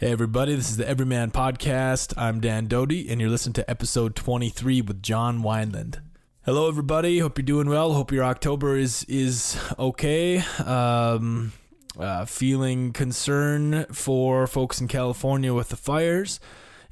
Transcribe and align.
Hey, 0.00 0.12
everybody, 0.12 0.54
this 0.54 0.70
is 0.70 0.76
the 0.76 0.88
Everyman 0.88 1.32
Podcast. 1.32 2.14
I'm 2.16 2.38
Dan 2.38 2.68
Doty, 2.68 3.08
and 3.08 3.20
you're 3.20 3.28
listening 3.28 3.54
to 3.54 3.68
episode 3.68 4.14
23 4.14 4.80
with 4.82 5.02
John 5.02 5.42
Wineland. 5.42 5.98
Hello, 6.44 6.68
everybody. 6.68 7.18
Hope 7.18 7.36
you're 7.36 7.44
doing 7.44 7.68
well. 7.68 7.94
Hope 7.94 8.12
your 8.12 8.22
October 8.22 8.76
is 8.76 9.02
is 9.08 9.58
okay. 9.76 10.38
Um, 10.64 11.52
uh, 11.98 12.26
feeling 12.26 12.92
concern 12.92 13.86
for 13.86 14.46
folks 14.46 14.80
in 14.80 14.86
California 14.86 15.52
with 15.52 15.70
the 15.70 15.76
fires, 15.76 16.38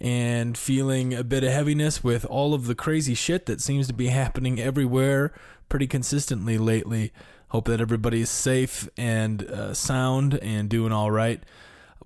and 0.01 0.59
feeling 0.59 1.15
a 1.15 1.23
bit 1.23 1.45
of 1.45 1.53
heaviness 1.53 2.03
with 2.03 2.25
all 2.25 2.55
of 2.55 2.67
the 2.67 2.75
crazy 2.75 3.15
shit 3.15 3.47
that 3.47 3.61
seems 3.61 3.87
to 3.87 3.95
be 3.95 4.09
happening 4.09 4.61
everywhere 4.61 5.33
pretty 5.69 5.87
consistently 5.87 6.59
lately. 6.59 7.13
Hope 7.51 7.67
that 7.67 7.81
everybody 7.81 8.23
is 8.23 8.31
safe 8.31 8.89
and 8.97 9.45
uh, 9.45 9.75
sound 9.75 10.41
and 10.43 10.69
doing 10.69 10.91
all 10.91 11.13
right. 11.13 11.41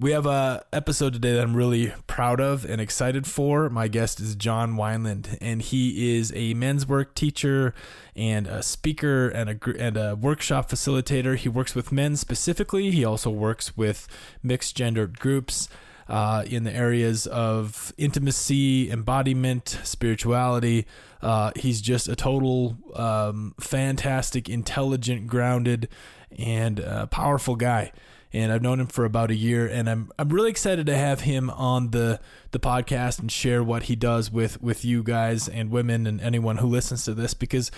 We 0.01 0.13
have 0.13 0.25
a 0.25 0.65
episode 0.73 1.13
today 1.13 1.35
that 1.35 1.43
I'm 1.43 1.55
really 1.55 1.93
proud 2.07 2.41
of 2.41 2.65
and 2.65 2.81
excited 2.81 3.27
for. 3.27 3.69
My 3.69 3.87
guest 3.87 4.19
is 4.19 4.35
John 4.35 4.77
Wineland, 4.77 5.37
and 5.43 5.61
he 5.61 6.17
is 6.17 6.33
a 6.35 6.55
men's 6.55 6.89
work 6.89 7.15
teacher 7.15 7.75
and 8.17 8.47
a 8.47 8.63
speaker 8.63 9.29
and 9.29 9.51
a 9.51 9.79
and 9.79 9.99
a 9.99 10.17
workshop 10.17 10.71
facilitator. 10.71 11.37
He 11.37 11.51
works 11.51 11.75
with 11.75 11.93
men 11.93 12.17
specifically. 12.17 12.91
He 12.91 13.05
also 13.05 13.29
works 13.29 13.77
with 13.77 14.09
mixed 14.43 14.75
gendered 14.75 15.21
groups. 15.21 15.69
Uh, 16.09 16.43
in 16.45 16.65
the 16.65 16.75
areas 16.75 17.29
of 17.29 17.93
intimacy, 17.97 18.91
embodiment, 18.91 19.79
spirituality. 19.85 20.85
Uh, 21.23 21.53
he's 21.55 21.81
just 21.81 22.09
a 22.09 22.17
total 22.17 22.77
um, 22.97 23.55
fantastic, 23.61 24.49
intelligent, 24.49 25.29
grounded, 25.29 25.89
and 26.37 26.81
uh, 26.81 27.07
powerful 27.07 27.55
guy 27.55 27.93
and 28.33 28.53
I've 28.53 28.63
known 28.63 28.81
him 28.81 28.87
for 28.87 29.05
about 29.05 29.31
a 29.31 29.35
year, 29.35 29.67
and 29.67 29.89
I'm 29.89 30.11
I'm 30.19 30.29
really 30.29 30.51
excited 30.51 30.87
to 30.87 30.97
have 30.97 31.21
him 31.21 31.51
on 31.51 31.91
the 31.91 32.21
the 32.53 32.61
podcast 32.61 33.19
and 33.19 33.31
share 33.31 33.63
what 33.63 33.85
he 33.85 33.97
does 33.97 34.31
with 34.31 34.63
with 34.63 34.85
you 34.85 35.03
guys 35.03 35.49
and 35.49 35.71
women 35.71 36.07
and 36.07 36.21
anyone 36.21 36.59
who 36.59 36.67
listens 36.67 37.05
to 37.07 37.15
this 37.15 37.35
because 37.35 37.71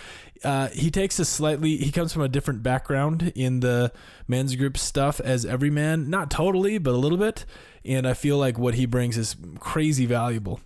uh, 0.44 0.68
he 0.68 0.90
takes 0.90 1.18
a 1.18 1.24
slightly 1.24 1.76
he 1.76 1.90
comes 1.90 2.12
from 2.12 2.22
a 2.22 2.28
different 2.28 2.62
background 2.62 3.32
in 3.34 3.60
the 3.60 3.92
men's 4.28 4.54
group 4.56 4.76
stuff 4.76 5.20
as 5.20 5.46
every 5.46 5.70
man, 5.70 6.10
not 6.10 6.30
totally, 6.30 6.78
but 6.78 6.94
a 6.94 6.98
little 6.98 7.18
bit, 7.18 7.44
and 7.84 8.06
I 8.06 8.14
feel 8.14 8.38
like 8.38 8.58
what 8.58 8.74
he 8.74 8.86
brings 8.86 9.16
is 9.16 9.36
crazy 9.58 10.06
valuable. 10.06 10.60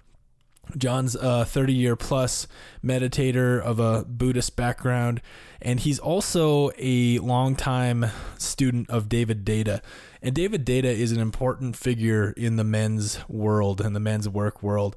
John's 0.77 1.15
a 1.15 1.45
30 1.45 1.73
year 1.73 1.97
plus 1.97 2.47
meditator 2.85 3.61
of 3.61 3.79
a 3.79 4.05
Buddhist 4.05 4.57
background, 4.57 5.21
and 5.61 5.81
he's 5.81 5.99
also 5.99 6.71
a 6.79 7.19
longtime 7.19 8.07
student 8.39 8.91
of 8.91 9.09
David 9.09 9.45
Deida. 9.45 9.81
And 10.23 10.35
David 10.35 10.67
Deida 10.67 10.85
is 10.85 11.13
an 11.13 11.21
important 11.21 11.77
figure 11.77 12.33
in 12.37 12.57
the 12.57 12.65
men's 12.65 13.19
world 13.29 13.81
and 13.81 13.95
the 13.95 14.01
men's 14.01 14.29
work 14.29 14.63
world. 14.63 14.97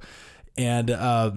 And 0.58 0.90
uh, 0.90 1.32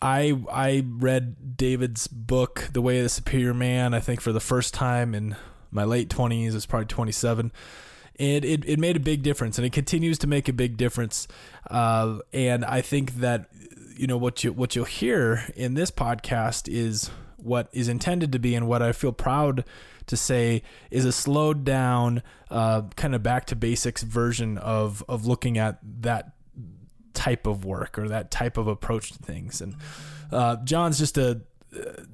I 0.00 0.38
I 0.50 0.84
read 0.86 1.56
David's 1.56 2.08
book, 2.08 2.68
The 2.72 2.82
Way 2.82 2.98
of 2.98 3.04
the 3.04 3.08
Superior 3.08 3.54
Man, 3.54 3.94
I 3.94 4.00
think 4.00 4.20
for 4.20 4.32
the 4.32 4.40
first 4.40 4.74
time 4.74 5.14
in 5.14 5.36
my 5.70 5.84
late 5.84 6.08
20s. 6.08 6.54
It's 6.54 6.66
probably 6.66 6.86
27 6.86 7.52
and 8.18 8.44
it, 8.44 8.64
it 8.66 8.78
made 8.78 8.96
a 8.96 9.00
big 9.00 9.22
difference 9.22 9.58
and 9.58 9.66
it 9.66 9.72
continues 9.72 10.18
to 10.18 10.26
make 10.26 10.48
a 10.48 10.52
big 10.52 10.76
difference. 10.76 11.28
Uh, 11.70 12.18
and 12.32 12.64
i 12.64 12.80
think 12.80 13.14
that 13.16 13.46
you 13.96 14.06
know 14.06 14.16
what 14.16 14.42
you 14.42 14.52
what 14.52 14.74
you'll 14.74 14.84
hear 14.84 15.44
in 15.54 15.74
this 15.74 15.90
podcast 15.90 16.68
is 16.72 17.10
what 17.36 17.68
is 17.72 17.88
intended 17.88 18.32
to 18.32 18.38
be 18.38 18.54
and 18.54 18.66
what 18.66 18.82
i 18.82 18.92
feel 18.92 19.12
proud 19.12 19.64
to 20.06 20.16
say 20.16 20.62
is 20.90 21.04
a 21.04 21.12
slowed 21.12 21.64
down 21.64 22.22
uh, 22.50 22.82
kind 22.96 23.14
of 23.14 23.22
back 23.22 23.46
to 23.46 23.56
basics 23.56 24.02
version 24.02 24.58
of 24.58 25.04
of 25.08 25.26
looking 25.26 25.58
at 25.58 25.78
that 26.00 26.32
type 27.14 27.46
of 27.46 27.64
work 27.64 27.98
or 27.98 28.08
that 28.08 28.30
type 28.30 28.56
of 28.56 28.66
approach 28.66 29.12
to 29.12 29.18
things. 29.18 29.60
And 29.60 29.76
uh, 30.30 30.56
john's 30.64 30.98
just 30.98 31.18
a 31.18 31.42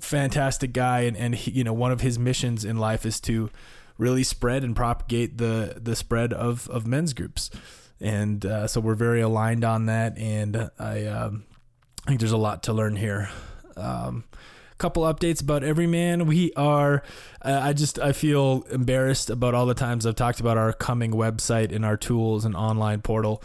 fantastic 0.01 0.73
guy 0.73 1.01
and, 1.01 1.17
and 1.17 1.35
he, 1.35 1.51
you 1.51 1.65
know 1.65 1.73
one 1.73 1.91
of 1.91 2.01
his 2.01 2.19
missions 2.19 2.65
in 2.65 2.77
life 2.77 3.05
is 3.05 3.21
to 3.21 3.51
really 3.99 4.23
spread 4.23 4.65
and 4.65 4.75
propagate 4.75 5.37
the 5.39 5.79
the 5.81 5.95
spread 5.95 6.33
of 6.33 6.69
of 6.71 6.87
men's 6.87 7.13
groups. 7.13 7.51
And 8.01 8.47
uh, 8.47 8.69
so 8.69 8.81
we're 8.81 8.95
very 8.95 9.21
aligned 9.21 9.65
on 9.65 9.87
that, 9.87 10.17
and 10.17 10.71
I, 10.79 11.07
um, 11.07 11.45
I 12.05 12.11
think 12.11 12.21
there's 12.21 12.31
a 12.31 12.37
lot 12.37 12.63
to 12.65 12.73
learn 12.73 12.95
here. 12.95 13.29
Um, 13.77 14.23
couple 14.79 15.03
updates 15.03 15.43
about 15.43 15.65
Everyman. 15.65 16.27
We 16.27 16.53
are, 16.55 17.03
uh, 17.43 17.61
I 17.63 17.73
just, 17.73 17.99
I 17.99 18.13
feel 18.13 18.65
embarrassed 18.71 19.29
about 19.29 19.55
all 19.55 19.67
the 19.67 19.75
times 19.75 20.07
I've 20.07 20.15
talked 20.15 20.41
about 20.41 20.57
our 20.57 20.73
coming 20.73 21.11
website 21.11 21.75
and 21.75 21.85
our 21.85 21.97
tools 21.97 22.45
and 22.45 22.55
online 22.55 23.03
portal. 23.03 23.43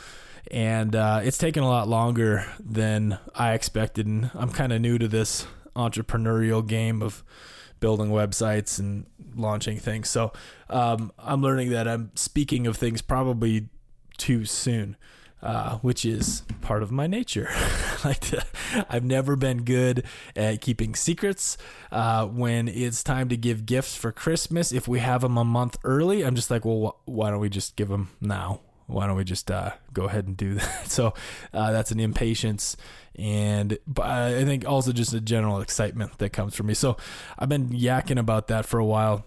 And 0.52 0.96
uh, 0.96 1.22
it's 1.24 1.40
taken 1.40 1.64
a 1.64 1.68
lot 1.68 1.88
longer 1.88 2.46
than 2.60 3.18
I 3.34 3.54
expected. 3.54 4.06
And 4.06 4.30
I'm 4.36 4.52
kind 4.52 4.72
of 4.72 4.82
new 4.82 5.00
to 5.00 5.08
this 5.08 5.48
entrepreneurial 5.76 6.66
game 6.66 7.02
of 7.02 7.24
building 7.84 8.12
websites 8.12 8.80
and 8.80 9.06
launching 9.36 9.78
things. 9.78 10.08
So 10.08 10.32
um, 10.70 11.12
I'm 11.20 11.42
learning 11.42 11.72
that 11.72 11.86
I'm 11.86 12.12
speaking 12.16 12.66
of 12.66 12.78
things 12.78 13.02
probably 13.02 13.68
too 14.18 14.46
soon. 14.46 14.96
Uh, 15.42 15.78
which 15.80 16.06
is 16.06 16.44
part 16.62 16.82
of 16.82 16.90
my 16.90 17.06
nature. 17.06 17.50
like 18.06 18.22
to, 18.22 18.46
I've 18.90 19.04
never 19.04 19.36
been 19.36 19.64
good 19.64 20.06
at 20.38 20.62
keeping 20.62 20.96
secrets. 20.96 21.58
Uh, 21.92 22.26
when 22.28 22.70
it's 22.70 23.04
time 23.04 23.28
to 23.28 23.36
give 23.36 23.66
gifts 23.66 23.94
for 23.94 24.14
Christmas, 24.14 24.72
if 24.72 24.88
we 24.88 25.00
have 25.00 25.20
them 25.20 25.36
a 25.36 25.44
month 25.44 25.78
early, 25.84 26.22
I'm 26.22 26.36
just 26.36 26.50
like, 26.50 26.64
well, 26.64 27.02
wh- 27.06 27.10
why 27.10 27.30
don't 27.30 27.42
we 27.42 27.50
just 27.50 27.76
give 27.76 27.90
them 27.90 28.12
now? 28.22 28.62
Why 28.94 29.08
don't 29.08 29.16
we 29.16 29.24
just 29.24 29.50
uh, 29.50 29.72
go 29.92 30.06
ahead 30.06 30.28
and 30.28 30.38
do 30.38 30.54
that? 30.56 30.92
So 30.92 31.14
uh, 31.54 31.72
that's 31.72 31.92
an 31.92 32.00
impatience, 32.00 32.78
and 33.16 33.78
I 34.02 34.44
think 34.44 34.68
also 34.68 34.92
just 34.92 35.14
a 35.14 35.22
general 35.22 35.62
excitement 35.62 36.18
that 36.20 36.30
comes 36.30 36.56
from 36.56 36.68
me. 36.68 36.74
So 36.74 36.98
I've 37.38 37.50
been 37.50 37.70
yakking 37.70 38.20
about 38.20 38.48
that 38.48 38.66
for 38.66 38.80
a 38.80 38.86
while, 38.86 39.26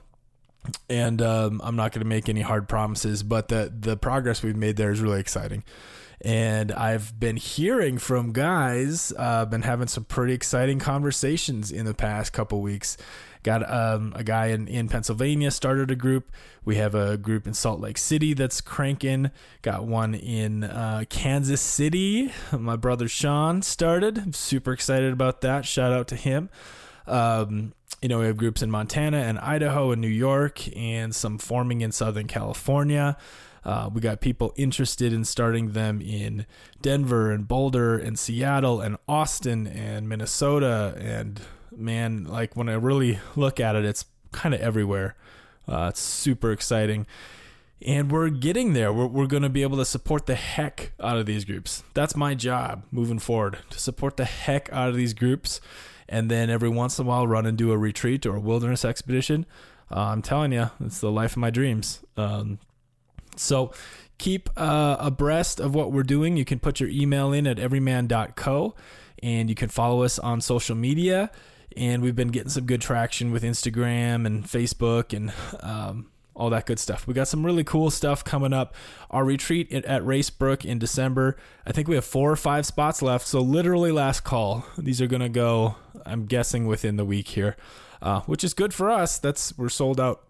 and 0.89 1.21
um, 1.21 1.61
I'm 1.65 1.77
not 1.77 1.93
going 1.93 2.03
to 2.03 2.09
make 2.09 2.29
any 2.29 2.43
hard 2.43 2.69
promises, 2.69 3.23
but 3.23 3.49
the 3.49 3.73
the 3.79 3.97
progress 3.97 4.43
we've 4.43 4.57
made 4.57 4.77
there 4.77 4.91
is 4.91 5.01
really 5.01 5.21
exciting. 5.21 5.65
And 6.23 6.73
I've 6.73 7.21
been 7.21 7.37
hearing 7.37 7.99
from 7.99 8.33
guys, 8.33 9.13
uh, 9.19 9.45
been 9.45 9.63
having 9.63 9.87
some 9.87 10.05
pretty 10.05 10.33
exciting 10.33 10.79
conversations 10.79 11.71
in 11.71 11.85
the 11.85 11.93
past 11.93 12.33
couple 12.33 12.63
weeks. 12.63 12.97
Got 13.47 13.71
um, 13.71 14.13
a 14.17 14.25
guy 14.25 14.47
in, 14.47 14.67
in 14.67 14.89
Pennsylvania 14.89 15.53
started 15.53 15.93
a 15.93 15.95
group. 15.95 16.33
We 16.65 16.75
have 16.77 16.97
a 16.97 17.17
group 17.17 17.47
in 17.47 17.55
Salt 17.55 17.79
Lake 17.79 17.97
City 17.97 18.35
that's 18.35 18.61
cranking. 18.61 19.31
Got 19.63 19.87
one 19.87 20.17
in 20.17 20.65
uh, 20.65 21.05
Kansas 21.09 21.61
City. 21.61 22.33
My 22.53 22.75
brother 22.75 23.07
Sean 23.07 23.63
started. 23.63 24.19
I'm 24.19 24.33
super 24.33 24.73
excited 24.73 25.13
about 25.13 25.43
that. 25.43 25.65
Shout 25.65 25.93
out 25.93 26.09
to 26.09 26.17
him. 26.17 26.51
Um, 27.07 27.73
you 28.03 28.09
know, 28.09 28.19
we 28.19 28.27
have 28.27 28.37
groups 28.37 28.63
in 28.63 28.71
Montana 28.73 29.19
and 29.19 29.39
Idaho 29.39 29.93
and 29.93 30.03
New 30.03 30.09
York, 30.09 30.77
and 30.77 31.15
some 31.15 31.39
forming 31.39 31.83
in 31.83 31.93
Southern 31.93 32.27
California. 32.27 33.17
Uh, 33.65 33.89
we 33.95 34.01
got 34.01 34.21
people 34.21 34.55
interested 34.57 35.13
in 35.13 35.25
starting 35.25 35.71
them 35.71 36.01
in 36.01 36.47
Denver 36.83 37.31
and 37.31 37.47
Boulder 37.47 37.97
and 37.97 38.19
Seattle 38.19 38.81
and 38.81 38.97
Austin 39.09 39.69
and 39.69 40.09
Minnesota. 40.09 40.97
And 40.99 41.41
man, 41.77 42.25
like 42.25 42.57
when 42.57 42.69
I 42.69 42.75
really 42.75 43.19
look 43.35 43.61
at 43.61 43.77
it, 43.77 43.85
it's 43.85 44.07
kind 44.33 44.55
of 44.55 44.61
everywhere. 44.61 45.17
Uh, 45.69 45.89
it's 45.91 46.01
super 46.01 46.53
exciting. 46.53 47.07
And 47.85 48.11
we're 48.11 48.31
getting 48.31 48.73
there. 48.73 48.93
We're, 48.93 49.07
we're 49.07 49.27
going 49.27 49.43
to 49.43 49.49
be 49.49 49.63
able 49.63 49.77
to 49.79 49.85
support 49.85 50.27
the 50.27 50.35
heck 50.35 50.93
out 51.01 51.19
of 51.19 51.27
these 51.27 51.45
groups. 51.45 51.83
That's 51.95 52.17
my 52.17 52.35
job 52.35 52.85
moving 52.91 53.19
forward 53.19 53.59
to 53.71 53.79
support 53.79 54.17
the 54.17 54.25
heck 54.25 54.73
out 54.73 54.89
of 54.89 54.97
these 54.97 55.13
groups. 55.13 55.61
And 56.09 56.31
then 56.31 56.51
every 56.51 56.69
once 56.69 56.99
in 56.99 57.05
a 57.05 57.09
while, 57.09 57.27
run 57.27 57.47
and 57.47 57.59
do 57.59 57.73
a 57.73 57.79
retreat 57.79 58.25
or 58.25 58.37
a 58.37 58.41
wilderness 58.41 58.85
expedition. 58.85 59.45
Uh, 59.91 60.01
I'm 60.01 60.23
telling 60.23 60.53
you, 60.53 60.71
it's 60.81 61.01
the 61.01 61.11
life 61.11 61.33
of 61.33 61.39
my 61.39 61.51
dreams. 61.51 62.01
Um, 62.17 62.59
so 63.37 63.73
keep 64.19 64.49
uh, 64.57 64.97
abreast 64.99 65.61
of 65.61 65.75
what 65.75 65.93
we're 65.93 66.03
doing. 66.03 66.37
You 66.37 66.45
can 66.45 66.59
put 66.59 66.81
your 66.81 66.89
email 66.89 67.33
in 67.33 67.47
at 67.47 67.59
everyman.co 67.59 68.75
and 69.23 69.49
you 69.49 69.55
can 69.55 69.69
follow 69.69 70.03
us 70.03 70.19
on 70.19 70.41
social 70.41 70.77
media. 70.77 71.31
And 71.77 72.03
we've 72.03 72.17
been 72.17 72.29
getting 72.29 72.49
some 72.49 72.65
good 72.65 72.81
traction 72.81 73.33
with 73.33 73.43
Instagram 73.43 74.27
and 74.27 74.45
Facebook 74.45 75.15
and 75.15 75.33
um, 75.61 76.11
all 76.35 76.51
that 76.51 76.67
good 76.67 76.79
stuff. 76.79 77.07
We 77.07 77.15
got 77.15 77.29
some 77.29 77.45
really 77.45 77.65
cool 77.65 77.91
stuff 77.91 78.25
coming 78.25 78.53
up. 78.53 78.75
Our 79.11 79.25
retreat 79.25 79.73
at 79.73 80.03
Racebrook 80.03 80.65
in 80.65 80.79
December. 80.79 81.37
I 81.67 81.73
think 81.73 81.89
we 81.89 81.95
have 81.95 82.05
four 82.05 82.31
or 82.31 82.37
five 82.37 82.67
spots 82.67 83.03
left. 83.03 83.27
So 83.27 83.41
literally 83.41 83.93
last 83.93 84.21
call. 84.21 84.67
These 84.79 85.01
are 85.01 85.07
gonna 85.07 85.29
go. 85.29 85.77
I'm 86.05 86.27
guessing 86.27 86.67
within 86.67 86.97
the 86.97 87.05
week 87.05 87.29
here, 87.29 87.57
uh, 88.01 88.21
which 88.23 88.45
is 88.45 88.55
good 88.55 88.73
for 88.73 88.91
us. 88.91 89.19
That's 89.19 89.57
we're 89.59 89.69
sold 89.69 90.01
out 90.01 90.23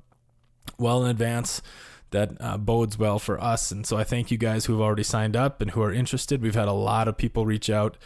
well 0.78 1.04
in 1.04 1.10
advance 1.10 1.62
that 2.10 2.32
uh, 2.40 2.56
bodes 2.56 2.98
well 2.98 3.18
for 3.18 3.40
us. 3.42 3.70
And 3.70 3.86
so 3.86 3.96
I 3.96 4.04
thank 4.04 4.30
you 4.30 4.38
guys 4.38 4.66
who 4.66 4.74
have 4.74 4.82
already 4.82 5.02
signed 5.02 5.36
up 5.36 5.60
and 5.60 5.72
who 5.72 5.82
are 5.82 5.92
interested. 5.92 6.40
We've 6.40 6.54
had 6.54 6.68
a 6.68 6.72
lot 6.72 7.08
of 7.08 7.16
people 7.16 7.44
reach 7.46 7.68
out 7.68 7.98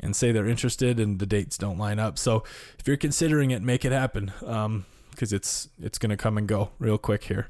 and 0.00 0.14
say 0.14 0.32
they're 0.32 0.46
interested, 0.48 1.00
and 1.00 1.18
the 1.18 1.26
dates 1.26 1.58
don't 1.58 1.78
line 1.78 1.98
up. 1.98 2.18
So 2.18 2.44
if 2.78 2.86
you're 2.86 2.96
considering 2.96 3.50
it, 3.50 3.62
make 3.62 3.84
it 3.84 3.92
happen 3.92 4.32
because 4.40 4.64
um, 4.66 4.84
it's 5.20 5.68
it's 5.80 5.98
going 5.98 6.10
to 6.10 6.16
come 6.16 6.38
and 6.38 6.46
go 6.46 6.70
real 6.78 6.98
quick 6.98 7.24
here. 7.24 7.48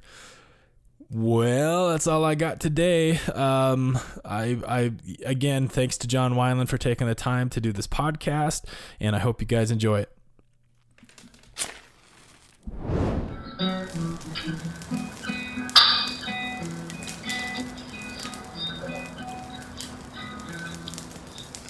Well, 1.11 1.89
that's 1.89 2.07
all 2.07 2.23
I 2.23 2.35
got 2.35 2.61
today. 2.61 3.17
Um, 3.35 3.99
I, 4.27 4.59
I 4.69 4.93
again, 5.25 5.67
thanks 5.67 5.97
to 5.99 6.07
John 6.07 6.35
Wineland 6.35 6.69
for 6.69 6.77
taking 6.77 7.07
the 7.07 7.15
time 7.15 7.49
to 7.51 7.61
do 7.61 7.73
this 7.73 7.87
podcast, 7.87 8.65
and 9.01 9.17
I 9.17 9.19
hope 9.21 9.41
you 9.41 9.47
guys 9.47 9.71
enjoy 9.71 10.01
it. 10.01 10.13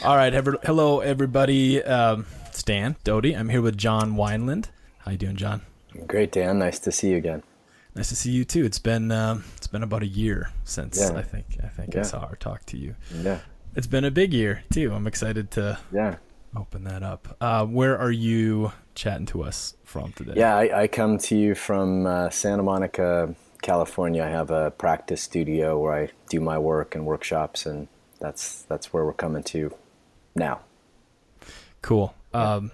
All 0.04 0.14
right, 0.14 0.32
hello 0.32 1.00
everybody. 1.00 1.82
Um, 1.82 2.24
Stan 2.52 2.94
Doty. 3.02 3.34
I'm 3.34 3.48
here 3.48 3.60
with 3.60 3.76
John 3.76 4.14
Wineland. 4.14 4.66
How 4.98 5.10
you 5.10 5.18
doing, 5.18 5.34
John? 5.34 5.62
Great, 6.06 6.30
Dan. 6.30 6.60
Nice 6.60 6.78
to 6.80 6.92
see 6.92 7.10
you 7.10 7.16
again. 7.16 7.42
Nice 7.96 8.10
to 8.10 8.16
see 8.16 8.30
you 8.30 8.44
too. 8.44 8.64
It's 8.64 8.78
been 8.78 9.10
um, 9.10 9.42
it's 9.56 9.66
been 9.66 9.82
about 9.82 10.04
a 10.04 10.06
year 10.06 10.52
since 10.62 11.00
yeah. 11.00 11.18
I 11.18 11.22
think 11.22 11.46
I 11.64 11.66
think 11.66 11.94
yeah. 11.94 12.00
I 12.00 12.02
saw 12.04 12.26
or 12.26 12.36
talked 12.36 12.68
to 12.68 12.76
you. 12.78 12.94
Yeah. 13.12 13.40
It's 13.74 13.88
been 13.88 14.04
a 14.04 14.10
big 14.12 14.32
year 14.32 14.62
too. 14.70 14.92
I'm 14.94 15.08
excited 15.08 15.50
to 15.52 15.80
yeah 15.92 16.16
open 16.56 16.84
that 16.84 17.02
up. 17.02 17.36
Uh, 17.40 17.66
where 17.66 17.98
are 17.98 18.12
you 18.12 18.70
chatting 18.94 19.26
to 19.26 19.42
us 19.42 19.74
from 19.82 20.12
today? 20.12 20.34
Yeah, 20.36 20.56
I, 20.56 20.82
I 20.82 20.86
come 20.86 21.18
to 21.18 21.36
you 21.36 21.56
from 21.56 22.06
uh, 22.06 22.30
Santa 22.30 22.62
Monica, 22.62 23.34
California. 23.62 24.22
I 24.22 24.28
have 24.28 24.52
a 24.52 24.70
practice 24.70 25.22
studio 25.22 25.76
where 25.76 25.92
I 26.04 26.08
do 26.30 26.38
my 26.38 26.56
work 26.56 26.94
and 26.94 27.04
workshops, 27.04 27.66
and 27.66 27.88
that's 28.20 28.62
that's 28.62 28.92
where 28.92 29.04
we're 29.04 29.12
coming 29.12 29.42
to 29.42 29.74
now. 30.38 30.60
Cool. 31.82 32.14
Um, 32.32 32.70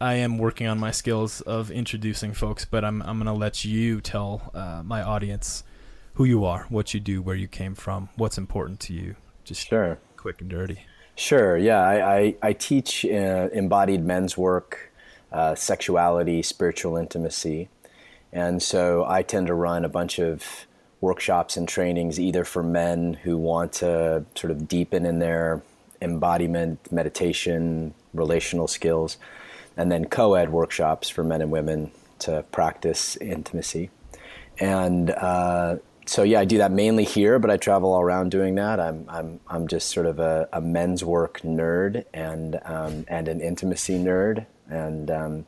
I 0.00 0.14
am 0.14 0.38
working 0.38 0.66
on 0.66 0.78
my 0.78 0.90
skills 0.92 1.40
of 1.40 1.70
introducing 1.70 2.32
folks, 2.32 2.64
but 2.64 2.84
I'm 2.84 3.02
I'm 3.02 3.18
gonna 3.18 3.34
let 3.34 3.64
you 3.64 4.00
tell 4.00 4.50
uh, 4.54 4.82
my 4.84 5.02
audience 5.02 5.64
who 6.14 6.24
you 6.24 6.44
are, 6.44 6.66
what 6.68 6.94
you 6.94 7.00
do, 7.00 7.20
where 7.20 7.34
you 7.34 7.48
came 7.48 7.74
from, 7.74 8.08
what's 8.16 8.38
important 8.38 8.80
to 8.80 8.92
you. 8.92 9.16
Just 9.44 9.66
sure, 9.66 9.98
quick 10.16 10.40
and 10.40 10.48
dirty. 10.50 10.80
Sure. 11.16 11.56
Yeah, 11.56 11.80
I 11.80 12.16
I, 12.16 12.34
I 12.42 12.52
teach 12.52 13.04
uh, 13.04 13.48
embodied 13.52 14.04
men's 14.04 14.36
work, 14.36 14.92
uh, 15.32 15.56
sexuality, 15.56 16.42
spiritual 16.42 16.96
intimacy, 16.96 17.68
and 18.32 18.62
so 18.62 19.04
I 19.04 19.22
tend 19.22 19.48
to 19.48 19.54
run 19.54 19.84
a 19.84 19.88
bunch 19.88 20.20
of 20.20 20.66
workshops 21.00 21.56
and 21.56 21.68
trainings 21.68 22.18
either 22.20 22.44
for 22.44 22.62
men 22.62 23.14
who 23.14 23.36
want 23.36 23.72
to 23.72 24.24
sort 24.34 24.50
of 24.50 24.68
deepen 24.68 25.06
in 25.06 25.18
their 25.18 25.62
embodiment, 26.00 26.90
meditation, 26.92 27.94
relational 28.14 28.68
skills 28.68 29.18
and 29.78 29.90
then 29.92 30.04
co-ed 30.04 30.50
workshops 30.50 31.08
for 31.08 31.24
men 31.24 31.40
and 31.40 31.50
women 31.50 31.90
to 32.18 32.44
practice 32.50 33.16
intimacy. 33.16 33.90
And 34.58 35.10
uh, 35.10 35.76
so 36.04 36.24
yeah, 36.24 36.40
I 36.40 36.44
do 36.44 36.58
that 36.58 36.72
mainly 36.72 37.04
here, 37.04 37.38
but 37.38 37.50
I 37.50 37.56
travel 37.56 37.92
all 37.92 38.00
around 38.00 38.32
doing 38.32 38.56
that. 38.56 38.80
I'm 38.80 39.06
I'm 39.08 39.40
I'm 39.46 39.68
just 39.68 39.90
sort 39.90 40.06
of 40.06 40.18
a, 40.18 40.48
a 40.52 40.60
men's 40.60 41.04
work 41.04 41.40
nerd 41.42 42.04
and 42.12 42.58
um, 42.64 43.04
and 43.06 43.28
an 43.28 43.40
intimacy 43.40 43.98
nerd, 43.98 44.46
and 44.68 45.10
um, 45.12 45.46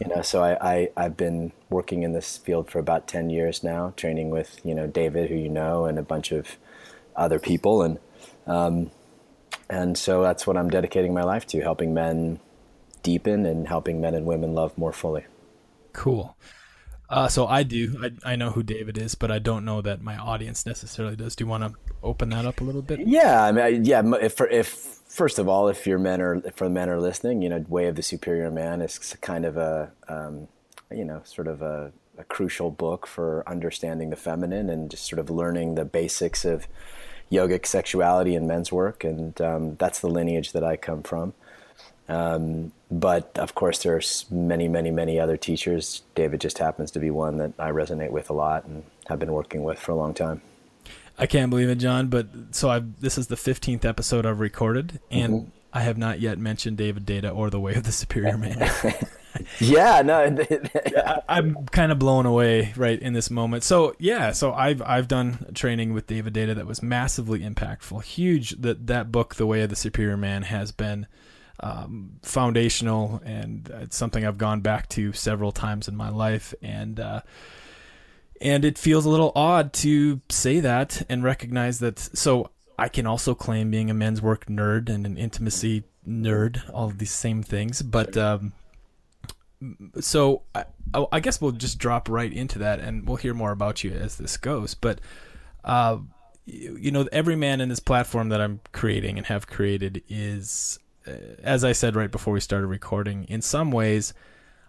you 0.00 0.08
know, 0.08 0.22
so 0.22 0.42
I, 0.42 0.74
I 0.74 0.88
I've 0.96 1.16
been 1.18 1.52
working 1.68 2.02
in 2.02 2.12
this 2.12 2.38
field 2.38 2.70
for 2.70 2.78
about 2.78 3.06
ten 3.06 3.28
years 3.28 3.62
now, 3.62 3.92
training 3.94 4.30
with 4.30 4.58
you 4.64 4.74
know 4.74 4.86
David, 4.86 5.28
who 5.28 5.36
you 5.36 5.50
know, 5.50 5.84
and 5.84 5.98
a 5.98 6.02
bunch 6.02 6.32
of 6.32 6.56
other 7.14 7.38
people, 7.38 7.82
and 7.82 7.98
um, 8.46 8.90
and 9.70 9.96
so 9.96 10.22
that's 10.22 10.46
what 10.46 10.56
I'm 10.56 10.68
dedicating 10.68 11.14
my 11.14 11.22
life 11.22 11.46
to, 11.48 11.60
helping 11.60 11.94
men 11.94 12.40
deepen 13.02 13.46
and 13.46 13.68
helping 13.68 14.00
men 14.00 14.14
and 14.14 14.26
women 14.26 14.52
love 14.52 14.76
more 14.76 14.92
fully. 14.92 15.24
Cool. 15.92 16.36
Uh, 17.08 17.28
so 17.28 17.46
I 17.46 17.62
do. 17.62 17.96
I, 18.24 18.32
I 18.32 18.36
know 18.36 18.50
who 18.50 18.62
David 18.62 18.98
is, 18.98 19.14
but 19.14 19.30
I 19.30 19.38
don't 19.38 19.64
know 19.64 19.80
that 19.80 20.02
my 20.02 20.16
audience 20.16 20.66
necessarily 20.66 21.16
does. 21.16 21.34
Do 21.34 21.44
you 21.44 21.48
want 21.48 21.64
to 21.64 21.74
open 22.02 22.28
that 22.30 22.44
up 22.44 22.60
a 22.60 22.64
little 22.64 22.82
bit? 22.82 23.00
Yeah, 23.06 23.42
I 23.42 23.52
mean, 23.52 23.64
I, 23.64 23.68
yeah. 23.68 24.02
If, 24.20 24.40
if 24.40 24.68
first 24.68 25.38
of 25.38 25.48
all, 25.48 25.68
if 25.68 25.86
your 25.86 25.98
men 25.98 26.20
are 26.20 26.34
if 26.44 26.60
men 26.60 26.88
are 26.88 27.00
listening, 27.00 27.42
you 27.42 27.48
know, 27.48 27.64
Way 27.68 27.86
of 27.86 27.96
the 27.96 28.02
Superior 28.02 28.50
Man 28.50 28.80
is 28.80 28.98
kind 29.20 29.44
of 29.44 29.56
a 29.56 29.90
um, 30.08 30.48
you 30.92 31.04
know 31.04 31.20
sort 31.24 31.48
of 31.48 31.62
a, 31.62 31.92
a 32.18 32.24
crucial 32.24 32.70
book 32.70 33.08
for 33.08 33.42
understanding 33.48 34.10
the 34.10 34.16
feminine 34.16 34.70
and 34.70 34.90
just 34.90 35.06
sort 35.06 35.18
of 35.18 35.30
learning 35.30 35.74
the 35.74 35.84
basics 35.84 36.44
of 36.44 36.68
yogic 37.30 37.66
sexuality 37.66 38.34
and 38.34 38.46
men's 38.46 38.72
work, 38.72 39.04
and 39.04 39.40
um, 39.40 39.76
that's 39.76 40.00
the 40.00 40.08
lineage 40.08 40.52
that 40.52 40.64
I 40.64 40.76
come 40.76 41.02
from. 41.02 41.34
Um, 42.08 42.72
but 42.90 43.38
of 43.38 43.54
course, 43.54 43.82
there's 43.84 44.26
many, 44.30 44.66
many, 44.66 44.90
many 44.90 45.20
other 45.20 45.36
teachers. 45.36 46.02
David 46.16 46.40
just 46.40 46.58
happens 46.58 46.90
to 46.92 46.98
be 46.98 47.10
one 47.10 47.36
that 47.36 47.52
I 47.58 47.70
resonate 47.70 48.10
with 48.10 48.30
a 48.30 48.32
lot 48.32 48.64
and 48.64 48.82
have 49.08 49.20
been 49.20 49.32
working 49.32 49.62
with 49.62 49.78
for 49.78 49.92
a 49.92 49.94
long 49.94 50.12
time. 50.12 50.42
I 51.16 51.26
can't 51.26 51.50
believe 51.50 51.68
it, 51.68 51.76
John. 51.76 52.08
But 52.08 52.26
so 52.50 52.68
I 52.68 52.80
this 52.80 53.16
is 53.16 53.28
the 53.28 53.36
15th 53.36 53.84
episode 53.84 54.26
I've 54.26 54.40
recorded, 54.40 54.98
and 55.10 55.32
mm-hmm. 55.32 55.50
I 55.72 55.82
have 55.82 55.98
not 55.98 56.20
yet 56.20 56.38
mentioned 56.38 56.76
David 56.76 57.06
Deida 57.06 57.34
or 57.34 57.50
the 57.50 57.60
Way 57.60 57.74
of 57.74 57.84
the 57.84 57.92
Superior 57.92 58.36
Man. 58.36 58.58
yeah, 59.60 60.02
no, 60.02 60.36
I'm 61.28 61.66
kind 61.66 61.92
of 61.92 61.98
blown 61.98 62.26
away 62.26 62.72
right 62.76 62.98
in 62.98 63.12
this 63.12 63.30
moment. 63.30 63.62
So 63.62 63.94
yeah, 63.98 64.32
so 64.32 64.52
I've 64.52 64.82
I've 64.82 65.08
done 65.08 65.52
training 65.54 65.92
with 65.92 66.06
David 66.06 66.34
Deida 66.34 66.54
that 66.56 66.66
was 66.66 66.82
massively 66.82 67.40
impactful, 67.40 68.02
huge. 68.04 68.60
That 68.60 68.86
that 68.88 69.12
book, 69.12 69.36
The 69.36 69.46
Way 69.46 69.62
of 69.62 69.70
the 69.70 69.76
Superior 69.76 70.16
Man, 70.16 70.42
has 70.42 70.72
been 70.72 71.06
um, 71.60 72.18
foundational, 72.22 73.20
and 73.24 73.70
it's 73.80 73.96
something 73.96 74.24
I've 74.24 74.38
gone 74.38 74.60
back 74.60 74.88
to 74.90 75.12
several 75.12 75.52
times 75.52 75.88
in 75.88 75.96
my 75.96 76.08
life, 76.08 76.52
and 76.62 76.98
uh, 76.98 77.20
and 78.40 78.64
it 78.64 78.78
feels 78.78 79.04
a 79.04 79.10
little 79.10 79.32
odd 79.36 79.72
to 79.74 80.20
say 80.30 80.60
that 80.60 81.02
and 81.08 81.22
recognize 81.22 81.78
that. 81.78 81.98
So 81.98 82.50
I 82.80 82.88
can 82.88 83.06
also 83.06 83.34
claim 83.34 83.70
being 83.70 83.90
a 83.90 83.94
men's 83.94 84.22
work 84.22 84.46
nerd 84.46 84.88
and 84.88 85.06
an 85.06 85.16
intimacy 85.16 85.84
nerd, 86.08 86.62
all 86.72 86.86
of 86.86 86.98
these 86.98 87.12
same 87.12 87.42
things, 87.42 87.82
but. 87.82 88.16
Um, 88.16 88.52
so 90.00 90.40
I, 90.54 90.64
I, 91.12 91.20
guess 91.20 91.38
we'll 91.38 91.52
just 91.52 91.78
drop 91.78 92.08
right 92.08 92.32
into 92.32 92.58
that, 92.60 92.80
and 92.80 93.06
we'll 93.06 93.18
hear 93.18 93.34
more 93.34 93.52
about 93.52 93.84
you 93.84 93.90
as 93.90 94.16
this 94.16 94.38
goes. 94.38 94.72
But 94.72 95.02
uh, 95.64 95.98
you 96.46 96.90
know, 96.90 97.06
every 97.12 97.36
man 97.36 97.60
in 97.60 97.68
this 97.68 97.78
platform 97.78 98.30
that 98.30 98.40
I'm 98.40 98.60
creating 98.72 99.18
and 99.18 99.26
have 99.26 99.46
created 99.46 100.02
is 100.08 100.78
uh, 101.06 101.12
as 101.42 101.64
I 101.64 101.72
said 101.72 101.96
right 101.96 102.10
before 102.10 102.34
we 102.34 102.40
started 102.40 102.66
recording, 102.66 103.24
in 103.24 103.42
some 103.42 103.70
ways, 103.70 104.14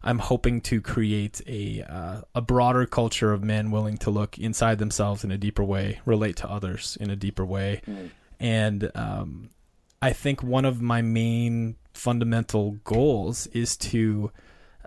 I'm 0.03 0.19
hoping 0.19 0.61
to 0.61 0.81
create 0.81 1.41
a 1.47 1.83
uh, 1.83 2.21
a 2.33 2.41
broader 2.41 2.85
culture 2.85 3.31
of 3.33 3.43
men 3.43 3.71
willing 3.71 3.97
to 3.99 4.09
look 4.09 4.37
inside 4.37 4.79
themselves 4.79 5.23
in 5.23 5.31
a 5.31 5.37
deeper 5.37 5.63
way, 5.63 5.99
relate 6.05 6.37
to 6.37 6.49
others 6.49 6.97
in 6.99 7.09
a 7.09 7.15
deeper 7.15 7.45
way, 7.45 7.81
mm. 7.87 8.09
and 8.39 8.91
um, 8.95 9.49
I 10.01 10.13
think 10.13 10.41
one 10.41 10.65
of 10.65 10.81
my 10.81 11.01
main 11.01 11.75
fundamental 11.93 12.71
goals 12.83 13.47
is 13.47 13.77
to, 13.77 14.31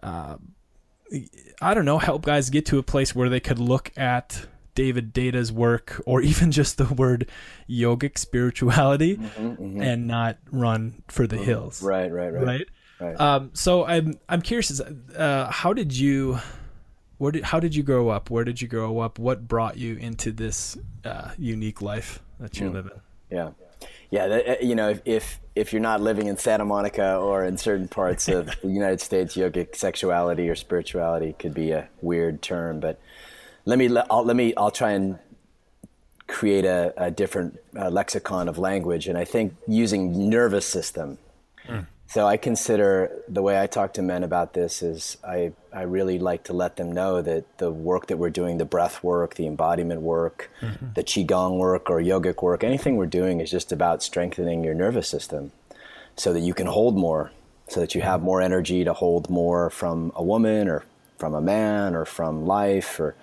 uh, 0.02 0.37
I 1.62 1.75
don't 1.75 1.85
know, 1.85 1.99
help 1.99 2.23
guys 2.23 2.50
get 2.50 2.66
to 2.66 2.78
a 2.78 2.83
place 2.83 3.14
where 3.14 3.28
they 3.28 3.40
could 3.40 3.61
look 3.61 3.92
at 3.97 4.47
David 4.75 5.12
Deida's 5.12 5.52
work 5.52 6.02
or 6.04 6.21
even 6.23 6.50
just 6.50 6.78
the 6.78 6.92
word 6.92 7.30
yogic 7.68 8.18
spirituality 8.18 9.16
mm-hmm, 9.16 9.47
mm-hmm. 9.47 9.80
and 9.80 10.06
not 10.06 10.38
run 10.50 11.02
for 11.09 11.26
the 11.26 11.37
hills. 11.37 11.83
Right, 11.83 12.11
right, 12.11 12.33
right. 12.33 12.44
Right. 12.44 12.68
Right. 13.04 13.20
Um, 13.20 13.50
so 13.54 13.84
I'm 13.84 14.18
I'm 14.28 14.42
curious. 14.42 14.80
Uh, 14.80 15.49
how 15.50 15.73
did 15.73 15.96
you? 15.96 16.38
Where 17.18 17.32
did 17.32 17.44
how 17.44 17.61
did 17.61 17.75
you 17.75 17.82
grow 17.82 18.08
up? 18.08 18.30
Where 18.30 18.44
did 18.44 18.61
you 18.61 18.68
grow 18.68 18.99
up? 18.99 19.18
What 19.18 19.46
brought 19.46 19.76
you 19.76 19.96
into 19.96 20.32
this 20.32 20.76
uh, 21.04 21.30
unique 21.38 21.80
life 21.80 22.20
that 22.40 22.58
you're 22.58 22.70
mm. 22.70 22.75
living? 22.75 23.00
Yeah, 23.30 23.50
yeah. 24.11 24.28
That, 24.28 24.49
uh, 24.49 24.56
you 24.61 24.75
know, 24.75 24.90
if, 24.90 25.00
if 25.04 25.40
if 25.54 25.73
you're 25.73 25.82
not 25.82 26.00
living 26.00 26.26
in 26.26 26.37
Santa 26.37 26.64
Monica 26.64 27.16
or 27.16 27.44
in 27.44 27.56
certain 27.56 27.88
parts 27.88 28.28
of 28.28 28.50
the 28.62 28.68
United 28.68 29.00
States, 29.00 29.37
yogic 29.37 29.76
sexuality 29.76 30.49
or 30.49 30.56
spirituality 30.56 31.34
could 31.38 31.54
be 31.54 31.70
a 31.70 31.88
weird 32.00 32.42
term, 32.42 32.80
but 32.80 33.00
let 33.64 33.78
me 33.78 33.94
I'll, 34.11 34.25
let 34.25 34.37
me 34.37 34.52
I'll 34.56 34.70
try 34.70 34.90
and 34.92 35.18
create 36.26 36.64
a, 36.64 36.92
a 36.96 37.11
different 37.11 37.58
uh, 37.76 37.90
lexicon 37.90 38.49
of 38.49 38.58
language, 38.58 39.06
and 39.08 39.16
I 39.16 39.25
think 39.25 39.54
using 39.66 40.28
nervous 40.28 40.66
system. 40.66 41.18
Mm. 41.66 41.87
So 42.06 42.26
I 42.26 42.37
consider 42.37 43.23
the 43.28 43.42
way 43.42 43.61
I 43.61 43.66
talk 43.66 43.94
to 43.94 44.02
men 44.02 44.23
about 44.23 44.52
this 44.52 44.82
is 44.82 45.16
I 45.25 45.52
I 45.73 45.82
really 45.82 46.18
like 46.18 46.44
to 46.44 46.52
let 46.52 46.76
them 46.76 46.92
know 46.92 47.23
that 47.23 47.58
the 47.58 47.73
work 47.73 48.06
that 48.06 48.18
we're 48.18 48.30
doing, 48.30 48.58
the 48.58 48.64
breath 48.64 49.02
work, 49.02 49.34
the 49.34 49.46
embodiment 49.46 50.02
work, 50.02 50.50
mm-hmm. 50.61 50.92
the 50.94 51.02
qigong 51.02 51.58
work 51.58 51.90
or 51.90 52.00
yogic 52.00 52.42
work, 52.42 52.62
anything 52.62 52.96
we're 52.96 53.06
doing 53.06 53.40
is 53.40 53.50
just 53.50 53.73
about 53.73 54.02
strengthening 54.02 54.62
your 54.62 54.75
nervous 54.75 55.08
system, 55.08 55.50
so 56.16 56.32
that 56.32 56.40
you 56.40 56.54
can 56.54 56.66
hold 56.66 56.96
more, 56.96 57.32
so 57.68 57.80
that 57.80 57.94
you 57.94 58.02
have 58.02 58.23
more 58.23 58.40
energy 58.40 58.84
to 58.84 58.92
hold 58.92 59.28
more 59.28 59.70
from 59.70 60.12
a 60.14 60.23
woman 60.23 60.68
or 60.68 60.84
from 61.18 61.34
a 61.34 61.40
man 61.40 61.94
or 61.94 62.04
from 62.04 62.46
life 62.46 63.00
or 63.00 63.16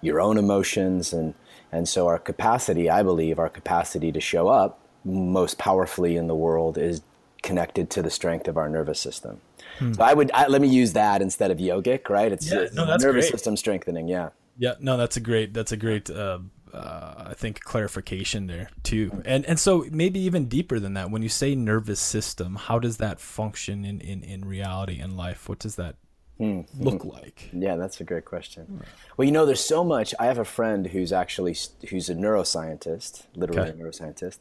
your 0.00 0.20
own 0.20 0.38
emotions 0.38 1.12
and 1.12 1.34
and 1.70 1.88
so 1.88 2.06
our 2.06 2.18
capacity 2.18 2.90
i 2.90 3.02
believe 3.02 3.38
our 3.38 3.48
capacity 3.48 4.12
to 4.12 4.20
show 4.20 4.48
up 4.48 4.78
most 5.04 5.58
powerfully 5.58 6.16
in 6.16 6.26
the 6.26 6.34
world 6.34 6.78
is 6.78 7.02
connected 7.42 7.90
to 7.90 8.02
the 8.02 8.10
strength 8.10 8.48
of 8.48 8.56
our 8.56 8.68
nervous 8.68 9.00
system 9.00 9.40
hmm. 9.78 9.92
so 9.92 10.02
i 10.02 10.14
would 10.14 10.30
I, 10.32 10.46
let 10.46 10.60
me 10.60 10.68
use 10.68 10.92
that 10.92 11.22
instead 11.22 11.50
of 11.50 11.58
yogic 11.58 12.08
right 12.08 12.32
it's, 12.32 12.50
yeah, 12.50 12.66
no, 12.72 12.86
that's 12.86 13.02
nervous 13.02 13.26
great. 13.26 13.32
system 13.32 13.56
strengthening 13.56 14.08
yeah 14.08 14.30
yeah 14.58 14.74
no 14.80 14.96
that's 14.96 15.16
a 15.16 15.20
great 15.20 15.52
that's 15.52 15.72
a 15.72 15.76
great 15.76 16.10
uh, 16.10 16.38
uh, 16.72 17.26
I 17.28 17.34
think 17.34 17.60
clarification 17.60 18.46
there 18.46 18.70
too, 18.82 19.22
and 19.24 19.44
and 19.44 19.58
so 19.58 19.84
maybe 19.90 20.20
even 20.20 20.46
deeper 20.46 20.80
than 20.80 20.94
that. 20.94 21.10
When 21.10 21.22
you 21.22 21.28
say 21.28 21.54
nervous 21.54 22.00
system, 22.00 22.56
how 22.56 22.78
does 22.78 22.96
that 22.96 23.20
function 23.20 23.84
in 23.84 24.00
in 24.00 24.22
in 24.22 24.44
reality 24.44 24.98
in 24.98 25.16
life? 25.16 25.48
What 25.48 25.58
does 25.58 25.76
that 25.76 25.96
mm-hmm. 26.40 26.82
look 26.82 27.04
like? 27.04 27.50
Yeah, 27.52 27.76
that's 27.76 28.00
a 28.00 28.04
great 28.04 28.24
question. 28.24 28.82
Well, 29.16 29.26
you 29.26 29.32
know, 29.32 29.44
there's 29.44 29.64
so 29.64 29.84
much. 29.84 30.14
I 30.18 30.26
have 30.26 30.38
a 30.38 30.44
friend 30.44 30.86
who's 30.86 31.12
actually 31.12 31.56
who's 31.90 32.08
a 32.08 32.14
neuroscientist, 32.14 33.24
literally 33.34 33.70
okay. 33.70 33.78
a 33.78 33.82
neuroscientist, 33.82 34.38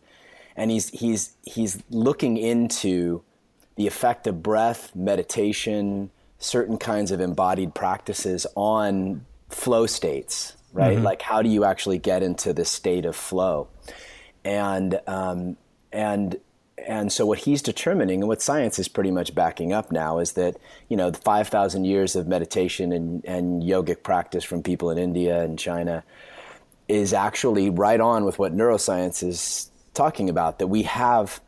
and 0.61 0.69
he's 0.69 0.89
he's 0.89 1.33
he's 1.41 1.81
looking 1.89 2.37
into 2.37 3.23
the 3.77 3.87
effect 3.87 4.27
of 4.27 4.43
breath, 4.43 4.95
meditation, 4.95 6.11
certain 6.37 6.77
kinds 6.77 7.09
of 7.09 7.19
embodied 7.19 7.73
practices 7.73 8.45
on 8.53 9.25
flow 9.49 9.87
states, 9.87 10.55
right? 10.71 10.97
Mm-hmm. 10.97 11.05
Like 11.05 11.23
how 11.23 11.41
do 11.41 11.49
you 11.49 11.65
actually 11.65 11.97
get 11.97 12.21
into 12.21 12.53
this 12.53 12.69
state 12.69 13.05
of 13.05 13.15
flow? 13.15 13.69
And 14.45 15.01
um, 15.07 15.57
and 15.91 16.39
and 16.77 17.11
so 17.11 17.25
what 17.25 17.39
he's 17.39 17.63
determining 17.63 18.19
and 18.19 18.27
what 18.27 18.39
science 18.39 18.77
is 18.77 18.87
pretty 18.87 19.09
much 19.09 19.33
backing 19.33 19.73
up 19.73 19.91
now 19.91 20.19
is 20.19 20.33
that 20.33 20.57
you 20.89 20.97
know 20.97 21.09
the 21.09 21.17
5000 21.17 21.85
years 21.85 22.15
of 22.15 22.27
meditation 22.27 22.91
and, 22.91 23.25
and 23.25 23.63
yogic 23.63 24.03
practice 24.03 24.43
from 24.43 24.63
people 24.63 24.89
in 24.89 24.97
india 24.97 25.43
and 25.43 25.59
china 25.59 26.03
is 26.87 27.13
actually 27.13 27.69
right 27.69 27.99
on 28.01 28.25
with 28.25 28.39
what 28.39 28.55
neuroscience 28.55 29.21
is 29.21 29.70
talking 29.93 30.29
about 30.29 30.59
that 30.59 30.67
we 30.67 30.83
have 30.83 31.41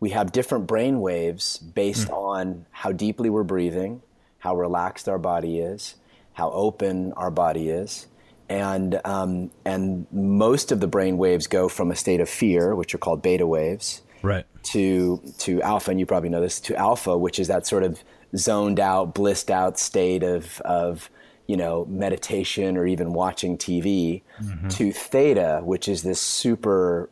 we 0.00 0.10
have 0.10 0.32
different 0.32 0.66
brain 0.66 1.00
waves 1.00 1.58
based 1.58 2.08
mm. 2.08 2.14
on 2.14 2.66
how 2.70 2.92
deeply 2.92 3.30
we're 3.30 3.42
breathing 3.42 4.02
how 4.38 4.56
relaxed 4.56 5.08
our 5.08 5.18
body 5.18 5.58
is 5.58 5.96
how 6.34 6.50
open 6.50 7.12
our 7.14 7.30
body 7.30 7.68
is 7.68 8.06
and 8.48 9.00
um, 9.04 9.50
and 9.64 10.06
most 10.12 10.72
of 10.72 10.80
the 10.80 10.86
brain 10.86 11.16
waves 11.16 11.46
go 11.46 11.68
from 11.68 11.90
a 11.90 11.96
state 11.96 12.20
of 12.20 12.28
fear 12.28 12.74
which 12.74 12.94
are 12.94 12.98
called 12.98 13.22
beta 13.22 13.46
waves 13.46 14.02
right 14.22 14.46
to 14.62 15.20
to 15.38 15.60
alpha, 15.62 15.90
and 15.90 16.00
you 16.00 16.06
probably 16.06 16.28
know 16.28 16.40
this 16.40 16.60
to 16.60 16.76
alpha, 16.76 17.16
which 17.16 17.38
is 17.38 17.48
that 17.48 17.66
sort 17.66 17.82
of 17.82 18.02
zoned 18.36 18.80
out, 18.80 19.14
blissed 19.14 19.50
out 19.50 19.78
state 19.78 20.22
of 20.22 20.60
of 20.62 21.10
you 21.46 21.56
know 21.56 21.84
meditation 21.86 22.76
or 22.76 22.86
even 22.86 23.12
watching 23.12 23.58
TV, 23.58 24.22
mm-hmm. 24.40 24.68
to 24.68 24.92
theta, 24.92 25.60
which 25.64 25.88
is 25.88 26.02
this 26.02 26.20
super 26.20 27.10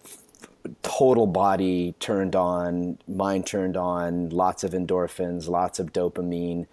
total 0.82 1.26
body 1.26 1.94
turned 2.00 2.36
on, 2.36 2.98
mind 3.08 3.46
turned 3.46 3.76
on, 3.76 4.30
lots 4.30 4.64
of 4.64 4.72
endorphins, 4.72 5.48
lots 5.48 5.78
of 5.78 5.92
dopamine, 5.92 6.66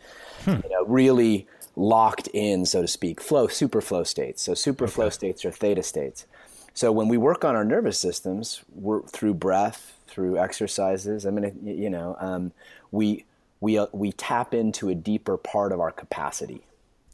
hmm. 0.44 0.52
you 0.64 0.70
know, 0.70 0.86
really 0.86 1.48
locked 1.76 2.28
in, 2.34 2.66
so 2.66 2.82
to 2.82 2.88
speak, 2.88 3.22
flow, 3.22 3.48
super 3.48 3.82
flow 3.82 4.04
states. 4.04 4.42
So 4.42 4.54
super 4.54 4.86
okay. 4.86 4.94
flow 4.94 5.10
states 5.10 5.46
are 5.46 5.52
theta 5.52 5.84
states. 5.84 6.26
So 6.74 6.92
when 6.92 7.08
we 7.08 7.18
work 7.18 7.44
on 7.44 7.56
our 7.56 7.66
nervous 7.66 8.00
systems, 8.00 8.62
we're 8.74 9.02
through 9.04 9.36
breath, 9.36 9.98
through 10.08 10.38
exercises. 10.38 11.26
I 11.26 11.32
mean, 11.32 11.60
you 11.64 11.90
know, 11.90 12.16
um, 12.20 12.52
we 12.92 13.26
we 13.60 13.78
uh, 13.78 13.88
we 13.92 14.12
tap 14.12 14.54
into 14.54 14.90
a 14.90 14.96
deeper 14.96 15.38
part 15.38 15.72
of 15.72 15.80
our 15.80 15.92
capacity. 15.92 16.62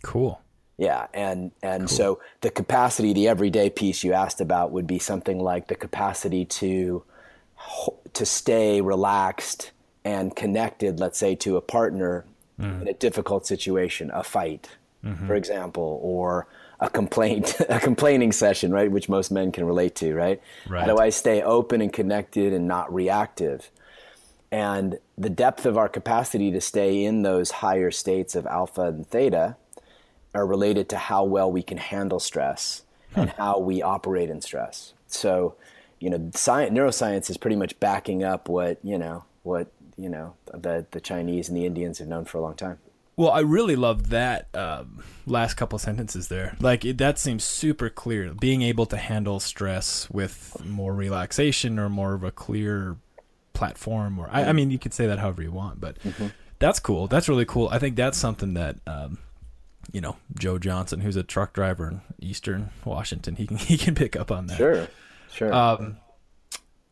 Cool. 0.02 0.42
Yeah, 0.84 1.08
and 1.14 1.52
and 1.62 1.88
cool. 1.88 1.98
so 1.98 2.20
the 2.42 2.50
capacity, 2.50 3.14
the 3.14 3.30
everyday 3.30 3.70
piece 3.70 4.04
you 4.04 4.12
asked 4.12 4.42
about, 4.42 4.72
would 4.74 4.86
be 4.86 5.00
something 5.00 5.40
like 5.40 5.68
the 5.68 5.76
capacity 5.76 6.44
to 6.60 7.04
to 8.12 8.26
stay 8.26 8.82
relaxed 8.82 9.72
and 10.04 10.36
connected. 10.36 11.00
Let's 11.00 11.18
say 11.18 11.36
to 11.36 11.56
a 11.56 11.62
partner 11.62 12.26
mm. 12.60 12.82
in 12.82 12.88
a 12.90 12.94
difficult 12.94 13.48
situation, 13.48 14.12
a 14.14 14.24
fight, 14.24 14.72
mm-hmm. 15.06 15.26
for 15.26 15.36
example, 15.36 16.02
or 16.04 16.48
a 16.82 16.90
complaint, 16.90 17.56
a 17.70 17.80
complaining 17.80 18.34
session, 18.34 18.74
right? 18.74 18.92
Which 18.92 19.08
most 19.08 19.32
men 19.32 19.54
can 19.54 19.64
relate 19.64 19.96
to, 19.96 20.14
right? 20.14 20.42
right? 20.68 20.82
How 20.82 20.96
do 20.96 21.02
I 21.02 21.12
stay 21.12 21.42
open 21.42 21.80
and 21.80 21.94
connected 21.94 22.52
and 22.52 22.68
not 22.68 22.94
reactive? 22.94 23.72
And 24.52 25.00
the 25.18 25.30
depth 25.30 25.66
of 25.66 25.78
our 25.78 25.88
capacity 25.88 26.52
to 26.52 26.60
stay 26.60 27.06
in 27.06 27.22
those 27.22 27.52
higher 27.52 27.90
states 27.90 28.36
of 28.36 28.46
alpha 28.46 28.82
and 28.82 29.08
theta 29.08 29.56
are 30.34 30.46
related 30.46 30.90
to 30.90 30.98
how 30.98 31.24
well 31.24 31.52
we 31.52 31.64
can 31.64 31.78
handle 31.78 32.20
stress 32.20 32.84
hmm. 33.14 33.22
and 33.22 33.30
how 33.32 33.60
we 33.60 33.82
operate 33.82 34.30
in 34.30 34.42
stress. 34.42 34.94
So, 35.08 35.56
you 36.00 36.10
know, 36.10 36.32
science, 36.34 36.72
neuroscience 36.72 37.30
is 37.30 37.38
pretty 37.38 37.56
much 37.56 37.80
backing 37.80 38.24
up 38.24 38.50
what, 38.50 38.80
you 38.84 38.98
know, 38.98 39.26
what, 39.44 39.72
you 39.98 40.10
know, 40.10 40.36
the, 40.54 40.86
the 40.92 41.02
Chinese 41.02 41.50
and 41.50 41.58
the 41.58 41.66
Indians 41.66 42.00
have 42.00 42.08
known 42.08 42.26
for 42.26 42.38
a 42.38 42.42
long 42.42 42.56
time. 42.56 42.80
Well, 43.16 43.30
I 43.30 43.42
really 43.42 43.76
love 43.76 44.10
that 44.10 44.48
um, 44.56 45.04
last 45.28 45.54
couple 45.54 45.78
sentences 45.78 46.30
there. 46.30 46.58
Like 46.60 46.84
it, 46.84 46.98
that 46.98 47.20
seems 47.20 47.44
super 47.44 47.90
clear. 47.90 48.34
Being 48.34 48.64
able 48.64 48.88
to 48.88 48.98
handle 48.98 49.40
stress 49.40 50.10
with 50.10 50.58
more 50.66 50.94
relaxation 50.96 51.78
or 51.78 51.90
more 51.90 52.16
of 52.16 52.24
a 52.24 52.32
clear 52.32 52.98
platform, 53.54 54.18
or 54.18 54.30
I, 54.32 54.46
I 54.46 54.54
mean, 54.54 54.72
you 54.72 54.80
could 54.80 54.96
say 54.96 55.06
that 55.06 55.20
however 55.20 55.44
you 55.44 55.52
want, 55.52 55.80
but 55.80 56.00
mm-hmm. 56.00 56.28
that's 56.58 56.80
cool. 56.80 57.08
That's 57.08 57.30
really 57.30 57.46
cool. 57.46 57.70
I 57.70 57.78
think 57.78 57.96
that's 57.96 58.18
something 58.18 58.56
that 58.56 58.78
um, 58.88 59.20
you 59.92 60.02
know 60.02 60.16
Joe 60.38 60.58
Johnson, 60.58 61.02
who's 61.02 61.16
a 61.16 61.24
truck 61.24 61.54
driver 61.54 61.88
in 61.90 62.02
Eastern 62.20 62.70
Washington, 62.86 63.36
he 63.36 63.48
can 63.48 63.58
he 63.58 63.78
can 63.78 63.96
pick 63.96 64.16
up 64.16 64.32
on 64.32 64.48
that. 64.48 64.58
Sure, 64.58 64.88
sure. 65.32 65.54
Um, 65.54 65.98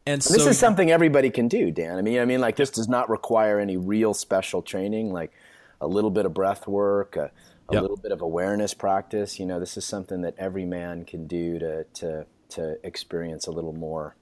and 0.05 0.24
so, 0.24 0.33
this 0.33 0.48
is 0.48 0.57
something 0.57 0.89
everybody 0.89 1.29
can 1.29 1.48
do, 1.48 1.69
Dan. 1.71 1.98
I 1.98 2.01
mean, 2.01 2.19
I 2.19 2.25
mean, 2.25 2.41
like 2.41 2.55
this 2.55 2.71
does 2.71 2.88
not 2.88 3.10
require 3.10 3.60
any 3.60 3.77
real 3.77 4.13
special 4.13 4.62
training, 4.62 5.13
like 5.13 5.31
a 5.79 5.88
little 5.88 6.10
bit 6.10 6.25
of 6.25 6.33
breath 6.33 6.67
work, 6.67 7.15
a, 7.15 7.31
a 7.69 7.74
yep. 7.74 7.81
little 7.83 7.98
bit 7.98 8.12
of 8.12 8.21
awareness 8.21 8.74
practice. 8.74 9.39
You 9.39 9.45
know, 9.45 9.60
this 9.60 9.77
is 9.77 9.86
something 9.86 10.21
that 10.21 10.36
every 10.38 10.65
man 10.65 11.05
can 11.05 11.27
do 11.27 11.60
to 11.60 11.83
to 11.83 12.25
to 12.50 12.77
experience 12.86 13.48
a 13.48 13.51
little 13.51 13.74
more. 13.74 14.15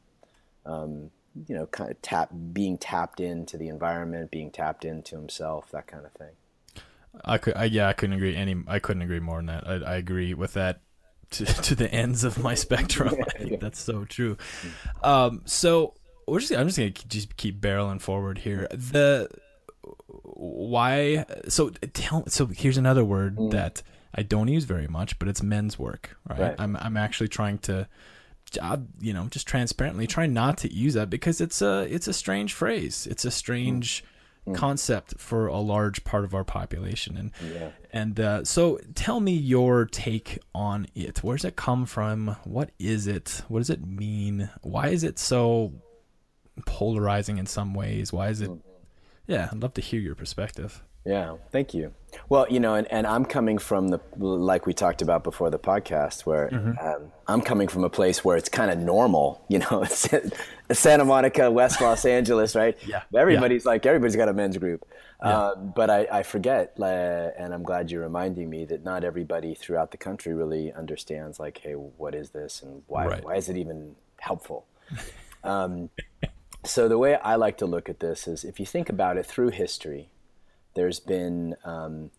Um, 0.66 1.12
you 1.48 1.56
know, 1.56 1.68
kind 1.68 1.90
of 1.90 2.02
tap 2.02 2.30
being 2.52 2.78
tapped 2.78 3.20
into 3.20 3.58
the 3.58 3.70
environment, 3.70 4.32
being 4.32 4.52
tapped 4.52 4.84
into 4.84 5.16
himself, 5.16 5.72
that 5.72 5.88
kind 5.88 6.06
of 6.06 6.12
thing. 6.14 6.34
I 7.24 7.38
could, 7.38 7.56
I, 7.56 7.66
yeah, 7.66 7.88
I 7.88 7.94
couldn't 7.94 8.16
agree 8.16 8.36
any. 8.36 8.56
I 8.68 8.80
couldn't 8.80 9.02
agree 9.02 9.20
more 9.20 9.38
than 9.38 9.48
that. 9.48 9.68
I, 9.68 9.94
I 9.94 9.96
agree 9.96 10.34
with 10.34 10.54
that 10.54 10.82
to, 11.32 11.46
to 11.64 11.76
the 11.76 11.92
ends 11.92 12.24
of 12.24 12.40
my 12.40 12.56
spectrum. 12.56 13.16
yeah. 13.40 13.58
That's 13.62 13.80
so 13.80 14.06
true. 14.06 14.38
Um, 15.04 15.42
so 15.46 15.96
we're 16.28 16.40
just, 16.40 16.54
I'm 16.54 16.68
just 16.68 16.78
gonna 16.78 16.92
just 16.92 17.38
keep 17.38 17.60
barreling 17.60 18.02
forward 18.02 18.40
here. 18.40 18.68
The 18.72 19.30
why 20.12 21.26
so 21.48 21.70
tell 21.70 22.28
so 22.28 22.46
here's 22.48 22.78
another 22.78 23.04
word 23.04 23.38
mm. 23.38 23.52
that 23.52 23.82
I 24.14 24.24
don't 24.24 24.48
use 24.48 24.66
very 24.66 24.88
much, 24.88 25.20
but 25.20 25.28
it's 25.28 25.44
men's 25.44 25.78
work, 25.78 26.18
right? 26.28 26.40
right? 26.40 26.56
I'm 26.58 26.76
I'm 26.78 26.98
actually 26.98 27.28
trying 27.28 27.60
to 27.60 27.88
you 29.00 29.14
know, 29.14 29.28
just 29.30 29.48
transparently 29.48 30.08
try 30.08 30.26
not 30.26 30.58
to 30.60 30.74
use 30.74 30.96
that 30.96 31.10
because 31.10 31.42
it's 31.42 31.62
a 31.62 31.82
it's 31.94 32.08
a 32.08 32.14
strange 32.14 32.54
phrase. 32.54 33.08
It's 33.10 33.26
a 33.26 33.32
strange 33.32 34.04
mm. 34.04 34.08
Mm. 34.50 34.56
concept 34.56 35.20
for 35.20 35.48
a 35.48 35.60
large 35.60 36.04
part 36.04 36.24
of 36.24 36.34
our 36.34 36.44
population 36.44 37.18
and 37.18 37.32
yeah. 37.54 37.70
and 37.92 38.20
uh, 38.20 38.44
so 38.44 38.80
tell 38.96 39.20
me 39.20 39.34
your 39.34 39.86
take 39.86 40.40
on 40.54 40.88
it. 40.96 41.24
Where 41.24 41.38
does 41.38 41.46
it 41.46 41.56
come 41.56 41.86
from? 41.86 42.36
What 42.44 42.72
is 42.80 43.08
it? 43.08 43.42
What 43.48 43.60
does 43.60 43.70
it 43.70 43.86
mean? 43.86 44.50
Why 44.62 44.88
is 44.88 45.04
it 45.04 45.20
so 45.20 45.74
polarizing 46.66 47.38
in 47.38 47.46
some 47.46 47.74
ways? 47.74 48.12
Why 48.12 48.30
is 48.30 48.42
it 48.42 48.50
mm. 48.50 48.62
Yeah, 49.30 49.48
I'd 49.52 49.62
love 49.62 49.76
to 49.76 49.82
hear 49.82 50.00
your 50.00 50.16
perspective. 50.16 50.84
Yeah, 51.06 51.38
thank 51.52 51.74
you. 51.74 51.94
Well, 52.28 52.48
you 52.50 52.60
know, 52.60 52.76
and, 52.76 52.88
and 52.92 53.08
I'm 53.08 53.24
coming 53.24 53.58
from 53.58 53.90
the, 53.90 54.00
like 54.18 54.66
we 54.66 54.74
talked 54.74 55.02
about 55.02 55.24
before 55.24 55.50
the 55.50 55.60
podcast, 55.60 56.26
where 56.26 56.50
mm-hmm. 56.50 56.86
um, 56.86 57.12
I'm 57.28 57.42
coming 57.42 57.68
from 57.68 57.84
a 57.84 57.90
place 57.90 58.26
where 58.26 58.36
it's 58.36 58.50
kind 58.50 58.70
of 58.70 58.80
normal, 58.80 59.44
you 59.50 59.60
know, 59.60 59.86
Santa 60.72 61.06
Monica, 61.06 61.50
West 61.50 61.82
Los 61.82 62.06
Angeles, 62.06 62.56
right? 62.56 62.78
Yeah. 62.90 63.04
Everybody's 63.16 63.66
yeah. 63.66 63.72
like, 63.72 63.86
everybody's 63.86 64.16
got 64.16 64.30
a 64.30 64.34
men's 64.34 64.58
group. 64.58 64.88
Yeah. 65.22 65.50
Um, 65.50 65.74
but 65.76 65.90
I, 65.92 66.08
I 66.12 66.24
forget, 66.24 66.74
uh, 66.80 67.30
and 67.38 67.54
I'm 67.54 67.62
glad 67.62 67.92
you're 67.92 68.02
reminding 68.02 68.50
me 68.50 68.66
that 68.66 68.84
not 68.84 69.04
everybody 69.04 69.54
throughout 69.54 69.92
the 69.92 69.98
country 69.98 70.34
really 70.34 70.74
understands, 70.74 71.40
like, 71.40 71.60
hey, 71.60 71.74
what 71.74 72.16
is 72.16 72.32
this 72.32 72.64
and 72.64 72.82
why, 72.88 73.06
right. 73.06 73.24
why 73.24 73.36
is 73.36 73.48
it 73.48 73.58
even 73.58 73.96
helpful? 74.18 74.66
um, 75.44 75.90
so 76.66 76.88
the 76.88 76.98
way 76.98 77.16
I 77.16 77.36
like 77.36 77.58
to 77.60 77.68
look 77.68 77.90
at 77.90 78.00
this 78.00 78.28
is 78.28 78.44
if 78.44 78.60
you 78.60 78.66
think 78.66 78.90
about 78.90 79.18
it 79.18 79.26
through 79.26 79.50
history, 79.50 80.10
there's 80.74 81.00
been 81.00 81.56
um, 81.64 82.12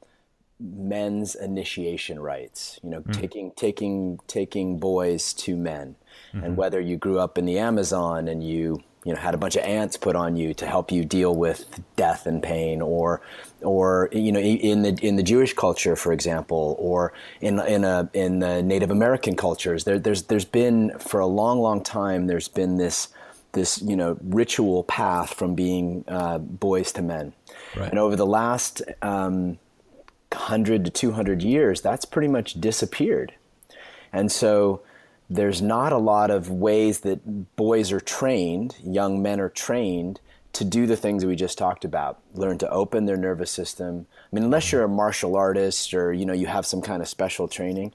men's 0.58 1.34
initiation 1.34 2.20
rites, 2.20 2.78
you 2.82 2.90
know, 2.90 3.00
mm 3.00 3.12
taking 3.12 3.50
taking 3.52 4.18
taking 4.26 4.78
boys 4.78 5.32
to 5.34 5.56
men. 5.56 5.96
Mm-hmm. 6.32 6.44
And 6.44 6.56
whether 6.56 6.80
you 6.80 6.96
grew 6.96 7.18
up 7.18 7.38
in 7.38 7.44
the 7.44 7.58
Amazon 7.58 8.28
and 8.28 8.46
you 8.46 8.82
you 9.04 9.12
know 9.12 9.18
had 9.18 9.34
a 9.34 9.38
bunch 9.38 9.56
of 9.56 9.64
ants 9.64 9.96
put 9.96 10.14
on 10.14 10.36
you 10.36 10.52
to 10.54 10.66
help 10.66 10.92
you 10.92 11.04
deal 11.04 11.34
with 11.34 11.80
death 11.96 12.26
and 12.26 12.42
pain 12.42 12.82
or 12.82 13.20
or 13.62 14.08
you 14.12 14.32
know 14.32 14.40
in 14.40 14.82
the 14.82 14.98
in 15.02 15.16
the 15.16 15.22
Jewish 15.22 15.54
culture 15.54 15.96
for 15.96 16.12
example 16.12 16.76
or 16.78 17.12
in 17.40 17.58
in 17.60 17.84
a 17.84 18.10
in 18.12 18.40
the 18.40 18.62
Native 18.62 18.90
American 18.90 19.36
cultures 19.36 19.84
there 19.84 19.98
there's 19.98 20.24
there's 20.24 20.44
been 20.44 20.98
for 20.98 21.20
a 21.20 21.26
long 21.26 21.60
long 21.60 21.82
time 21.82 22.26
there's 22.26 22.48
been 22.48 22.76
this 22.76 23.08
this 23.52 23.82
you 23.82 23.96
know 23.96 24.16
ritual 24.22 24.84
path 24.84 25.34
from 25.34 25.54
being 25.54 26.04
uh, 26.08 26.38
boys 26.38 26.92
to 26.92 27.02
men. 27.02 27.32
Right. 27.76 27.90
And 27.90 27.98
over 27.98 28.16
the 28.16 28.26
last 28.26 28.82
um, 29.02 29.58
100 30.32 30.84
to 30.84 30.90
200 30.90 31.42
years, 31.42 31.80
that's 31.80 32.04
pretty 32.04 32.28
much 32.28 32.60
disappeared. 32.60 33.34
And 34.12 34.30
so 34.30 34.82
there's 35.28 35.62
not 35.62 35.92
a 35.92 35.98
lot 35.98 36.30
of 36.30 36.50
ways 36.50 37.00
that 37.00 37.56
boys 37.56 37.92
are 37.92 38.00
trained, 38.00 38.76
young 38.82 39.22
men 39.22 39.40
are 39.40 39.48
trained 39.48 40.20
to 40.52 40.64
do 40.64 40.86
the 40.86 40.96
things 40.96 41.22
that 41.22 41.28
we 41.28 41.36
just 41.36 41.56
talked 41.56 41.84
about. 41.84 42.20
Learn 42.34 42.58
to 42.58 42.68
open 42.70 43.06
their 43.06 43.16
nervous 43.16 43.52
system. 43.52 44.06
I 44.10 44.34
mean, 44.34 44.44
unless 44.44 44.72
you're 44.72 44.82
a 44.82 44.88
martial 44.88 45.36
artist 45.36 45.94
or 45.94 46.12
you 46.12 46.26
know 46.26 46.32
you 46.32 46.46
have 46.46 46.66
some 46.66 46.82
kind 46.82 47.00
of 47.00 47.08
special 47.08 47.46
training, 47.46 47.92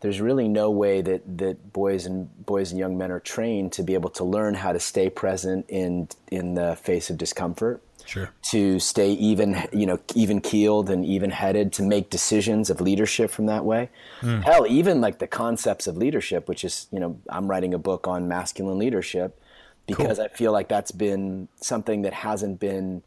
there's 0.00 0.20
really 0.20 0.48
no 0.48 0.68
way 0.68 1.00
that, 1.00 1.38
that 1.38 1.72
boys 1.72 2.06
and 2.06 2.44
boys 2.44 2.72
and 2.72 2.78
young 2.78 2.98
men 2.98 3.12
are 3.12 3.20
trained 3.20 3.72
to 3.74 3.84
be 3.84 3.94
able 3.94 4.10
to 4.10 4.24
learn 4.24 4.54
how 4.54 4.72
to 4.72 4.80
stay 4.80 5.08
present 5.08 5.66
in 5.68 6.08
in 6.32 6.54
the 6.54 6.74
face 6.76 7.08
of 7.08 7.18
discomfort 7.18 7.80
Sure. 8.06 8.30
to 8.42 8.78
stay 8.78 9.12
even, 9.12 9.62
you 9.72 9.86
know, 9.86 9.98
even 10.14 10.40
keeled 10.40 10.90
and 10.90 11.04
even 11.04 11.30
headed 11.30 11.72
to 11.74 11.82
make 11.82 12.10
decisions 12.10 12.70
of 12.70 12.80
leadership 12.80 13.30
from 13.30 13.46
that 13.46 13.64
way. 13.64 13.90
Hmm. 14.20 14.40
Hell, 14.40 14.66
even 14.68 15.00
like 15.00 15.18
the 15.18 15.26
concepts 15.26 15.86
of 15.86 15.96
leadership, 15.96 16.48
which 16.48 16.64
is, 16.64 16.88
you 16.92 17.00
know, 17.00 17.18
I'm 17.28 17.48
writing 17.48 17.74
a 17.74 17.78
book 17.78 18.06
on 18.06 18.28
masculine 18.28 18.78
leadership 18.78 19.38
because 19.86 20.18
I 20.18 20.28
feel 20.28 20.52
like 20.52 20.68
that's 20.68 20.92
been 20.92 21.48
something 21.56 22.02
that 22.02 22.12
hasn't 22.12 22.60
been 22.60 23.02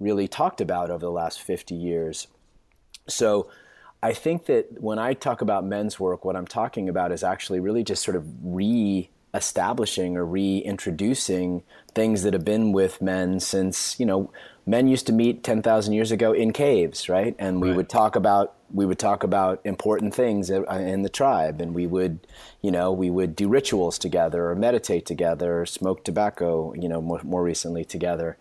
really 0.00 0.28
talked 0.28 0.60
about 0.60 0.90
over 0.90 1.00
the 1.00 1.10
last 1.10 1.40
50 1.40 1.74
years. 1.74 2.26
So 3.06 3.50
I 4.02 4.12
think 4.12 4.46
that 4.46 4.82
when 4.82 4.98
I 4.98 5.14
talk 5.14 5.40
about 5.40 5.64
men's 5.64 5.98
work, 5.98 6.24
what 6.24 6.36
I'm 6.36 6.46
talking 6.46 6.88
about 6.88 7.12
is 7.12 7.22
actually 7.22 7.60
really 7.60 7.84
just 7.84 8.02
sort 8.02 8.16
of 8.16 8.26
re 8.42 9.08
establishing 9.34 10.16
or 10.16 10.24
reintroducing 10.24 11.62
things 11.94 12.22
that 12.22 12.32
have 12.32 12.44
been 12.44 12.72
with 12.72 13.02
men 13.02 13.40
since, 13.40 13.98
you 14.00 14.06
know, 14.06 14.30
men 14.66 14.88
used 14.88 15.06
to 15.06 15.12
meet 15.12 15.42
10,000 15.42 15.92
years 15.92 16.12
ago 16.12 16.32
in 16.32 16.52
caves, 16.52 17.08
right? 17.08 17.34
And 17.38 17.60
we 17.60 17.70
Right. 17.70 17.76
would 17.76 17.88
talk 17.88 18.16
about 18.16 18.54
we 18.72 18.86
would 18.86 18.98
talk 18.98 19.22
about 19.22 19.60
important 19.64 20.14
things 20.14 20.50
uh, 20.50 20.64
in 20.64 21.02
the 21.02 21.08
tribe 21.08 21.60
and 21.60 21.74
we 21.74 21.86
would, 21.86 22.26
you 22.60 22.72
know, 22.72 22.90
we 22.92 23.08
would 23.10 23.36
do 23.36 23.48
rituals 23.48 23.98
together 23.98 24.50
or 24.50 24.56
meditate 24.56 25.06
together 25.06 25.60
or 25.60 25.66
smoke 25.66 26.02
tobacco, 26.04 26.74
you 26.74 26.88
know, 26.88 27.00
more, 27.00 27.20
more 27.22 27.44
recently 27.44 27.84
together. 27.84 28.36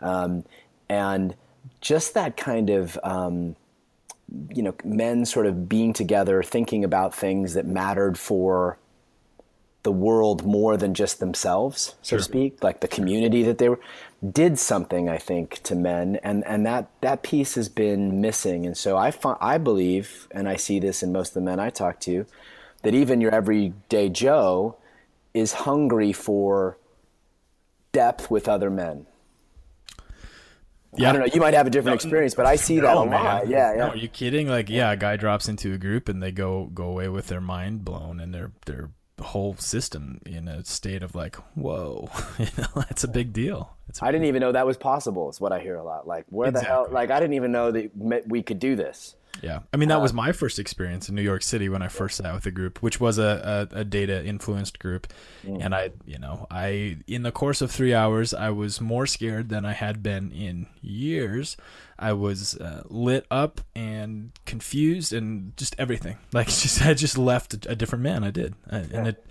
Um, 0.00 0.44
and 0.88 1.34
just 1.82 2.14
that 2.14 2.36
kind 2.38 2.70
of 2.70 2.98
um, 3.02 3.56
you 4.50 4.62
know 4.62 4.74
men 4.84 5.24
sort 5.26 5.46
of 5.46 5.68
being 5.68 5.92
together 5.92 6.42
thinking 6.42 6.84
about 6.84 7.14
things 7.14 7.54
that 7.54 7.66
mattered 7.66 8.18
for 8.18 8.78
the 9.84 9.92
world 9.92 10.44
more 10.44 10.76
than 10.76 10.92
just 10.94 11.20
themselves 11.20 11.94
so 12.02 12.16
to 12.16 12.22
speak 12.22 12.62
like 12.64 12.80
the 12.80 12.88
community 12.88 13.42
that 13.42 13.58
they 13.58 13.68
were 13.68 13.78
did 14.32 14.58
something 14.58 15.08
i 15.08 15.18
think 15.18 15.62
to 15.62 15.74
men 15.74 16.16
and 16.24 16.44
and 16.46 16.64
that 16.66 16.88
that 17.02 17.22
piece 17.22 17.54
has 17.54 17.68
been 17.68 18.20
missing 18.20 18.64
and 18.66 18.76
so 18.76 18.96
i 18.96 19.10
fi- 19.10 19.36
i 19.40 19.56
believe 19.58 20.26
and 20.32 20.48
i 20.48 20.56
see 20.56 20.78
this 20.80 21.02
in 21.02 21.12
most 21.12 21.28
of 21.28 21.34
the 21.34 21.40
men 21.42 21.60
i 21.60 21.70
talk 21.70 22.00
to 22.00 22.24
that 22.82 22.94
even 22.94 23.20
your 23.20 23.32
everyday 23.34 24.08
joe 24.08 24.76
is 25.34 25.52
hungry 25.52 26.12
for 26.12 26.76
depth 27.92 28.30
with 28.30 28.48
other 28.48 28.70
men 28.70 29.06
Yeah. 30.96 31.08
I 31.08 31.12
don't 31.12 31.20
know. 31.22 31.32
You 31.34 31.40
might 31.40 31.54
have 31.54 31.66
a 31.66 31.70
different 31.70 31.96
experience, 31.96 32.34
but 32.36 32.46
I 32.46 32.54
see 32.56 32.78
that 32.80 32.96
a 32.96 33.04
man. 33.04 33.24
lot. 33.24 33.48
Yeah, 33.48 33.72
yeah. 33.72 33.78
No, 33.78 33.88
are 33.88 33.96
you 33.96 34.06
kidding? 34.06 34.46
Like, 34.48 34.70
yeah, 34.70 34.92
a 34.92 34.96
guy 34.96 35.16
drops 35.16 35.48
into 35.48 35.72
a 35.74 35.78
group 35.78 36.08
and 36.08 36.22
they 36.22 36.30
go 36.30 36.66
go 36.72 36.84
away 36.84 37.08
with 37.08 37.26
their 37.26 37.40
mind 37.40 37.84
blown 37.84 38.20
and 38.20 38.32
their 38.32 38.52
their 38.66 38.90
whole 39.20 39.56
system 39.56 40.20
in 40.26 40.48
a 40.48 40.64
state 40.64 41.02
of 41.02 41.14
like, 41.14 41.36
whoa, 41.56 42.10
you 42.38 42.46
know, 42.58 42.68
that's 42.74 43.04
a 43.04 43.08
big 43.08 43.32
deal. 43.32 43.76
It's 43.88 44.02
I 44.02 44.10
didn't 44.10 44.26
even 44.26 44.40
know 44.40 44.52
that 44.52 44.66
was 44.66 44.76
possible. 44.76 45.28
Is 45.30 45.40
what 45.40 45.52
I 45.52 45.60
hear 45.60 45.76
a 45.76 45.84
lot. 45.84 46.06
Like, 46.06 46.24
where 46.30 46.50
the 46.50 46.60
hell? 46.60 46.88
Like, 46.90 47.10
I 47.10 47.20
didn't 47.20 47.34
even 47.34 47.52
know 47.52 47.70
that 47.70 48.24
we 48.26 48.42
could 48.42 48.58
do 48.58 48.76
this. 48.76 49.14
Yeah, 49.42 49.60
I 49.72 49.76
mean 49.76 49.88
that 49.88 50.00
was 50.00 50.12
my 50.12 50.32
first 50.32 50.58
experience 50.58 51.08
in 51.08 51.14
New 51.14 51.22
York 51.22 51.42
City 51.42 51.68
when 51.68 51.82
I 51.82 51.88
first 51.88 52.16
sat 52.16 52.32
with 52.34 52.46
a 52.46 52.50
group, 52.50 52.82
which 52.82 53.00
was 53.00 53.18
a, 53.18 53.68
a, 53.72 53.80
a 53.80 53.84
Deida 53.84 54.24
influenced 54.24 54.78
group, 54.78 55.06
and 55.44 55.74
I, 55.74 55.90
you 56.06 56.18
know, 56.18 56.46
I 56.50 56.98
in 57.06 57.22
the 57.22 57.32
course 57.32 57.60
of 57.60 57.70
three 57.70 57.92
hours, 57.92 58.32
I 58.32 58.50
was 58.50 58.80
more 58.80 59.06
scared 59.06 59.48
than 59.48 59.64
I 59.64 59.72
had 59.72 60.02
been 60.02 60.30
in 60.32 60.66
years. 60.80 61.56
I 61.98 62.12
was 62.12 62.56
uh, 62.56 62.82
lit 62.86 63.26
up 63.30 63.60
and 63.74 64.32
confused 64.46 65.12
and 65.12 65.56
just 65.56 65.74
everything. 65.78 66.18
Like 66.32 66.48
just 66.48 66.82
I 66.82 66.94
just 66.94 67.16
left 67.16 67.54
a, 67.54 67.72
a 67.72 67.76
different 67.76 68.02
man. 68.02 68.24
I 68.24 68.30
did, 68.30 68.54
I, 68.70 68.78
and 68.78 69.08
it. 69.08 69.26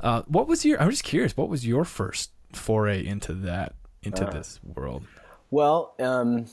Uh, 0.00 0.22
what 0.26 0.48
was 0.48 0.64
your? 0.64 0.80
I'm 0.80 0.90
just 0.90 1.04
curious. 1.04 1.36
What 1.36 1.48
was 1.48 1.66
your 1.66 1.84
first 1.84 2.30
foray 2.52 3.04
into 3.04 3.34
that 3.34 3.74
into 4.02 4.24
this 4.24 4.60
world? 4.64 5.04
Well, 5.50 5.94
um, 6.00 6.46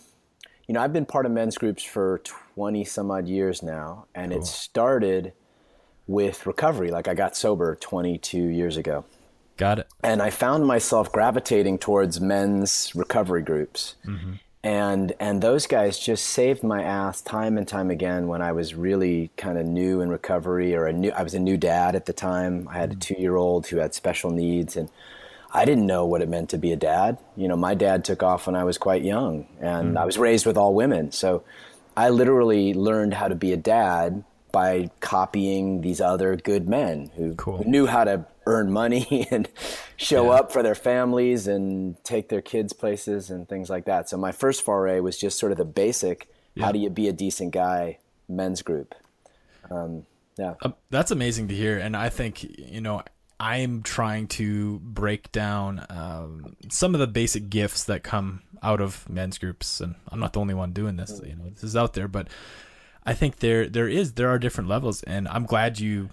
you 0.68 0.74
know, 0.74 0.82
I've 0.82 0.94
been 0.94 1.06
part 1.06 1.26
of 1.26 1.32
men's 1.32 1.58
groups 1.58 1.84
for 1.84 2.22
20 2.60 2.84
some 2.84 3.10
odd 3.10 3.26
years 3.26 3.64
now, 3.64 4.06
and 4.14 4.34
it 4.34 4.46
started 4.46 5.32
with 6.08 6.46
recovery. 6.46 6.92
Like, 6.92 7.08
I 7.08 7.14
got 7.14 7.38
sober 7.38 7.78
22 7.78 8.38
years 8.38 8.76
ago. 8.76 9.06
Got 9.56 9.80
it. 9.80 9.88
and 10.04 10.22
I 10.22 10.30
found 10.30 10.68
myself 10.68 11.10
gravitating 11.10 11.78
towards 11.78 12.20
men's 12.20 12.94
recovery 12.94 13.44
groups. 13.44 13.96
Mm-hmm. 14.06 14.34
And 14.62 15.14
and 15.22 15.42
those 15.42 15.68
guys 15.68 15.98
just 15.98 16.26
saved 16.26 16.62
my 16.62 16.84
ass 16.84 17.22
time 17.22 17.58
and 17.58 17.66
time 17.66 17.90
again 17.90 18.28
when 18.28 18.42
I 18.42 18.52
was 18.52 18.76
really 18.76 19.32
kind 19.38 19.58
of 19.58 19.66
new 19.66 20.02
in 20.02 20.10
recovery 20.10 20.76
or 20.76 20.86
a 20.86 20.92
new 20.92 21.12
I 21.12 21.24
was 21.24 21.34
a 21.34 21.40
new 21.40 21.56
dad 21.56 21.96
at 21.96 22.08
the 22.08 22.14
time. 22.14 22.68
I 22.70 22.74
had 22.74 22.92
a 22.92 22.96
mm-hmm. 22.96 23.14
2-year-old 23.14 23.68
who 23.68 23.78
had 23.78 23.94
special 23.94 24.32
needs 24.32 24.76
and 24.76 24.90
I 25.52 25.66
didn't 25.66 25.88
know 25.88 26.06
what 26.06 26.22
it 26.22 26.30
meant 26.30 26.50
to 26.50 26.58
be 26.58 26.72
a 26.72 26.76
dad. 26.76 27.18
You 27.36 27.48
know, 27.48 27.58
my 27.58 27.74
dad 27.74 28.06
took 28.06 28.22
off 28.22 28.48
when 28.48 28.56
I 28.56 28.64
was 28.66 28.78
quite 28.78 29.02
young 29.02 29.48
and 29.60 29.96
mm. 29.96 29.98
I 29.98 30.06
was 30.06 30.18
raised 30.18 30.46
with 30.46 30.58
all 30.58 30.74
women. 30.74 31.12
So 31.12 31.44
I 31.98 32.10
literally 32.10 32.74
learned 32.74 33.14
how 33.14 33.28
to 33.28 33.36
be 33.36 33.52
a 33.52 33.58
dad 33.58 34.24
by 34.52 34.90
copying 35.00 35.82
these 35.82 36.02
other 36.02 36.36
good 36.36 36.68
men 36.68 37.12
who, 37.16 37.36
Cool. 37.36 37.58
who 37.58 37.66
knew 37.66 37.86
how 37.86 38.04
to 38.04 38.26
earn 38.46 38.72
money 38.72 39.28
and 39.32 39.48
show 39.96 40.30
up 40.32 40.52
for 40.52 40.64
their 40.64 40.76
families 40.76 41.48
and 41.48 42.04
take 42.04 42.30
their 42.30 42.42
kids 42.42 42.74
places 42.74 43.30
and 43.30 43.48
things 43.48 43.70
like 43.70 43.86
that. 43.86 44.10
So 44.10 44.18
my 44.18 44.32
first 44.32 44.64
foray 44.64 45.00
was 45.02 45.18
just 45.18 45.38
sort 45.38 45.52
of 45.52 45.58
the 45.58 45.66
basic 45.66 46.28
how 46.60 46.72
do 46.74 46.80
you 46.80 46.90
be 46.90 47.08
a 47.08 47.14
decent 47.14 47.52
guy 47.54 48.00
men's 48.28 48.62
group. 48.62 48.94
Um, 49.72 50.06
yeah. 50.38 50.56
Um, 50.62 50.76
that's 50.90 51.12
amazing 51.12 51.48
to 51.50 51.56
hear, 51.56 51.78
and 51.78 51.96
I 51.96 52.10
think 52.10 52.44
you 52.44 52.82
know 52.82 53.04
I'm 53.40 53.84
trying 53.84 54.28
to 54.28 54.80
break 54.80 55.32
down 55.32 55.86
um, 55.90 56.56
some 56.70 56.94
of 56.94 57.00
the 57.00 57.08
basic 57.08 57.50
gifts 57.50 57.86
that 57.86 58.04
come 58.04 58.42
out 58.62 58.82
of 58.82 59.08
men's 59.10 59.38
groups, 59.38 59.80
and 59.80 59.96
I'm 60.10 60.20
not 60.20 60.34
the 60.34 60.42
only 60.42 60.54
one 60.54 60.74
doing 60.74 60.98
this. 60.98 61.22
You 61.26 61.36
know, 61.36 61.50
this 61.50 61.64
is 61.64 61.76
out 61.76 61.94
there, 61.94 62.08
but 62.08 62.28
I 63.06 63.14
think 63.14 63.38
there 63.38 63.68
there 63.68 63.88
is 63.88 64.14
there 64.14 64.30
are 64.30 64.40
different 64.40 64.70
levels, 64.70 65.04
and 65.04 65.28
I'm 65.30 65.46
glad 65.46 65.80
you 65.80 66.10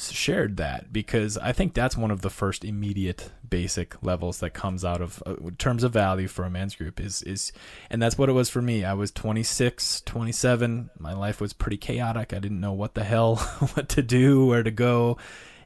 shared 0.00 0.56
that 0.58 0.92
because 0.92 1.36
I 1.38 1.52
think 1.52 1.74
that's 1.74 1.96
one 1.96 2.10
of 2.10 2.20
the 2.20 2.30
first 2.30 2.64
immediate 2.64 3.32
basic 3.48 4.00
levels 4.02 4.40
that 4.40 4.50
comes 4.50 4.84
out 4.84 5.00
of 5.00 5.22
uh, 5.26 5.34
terms 5.58 5.82
of 5.82 5.92
value 5.92 6.28
for 6.28 6.44
a 6.44 6.50
men's 6.50 6.76
group 6.76 7.00
is 7.00 7.22
is 7.22 7.50
and 7.90 8.00
that's 8.00 8.16
what 8.16 8.28
it 8.28 8.32
was 8.32 8.48
for 8.48 8.62
me. 8.62 8.84
I 8.84 8.94
was 8.94 9.10
26, 9.10 10.02
27. 10.02 10.90
My 10.98 11.14
life 11.14 11.40
was 11.40 11.52
pretty 11.52 11.78
chaotic. 11.78 12.32
I 12.32 12.38
didn't 12.38 12.60
know 12.60 12.72
what 12.72 12.94
the 12.94 13.04
hell 13.04 13.36
what 13.74 13.88
to 13.90 14.02
do, 14.02 14.46
where 14.46 14.62
to 14.62 14.70
go, 14.70 15.18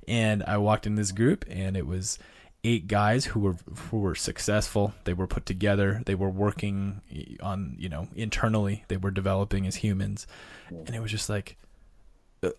and 0.07 0.43
I 0.45 0.57
walked 0.59 0.87
in 0.87 0.95
this 0.95 1.13
group 1.13 1.45
and 1.49 1.77
it 1.77 1.87
was 1.87 2.19
eight 2.65 2.87
guys 2.87 3.27
who 3.27 3.41
were 3.41 3.57
who 3.91 3.99
were 3.99 4.15
successful. 4.15 4.95
They 5.05 5.13
were 5.13 5.27
put 5.27 5.47
together. 5.47 6.03
They 6.07 6.15
were 6.15 6.31
working 6.31 7.01
on, 7.41 7.77
you 7.79 7.89
know, 7.89 8.09
internally. 8.15 8.85
They 8.89 8.97
were 8.97 9.11
developing 9.11 9.67
as 9.67 9.77
humans. 9.77 10.27
And 10.69 10.95
it 10.95 11.01
was 11.01 11.11
just 11.11 11.29
like 11.29 11.57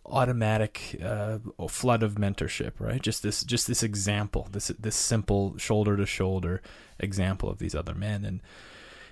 automatic 0.05 0.99
uh, 1.03 1.39
flood 1.67 2.03
of 2.03 2.15
mentorship, 2.15 2.73
right? 2.79 3.01
Just 3.01 3.23
this, 3.23 3.43
just 3.43 3.67
this 3.67 3.83
example, 3.83 4.47
this 4.51 4.67
this 4.79 4.95
simple 4.95 5.57
shoulder 5.57 5.97
to 5.97 6.05
shoulder 6.05 6.61
example 6.99 7.49
of 7.49 7.59
these 7.59 7.75
other 7.75 7.93
men, 7.93 8.23
and 8.23 8.41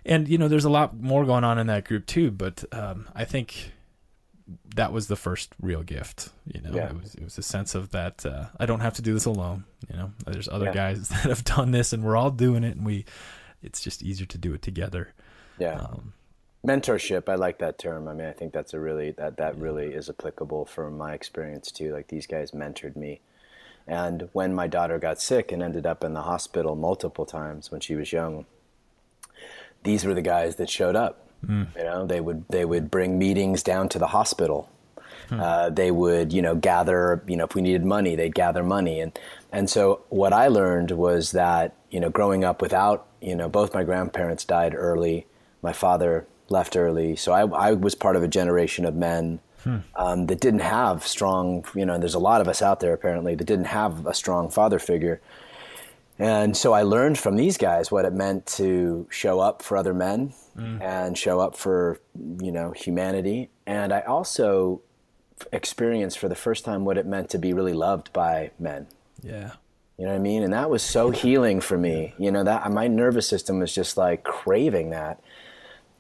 and 0.05 0.27
you 0.27 0.37
know, 0.37 0.47
there's 0.47 0.65
a 0.65 0.69
lot 0.69 0.97
more 0.99 1.25
going 1.25 1.43
on 1.43 1.57
in 1.59 1.67
that 1.67 1.85
group 1.85 2.05
too. 2.05 2.31
But 2.31 2.63
um, 2.71 3.09
I 3.13 3.25
think 3.25 3.71
that 4.75 4.91
was 4.91 5.08
the 5.08 5.15
first 5.15 5.54
real 5.62 5.84
gift. 5.84 6.30
You 6.51 6.62
know, 6.62 6.71
Yeah. 6.75 6.89
it 6.89 7.01
was 7.01 7.15
it 7.15 7.23
was 7.23 7.38
a 7.38 7.43
sense 7.43 7.75
of 7.75 7.91
that 7.91 8.25
uh, 8.25 8.45
I 8.60 8.65
don't 8.65 8.80
have 8.82 8.93
to 8.95 9.01
do 9.01 9.13
this 9.13 9.25
alone. 9.25 9.65
You 9.89 9.97
know, 9.97 10.12
there's 10.25 10.47
other 10.49 10.65
Yeah. 10.65 10.73
guys 10.73 11.10
that 11.10 11.23
have 11.30 11.43
done 11.43 11.71
this, 11.71 11.93
and 11.93 12.04
we're 12.04 12.17
all 12.17 12.32
doing 12.32 12.63
it, 12.63 12.75
and 12.77 12.86
we. 12.86 13.06
It's 13.63 13.80
just 13.80 14.01
easier 14.01 14.25
to 14.25 14.38
do 14.39 14.54
it 14.56 14.63
together. 14.63 15.13
Yeah. 15.60 15.80
Um, 15.82 16.13
mentorship 16.65 17.27
i 17.27 17.34
like 17.34 17.58
that 17.58 17.80
term 17.80 18.08
i 18.08 18.13
mean 18.13 18.27
i 18.27 18.32
think 18.32 18.54
that's 18.54 18.71
a 18.75 18.80
really 18.80 19.10
that 19.10 19.36
that 19.38 19.58
really 19.58 19.93
is 19.93 20.08
applicable 20.12 20.63
from 20.63 20.95
my 20.95 21.12
experience 21.12 21.71
too 21.71 21.91
like 21.91 22.08
these 22.10 22.27
guys 22.27 22.51
mentored 22.51 22.95
me 22.95 23.19
and 23.88 24.30
when 24.34 24.54
my 24.54 24.67
daughter 24.67 24.99
got 24.99 25.19
sick 25.19 25.51
and 25.51 25.63
ended 25.63 25.88
up 25.88 26.04
in 26.04 26.13
the 26.13 26.21
hospital 26.21 26.75
multiple 26.75 27.25
times 27.25 27.71
when 27.71 27.82
she 27.82 27.95
was 27.95 28.12
young 28.13 28.45
these 29.84 30.06
were 30.06 30.13
the 30.13 30.21
guys 30.21 30.58
that 30.58 30.69
showed 30.69 30.95
up 30.95 31.27
you 31.47 31.84
know 31.84 32.06
they 32.06 32.21
would 32.21 32.45
they 32.49 32.65
would 32.65 32.91
bring 32.91 33.17
meetings 33.17 33.63
down 33.63 33.89
to 33.89 33.99
the 33.99 34.08
hospital. 34.08 34.69
Uh, 35.32 35.69
they 35.69 35.91
would 35.91 36.34
you 36.34 36.41
know 36.41 36.56
gather 36.56 37.23
you 37.25 37.38
know 37.38 37.45
if 37.45 37.56
we 37.56 37.62
needed 37.62 37.86
money 37.86 38.15
they'd 38.15 38.36
gather 38.36 38.63
money. 38.63 38.99
And 38.99 39.17
and 39.51 39.69
so 39.69 40.01
what 40.10 40.34
i 40.34 40.47
learned 40.47 40.91
was 40.91 41.32
that 41.32 41.73
you 41.89 41.99
know 41.99 42.10
growing 42.10 42.43
up 42.43 42.62
without 42.62 43.08
you 43.21 43.36
know 43.36 43.47
both 43.47 43.73
my 43.73 43.84
grandparents 43.84 44.43
died 44.43 44.75
early 44.75 45.25
my 45.62 45.73
father 45.73 46.27
left 46.49 46.75
early. 46.75 47.15
So 47.15 47.32
i, 47.32 47.69
I 47.69 47.71
was 47.71 47.95
part 47.95 48.15
of 48.15 48.23
a 48.23 48.27
generation 48.27 48.84
of 48.84 48.95
men 48.95 49.39
hmm. 49.63 49.77
um, 49.95 50.25
that 50.25 50.41
didn't 50.41 50.62
have 50.62 51.08
strong, 51.08 51.63
you 51.75 51.86
know, 51.86 51.97
there's 51.97 52.13
a 52.13 52.19
lot 52.19 52.41
of 52.41 52.47
us 52.49 52.62
out 52.62 52.82
there 52.82 52.93
apparently 52.93 53.36
that 53.36 53.45
didn't 53.45 53.65
have 53.65 54.06
a 54.06 54.13
strong 54.13 54.49
father 54.49 54.80
figure. 54.80 55.21
And 56.19 56.56
so 56.58 56.73
I 56.73 56.84
learned 56.84 57.17
from 57.17 57.38
these 57.38 57.58
guys 57.58 57.89
what 57.89 58.04
it 58.06 58.13
meant 58.13 58.45
to 58.58 59.08
show 59.10 59.39
up 59.39 59.62
for 59.62 59.77
other 59.77 59.93
men 59.93 60.34
mm. 60.57 60.81
and 60.81 61.17
show 61.17 61.39
up 61.39 61.55
for, 61.55 61.99
you 62.41 62.51
know, 62.51 62.71
humanity. 62.71 63.49
And 63.65 63.93
I 63.93 64.01
also 64.01 64.81
experienced 65.51 66.19
for 66.19 66.29
the 66.29 66.35
first 66.35 66.65
time 66.65 66.85
what 66.85 66.97
it 66.97 67.05
meant 67.05 67.29
to 67.29 67.37
be 67.37 67.53
really 67.53 67.73
loved 67.73 68.13
by 68.13 68.51
men. 68.59 68.87
Yeah. 69.21 69.51
You 69.97 70.05
know 70.05 70.13
what 70.13 70.19
I 70.19 70.23
mean? 70.23 70.43
And 70.43 70.53
that 70.53 70.69
was 70.69 70.81
so 70.81 71.11
healing 71.11 71.61
for 71.61 71.77
me. 71.77 72.15
You 72.17 72.31
know, 72.31 72.43
that 72.43 72.71
my 72.71 72.87
nervous 72.87 73.27
system 73.27 73.59
was 73.59 73.73
just 73.73 73.97
like 73.97 74.23
craving 74.23 74.89
that. 74.91 75.21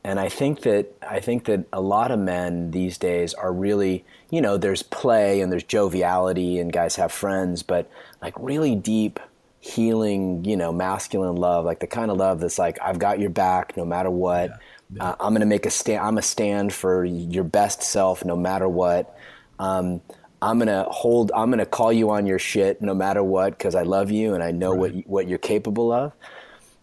And 0.03 0.19
I 0.19 0.29
think 0.29 0.61
that 0.61 0.95
I 1.07 1.19
think 1.19 1.45
that 1.45 1.65
a 1.71 1.81
lot 1.81 2.09
of 2.09 2.19
men 2.19 2.71
these 2.71 2.97
days 2.97 3.35
are 3.35 3.53
really, 3.53 4.03
you 4.31 4.41
know, 4.41 4.57
there's 4.57 4.81
play 4.81 5.41
and 5.41 5.51
there's 5.51 5.63
joviality 5.63 6.57
and 6.57 6.73
guys 6.73 6.95
have 6.95 7.11
friends, 7.11 7.61
but 7.61 7.89
like 8.21 8.33
really 8.39 8.75
deep 8.75 9.19
healing, 9.61 10.43
you 10.43 10.57
know, 10.57 10.73
masculine 10.73 11.35
love, 11.35 11.63
like 11.63 11.79
the 11.79 11.87
kind 11.87 12.11
of 12.11 12.17
love 12.17 12.39
that's 12.39 12.59
like 12.59 12.77
I've 12.81 12.99
got 12.99 13.19
your 13.19 13.29
back 13.29 13.77
no 13.77 13.85
matter 13.85 14.09
what. 14.09 14.49
Yeah. 14.49 14.57
Yeah. 14.93 15.09
Uh, 15.11 15.15
I'm 15.21 15.29
going 15.29 15.41
to 15.41 15.45
make 15.45 15.65
a 15.65 15.69
stand. 15.69 16.05
I'm 16.05 16.17
a 16.17 16.21
stand 16.21 16.73
for 16.73 17.05
your 17.05 17.45
best 17.45 17.81
self 17.81 18.25
no 18.25 18.35
matter 18.35 18.67
what. 18.67 19.15
Um, 19.57 20.01
I'm 20.41 20.57
gonna 20.57 20.85
hold. 20.89 21.31
I'm 21.35 21.51
gonna 21.51 21.67
call 21.67 21.93
you 21.93 22.09
on 22.09 22.25
your 22.25 22.39
shit 22.39 22.81
no 22.81 22.95
matter 22.95 23.23
what 23.23 23.51
because 23.51 23.75
I 23.75 23.83
love 23.83 24.09
you 24.09 24.33
and 24.33 24.43
I 24.43 24.49
know 24.49 24.71
right. 24.71 24.95
what 24.95 25.07
what 25.07 25.27
you're 25.27 25.37
capable 25.37 25.91
of. 25.91 26.13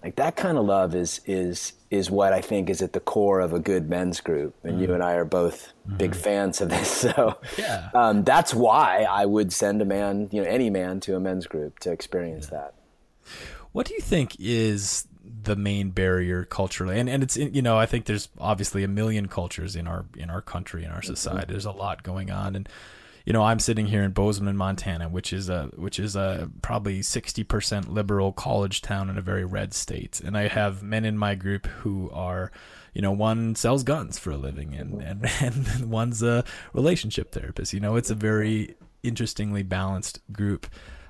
Like 0.03 0.17
that 0.17 0.37
kind 0.37 0.57
of 0.57 0.65
love 0.65 0.95
is 0.95 1.21
is 1.27 1.73
is 1.91 2.11
what 2.11 2.33
I 2.33 2.41
think 2.41 2.71
is 2.71 2.83
at 2.83 2.93
the 2.93 3.01
core 3.01 3.41
of 3.41 3.53
a 3.53 3.59
good 3.59 3.89
men's 3.89 4.21
group, 4.21 4.55
and 4.63 4.79
mm 4.79 4.83
you 4.83 4.95
and 4.95 5.03
I 5.03 5.15
are 5.15 5.25
both 5.25 5.73
mm 5.89 5.99
big 5.99 6.15
fans 6.15 6.61
of 6.61 6.71
this. 6.71 6.89
So 7.09 7.39
yeah. 7.57 7.91
um, 7.95 8.25
that's 8.25 8.55
why 8.55 9.07
I 9.09 9.27
would 9.27 9.53
send 9.53 9.83
a 9.83 9.85
man, 9.85 10.29
you 10.31 10.43
know, 10.43 10.49
any 10.49 10.71
man 10.71 11.01
to 11.01 11.17
a 11.17 11.21
men's 11.21 11.47
group 11.47 11.79
to 11.81 11.91
experience 11.91 12.49
yeah. 12.53 12.59
that. 12.59 12.75
What 13.73 13.87
do 13.87 13.95
you 13.95 14.01
think 14.01 14.37
is 14.39 15.07
the 15.43 15.57
main 15.57 15.91
barrier 15.91 16.45
culturally 16.45 16.99
and 16.99 17.09
and 17.09 17.23
it's 17.23 17.37
you 17.37 17.63
know 17.63 17.79
i 17.79 17.87
think 17.87 18.07
there's 18.07 18.29
obviously 18.39 18.83
a 18.83 18.89
million 18.89 19.29
cultures 19.29 19.77
in 19.77 19.87
our 19.87 20.05
in 20.17 20.31
our 20.31 20.41
country 20.41 20.85
in 20.85 20.91
our 20.91 21.01
mm-hmm. 21.01 21.15
society 21.15 21.43
mm-hmm. 21.43 21.53
there's 21.53 21.67
a 21.67 21.71
lot 21.71 22.03
going 22.03 22.31
on 22.31 22.57
and 22.57 22.69
you 23.29 23.35
know, 23.35 23.43
I'm 23.43 23.59
sitting 23.59 23.89
here 23.89 24.03
in 24.05 24.13
Bozeman, 24.13 24.57
Montana, 24.57 25.07
which 25.07 25.35
is 25.35 25.51
a 25.51 25.65
which 25.77 26.01
is 26.01 26.17
a 26.17 26.51
probably 26.63 27.01
60% 27.01 27.91
liberal 27.93 28.33
college 28.33 28.81
town 28.81 29.11
in 29.11 29.19
a 29.19 29.21
very 29.21 29.45
red 29.45 29.75
state, 29.75 30.19
and 30.25 30.35
I 30.35 30.49
have 30.49 30.83
men 30.83 31.05
in 31.05 31.19
my 31.19 31.35
group 31.35 31.67
who 31.67 32.09
are, 32.11 32.51
you 32.95 33.03
know, 33.03 33.13
one 33.13 33.55
sells 33.55 33.83
guns 33.83 34.19
for 34.19 34.31
a 34.31 34.39
living, 34.39 34.73
and 34.73 35.03
and 35.03 35.27
and 35.43 35.91
one's 35.91 36.23
a 36.23 36.43
relationship 36.73 37.31
therapist. 37.31 37.75
You 37.75 37.81
know, 37.81 37.97
it's 37.97 38.09
a 38.09 38.15
very 38.15 38.77
interestingly 39.03 39.63
balanced 39.63 40.21
group. 40.33 40.67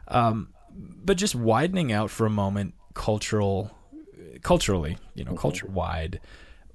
Um, 0.09 0.49
but 0.75 1.19
just 1.19 1.37
widening 1.37 1.93
out 1.93 2.11
for 2.11 2.27
a 2.27 2.31
moment, 2.31 2.75
cultural, 2.95 3.71
culturally, 4.43 4.99
you 5.15 5.23
know, 5.23 5.35
culture 5.35 5.69
wide, 5.69 6.19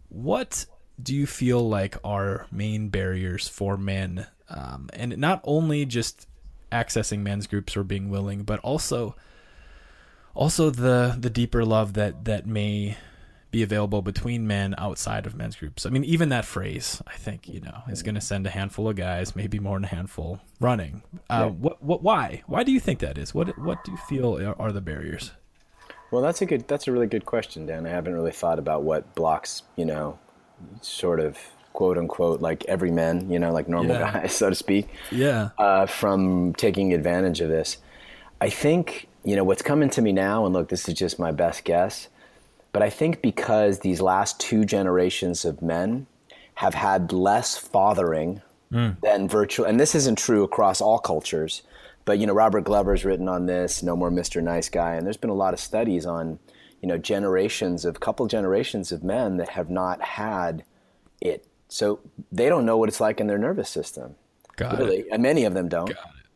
what 0.07 0.67
do 1.01 1.15
you 1.15 1.25
feel 1.25 1.67
like 1.67 1.97
are 2.03 2.47
main 2.51 2.89
barriers 2.89 3.47
for 3.47 3.77
men 3.77 4.27
um, 4.49 4.89
and 4.93 5.17
not 5.17 5.41
only 5.43 5.85
just 5.85 6.27
accessing 6.71 7.19
men's 7.19 7.47
groups 7.47 7.75
or 7.77 7.83
being 7.83 8.09
willing, 8.09 8.43
but 8.43 8.59
also 8.59 9.15
also 10.35 10.69
the 10.69 11.15
the 11.19 11.29
deeper 11.29 11.63
love 11.63 11.93
that 11.93 12.25
that 12.25 12.45
may 12.45 12.97
be 13.53 13.61
available 13.61 14.01
between 14.01 14.47
men 14.47 14.73
outside 14.79 15.27
of 15.27 15.35
men's 15.35 15.55
groups. 15.55 15.85
I 15.85 15.91
mean, 15.91 16.03
even 16.05 16.29
that 16.29 16.43
phrase, 16.43 17.03
I 17.05 17.13
think, 17.13 17.47
you 17.47 17.61
know, 17.61 17.83
is 17.87 18.01
going 18.01 18.15
to 18.15 18.21
send 18.21 18.47
a 18.47 18.49
handful 18.49 18.89
of 18.89 18.95
guys, 18.95 19.35
maybe 19.35 19.59
more 19.59 19.77
than 19.77 19.83
a 19.83 19.89
handful, 19.89 20.41
running. 20.59 21.03
Uh, 21.29 21.45
yeah. 21.45 21.45
What, 21.45 21.83
what, 21.83 22.01
why? 22.01 22.41
Why 22.47 22.63
do 22.63 22.71
you 22.71 22.79
think 22.79 22.97
that 23.01 23.15
is? 23.15 23.31
What, 23.31 23.55
what 23.59 23.83
do 23.83 23.91
you 23.91 23.97
feel 23.97 24.39
are, 24.39 24.59
are 24.59 24.71
the 24.71 24.81
barriers? 24.81 25.33
Well, 26.09 26.23
that's 26.23 26.41
a 26.41 26.47
good, 26.47 26.67
that's 26.67 26.87
a 26.87 26.91
really 26.91 27.05
good 27.05 27.27
question, 27.27 27.67
Dan. 27.67 27.85
I 27.85 27.89
haven't 27.89 28.15
really 28.15 28.31
thought 28.31 28.57
about 28.57 28.81
what 28.81 29.13
blocks, 29.13 29.61
you 29.75 29.85
know, 29.85 30.17
sort 30.81 31.19
of 31.19 31.37
quote 31.73 31.97
unquote 31.97 32.39
like 32.39 32.63
every 32.65 32.91
man, 32.91 33.29
you 33.29 33.39
know, 33.39 33.51
like 33.51 33.67
normal 33.67 33.95
yeah. 33.95 34.11
guys, 34.11 34.35
so 34.37 34.49
to 34.49 34.55
speak. 34.55 34.87
Yeah. 35.11 35.49
Uh, 35.57 35.85
from 35.85 36.53
taking 36.53 36.93
advantage 36.93 37.41
of 37.41 37.49
this. 37.49 37.77
I 38.39 38.49
think, 38.49 39.07
you 39.23 39.35
know, 39.35 39.43
what's 39.43 39.61
coming 39.61 39.89
to 39.91 40.01
me 40.01 40.11
now, 40.11 40.45
and 40.45 40.53
look, 40.53 40.69
this 40.69 40.87
is 40.87 40.93
just 40.93 41.17
my 41.17 41.31
best 41.31 41.63
guess, 41.63 42.09
but 42.71 42.81
I 42.81 42.89
think 42.89 43.21
because 43.21 43.79
these 43.79 44.01
last 44.01 44.39
two 44.39 44.65
generations 44.65 45.45
of 45.45 45.61
men 45.61 46.07
have 46.55 46.73
had 46.73 47.13
less 47.13 47.57
fathering 47.57 48.41
mm. 48.71 48.99
than 49.01 49.27
virtual, 49.27 49.65
and 49.65 49.79
this 49.79 49.95
isn't 49.95 50.17
true 50.17 50.43
across 50.43 50.81
all 50.81 50.99
cultures, 50.99 51.61
but, 52.05 52.19
you 52.19 52.27
know, 52.27 52.33
Robert 52.33 52.65
Glover's 52.65 53.05
written 53.05 53.29
on 53.29 53.45
this, 53.45 53.81
No 53.81 53.95
More 53.95 54.11
Mr. 54.11 54.43
Nice 54.43 54.67
Guy, 54.67 54.95
and 54.95 55.05
there's 55.05 55.17
been 55.17 55.29
a 55.29 55.35
lot 55.35 55.53
of 55.53 55.59
studies 55.59 56.05
on, 56.05 56.37
you 56.83 56.89
know, 56.89 56.97
generations 56.97 57.85
of, 57.85 58.01
couple 58.01 58.27
generations 58.27 58.91
of 58.91 59.03
men 59.03 59.37
that 59.37 59.49
have 59.49 59.69
not 59.69 60.01
had 60.01 60.65
it 61.21 61.47
so 61.69 62.01
they 62.31 62.49
don't 62.49 62.65
know 62.65 62.77
what 62.77 62.87
it's 62.89 62.99
like 62.99 63.19
in 63.19 63.25
their 63.25 63.39
nervous 63.39 63.69
system. 63.69 64.15
Got 64.57 64.77
really. 64.77 64.99
It. 64.99 65.07
And 65.11 65.23
many 65.23 65.45
of 65.45 65.55
them 65.55 65.69
don't. 65.69 65.91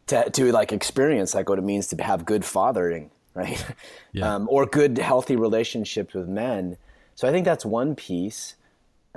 To, 0.07 0.29
to 0.29 0.51
like 0.51 0.71
experience 0.71 1.35
like 1.35 1.49
what 1.49 1.59
it 1.59 1.63
means 1.63 1.87
to 1.87 2.01
have 2.01 2.25
good 2.25 2.45
fathering, 2.45 3.11
right? 3.35 3.63
Yeah. 4.13 4.33
Um, 4.33 4.47
or 4.49 4.65
good 4.65 4.97
healthy 4.97 5.35
relationships 5.35 6.15
with 6.15 6.27
men. 6.27 6.77
So 7.13 7.27
I 7.27 7.31
think 7.31 7.45
that's 7.45 7.65
one 7.65 7.93
piece. 7.93 8.55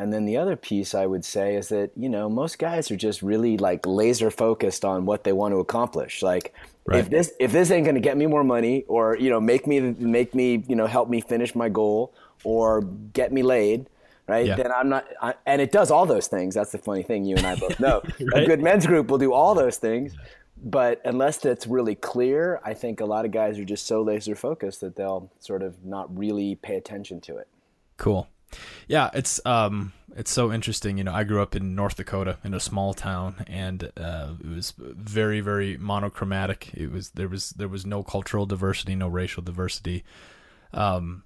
And 0.00 0.10
then 0.10 0.24
the 0.24 0.38
other 0.38 0.56
piece 0.56 0.94
I 0.94 1.04
would 1.04 1.26
say 1.26 1.56
is 1.56 1.68
that, 1.68 1.90
you 1.94 2.08
know, 2.08 2.30
most 2.30 2.58
guys 2.58 2.90
are 2.90 2.96
just 2.96 3.20
really 3.20 3.58
like 3.58 3.86
laser 3.86 4.30
focused 4.30 4.82
on 4.82 5.04
what 5.04 5.24
they 5.24 5.34
want 5.34 5.52
to 5.52 5.58
accomplish. 5.58 6.22
Like 6.22 6.54
right. 6.86 7.00
if 7.00 7.10
this 7.10 7.34
if 7.38 7.52
this 7.52 7.70
ain't 7.70 7.84
gonna 7.84 8.00
get 8.00 8.16
me 8.16 8.24
more 8.24 8.42
money 8.42 8.86
or, 8.88 9.14
you 9.18 9.28
know, 9.28 9.42
make 9.42 9.66
me 9.66 9.78
make 9.98 10.34
me, 10.34 10.64
you 10.66 10.74
know, 10.74 10.86
help 10.86 11.10
me 11.10 11.20
finish 11.20 11.54
my 11.54 11.68
goal 11.68 12.14
or 12.44 12.80
get 13.12 13.30
me 13.30 13.42
laid, 13.42 13.90
right? 14.26 14.46
Yeah. 14.46 14.56
Then 14.56 14.72
I'm 14.72 14.88
not, 14.88 15.06
I, 15.20 15.34
and 15.44 15.60
it 15.60 15.70
does 15.70 15.90
all 15.90 16.06
those 16.06 16.28
things. 16.28 16.54
That's 16.54 16.72
the 16.72 16.78
funny 16.78 17.02
thing. 17.02 17.26
You 17.26 17.36
and 17.36 17.46
I 17.46 17.56
both 17.56 17.78
know 17.78 18.00
right? 18.32 18.44
a 18.44 18.46
good 18.46 18.62
men's 18.62 18.86
group 18.86 19.10
will 19.10 19.18
do 19.18 19.34
all 19.34 19.54
those 19.54 19.76
things, 19.76 20.16
but 20.64 21.02
unless 21.04 21.36
that's 21.36 21.66
really 21.66 21.94
clear, 21.94 22.58
I 22.64 22.72
think 22.72 23.02
a 23.02 23.06
lot 23.06 23.26
of 23.26 23.32
guys 23.32 23.58
are 23.58 23.66
just 23.66 23.86
so 23.86 24.00
laser 24.00 24.34
focused 24.34 24.80
that 24.80 24.96
they'll 24.96 25.30
sort 25.40 25.62
of 25.62 25.84
not 25.84 26.16
really 26.16 26.54
pay 26.54 26.76
attention 26.76 27.20
to 27.20 27.36
it. 27.36 27.48
Cool. 27.98 28.26
Yeah, 28.88 29.10
it's 29.14 29.44
um, 29.46 29.92
it's 30.16 30.30
so 30.30 30.52
interesting. 30.52 30.98
You 30.98 31.04
know, 31.04 31.14
I 31.14 31.24
grew 31.24 31.42
up 31.42 31.54
in 31.54 31.74
North 31.74 31.96
Dakota 31.96 32.38
in 32.44 32.54
a 32.54 32.60
small 32.60 32.94
town, 32.94 33.44
and 33.46 33.90
uh, 33.96 34.34
it 34.40 34.48
was 34.48 34.74
very, 34.78 35.40
very 35.40 35.76
monochromatic. 35.76 36.70
It 36.74 36.90
was 36.90 37.10
there 37.10 37.28
was 37.28 37.50
there 37.50 37.68
was 37.68 37.86
no 37.86 38.02
cultural 38.02 38.46
diversity, 38.46 38.94
no 38.94 39.08
racial 39.08 39.42
diversity. 39.42 40.04
Um, 40.72 41.24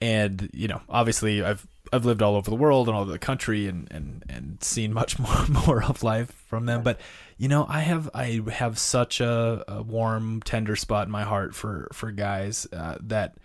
and 0.00 0.50
you 0.52 0.68
know, 0.68 0.82
obviously, 0.88 1.42
I've 1.42 1.66
I've 1.92 2.04
lived 2.04 2.22
all 2.22 2.34
over 2.34 2.50
the 2.50 2.56
world 2.56 2.88
and 2.88 2.96
all 2.96 3.02
over 3.02 3.12
the 3.12 3.18
country 3.18 3.68
and, 3.68 3.86
and, 3.90 4.24
and 4.28 4.62
seen 4.62 4.92
much 4.92 5.18
more 5.18 5.46
more 5.48 5.84
of 5.84 6.02
life 6.02 6.32
from 6.48 6.66
them. 6.66 6.82
But 6.82 7.00
you 7.38 7.48
know, 7.48 7.66
I 7.68 7.80
have 7.80 8.10
I 8.14 8.42
have 8.50 8.78
such 8.78 9.20
a, 9.20 9.64
a 9.68 9.82
warm, 9.82 10.42
tender 10.42 10.76
spot 10.76 11.06
in 11.06 11.12
my 11.12 11.22
heart 11.22 11.54
for 11.54 11.88
for 11.92 12.10
guys 12.10 12.66
uh, 12.72 12.96
that 13.02 13.36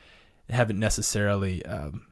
haven't 0.50 0.80
necessarily. 0.80 1.66
Um, 1.66 2.06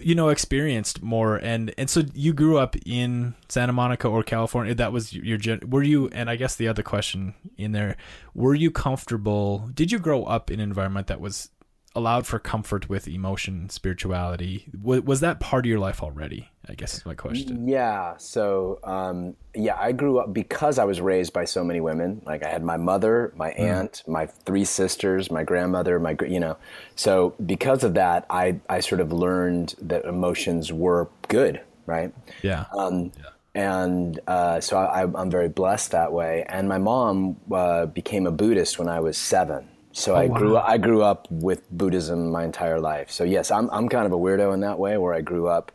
you 0.00 0.14
know 0.14 0.28
experienced 0.28 1.02
more 1.02 1.36
and 1.36 1.72
and 1.78 1.90
so 1.90 2.02
you 2.14 2.32
grew 2.32 2.58
up 2.58 2.76
in 2.84 3.34
Santa 3.48 3.72
Monica 3.72 4.08
or 4.08 4.22
California 4.22 4.74
that 4.74 4.92
was 4.92 5.12
your 5.12 5.38
were 5.66 5.82
you 5.82 6.08
and 6.08 6.30
I 6.30 6.36
guess 6.36 6.56
the 6.56 6.68
other 6.68 6.82
question 6.82 7.34
in 7.56 7.72
there 7.72 7.96
were 8.34 8.54
you 8.54 8.70
comfortable 8.70 9.70
did 9.74 9.92
you 9.92 9.98
grow 9.98 10.24
up 10.24 10.50
in 10.50 10.60
an 10.60 10.68
environment 10.68 11.06
that 11.08 11.20
was 11.20 11.50
allowed 11.96 12.26
for 12.26 12.38
comfort 12.38 12.88
with 12.88 13.08
emotion, 13.08 13.70
spirituality. 13.70 14.66
Was, 14.80 15.00
was 15.00 15.20
that 15.20 15.40
part 15.40 15.64
of 15.64 15.70
your 15.70 15.78
life 15.78 16.02
already? 16.02 16.50
I 16.68 16.74
guess 16.74 16.94
is 16.94 17.06
my 17.06 17.14
question. 17.14 17.68
Yeah. 17.68 18.16
So, 18.16 18.80
um, 18.82 19.36
yeah, 19.54 19.76
I 19.78 19.92
grew 19.92 20.18
up 20.18 20.32
because 20.32 20.78
I 20.78 20.84
was 20.84 21.00
raised 21.00 21.32
by 21.32 21.44
so 21.44 21.62
many 21.62 21.80
women. 21.80 22.22
Like 22.26 22.44
I 22.44 22.48
had 22.48 22.64
my 22.64 22.76
mother, 22.76 23.32
my 23.36 23.50
mm. 23.50 23.60
aunt, 23.60 24.02
my 24.06 24.26
three 24.26 24.64
sisters, 24.64 25.30
my 25.30 25.44
grandmother, 25.44 25.98
my, 26.00 26.16
you 26.26 26.40
know, 26.40 26.56
so 26.96 27.34
because 27.44 27.84
of 27.84 27.94
that, 27.94 28.26
I, 28.30 28.60
I 28.68 28.80
sort 28.80 29.00
of 29.00 29.12
learned 29.12 29.74
that 29.82 30.04
emotions 30.04 30.72
were 30.72 31.08
good. 31.28 31.60
Right. 31.86 32.12
Yeah. 32.42 32.64
Um, 32.76 33.12
yeah 33.16 33.30
and 33.56 34.20
uh, 34.26 34.60
so 34.60 34.76
I, 34.76 35.02
am 35.02 35.30
very 35.30 35.48
blessed 35.48 35.92
that 35.92 36.12
way. 36.12 36.44
And 36.46 36.68
my 36.68 36.76
mom 36.76 37.36
uh, 37.50 37.86
became 37.86 38.26
a 38.26 38.30
Buddhist 38.30 38.78
when 38.78 38.86
I 38.86 39.00
was 39.00 39.16
seven, 39.16 39.66
so 39.92 40.14
oh, 40.14 40.18
I 40.18 40.28
grew 40.28 40.54
wow. 40.54 40.64
I 40.66 40.76
grew 40.76 41.02
up 41.02 41.26
with 41.30 41.68
Buddhism 41.70 42.30
my 42.30 42.44
entire 42.44 42.78
life. 42.78 43.10
So 43.10 43.24
yes, 43.24 43.50
I'm 43.50 43.70
I'm 43.70 43.88
kind 43.88 44.04
of 44.04 44.12
a 44.12 44.16
weirdo 44.16 44.52
in 44.52 44.60
that 44.60 44.78
way 44.78 44.98
where 44.98 45.14
I 45.14 45.22
grew 45.22 45.48
up. 45.48 45.72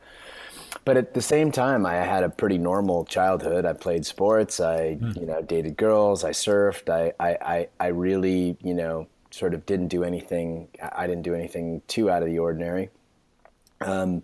But 0.84 0.98
at 0.98 1.14
the 1.14 1.22
same 1.22 1.52
time, 1.52 1.86
I 1.86 1.96
had 1.96 2.24
a 2.24 2.30
pretty 2.30 2.58
normal 2.58 3.06
childhood. 3.06 3.66
I 3.66 3.74
played 3.74 4.06
sports. 4.06 4.60
I 4.60 4.98
mm. 5.00 5.20
you 5.20 5.26
know 5.26 5.42
dated 5.42 5.78
girls. 5.78 6.24
I 6.24 6.32
surfed. 6.32 6.90
I, 6.90 7.14
I 7.20 7.38
I 7.56 7.68
I 7.80 7.88
really 7.88 8.58
you 8.62 8.74
know 8.74 9.08
sort 9.30 9.54
of 9.54 9.66
didn't 9.66 9.88
do 9.88 10.04
anything. 10.04 10.68
I 10.82 11.08
didn't 11.08 11.24
do 11.24 11.34
anything 11.34 11.82
too 11.88 12.10
out 12.10 12.24
of 12.24 12.30
the 12.30 12.40
ordinary. 12.40 12.90
Um, 13.80 14.24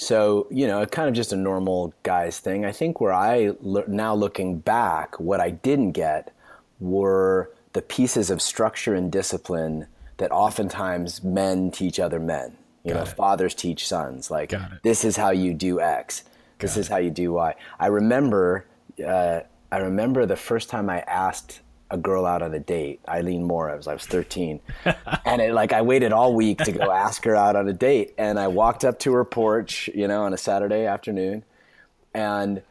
So, 0.00 0.46
you 0.48 0.68
know, 0.68 0.86
kind 0.86 1.08
of 1.08 1.14
just 1.14 1.32
a 1.32 1.36
normal 1.36 1.92
guy's 2.04 2.38
thing. 2.38 2.64
I 2.64 2.70
think 2.70 3.00
where 3.00 3.12
I, 3.12 3.54
now 3.88 4.14
looking 4.14 4.60
back, 4.60 5.18
what 5.18 5.40
I 5.40 5.50
didn't 5.50 5.90
get 5.90 6.32
were 6.78 7.50
the 7.72 7.82
pieces 7.82 8.30
of 8.30 8.40
structure 8.40 8.94
and 8.94 9.10
discipline 9.10 9.88
that 10.18 10.30
oftentimes 10.30 11.24
men 11.24 11.72
teach 11.72 11.98
other 11.98 12.20
men. 12.20 12.56
You 12.84 12.92
Got 12.94 13.04
know, 13.04 13.10
it. 13.10 13.16
fathers 13.16 13.54
teach 13.54 13.86
sons. 13.86 14.30
Like, 14.30 14.52
this 14.82 15.04
is 15.04 15.16
how 15.16 15.30
you 15.30 15.52
do 15.54 15.80
X. 15.80 16.24
This 16.58 16.74
Got 16.74 16.80
is 16.80 16.86
it. 16.86 16.92
how 16.92 16.98
you 16.98 17.10
do 17.10 17.32
Y. 17.32 17.54
I 17.78 17.86
remember, 17.88 18.66
uh, 19.04 19.40
I 19.70 19.78
remember 19.78 20.26
the 20.26 20.36
first 20.36 20.70
time 20.70 20.88
I 20.88 21.00
asked 21.00 21.60
a 21.90 21.96
girl 21.96 22.26
out 22.26 22.42
on 22.42 22.52
a 22.54 22.58
date, 22.60 23.00
Eileen 23.08 23.44
Moore. 23.44 23.70
I 23.70 23.74
was 23.74 23.86
I 23.88 23.94
was 23.94 24.04
13, 24.06 24.60
and 25.24 25.40
it, 25.40 25.54
like 25.54 25.72
I 25.72 25.82
waited 25.82 26.12
all 26.12 26.34
week 26.34 26.58
to 26.58 26.72
go 26.72 26.90
ask 26.92 27.24
her 27.24 27.34
out 27.34 27.56
on 27.56 27.66
a 27.68 27.72
date, 27.72 28.14
and 28.18 28.38
I 28.38 28.48
walked 28.48 28.84
up 28.84 28.98
to 29.00 29.12
her 29.14 29.24
porch, 29.24 29.88
you 29.94 30.06
know, 30.06 30.22
on 30.24 30.34
a 30.34 30.38
Saturday 30.38 30.84
afternoon, 30.84 31.44
and 32.14 32.62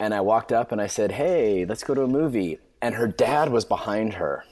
and 0.00 0.12
I 0.14 0.20
walked 0.20 0.52
up 0.52 0.72
and 0.72 0.80
I 0.80 0.86
said, 0.88 1.12
"Hey, 1.12 1.64
let's 1.64 1.84
go 1.84 1.94
to 1.94 2.02
a 2.02 2.08
movie." 2.08 2.58
And 2.82 2.94
her 2.96 3.06
dad 3.08 3.50
was 3.50 3.64
behind 3.64 4.14
her, 4.14 4.44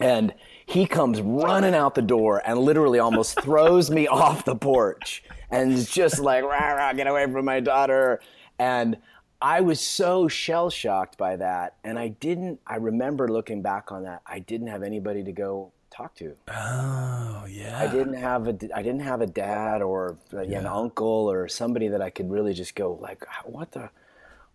and 0.00 0.32
he 0.66 0.86
comes 0.86 1.20
running 1.20 1.74
out 1.74 1.94
the 1.94 2.02
door 2.02 2.42
and 2.44 2.58
literally 2.58 2.98
almost 2.98 3.40
throws 3.40 3.90
me 3.90 4.06
off 4.08 4.44
the 4.44 4.56
porch, 4.56 5.22
and 5.50 5.72
is 5.72 5.90
just 5.90 6.18
like, 6.18 6.44
"Rah 6.44 6.72
rah, 6.72 6.92
get 6.92 7.06
away 7.06 7.30
from 7.30 7.44
my 7.44 7.60
daughter!" 7.60 8.20
And 8.58 8.98
I 9.40 9.60
was 9.60 9.80
so 9.80 10.28
shell 10.28 10.70
shocked 10.70 11.18
by 11.18 11.36
that, 11.36 11.74
and 11.82 11.98
I 11.98 12.08
didn't. 12.08 12.60
I 12.66 12.76
remember 12.76 13.28
looking 13.28 13.60
back 13.60 13.90
on 13.90 14.04
that. 14.04 14.22
I 14.26 14.38
didn't 14.38 14.68
have 14.68 14.82
anybody 14.82 15.24
to 15.24 15.32
go 15.32 15.72
talk 15.90 16.14
to. 16.16 16.34
Oh 16.48 17.44
yeah. 17.48 17.78
I 17.78 17.86
didn't 17.92 18.14
have 18.14 18.46
a. 18.46 18.56
I 18.74 18.82
didn't 18.82 19.00
have 19.00 19.20
a 19.20 19.26
dad 19.26 19.82
or 19.82 20.16
yeah. 20.32 20.60
an 20.60 20.66
uncle 20.66 21.30
or 21.30 21.48
somebody 21.48 21.88
that 21.88 22.00
I 22.00 22.10
could 22.10 22.30
really 22.30 22.54
just 22.54 22.74
go 22.74 22.98
like, 23.00 23.24
what 23.44 23.72
the, 23.72 23.90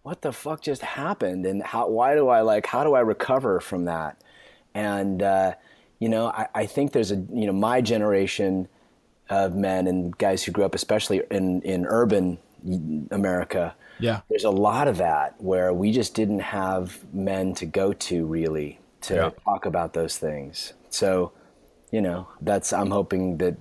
what 0.04 0.22
the 0.22 0.32
fuck 0.32 0.62
just 0.62 0.82
happened, 0.82 1.46
and 1.46 1.62
how? 1.64 1.90
Why 1.90 2.16
do 2.16 2.30
I 2.30 2.42
like? 2.42 2.66
How 2.66 2.84
do 2.84 2.94
I 2.96 3.02
recover 3.02 3.60
from 3.60 3.86
that? 3.86 4.22
And 4.74 5.22
uh, 5.22 5.56
you 6.00 6.10
know, 6.10 6.28
I, 6.28 6.48
I 6.54 6.66
think 6.66 6.92
there's 6.92 7.12
a 7.12 7.16
you 7.16 7.46
know 7.46 7.54
my 7.54 7.82
generation 7.82 8.68
of 9.30 9.56
men 9.56 9.88
and 9.88 10.18
guys 10.18 10.44
who 10.44 10.52
grew 10.52 10.66
up, 10.66 10.76
especially 10.76 11.22
in 11.32 11.62
in 11.62 11.86
urban 11.86 12.38
America 13.12 13.76
yeah. 14.00 14.22
There's 14.30 14.44
a 14.44 14.50
lot 14.50 14.88
of 14.88 14.98
that 14.98 15.36
where 15.42 15.74
we 15.74 15.92
just 15.92 16.14
didn't 16.14 16.40
have 16.40 17.04
men 17.14 17.54
to 17.56 17.66
go 17.66 17.94
to 17.94 18.26
really 18.26 18.80
to 19.02 19.16
yeah. 19.16 19.30
talk 19.44 19.66
about 19.66 19.94
those 19.94 20.18
things. 20.18 20.74
So, 20.90 21.32
you 21.92 22.02
know, 22.02 22.28
that's 22.42 22.74
I'm 22.74 22.92
hoping 22.92 23.38
that 23.38 23.56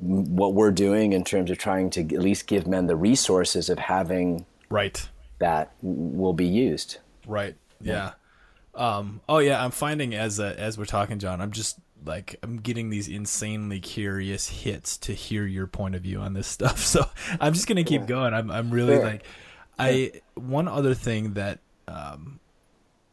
what 0.00 0.54
we're 0.54 0.70
doing 0.70 1.12
in 1.12 1.24
terms 1.24 1.50
of 1.50 1.58
trying 1.58 1.90
to 1.90 2.00
at 2.00 2.22
least 2.22 2.46
give 2.46 2.66
men 2.66 2.86
the 2.86 2.96
resources 2.96 3.68
of 3.68 3.78
having 3.78 4.46
right 4.68 5.08
that 5.38 5.72
will 5.82 6.32
be 6.32 6.46
used. 6.46 6.98
Right. 7.26 7.56
Yeah. 7.80 8.12
Um, 8.78 9.20
oh 9.28 9.38
yeah, 9.38 9.62
I'm 9.62 9.72
finding 9.72 10.14
as 10.14 10.38
uh, 10.38 10.54
as 10.56 10.78
we're 10.78 10.86
talking, 10.86 11.18
John, 11.18 11.40
I'm 11.40 11.50
just 11.50 11.78
like 12.06 12.36
I'm 12.42 12.58
getting 12.58 12.90
these 12.90 13.08
insanely 13.08 13.80
curious 13.80 14.48
hits 14.48 14.96
to 14.98 15.12
hear 15.12 15.44
your 15.44 15.66
point 15.66 15.96
of 15.96 16.02
view 16.02 16.20
on 16.20 16.32
this 16.32 16.46
stuff. 16.58 16.78
So 16.78 17.04
I'm 17.40 17.52
just 17.52 17.66
gonna 17.66 17.84
keep 17.84 18.06
going. 18.06 18.32
I'm 18.32 18.50
I'm 18.50 18.70
really 18.70 18.94
sure. 18.94 19.04
like 19.04 19.24
I 19.78 20.12
one 20.34 20.68
other 20.68 20.94
thing 20.94 21.34
that 21.34 21.58
um, 21.88 22.38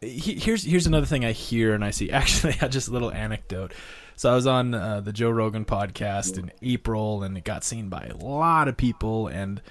he, 0.01 0.35
here's 0.35 0.63
here's 0.63 0.87
another 0.87 1.07
thing 1.07 1.25
I 1.25 1.31
hear 1.31 1.73
and 1.73 1.83
I 1.83 1.89
see. 1.89 2.11
Actually, 2.11 2.53
just 2.69 2.87
a 2.87 2.91
little 2.91 3.11
anecdote. 3.11 3.73
So 4.17 4.31
I 4.31 4.35
was 4.35 4.47
on 4.47 4.73
uh, 4.73 5.01
the 5.01 5.11
Joe 5.11 5.29
Rogan 5.29 5.65
podcast 5.65 6.37
in 6.37 6.51
April, 6.61 7.23
and 7.23 7.37
it 7.37 7.43
got 7.43 7.65
seen 7.65 7.89
by 7.89 8.05
a 8.05 8.15
lot 8.15 8.69
of 8.69 8.77
people. 8.77 9.27
And 9.27 9.61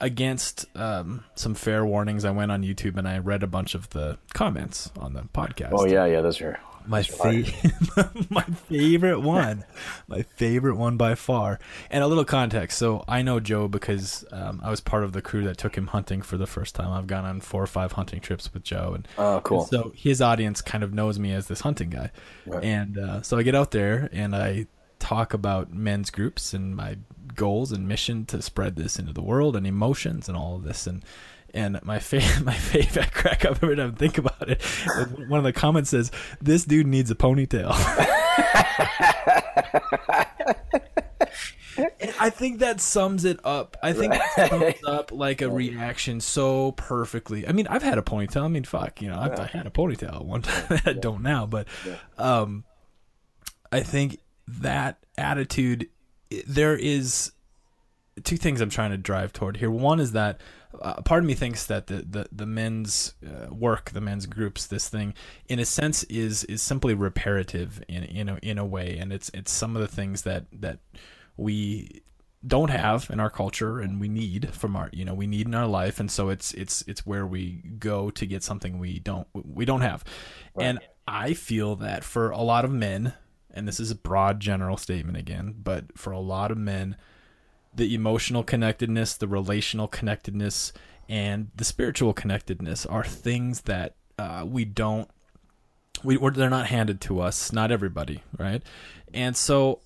against 0.00 0.66
um, 0.76 1.24
some 1.34 1.54
fair 1.54 1.84
warnings, 1.84 2.24
I 2.24 2.30
went 2.30 2.50
on 2.50 2.62
YouTube 2.62 2.96
and 2.96 3.06
I 3.06 3.18
read 3.18 3.42
a 3.42 3.46
bunch 3.46 3.74
of 3.74 3.90
the 3.90 4.18
comments 4.32 4.90
on 4.98 5.12
the 5.12 5.22
podcast. 5.22 5.70
Oh 5.72 5.84
yeah, 5.84 6.06
yeah, 6.06 6.20
those 6.20 6.40
are 6.40 6.58
my 6.86 7.02
fa- 7.02 7.44
my 8.30 8.42
favorite 8.42 9.20
one, 9.20 9.64
my 10.08 10.22
favorite 10.22 10.76
one 10.76 10.96
by 10.96 11.14
far. 11.14 11.58
And 11.90 12.02
a 12.02 12.06
little 12.06 12.24
context. 12.24 12.78
So 12.78 13.04
I 13.06 13.22
know 13.22 13.40
Joe 13.40 13.68
because 13.68 14.24
um, 14.32 14.60
I 14.64 14.70
was 14.70 14.80
part 14.80 15.04
of 15.04 15.12
the 15.12 15.22
crew 15.22 15.44
that 15.44 15.58
took 15.58 15.76
him 15.76 15.88
hunting 15.88 16.22
for 16.22 16.36
the 16.36 16.46
first 16.46 16.74
time. 16.74 16.90
I've 16.90 17.06
gone 17.06 17.24
on 17.24 17.40
four 17.40 17.62
or 17.62 17.68
five 17.68 17.92
hunting 17.92 18.20
trips 18.20 18.52
with 18.52 18.64
Joe, 18.64 18.92
and 18.94 19.08
oh, 19.18 19.40
cool. 19.44 19.60
And 19.60 19.68
so 19.68 19.92
his 19.94 20.20
audience 20.20 20.60
kind 20.60 20.82
of 20.82 20.92
knows 20.92 21.18
me 21.18 21.32
as 21.32 21.46
this 21.46 21.60
hunting 21.60 21.90
guy. 21.90 22.10
Right. 22.46 22.64
And 22.64 22.98
uh, 22.98 23.22
so 23.22 23.38
I 23.38 23.42
get 23.42 23.54
out 23.54 23.70
there 23.70 24.08
and 24.12 24.34
I 24.34 24.66
talk 25.00 25.34
about 25.34 25.72
men's 25.72 26.10
groups 26.10 26.54
and 26.54 26.76
my 26.76 26.98
goals 27.34 27.72
and 27.72 27.88
mission 27.88 28.26
to 28.26 28.42
spread 28.42 28.76
this 28.76 28.98
into 28.98 29.12
the 29.12 29.22
world 29.22 29.56
and 29.56 29.66
emotions 29.66 30.28
and 30.28 30.36
all 30.36 30.56
of 30.56 30.62
this 30.62 30.86
and 30.86 31.04
and 31.52 31.80
my 31.82 31.98
favorite, 31.98 32.44
my 32.44 32.54
favorite 32.54 33.12
crack 33.12 33.44
up 33.44 33.62
every 33.62 33.76
time 33.76 33.92
I 33.94 33.98
think 33.98 34.18
about 34.18 34.48
it. 34.48 34.62
One 35.28 35.38
of 35.38 35.44
the 35.44 35.52
comments 35.52 35.90
says, 35.90 36.12
"This 36.40 36.64
dude 36.64 36.86
needs 36.86 37.10
a 37.10 37.16
ponytail." 37.16 37.72
I 42.22 42.28
think 42.28 42.58
that 42.60 42.80
sums 42.80 43.24
it 43.24 43.40
up. 43.44 43.76
I 43.82 43.94
think 43.94 44.12
that 44.12 44.48
sums 44.50 44.74
up 44.86 45.10
like 45.10 45.40
a 45.40 45.50
reaction 45.50 46.20
so 46.20 46.72
perfectly. 46.72 47.48
I 47.48 47.52
mean, 47.52 47.66
I've 47.68 47.82
had 47.82 47.96
a 47.96 48.02
ponytail. 48.02 48.42
I 48.42 48.48
mean, 48.48 48.64
fuck, 48.64 49.00
you 49.00 49.08
know, 49.08 49.18
I've, 49.18 49.40
I 49.40 49.46
had 49.46 49.66
a 49.66 49.70
ponytail 49.70 50.24
one 50.24 50.42
time. 50.42 50.80
I 50.84 50.92
don't 50.92 51.22
now, 51.22 51.46
but 51.46 51.66
um, 52.18 52.64
I 53.72 53.80
think 53.80 54.18
that 54.60 55.04
attitude. 55.16 55.88
There 56.46 56.76
is 56.76 57.32
two 58.24 58.36
things 58.36 58.60
I'm 58.60 58.70
trying 58.70 58.90
to 58.90 58.98
drive 58.98 59.32
toward 59.32 59.56
here. 59.56 59.70
One 59.70 60.00
is 60.00 60.12
that 60.12 60.40
uh, 60.80 61.00
part 61.02 61.22
of 61.22 61.26
me 61.26 61.34
thinks 61.34 61.66
that 61.66 61.88
the 61.88 62.04
the, 62.08 62.28
the 62.30 62.46
men's 62.46 63.14
uh, 63.26 63.52
work, 63.52 63.90
the 63.90 64.00
men's 64.00 64.26
groups, 64.26 64.66
this 64.66 64.88
thing, 64.88 65.14
in 65.48 65.58
a 65.58 65.64
sense, 65.64 66.04
is 66.04 66.44
is 66.44 66.62
simply 66.62 66.94
reparative 66.94 67.82
in 67.88 68.04
in 68.04 68.28
a, 68.28 68.38
in 68.42 68.58
a 68.58 68.64
way, 68.64 68.96
and 68.98 69.12
it's 69.12 69.30
it's 69.34 69.50
some 69.50 69.74
of 69.74 69.82
the 69.82 69.88
things 69.88 70.22
that 70.22 70.46
that 70.52 70.78
we 71.36 72.02
don't 72.46 72.70
have 72.70 73.10
in 73.10 73.20
our 73.20 73.28
culture 73.28 73.80
and 73.80 74.00
we 74.00 74.08
need 74.08 74.54
from 74.54 74.74
our 74.74 74.88
you 74.92 75.04
know 75.04 75.12
we 75.12 75.26
need 75.26 75.46
in 75.46 75.54
our 75.54 75.66
life 75.66 76.00
and 76.00 76.10
so 76.10 76.30
it's 76.30 76.54
it's 76.54 76.82
it's 76.86 77.04
where 77.04 77.26
we 77.26 77.62
go 77.78 78.10
to 78.10 78.24
get 78.24 78.42
something 78.42 78.78
we 78.78 78.98
don't 78.98 79.26
we 79.34 79.66
don't 79.66 79.82
have 79.82 80.02
right. 80.54 80.64
and 80.64 80.78
i 81.06 81.34
feel 81.34 81.76
that 81.76 82.02
for 82.02 82.30
a 82.30 82.40
lot 82.40 82.64
of 82.64 82.70
men 82.70 83.12
and 83.52 83.66
this 83.66 83.80
is 83.80 83.90
a 83.90 83.96
broad 83.96 84.40
general 84.40 84.76
statement 84.76 85.16
again 85.16 85.54
but 85.62 85.96
for 85.96 86.12
a 86.12 86.20
lot 86.20 86.50
of 86.50 86.58
men 86.58 86.96
the 87.74 87.94
emotional 87.94 88.42
connectedness, 88.42 89.16
the 89.16 89.28
relational 89.28 89.88
connectedness, 89.88 90.72
and 91.08 91.50
the 91.56 91.64
spiritual 91.64 92.12
connectedness 92.12 92.86
are 92.86 93.04
things 93.04 93.62
that 93.62 93.94
uh, 94.18 94.44
we 94.46 94.64
don't 94.64 95.08
we 96.02 96.16
they're 96.30 96.48
not 96.48 96.66
handed 96.66 97.00
to 97.00 97.20
us 97.20 97.52
not 97.52 97.70
everybody 97.70 98.22
right? 98.38 98.62
And 99.12 99.36
so 99.36 99.80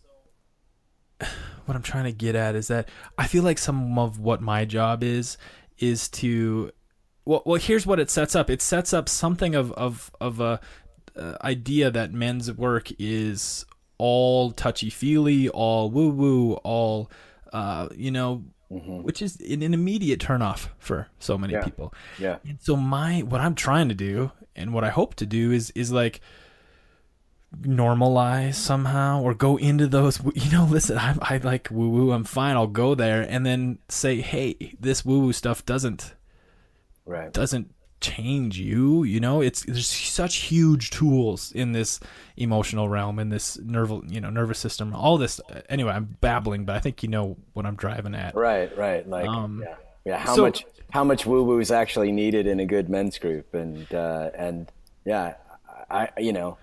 what 1.65 1.75
i'm 1.75 1.83
trying 1.83 2.05
to 2.05 2.13
get 2.13 2.35
at 2.35 2.55
is 2.55 2.69
that 2.69 2.91
i 3.17 3.27
feel 3.27 3.43
like 3.43 3.57
some 3.57 3.99
of 3.99 4.19
what 4.19 4.43
my 4.43 4.67
job 4.67 5.03
is 5.03 5.39
is 5.79 6.11
to 6.11 6.71
well, 7.25 7.43
well 7.47 7.61
here's 7.61 7.87
what 7.87 7.99
it 7.99 8.11
sets 8.11 8.35
up. 8.35 8.51
It 8.51 8.61
sets 8.61 8.93
up 8.93 9.09
something 9.09 9.55
of 9.55 9.73
of 9.73 10.11
of 10.21 10.41
a 10.41 10.61
uh, 11.17 11.37
idea 11.43 11.91
that 11.91 12.13
men's 12.13 12.53
work 12.53 12.91
is 12.99 13.67
all 13.99 14.51
touchy 14.51 14.91
feely 14.91 15.49
all 15.49 15.91
woo 15.91 16.11
woo 16.11 16.55
all 16.65 17.11
uh, 17.55 17.89
you 17.95 18.11
know, 18.11 18.43
mm-hmm. 18.71 19.03
which 19.03 19.23
is 19.23 19.41
an, 19.41 19.63
an, 19.63 19.73
immediate 19.73 20.19
turnoff 20.19 20.69
for 20.77 21.07
so 21.21 21.39
many 21.39 21.53
yeah. 21.53 21.63
people. 21.63 21.95
Yeah. 22.19 22.39
And 22.45 22.59
so 22.61 22.75
my 22.75 23.21
what 23.21 23.41
I'm 23.41 23.55
trying 23.55 23.89
to 23.89 23.95
do 23.95 24.33
and 24.57 24.75
what 24.75 24.83
I 24.83 24.91
hope 24.91 25.15
to 25.17 25.27
do 25.27 25.53
is 25.53 25.71
is 25.71 25.93
like 25.93 26.21
normalize 27.61 28.55
somehow 28.57 29.23
or 29.23 29.35
go 29.35 29.57
into 29.57 29.87
those 29.87 30.21
you 30.35 30.51
know 30.51 30.65
listen 30.71 30.99
I, 30.99 31.15
I 31.23 31.37
like 31.37 31.69
woo 31.71 31.89
woo 31.89 32.11
i'm 32.11 32.25
fine 32.25 32.57
i'll 32.57 32.67
go 32.67 32.97
there 32.97 33.23
and 33.23 33.47
then 33.47 33.79
say 33.89 34.21
hey 34.21 34.75
this 34.81 35.05
woo 35.05 35.21
woo 35.21 35.33
stuff 35.33 35.65
doesn't 35.65 36.15
right 37.07 37.33
doesn't 37.33 37.73
change 38.05 38.59
you 38.59 39.05
you 39.05 39.21
know? 39.21 39.41
It's 39.41 39.65
there's 39.65 39.87
such 39.87 40.37
huge 40.37 40.91
tools 40.91 41.53
in 41.53 41.73
this 41.73 42.01
emotional 42.37 42.89
realm 42.89 43.19
in 43.19 43.29
this 43.29 43.59
nerve 43.59 43.91
you 44.09 44.21
know 44.21 44.31
nervous 44.31 44.59
system 44.59 44.95
all 44.95 45.19
this 45.19 45.41
anyway 45.69 45.93
i'm 45.93 46.17
babbling 46.21 46.65
but 46.65 46.75
i 46.75 46.81
think 46.81 47.03
you 47.03 47.09
know 47.09 47.37
what 47.53 47.67
i'm 47.67 47.77
driving 47.77 48.15
at. 48.15 48.35
Right 48.35 48.77
right 48.77 49.09
like 49.09 49.29
um, 49.29 49.63
yeah. 49.65 49.75
Yeah 50.05 50.19
how 50.19 50.37
so, 50.37 50.43
much 50.43 50.67
how 50.91 51.05
much 51.05 51.27
woo 51.27 51.43
woo 51.43 51.61
is 51.61 51.71
actually 51.71 52.13
needed 52.13 52.47
in 52.47 52.61
a 52.61 52.67
good 52.67 52.89
men's 52.89 53.19
group? 53.19 53.55
And 53.55 53.93
uh 53.95 54.31
and 54.35 54.71
yeah 55.05 55.35
i 55.91 56.09
you 56.19 56.33
know 56.33 56.57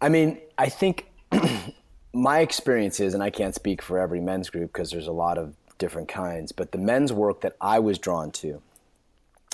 i 0.00 0.08
mean 0.08 0.38
i 0.58 0.68
think 0.68 1.10
my 2.12 2.40
experience 2.40 3.00
is 3.00 3.14
and 3.14 3.22
i 3.22 3.30
can't 3.30 3.54
speak 3.54 3.82
for 3.82 3.98
every 3.98 4.20
men's 4.20 4.50
group 4.50 4.72
because 4.72 4.90
there's 4.90 5.06
a 5.06 5.12
lot 5.12 5.38
of 5.38 5.54
different 5.78 6.08
kinds 6.08 6.52
but 6.52 6.72
the 6.72 6.78
men's 6.78 7.12
work 7.12 7.40
that 7.40 7.56
i 7.60 7.78
was 7.78 7.98
drawn 7.98 8.30
to 8.30 8.62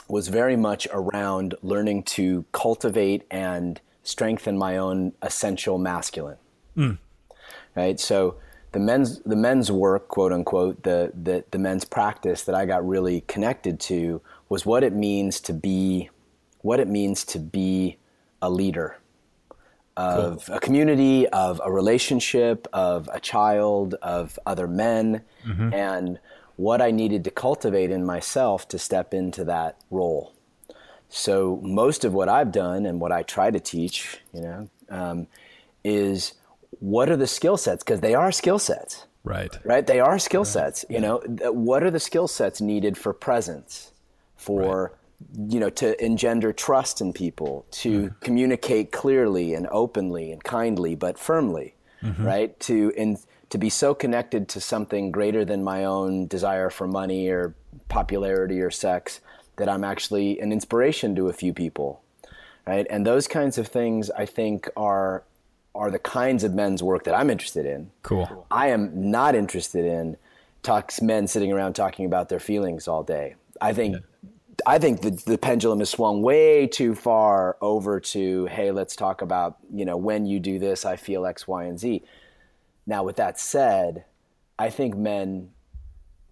was 0.09 0.29
very 0.29 0.57
much 0.57 0.89
around 0.93 1.55
learning 1.63 2.03
to 2.03 2.45
cultivate 2.53 3.25
and 3.31 3.81
strengthen 4.03 4.57
my 4.57 4.77
own 4.77 5.13
essential 5.23 5.79
masculine. 5.79 6.39
Mm. 6.77 6.99
Right. 7.77 8.01
So, 8.01 8.37
the 8.73 8.79
men's 8.79 9.21
the 9.21 9.37
men's 9.37 9.71
work, 9.71 10.09
quote 10.09 10.33
unquote, 10.33 10.83
the, 10.83 11.13
the 11.15 11.45
the 11.51 11.59
men's 11.59 11.85
practice 11.85 12.45
that 12.45 12.55
I 12.55 12.67
got 12.67 12.87
really 12.87 13.23
connected 13.23 13.81
to 13.81 14.21
was 14.49 14.67
what 14.67 14.83
it 14.83 14.93
means 14.93 15.41
to 15.41 15.53
be 15.53 16.11
what 16.63 16.81
it 16.81 16.89
means 16.89 17.25
to 17.25 17.39
be 17.39 17.97
a 18.43 18.51
leader 18.51 18.99
of 19.97 20.47
cool. 20.47 20.57
a 20.57 20.61
community, 20.61 21.27
of 21.29 21.61
a 21.65 21.73
relationship, 21.73 22.69
of 22.73 23.11
a 23.13 23.19
child, 23.19 23.95
of 23.95 24.39
other 24.47 24.69
men, 24.69 25.23
mm-hmm. 25.45 25.75
and 25.75 26.21
what 26.59 26.83
I 26.83 26.91
needed 26.91 27.23
to 27.23 27.31
cultivate 27.31 27.93
in 27.93 28.05
myself 28.05 28.67
to 28.69 28.81
step 28.81 29.15
into 29.15 29.45
that 29.45 29.77
role. 29.93 30.35
So 31.09 31.61
most 31.63 32.05
of 32.05 32.13
what 32.13 32.29
I've 32.29 32.51
done 32.51 32.85
and 32.85 33.01
what 33.01 33.13
I 33.13 33.23
try 33.23 33.53
to 33.53 33.61
teach, 33.61 34.19
you 34.35 34.41
know, 34.41 34.69
um, 34.91 35.29
is 35.85 36.35
what 36.81 37.11
are 37.11 37.17
the 37.17 37.29
skill 37.29 37.57
sets 37.57 37.85
because 37.85 38.01
they 38.01 38.13
are 38.13 38.33
skill 38.33 38.59
sets. 38.59 39.07
Right. 39.23 39.57
Right. 39.65 39.87
They 39.87 40.01
are 40.01 40.19
skill 40.19 40.41
right. 40.41 40.49
sets. 40.49 40.85
You 40.91 41.01
know, 41.01 41.19
what 41.53 41.85
are 41.85 41.93
the 41.93 42.01
skill 42.01 42.27
sets 42.27 42.61
needed 42.61 42.99
for 42.99 43.13
presence, 43.13 43.93
for 44.35 44.93
right. 45.31 45.53
you 45.53 45.61
know, 45.61 45.71
to 45.71 46.05
engender 46.05 46.53
trust 46.53 47.01
in 47.01 47.13
people, 47.13 47.67
to 47.71 48.07
mm-hmm. 48.07 48.19
communicate 48.19 48.91
clearly 48.91 49.55
and 49.55 49.69
openly 49.71 50.33
and 50.33 50.43
kindly 50.43 50.97
but 50.97 51.21
firmly, 51.21 51.77
mm-hmm. 52.03 52.27
right? 52.27 52.59
To 52.61 52.93
in 52.97 53.17
to 53.51 53.59
be 53.59 53.71
so 53.71 53.95
connected 53.95 54.49
to 54.49 54.61
something 54.61 55.11
greater 55.11 55.45
than 55.45 55.65
my 55.65 55.85
own 55.85 56.27
desire 56.27 56.71
for 56.71 56.87
money 56.87 57.29
or 57.29 57.55
popularity 57.89 58.61
or 58.61 58.71
sex 58.71 59.21
that 59.57 59.69
I'm 59.69 59.85
actually 59.85 60.39
an 60.41 60.53
inspiration 60.53 61.15
to 61.17 61.29
a 61.29 61.33
few 61.33 61.53
people, 61.53 62.03
right? 62.67 62.87
And 62.91 63.07
those 63.07 63.27
kinds 63.27 63.59
of 63.59 63.69
things 63.69 64.11
I 64.11 64.27
think 64.27 64.69
are 64.77 65.25
are 65.75 65.91
the 65.91 65.99
kinds 65.99 66.43
of 66.43 66.55
men's 66.55 66.83
work 66.83 67.05
that 67.05 67.15
I'm 67.15 67.31
interested 67.31 67.65
in. 67.65 67.91
Cool. 68.03 68.47
I 68.51 68.69
am 68.69 69.11
not 69.11 69.37
interested 69.37 69.85
in 69.85 70.17
talks 70.63 71.01
men 71.01 71.29
sitting 71.29 71.53
around 71.53 71.75
talking 71.75 72.05
about 72.05 72.29
their 72.29 72.41
feelings 72.41 72.89
all 72.89 73.05
day. 73.05 73.37
I 73.61 73.73
think 73.73 73.95
yeah. 73.95 74.31
I 74.67 74.79
think 74.79 75.03
the, 75.03 75.11
the 75.11 75.39
pendulum 75.39 75.79
has 75.79 75.91
swung 75.91 76.21
way 76.21 76.67
too 76.67 76.95
far 76.95 77.57
over 77.61 78.01
to 78.01 78.47
hey, 78.47 78.71
let's 78.71 78.97
talk 78.97 79.23
about 79.23 79.57
you 79.73 79.85
know 79.85 79.97
when 79.97 80.27
you 80.27 80.41
do 80.41 80.59
this, 80.59 80.85
I 80.85 80.97
feel 80.97 81.27
X, 81.27 81.47
Y, 81.47 81.65
and 81.65 81.79
Z. 81.79 82.03
Now, 82.89 83.05
with 83.05 83.15
that 83.17 83.39
said, 83.39 84.05
I 84.59 84.71
think 84.71 84.97
men, 84.97 85.51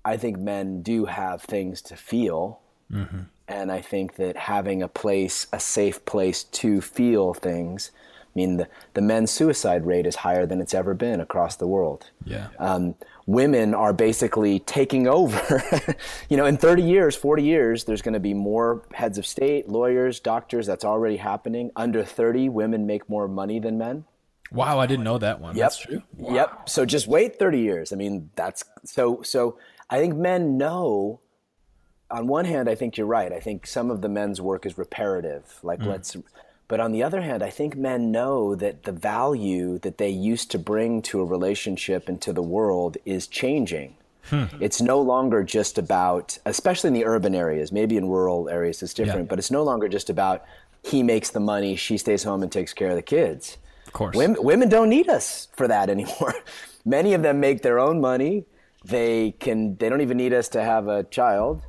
I 0.05 0.17
think 0.17 0.39
men 0.39 0.83
do 0.83 1.05
have 1.05 1.43
things 1.43 1.81
to 1.83 1.97
feel, 1.97 2.61
mm-hmm. 2.91 3.21
and 3.47 3.71
I 3.71 3.81
think 3.81 4.17
that 4.17 4.37
having 4.37 4.83
a 4.83 4.89
place, 4.89 5.47
a 5.53 5.61
safe 5.61 6.05
place 6.05 6.43
to 6.43 6.81
feel 6.81 7.33
things 7.33 7.93
I 8.37 8.39
mean, 8.39 8.59
the, 8.59 8.69
the 8.93 9.01
men's 9.01 9.31
suicide 9.31 9.87
rate 9.87 10.07
is 10.07 10.17
higher 10.17 10.45
than 10.45 10.61
it's 10.61 10.75
ever 10.75 10.93
been 10.93 11.23
across 11.23 11.57
the 11.57 11.67
world. 11.67 12.11
Yeah. 12.27 12.49
Um, 12.59 12.95
women 13.25 13.73
are 13.73 13.95
basically 13.95 14.59
taking 14.59 15.09
over. 15.09 15.63
you 16.29 16.37
know, 16.37 16.45
in 16.45 16.59
30 16.59 16.83
years, 16.83 17.17
40 17.17 17.43
years, 17.43 17.85
there's 17.85 18.03
going 18.03 18.13
to 18.13 18.21
be 18.21 18.35
more 18.35 18.83
heads 18.93 19.17
of 19.17 19.25
state, 19.25 19.71
lawyers, 19.71 20.21
doctors. 20.21 20.67
That's 20.67 20.85
already 20.85 21.17
happening. 21.17 21.71
Under 21.77 22.05
30, 22.05 22.51
women 22.51 22.87
make 22.87 23.09
more 23.09 23.27
money 23.27 23.59
than 23.59 23.79
men. 23.79 24.05
Wow, 24.51 24.79
I 24.79 24.87
didn't 24.87 25.05
know 25.05 25.19
that 25.19 25.41
one. 25.41 25.57
Yep. 25.57 25.65
That's 25.65 25.79
true. 25.79 26.03
Wow. 26.17 26.35
Yep. 26.35 26.69
So 26.69 26.85
just 26.87 27.07
wait 27.07 27.39
30 27.39 27.61
years. 27.61 27.93
I 27.93 27.97
mean, 27.97 28.31
that's 28.37 28.65
so 28.85 29.23
so 29.23 29.59
I 29.91 29.99
think 29.99 30.17
men 30.17 30.57
know 30.57 31.21
on 32.11 32.27
one 32.29 32.45
hand, 32.45 32.69
I 32.69 32.75
think 32.75 32.97
you're 32.97 33.07
right. 33.07 33.33
I 33.33 33.41
think 33.41 33.67
some 33.67 33.91
of 33.91 34.01
the 34.01 34.09
men's 34.09 34.41
work 34.41 34.65
is 34.65 34.79
reparative. 34.79 35.59
Like 35.63 35.81
mm. 35.81 35.87
let's 35.87 36.17
but 36.69 36.81
on 36.81 36.93
the 36.93 37.03
other 37.03 37.21
hand, 37.21 37.43
I 37.43 37.51
think 37.51 37.77
men 37.77 38.11
know 38.11 38.55
that 38.57 38.83
the 38.83 38.93
value 38.93 39.79
that 39.81 39.99
they 39.99 40.11
used 40.11 40.51
to 40.51 40.59
bring 40.59 41.01
to 41.03 41.21
a 41.21 41.25
relationship 41.25 42.09
and 42.09 42.21
to 42.23 42.33
the 42.33 42.43
world 42.43 42.97
is 43.05 43.29
changing. 43.29 43.95
Hmm. 44.25 44.47
It's 44.59 44.81
no 44.81 45.01
longer 45.01 45.45
just 45.45 45.79
about, 45.79 46.39
especially 46.45 46.89
in 46.89 46.95
the 46.95 47.05
urban 47.05 47.37
areas, 47.37 47.71
maybe 47.71 47.97
in 47.97 48.09
rural 48.09 48.49
areas 48.49 48.83
it's 48.83 48.95
different, 48.95 49.27
yeah. 49.27 49.29
but 49.29 49.39
it's 49.39 49.53
no 49.53 49.63
longer 49.63 49.89
just 49.89 50.11
about 50.11 50.45
he 50.83 51.05
makes 51.05 51.31
the 51.31 51.41
money, 51.41 51.77
she 51.77 51.99
stays 51.99 52.25
home 52.25 52.43
and 52.43 52.51
takes 52.51 52.73
care 52.73 52.91
of 52.91 52.97
the 52.97 53.03
kids. 53.03 53.59
Of 53.87 53.93
course. 53.93 54.17
Women, 54.17 54.43
women 54.43 54.69
don't 54.69 54.89
need 54.89 55.09
us 55.09 55.49
for 55.57 55.69
that 55.69 55.89
anymore. 55.91 56.35
Many 56.85 57.15
of 57.15 57.23
them 57.23 57.41
make 57.41 57.63
their 57.63 57.79
own 57.79 58.01
money. 58.01 58.45
They 58.85 59.33
can 59.33 59.77
they 59.77 59.89
don't 59.89 60.01
even 60.01 60.17
need 60.17 60.33
us 60.33 60.49
to 60.51 60.63
have 60.63 60.87
a 60.87 61.03
child 61.05 61.63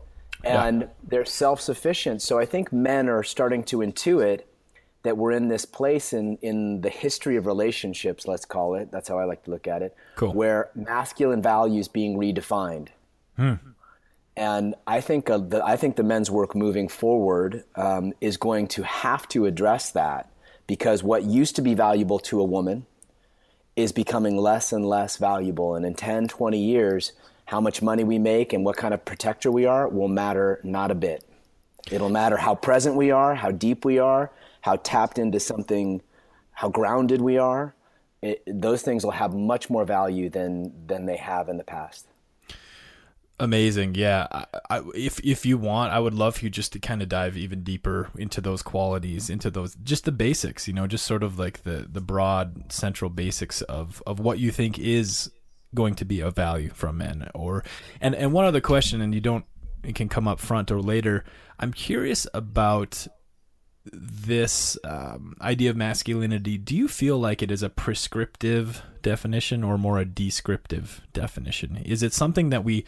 and 0.44 0.82
yeah. 0.82 0.88
they're 1.08 1.26
self-sufficient. 1.26 2.22
So 2.22 2.40
I 2.40 2.46
think 2.46 2.72
men 2.72 3.10
are 3.10 3.24
starting 3.24 3.64
to 3.66 3.78
intuit 3.78 4.42
that 5.04 5.18
we're 5.18 5.32
in 5.32 5.48
this 5.48 5.66
place 5.66 6.14
in, 6.14 6.38
in 6.42 6.82
the 6.82 6.90
history 6.90 7.38
of 7.38 7.46
relationships, 7.46 8.28
let's 8.28 8.46
call 8.46 8.76
it, 8.76 8.92
that's 8.92 9.08
how 9.08 9.18
I 9.18 9.24
like 9.24 9.44
to 9.44 9.52
look 9.52 9.68
at 9.68 9.82
it, 9.82 9.96
cool. 10.16 10.34
where 10.34 10.70
masculine 10.76 11.42
values 11.42 11.88
being 11.88 12.18
redefined. 12.18 12.90
Hmm. 13.36 13.54
And 14.36 14.76
I 14.86 15.02
think 15.02 15.30
uh, 15.30 15.38
the, 15.38 15.66
I 15.66 15.78
think 15.78 15.96
the 15.96 16.04
men's 16.04 16.30
work 16.30 16.56
moving 16.56 16.88
forward 16.88 17.64
um, 17.76 18.14
is 18.22 18.38
going 18.38 18.68
to 18.70 18.84
have 18.84 19.28
to 19.30 19.46
address 19.46 19.92
that 19.92 20.30
because 20.68 21.02
what 21.02 21.24
used 21.24 21.56
to 21.56 21.62
be 21.62 21.74
valuable 21.74 22.20
to 22.20 22.40
a 22.40 22.44
woman 22.44 22.86
is 23.76 23.92
becoming 23.92 24.38
less 24.38 24.72
and 24.72 24.86
less 24.86 25.18
valuable. 25.18 25.76
And 25.76 25.86
in 25.86 25.94
10, 25.94 26.28
20 26.28 26.60
years, 26.60 27.14
how 27.46 27.62
much 27.62 27.82
money 27.82 28.04
we 28.04 28.20
make 28.20 28.54
and 28.54 28.66
what 28.66 28.76
kind 28.76 28.94
of 28.94 29.06
protector 29.06 29.52
we 29.52 29.66
are 29.66 29.88
will 29.88 30.08
matter 30.08 30.60
not 30.64 30.92
a 30.92 30.96
bit. 30.96 31.24
It'll 31.90 32.10
matter 32.10 32.38
how 32.38 32.56
present 32.56 32.96
we 32.96 33.12
are, 33.12 33.36
how 33.36 33.52
deep 33.52 33.86
we 33.86 34.00
are, 34.00 34.32
how 34.62 34.76
tapped 34.78 35.18
into 35.18 35.40
something, 35.40 36.02
how 36.52 36.70
grounded 36.70 37.22
we 37.22 37.38
are, 37.38 37.74
it, 38.22 38.44
those 38.48 38.82
things 38.82 39.04
will 39.04 39.12
have 39.12 39.34
much 39.34 39.70
more 39.70 39.86
value 39.86 40.30
than 40.30 40.88
than 40.88 41.06
they 41.06 41.18
have 41.18 41.50
in 41.50 41.58
the 41.58 41.64
past. 41.64 42.08
Amazing, 43.40 43.94
yeah. 43.94 44.26
I, 44.32 44.46
I, 44.70 44.82
if 44.96 45.20
if 45.24 45.46
you 45.46 45.60
want, 45.60 45.94
I 45.94 46.00
would 46.00 46.16
love 46.16 46.38
for 46.38 46.46
you 46.46 46.50
just 46.50 46.74
to 46.74 46.80
kind 46.80 47.04
of 47.04 47.10
dive 47.10 47.38
even 47.38 47.64
deeper 47.64 48.10
into 48.18 48.42
those 48.42 48.64
qualities, 48.64 49.30
into 49.30 49.52
those 49.52 49.76
just 49.84 50.06
the 50.06 50.12
basics, 50.12 50.68
you 50.68 50.74
know, 50.74 50.88
just 50.88 51.06
sort 51.06 51.22
of 51.22 51.38
like 51.38 51.64
the 51.64 51.88
the 51.88 52.02
broad 52.02 52.72
central 52.72 53.12
basics 53.12 53.62
of 53.64 54.02
of 54.08 54.20
what 54.20 54.40
you 54.40 54.50
think 54.50 54.80
is 54.80 55.32
going 55.76 55.94
to 55.96 56.06
be 56.06 56.20
of 56.20 56.36
value 56.36 56.72
from 56.74 56.98
men. 56.98 57.30
Or 57.36 57.64
and 58.02 58.16
and 58.16 58.34
one 58.34 58.46
other 58.46 58.62
question, 58.62 59.02
and 59.02 59.14
you 59.14 59.22
don't 59.22 59.46
it 59.84 59.94
can 59.94 60.10
come 60.10 60.28
up 60.28 60.40
front 60.40 60.72
or 60.72 60.82
later. 60.82 61.24
I'm 61.60 61.74
curious 61.74 62.26
about 62.34 63.08
this 63.94 64.78
um, 64.84 65.36
idea 65.42 65.70
of 65.70 65.78
masculinity, 65.78 66.58
do 66.58 66.76
you 66.76 66.88
feel 66.88 67.18
like 67.18 67.42
it 67.42 67.52
is 67.52 67.64
a 67.64 67.70
prescriptive 67.70 68.82
definition 69.02 69.64
or 69.64 69.78
more 69.78 69.98
a 70.00 70.06
descriptive 70.06 71.02
definition? 71.14 71.78
Is 71.78 72.04
it 72.04 72.14
something 72.14 72.50
that 72.50 72.64
we 72.64 72.86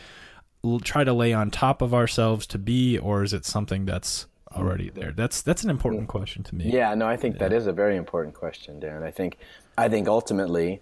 try 0.79 1.03
to 1.03 1.13
lay 1.13 1.33
on 1.33 1.51
top 1.51 1.81
of 1.81 1.93
ourselves 1.93 2.45
to 2.47 2.57
be, 2.57 2.97
or 2.97 3.23
is 3.23 3.33
it 3.33 3.45
something 3.45 3.85
that's 3.85 4.27
already 4.51 4.89
there? 4.89 5.11
That's 5.11 5.41
that's 5.41 5.63
an 5.63 5.69
important 5.69 6.07
question 6.07 6.43
to 6.43 6.55
me. 6.55 6.71
Yeah, 6.71 6.93
no, 6.95 7.07
I 7.07 7.17
think 7.17 7.35
yeah. 7.35 7.47
that 7.47 7.53
is 7.53 7.67
a 7.67 7.73
very 7.73 7.97
important 7.97 8.35
question, 8.35 8.79
Darren. 8.79 9.03
I 9.03 9.11
think 9.11 9.37
I 9.77 9.89
think 9.89 10.07
ultimately, 10.07 10.81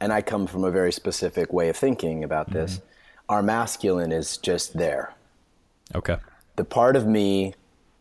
and 0.00 0.12
I 0.12 0.22
come 0.22 0.46
from 0.46 0.64
a 0.64 0.70
very 0.70 0.92
specific 0.92 1.52
way 1.52 1.68
of 1.68 1.76
thinking 1.76 2.24
about 2.24 2.50
this. 2.50 2.76
Mm-hmm. 2.76 2.86
Our 3.30 3.42
masculine 3.42 4.12
is 4.12 4.36
just 4.36 4.76
there. 4.76 5.14
Okay. 5.94 6.18
The 6.56 6.64
part 6.64 6.96
of 6.96 7.06
me 7.06 7.54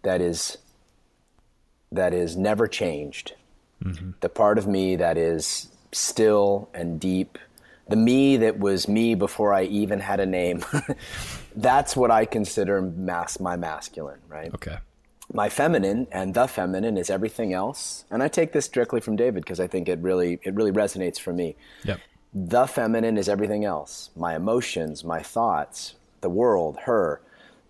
that 0.03 0.19
is 0.21 0.57
that 1.91 2.13
is 2.13 2.36
never 2.36 2.67
changed. 2.67 3.33
Mm-hmm. 3.83 4.12
The 4.19 4.29
part 4.29 4.57
of 4.57 4.67
me 4.67 4.95
that 4.97 5.17
is 5.17 5.69
still 5.91 6.69
and 6.73 6.99
deep. 6.99 7.38
The 7.89 7.96
me 7.96 8.38
that 8.38 8.60
was 8.60 8.88
me 8.88 9.15
before 9.15 9.54
I 9.54 9.63
even 9.63 10.00
had 10.00 10.19
a 10.19 10.26
name. 10.26 10.63
That's 11.56 11.96
what 11.96 12.12
I 12.12 12.26
consider 12.26 12.82
mass 12.82 13.39
my 13.39 13.56
masculine, 13.56 14.19
right? 14.30 14.54
Okay. 14.54 14.78
My 15.34 15.50
feminine 15.50 16.08
and 16.12 16.34
the 16.34 16.48
feminine 16.48 16.98
is 16.98 17.10
everything 17.10 17.54
else. 17.54 18.06
And 18.10 18.24
I 18.24 18.28
take 18.28 18.54
this 18.54 18.67
directly 18.67 19.02
from 19.02 19.15
David 19.15 19.43
because 19.43 19.60
I 19.60 19.67
think 19.67 19.89
it 19.89 20.00
really 20.00 20.39
it 20.43 20.54
really 20.54 20.72
resonates 20.72 21.19
for 21.19 21.34
me. 21.34 21.56
Yep. 21.84 22.00
The 22.34 22.65
feminine 22.65 23.17
is 23.17 23.30
everything 23.30 23.65
else. 23.65 24.10
My 24.15 24.36
emotions, 24.36 25.04
my 25.04 25.22
thoughts, 25.22 25.96
the 26.22 26.30
world, 26.30 26.78
her 26.86 27.22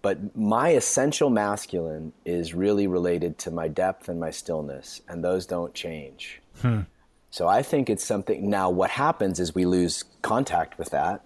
but 0.03 0.35
my 0.35 0.71
essential 0.71 1.29
masculine 1.29 2.11
is 2.25 2.53
really 2.53 2.87
related 2.87 3.37
to 3.39 3.51
my 3.51 3.69
depth 3.69 4.09
and 4.09 4.19
my 4.19 4.29
stillness, 4.29 5.01
and 5.07 5.23
those 5.23 5.45
don't 5.45 5.73
change. 5.73 6.41
Hmm. 6.61 6.81
So 7.33 7.47
I 7.47 7.63
think 7.63 7.89
it's 7.89 8.05
something. 8.05 8.47
Now, 8.47 8.69
what 8.69 8.91
happens 8.91 9.39
is 9.39 9.55
we 9.55 9.65
lose 9.65 10.05
contact 10.21 10.77
with 10.77 10.91
that. 10.91 11.25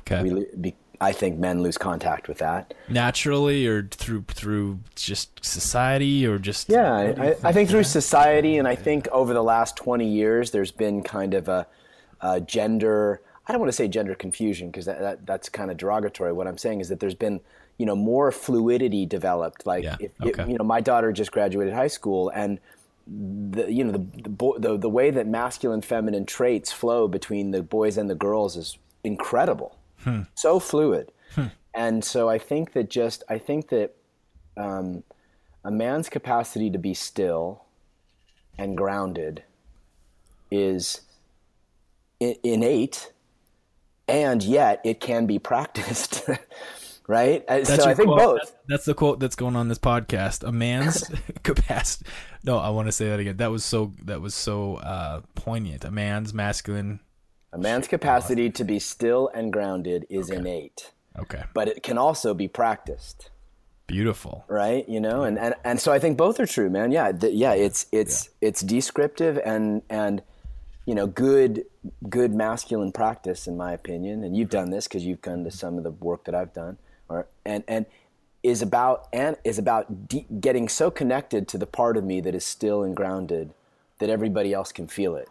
Okay. 0.00 0.20
We, 0.20 0.46
be, 0.60 0.74
I 1.00 1.12
think 1.12 1.38
men 1.38 1.62
lose 1.62 1.78
contact 1.78 2.26
with 2.26 2.38
that 2.38 2.74
naturally, 2.88 3.64
or 3.64 3.84
through 3.84 4.24
through 4.26 4.80
just 4.96 5.44
society, 5.44 6.26
or 6.26 6.40
just 6.40 6.68
yeah. 6.68 6.96
I, 6.96 7.12
think, 7.12 7.44
I 7.44 7.52
think 7.52 7.70
through 7.70 7.84
society, 7.84 8.58
and 8.58 8.66
I 8.66 8.74
think 8.74 9.06
over 9.12 9.32
the 9.32 9.42
last 9.42 9.76
twenty 9.76 10.08
years, 10.08 10.50
there's 10.50 10.72
been 10.72 11.04
kind 11.04 11.32
of 11.32 11.48
a, 11.48 11.68
a 12.20 12.40
gender. 12.40 13.22
I 13.46 13.52
don't 13.52 13.60
want 13.60 13.68
to 13.68 13.76
say 13.76 13.86
gender 13.86 14.16
confusion 14.16 14.72
because 14.72 14.86
that, 14.86 14.98
that, 14.98 15.26
that's 15.26 15.48
kind 15.48 15.70
of 15.70 15.76
derogatory. 15.76 16.32
What 16.32 16.48
I'm 16.48 16.58
saying 16.58 16.80
is 16.80 16.88
that 16.88 16.98
there's 16.98 17.14
been 17.14 17.40
you 17.78 17.86
know 17.86 17.94
more 17.94 18.32
fluidity 18.32 19.06
developed 19.06 19.64
like 19.64 19.84
yeah. 19.84 19.96
if, 20.00 20.10
okay. 20.20 20.42
if, 20.42 20.48
you 20.48 20.58
know 20.58 20.64
my 20.64 20.80
daughter 20.80 21.12
just 21.12 21.30
graduated 21.30 21.72
high 21.72 21.86
school 21.86 22.30
and 22.30 22.58
the 23.06 23.72
you 23.72 23.84
know 23.84 23.92
the 23.92 24.22
the, 24.22 24.28
bo- 24.28 24.58
the 24.58 24.76
the 24.76 24.88
way 24.88 25.10
that 25.10 25.26
masculine 25.26 25.80
feminine 25.82 26.26
traits 26.26 26.72
flow 26.72 27.06
between 27.06 27.52
the 27.52 27.62
boys 27.62 27.96
and 27.96 28.10
the 28.10 28.14
girls 28.14 28.56
is 28.56 28.78
incredible, 29.04 29.78
so 30.34 30.58
fluid, 30.58 31.12
and 31.74 32.04
so 32.04 32.28
I 32.28 32.38
think 32.38 32.72
that 32.72 32.90
just 32.90 33.22
I 33.28 33.38
think 33.38 33.68
that 33.68 33.94
um, 34.56 35.04
a 35.64 35.70
man's 35.70 36.08
capacity 36.08 36.70
to 36.70 36.78
be 36.78 36.94
still 36.94 37.62
and 38.58 38.76
grounded 38.76 39.44
is 40.50 41.02
I- 42.20 42.38
innate, 42.42 43.12
and 44.08 44.42
yet 44.42 44.80
it 44.84 45.00
can 45.00 45.26
be 45.26 45.38
practiced. 45.38 46.28
right? 47.08 47.46
That's 47.46 47.74
so 47.74 47.88
I 47.88 47.94
think 47.94 48.08
quote. 48.08 48.18
both. 48.18 48.38
That's, 48.40 48.52
that's 48.68 48.84
the 48.86 48.94
quote 48.94 49.20
that's 49.20 49.36
going 49.36 49.56
on 49.56 49.68
this 49.68 49.78
podcast. 49.78 50.42
A 50.46 50.52
man's 50.52 51.04
capacity. 51.42 52.08
No, 52.44 52.58
I 52.58 52.70
want 52.70 52.88
to 52.88 52.92
say 52.92 53.08
that 53.08 53.20
again. 53.20 53.36
That 53.38 53.50
was 53.50 53.64
so. 53.64 53.92
That 54.04 54.20
was 54.20 54.34
so 54.34 54.76
uh, 54.76 55.20
poignant. 55.34 55.84
A 55.84 55.90
man's 55.90 56.32
masculine. 56.34 57.00
A 57.52 57.58
man's 57.58 57.88
capacity 57.88 58.50
to 58.50 58.64
be 58.64 58.78
still 58.78 59.30
and 59.32 59.52
grounded 59.52 60.04
is 60.10 60.28
innate, 60.30 60.92
Okay. 61.18 61.42
but 61.54 61.68
it 61.68 61.82
can 61.82 61.96
also 61.96 62.34
be 62.34 62.48
practiced, 62.48 63.30
Beautiful. 63.86 64.44
right? 64.48 64.86
You 64.86 65.00
know, 65.00 65.22
and, 65.22 65.38
and, 65.38 65.54
and 65.64 65.80
so 65.80 65.90
I 65.90 65.98
think 65.98 66.18
both 66.18 66.38
are 66.38 66.44
true, 66.46 66.68
man. 66.68 66.90
Yeah, 66.92 67.12
th- 67.12 67.32
yeah, 67.32 67.54
it's 67.54 67.86
it's 67.92 68.28
it's 68.42 68.60
descriptive 68.60 69.38
and 69.42 69.80
and 69.88 70.22
you 70.84 70.94
know 70.94 71.06
good 71.06 71.64
good 72.10 72.34
masculine 72.34 72.92
practice 72.92 73.46
in 73.46 73.56
my 73.56 73.72
opinion. 73.72 74.22
And 74.24 74.36
you've 74.36 74.50
done 74.50 74.68
this 74.70 74.86
because 74.86 75.04
you've 75.06 75.22
done 75.22 75.44
to 75.44 75.50
some 75.50 75.78
of 75.78 75.84
the 75.84 75.92
work 75.92 76.24
that 76.24 76.34
I've 76.34 76.52
done, 76.52 76.76
or 77.08 77.26
and 77.44 77.64
and 77.68 77.86
is 78.42 78.62
about 78.62 79.08
and 79.12 79.36
is 79.44 79.58
about 79.58 80.08
de- 80.08 80.26
getting 80.40 80.68
so 80.68 80.90
connected 80.90 81.48
to 81.48 81.58
the 81.58 81.66
part 81.66 81.96
of 81.96 82.04
me 82.04 82.20
that 82.20 82.34
is 82.34 82.44
still 82.44 82.82
and 82.82 82.94
grounded 82.96 83.52
that 83.98 84.10
everybody 84.10 84.52
else 84.52 84.72
can 84.72 84.86
feel 84.86 85.16
it. 85.16 85.28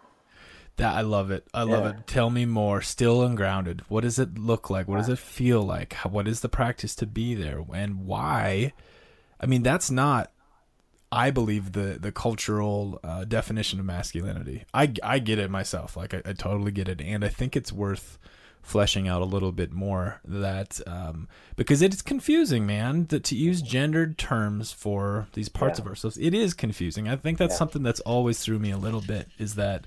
That 0.77 0.93
I 0.93 1.01
love 1.01 1.31
it. 1.31 1.47
I 1.53 1.63
love 1.63 1.85
Yeah. 1.85 1.99
it. 1.99 2.07
Tell 2.07 2.29
me 2.29 2.45
more. 2.45 2.81
Still 2.81 3.21
ungrounded. 3.23 3.83
What 3.87 4.01
does 4.01 4.19
it 4.19 4.37
look 4.37 4.69
like? 4.69 4.87
What 4.89 4.97
does 4.97 5.07
it 5.07 5.19
feel 5.19 5.61
like? 5.61 5.93
How, 5.93 6.09
what 6.09 6.27
is 6.27 6.41
the 6.41 6.49
practice 6.49 6.95
to 6.95 7.05
be 7.05 7.33
there? 7.33 7.63
And 7.73 8.05
why? 8.05 8.73
I 9.39 9.45
mean, 9.45 9.63
that's 9.63 9.89
not. 9.89 10.31
I 11.11 11.31
believe 11.31 11.71
the 11.71 11.97
the 12.01 12.11
cultural 12.11 12.99
uh, 13.03 13.23
definition 13.23 13.79
of 13.79 13.85
masculinity. 13.85 14.65
I 14.73 14.91
I 15.01 15.19
get 15.19 15.39
it 15.39 15.49
myself. 15.49 15.95
Like 15.95 16.13
I, 16.13 16.21
I 16.25 16.33
totally 16.33 16.71
get 16.73 16.89
it, 16.89 16.99
and 16.99 17.23
I 17.23 17.29
think 17.29 17.55
it's 17.55 17.71
worth 17.71 18.17
fleshing 18.65 19.07
out 19.07 19.21
a 19.21 19.25
little 19.25 19.51
bit 19.51 19.71
more 19.71 20.19
that 20.25 20.81
um, 20.87 21.27
because 21.55 21.83
it 21.83 21.93
is 21.93 22.01
confusing, 22.01 22.65
man. 22.65 23.05
That 23.05 23.23
to 23.25 23.35
use 23.35 23.61
gendered 23.61 24.17
terms 24.17 24.71
for 24.71 25.27
these 25.33 25.49
parts 25.49 25.77
of 25.79 25.85
ourselves, 25.85 26.17
it 26.17 26.33
is 26.33 26.53
confusing. 26.53 27.07
I 27.07 27.15
think 27.15 27.37
that's 27.37 27.55
something 27.55 27.83
that's 27.83 27.99
always 28.01 28.39
threw 28.39 28.57
me 28.59 28.71
a 28.71 28.77
little 28.77 29.01
bit. 29.01 29.29
Is 29.37 29.55
that 29.55 29.85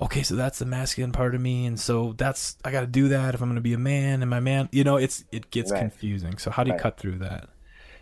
okay, 0.00 0.22
so 0.22 0.34
that's 0.34 0.58
the 0.58 0.64
masculine 0.64 1.12
part 1.12 1.34
of 1.34 1.40
me, 1.40 1.66
and 1.66 1.78
so 1.78 2.14
that's 2.16 2.56
I 2.64 2.72
got 2.72 2.80
to 2.80 2.86
do 2.86 3.08
that 3.08 3.34
if 3.34 3.42
I'm 3.42 3.48
going 3.48 3.56
to 3.56 3.60
be 3.60 3.74
a 3.74 3.78
man. 3.78 4.22
And 4.22 4.30
my 4.30 4.40
man, 4.40 4.68
you 4.72 4.84
know, 4.84 4.96
it's 4.96 5.24
it 5.30 5.50
gets 5.50 5.70
Right. 5.70 5.80
confusing. 5.80 6.38
So 6.38 6.50
how 6.50 6.64
do 6.64 6.72
you 6.72 6.78
cut 6.78 6.96
through 6.96 7.18
that? 7.18 7.48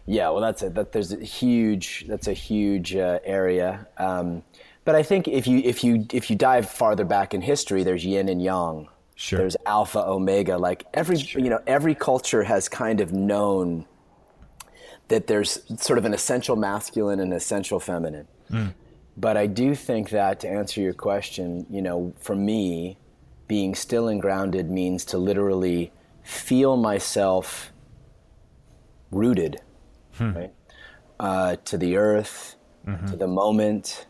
Yeah, 0.06 0.30
well, 0.30 0.40
that's 0.40 0.62
a 0.62 0.70
that 0.70 0.92
there's 0.92 1.12
a 1.12 1.18
huge 1.18 2.06
that's 2.06 2.28
a 2.28 2.32
huge 2.32 2.94
uh, 2.94 3.18
area. 3.24 3.88
Um, 3.98 4.44
but 4.84 4.94
I 4.94 5.02
think 5.02 5.26
if 5.26 5.48
you 5.48 5.58
if 5.58 5.82
you 5.82 6.06
if 6.12 6.30
you 6.30 6.36
dive 6.36 6.70
farther 6.70 7.04
back 7.04 7.34
in 7.34 7.40
history, 7.40 7.82
there's 7.82 8.06
yin 8.06 8.28
and 8.28 8.40
yang. 8.40 8.86
Sure. 9.16 9.38
There's 9.38 9.56
alpha 9.64 10.06
omega. 10.06 10.58
Like 10.58 10.84
every 10.94 11.18
you 11.18 11.48
know 11.48 11.60
every 11.66 11.94
culture 11.94 12.42
has 12.42 12.68
kind 12.68 13.00
of 13.00 13.12
known 13.12 13.86
that 15.08 15.26
there's 15.26 15.60
sort 15.80 15.98
of 15.98 16.04
an 16.04 16.12
essential 16.12 16.54
masculine 16.56 17.18
and 17.20 17.32
essential 17.32 17.80
feminine. 17.80 18.28
But 19.16 19.36
I 19.38 19.46
do 19.46 19.74
think 19.74 20.10
that 20.10 20.40
to 20.40 20.48
answer 20.48 20.80
your 20.82 20.92
question, 20.92 21.64
you 21.70 21.80
know, 21.80 22.12
for 22.18 22.36
me, 22.36 22.98
being 23.48 23.74
still 23.74 24.08
and 24.08 24.20
grounded 24.20 24.70
means 24.70 25.04
to 25.06 25.18
literally 25.18 25.92
feel 26.22 26.76
myself 26.76 27.72
rooted, 29.10 29.60
right, 30.34 30.52
uh, 31.20 31.56
to 31.64 31.78
the 31.78 31.96
earth, 31.96 32.56
to 33.06 33.16
the 33.16 33.26
moment, 33.26 34.06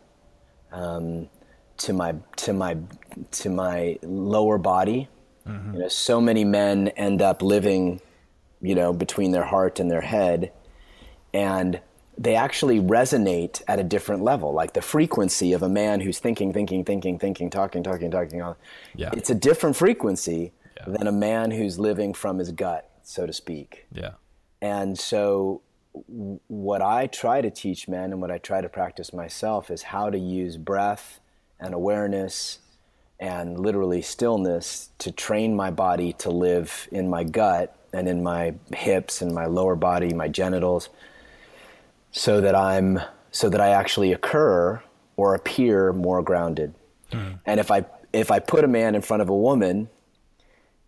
um, 0.72 1.28
to 1.78 1.92
my 1.92 2.14
to 2.36 2.52
my 2.52 2.76
to 3.32 3.50
my 3.50 3.98
lower 4.02 4.58
body. 4.58 5.08
Mm-hmm. 5.46 5.74
You 5.74 5.80
know, 5.80 5.88
so 5.88 6.20
many 6.20 6.44
men 6.44 6.88
end 6.88 7.22
up 7.22 7.42
living, 7.42 8.00
you 8.60 8.74
know, 8.74 8.92
between 8.92 9.32
their 9.32 9.44
heart 9.44 9.78
and 9.78 9.90
their 9.90 10.00
head, 10.00 10.52
and 11.32 11.80
they 12.18 12.34
actually 12.34 12.80
resonate 12.80 13.62
at 13.68 13.78
a 13.78 13.84
different 13.84 14.22
level. 14.22 14.52
Like 14.52 14.72
the 14.72 14.82
frequency 14.82 15.52
of 15.52 15.62
a 15.62 15.68
man 15.68 16.00
who's 16.00 16.18
thinking, 16.18 16.52
thinking, 16.52 16.84
thinking, 16.84 17.18
thinking, 17.18 17.50
talking, 17.50 17.82
talking, 17.82 18.10
talking. 18.10 18.42
Yeah. 18.94 19.10
It's 19.12 19.30
a 19.30 19.34
different 19.34 19.76
frequency 19.76 20.52
Yeah. 20.76 20.94
than 20.96 21.06
a 21.06 21.12
man 21.12 21.50
who's 21.50 21.78
living 21.78 22.14
from 22.14 22.38
his 22.38 22.52
gut, 22.52 22.90
so 23.02 23.26
to 23.26 23.32
speak. 23.32 23.86
Yeah. 23.92 24.12
And 24.62 24.98
so, 24.98 25.60
what 26.48 26.82
I 26.82 27.06
try 27.06 27.40
to 27.40 27.50
teach 27.50 27.88
men 27.88 28.12
and 28.12 28.20
what 28.20 28.30
I 28.30 28.38
try 28.38 28.60
to 28.60 28.68
practice 28.68 29.12
myself 29.12 29.70
is 29.70 29.82
how 29.84 30.10
to 30.10 30.18
use 30.18 30.56
breath 30.56 31.20
and 31.58 31.72
awareness 31.74 32.58
and 33.18 33.58
literally 33.58 34.02
stillness 34.02 34.90
to 34.98 35.10
train 35.10 35.56
my 35.56 35.70
body 35.70 36.12
to 36.14 36.30
live 36.30 36.88
in 36.92 37.08
my 37.08 37.24
gut 37.24 37.74
and 37.92 38.08
in 38.08 38.22
my 38.22 38.54
hips 38.74 39.22
and 39.22 39.32
my 39.34 39.46
lower 39.46 39.74
body, 39.76 40.12
my 40.12 40.28
genitals, 40.28 40.88
so 42.12 42.40
that 42.40 42.54
I'm 42.54 43.00
so 43.30 43.48
that 43.48 43.60
I 43.60 43.68
actually 43.70 44.12
occur 44.12 44.82
or 45.16 45.34
appear 45.34 45.92
more 45.92 46.22
grounded. 46.22 46.74
Hmm. 47.12 47.32
And 47.44 47.60
if 47.60 47.70
I 47.70 47.84
if 48.12 48.30
I 48.30 48.38
put 48.38 48.64
a 48.64 48.68
man 48.68 48.94
in 48.94 49.02
front 49.02 49.22
of 49.22 49.28
a 49.28 49.36
woman 49.36 49.88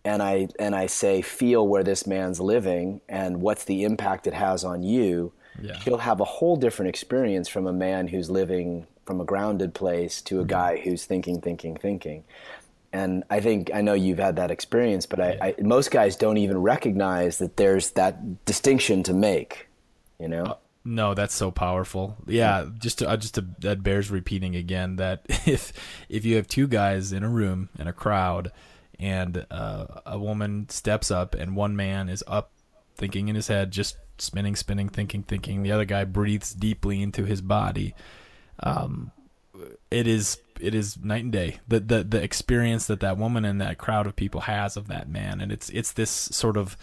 and 0.04 0.22
I 0.22 0.48
and 0.58 0.74
I 0.74 0.86
say 0.86 1.22
feel 1.22 1.66
where 1.66 1.82
this 1.82 2.06
man's 2.06 2.40
living 2.40 3.00
and 3.08 3.40
what's 3.40 3.64
the 3.64 3.84
impact 3.84 4.26
it 4.26 4.34
has 4.34 4.64
on 4.64 4.82
you, 4.82 5.32
Yeah. 5.60 5.78
she'll 5.80 5.98
have 5.98 6.20
a 6.20 6.24
whole 6.24 6.56
different 6.56 6.88
experience 6.90 7.48
from 7.48 7.66
a 7.66 7.72
man 7.72 8.08
who's 8.08 8.30
living 8.30 8.86
from 9.08 9.22
a 9.22 9.24
grounded 9.24 9.72
place 9.72 10.20
to 10.20 10.38
a 10.38 10.44
guy 10.44 10.76
who's 10.76 11.06
thinking, 11.06 11.40
thinking, 11.40 11.74
thinking. 11.74 12.24
And 12.92 13.24
I 13.30 13.40
think 13.40 13.70
I 13.72 13.80
know 13.80 13.94
you've 13.94 14.18
had 14.18 14.36
that 14.36 14.50
experience, 14.50 15.06
but 15.06 15.18
I, 15.18 15.38
I 15.40 15.54
most 15.62 15.90
guys 15.90 16.14
don't 16.14 16.36
even 16.36 16.58
recognize 16.58 17.38
that 17.38 17.56
there's 17.56 17.92
that 17.92 18.44
distinction 18.44 19.02
to 19.04 19.14
make. 19.14 19.68
You 20.20 20.28
know? 20.28 20.58
No, 20.84 21.14
that's 21.14 21.34
so 21.34 21.50
powerful. 21.50 22.18
Yeah, 22.26 22.66
just 22.78 22.98
to, 22.98 23.08
uh, 23.08 23.16
just 23.16 23.36
to, 23.36 23.46
that 23.60 23.82
bears 23.82 24.10
repeating 24.10 24.54
again 24.54 24.96
that 24.96 25.22
if 25.46 25.72
if 26.10 26.26
you 26.26 26.36
have 26.36 26.46
two 26.46 26.68
guys 26.68 27.10
in 27.10 27.22
a 27.22 27.28
room 27.30 27.70
in 27.78 27.88
a 27.88 27.94
crowd 27.94 28.52
and 29.00 29.46
uh, 29.50 29.86
a 30.04 30.18
woman 30.18 30.68
steps 30.68 31.10
up 31.10 31.34
and 31.34 31.56
one 31.56 31.76
man 31.76 32.10
is 32.10 32.22
up 32.26 32.52
thinking 32.94 33.28
in 33.28 33.36
his 33.36 33.48
head 33.48 33.70
just 33.70 33.96
spinning 34.18 34.56
spinning 34.56 34.88
thinking 34.88 35.22
thinking 35.22 35.62
the 35.62 35.70
other 35.70 35.84
guy 35.84 36.04
breathes 36.04 36.52
deeply 36.52 37.00
into 37.00 37.24
his 37.24 37.40
body 37.40 37.94
um 38.62 39.12
it 39.90 40.06
is 40.06 40.38
it 40.60 40.74
is 40.74 40.98
night 41.02 41.24
and 41.24 41.32
day. 41.32 41.60
The 41.68 41.80
the 41.80 42.04
the 42.04 42.22
experience 42.22 42.86
that 42.86 43.00
that 43.00 43.16
woman 43.16 43.44
and 43.44 43.60
that 43.60 43.78
crowd 43.78 44.06
of 44.06 44.16
people 44.16 44.42
has 44.42 44.76
of 44.76 44.88
that 44.88 45.08
man. 45.08 45.40
And 45.40 45.52
it's 45.52 45.70
it's 45.70 45.92
this 45.92 46.10
sort 46.10 46.56
of 46.56 46.76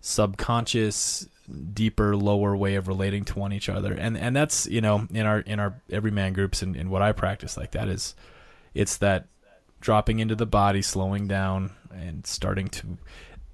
subconscious 0.00 1.28
deeper 1.72 2.16
lower 2.16 2.56
way 2.56 2.76
of 2.76 2.88
relating 2.88 3.24
to 3.26 3.38
one 3.38 3.52
each 3.52 3.68
other. 3.68 3.92
And 3.92 4.16
and 4.16 4.34
that's 4.34 4.66
you 4.66 4.80
know 4.80 5.06
in 5.10 5.26
our 5.26 5.40
in 5.40 5.60
our 5.60 5.80
Evryman 5.90 6.34
groups 6.34 6.62
and, 6.62 6.76
and 6.76 6.90
what 6.90 7.02
i 7.02 7.12
practice 7.12 7.56
like 7.56 7.72
that 7.72 7.88
is 7.88 8.14
it's 8.74 8.96
that 8.98 9.26
dropping 9.80 10.18
into 10.18 10.34
the 10.34 10.46
body 10.46 10.82
slowing 10.82 11.26
down 11.26 11.72
and 11.92 12.26
starting 12.26 12.68
to 12.68 12.98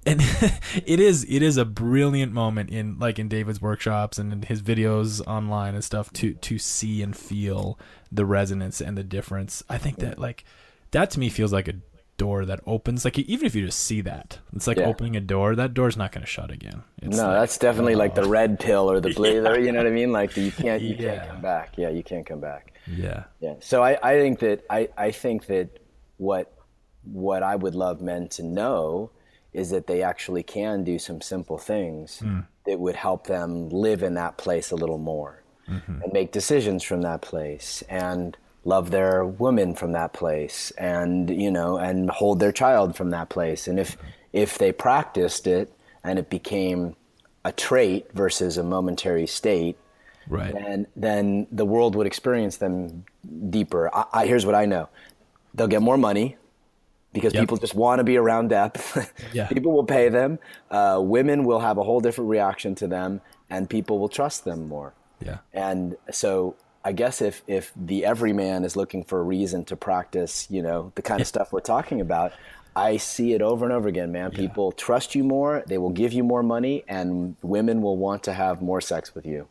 and 0.07 0.21
it 0.85 0.99
is 0.99 1.25
it 1.29 1.41
is 1.41 1.57
a 1.57 1.65
brilliant 1.65 2.31
moment 2.33 2.69
in 2.69 2.97
like 2.99 3.19
in 3.19 3.27
David's 3.27 3.61
workshops 3.61 4.17
and 4.17 4.31
in 4.33 4.41
his 4.43 4.61
videos 4.61 5.25
online 5.27 5.75
and 5.75 5.83
stuff 5.83 6.11
to 6.13 6.33
to 6.33 6.57
see 6.57 7.01
and 7.03 7.15
feel 7.15 7.77
the 8.11 8.25
resonance 8.25 8.81
and 8.81 8.97
the 8.97 9.03
difference. 9.03 9.63
I 9.69 9.77
think 9.77 9.97
that 9.99 10.17
like 10.19 10.43
that 10.91 11.09
to 11.11 11.19
me 11.19 11.29
feels 11.29 11.51
like 11.53 11.67
a 11.67 11.73
door 12.17 12.45
that 12.45 12.59
opens 12.65 13.05
like 13.05 13.19
even 13.19 13.45
if 13.45 13.53
you 13.53 13.63
just 13.63 13.77
see 13.77 14.01
that 14.01 14.39
it's 14.51 14.65
like 14.65 14.77
Yeah. 14.77 14.87
opening 14.87 15.15
a 15.15 15.21
door 15.21 15.55
that 15.55 15.75
door's 15.75 15.95
not 15.95 16.11
going 16.11 16.23
to 16.23 16.27
shut 16.27 16.49
again 16.49 16.81
it's 16.99 17.15
No, 17.15 17.27
like, 17.27 17.39
that's 17.41 17.59
definitely 17.59 17.93
like 17.93 18.15
the 18.15 18.23
uh, 18.23 18.27
red 18.27 18.59
pill 18.59 18.89
or 18.89 18.99
the 18.99 19.09
blue. 19.13 19.35
You 19.63 19.71
know 19.71 19.77
what 19.77 19.85
I 19.85 19.91
mean? 19.91 20.11
Like 20.11 20.35
you 20.35 20.51
can't 20.51 20.81
you 20.81 20.95
Yeah. 20.97 21.17
can't 21.17 21.29
come 21.29 21.41
back. 21.41 21.77
Yeah, 21.77 21.89
you 21.89 22.01
can't 22.01 22.25
come 22.25 22.39
back. 22.39 22.73
yeah 22.87 23.25
Yeah. 23.39 23.55
So 23.59 23.83
I, 23.83 23.99
I 24.01 24.13
think 24.19 24.39
that 24.39 24.63
I, 24.67 24.89
I 24.97 25.11
think 25.11 25.45
that 25.45 25.69
what 26.17 26.51
what 27.03 27.43
I 27.43 27.55
would 27.55 27.75
love 27.75 28.01
men 28.01 28.29
to 28.29 28.43
know 28.43 29.11
is 29.57 29.71
that 29.71 29.87
they 29.87 30.03
actually 30.03 30.43
can 30.43 30.83
do 30.83 30.99
some 30.99 31.19
simple 31.19 31.57
things 31.57 32.19
hmm. 32.19 32.41
that 32.67 32.79
would 32.79 32.95
help 32.95 33.25
them 33.25 33.69
live 33.69 34.03
in 34.03 34.13
that 34.13 34.37
place 34.37 34.69
a 34.69 34.75
little 34.75 34.99
more 34.99 35.41
mm-hmm. 35.67 36.01
and 36.03 36.13
make 36.13 36.31
decisions 36.31 36.83
from 36.83 37.01
that 37.01 37.21
place 37.21 37.83
and 37.89 38.37
love 38.63 38.91
their 38.91 39.25
woman 39.25 39.73
from 39.73 39.93
that 39.93 40.13
place 40.13 40.71
and 40.77 41.29
you 41.29 41.49
know 41.49 41.77
and 41.77 42.11
hold 42.11 42.39
their 42.39 42.51
child 42.51 42.95
from 42.95 43.09
that 43.09 43.29
place 43.29 43.67
and 43.67 43.79
if 43.79 43.97
if 44.31 44.59
they 44.59 44.71
practiced 44.71 45.47
it 45.47 45.73
and 46.03 46.19
it 46.19 46.29
became 46.29 46.95
a 47.43 47.51
trait 47.51 48.05
versus 48.13 48.57
a 48.57 48.63
momentary 48.63 49.25
state 49.27 49.77
Right. 50.29 50.53
then 50.53 50.87
then 50.97 51.47
the 51.53 51.65
world 51.65 51.95
would 51.95 52.05
experience 52.05 52.57
them 52.57 53.05
deeper. 53.49 53.89
I, 53.95 54.03
I, 54.11 54.25
here's 54.27 54.45
what 54.45 54.55
I 54.55 54.65
know: 54.65 54.89
they'll 55.53 55.69
get 55.69 55.81
more 55.81 55.95
money 55.95 56.35
because 57.13 57.33
Yep. 57.33 57.41
people 57.43 57.57
just 57.57 57.75
want 57.75 57.99
to 57.99 58.03
be 58.03 58.17
around 58.17 58.49
depth. 58.49 59.11
Yeah. 59.33 59.47
people 59.47 59.71
will 59.73 59.85
pay 59.85 60.09
them. 60.09 60.39
Uh, 60.71 60.99
women 61.01 61.43
will 61.45 61.59
have 61.59 61.77
a 61.77 61.83
whole 61.83 61.99
different 61.99 62.29
reaction 62.29 62.75
to 62.75 62.87
them, 62.87 63.21
and 63.49 63.69
people 63.69 63.99
will 63.99 64.09
trust 64.09 64.45
them 64.45 64.67
more. 64.67 64.93
Yeah. 65.23 65.37
And 65.53 65.97
so 66.11 66.55
I 66.85 66.91
guess 66.93 67.21
if 67.21 67.43
if 67.47 67.71
the 67.75 68.05
everyman 68.05 68.63
is 68.63 68.75
looking 68.75 69.03
for 69.03 69.19
a 69.19 69.23
reason 69.23 69.65
to 69.65 69.75
practice, 69.75 70.47
you 70.49 70.61
know, 70.61 70.91
the 70.95 71.01
kind 71.01 71.19
of 71.21 71.27
stuff 71.27 71.51
we're 71.51 71.59
talking 71.59 71.99
about, 72.01 72.31
I 72.75 72.97
see 72.97 73.33
it 73.33 73.41
over 73.41 73.65
and 73.65 73.73
over 73.73 73.87
again, 73.89 74.11
man. 74.11 74.31
People 74.31 74.71
trust 74.71 75.15
you 75.15 75.23
more, 75.23 75.63
they 75.67 75.77
will 75.79 75.89
give 75.89 76.13
you 76.13 76.23
more 76.23 76.43
money, 76.43 76.83
and 76.87 77.35
women 77.41 77.81
will 77.81 77.97
want 77.97 78.21
to 78.23 78.33
have 78.33 78.61
more 78.61 78.79
sex 78.81 79.15
with 79.15 79.25
you. 79.25 79.47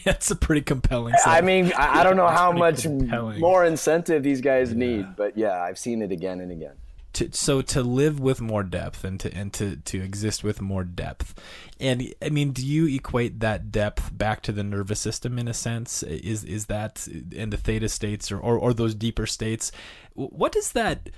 That's 0.04 0.30
a 0.30 0.36
pretty 0.36 0.62
compelling. 0.62 1.14
I 1.24 1.40
mean, 1.40 1.72
I, 1.76 2.00
I 2.00 2.02
don't 2.04 2.16
know 2.16 2.28
how 2.28 2.52
much 2.52 2.82
compelling. 2.82 3.40
more 3.40 3.64
incentive 3.64 4.22
these 4.22 4.40
guys 4.40 4.74
need, 4.74 5.16
but 5.16 5.36
yeah, 5.36 5.62
I've 5.62 5.78
seen 5.78 6.02
it 6.02 6.12
again 6.12 6.40
and 6.40 6.50
again. 6.52 6.74
to, 7.14 7.30
so 7.32 7.60
to 7.60 7.82
live 7.82 8.20
with 8.20 8.40
more 8.40 8.62
depth 8.62 9.04
and 9.04 9.20
to 9.20 9.32
and 9.34 9.52
to 9.52 9.76
to 9.76 10.02
exist 10.02 10.42
with 10.42 10.60
more 10.62 10.82
depth 10.84 11.34
and 11.78 12.14
i 12.22 12.30
mean 12.30 12.52
do 12.52 12.64
you 12.66 12.86
equate 12.86 13.40
that 13.40 13.70
depth 13.70 14.16
back 14.16 14.40
to 14.42 14.50
the 14.52 14.62
nervous 14.62 14.98
system 15.00 15.38
in 15.38 15.46
a 15.46 15.52
sense 15.52 16.02
is 16.02 16.42
is 16.44 16.66
that 16.66 17.06
in 17.32 17.50
the 17.50 17.56
theta 17.58 17.88
states 17.88 18.32
or 18.32 18.38
or, 18.38 18.56
or 18.56 18.72
those 18.72 18.94
deeper 18.94 19.26
states 19.26 19.70
what 20.14 20.52
does 20.52 20.72
that 20.72 21.10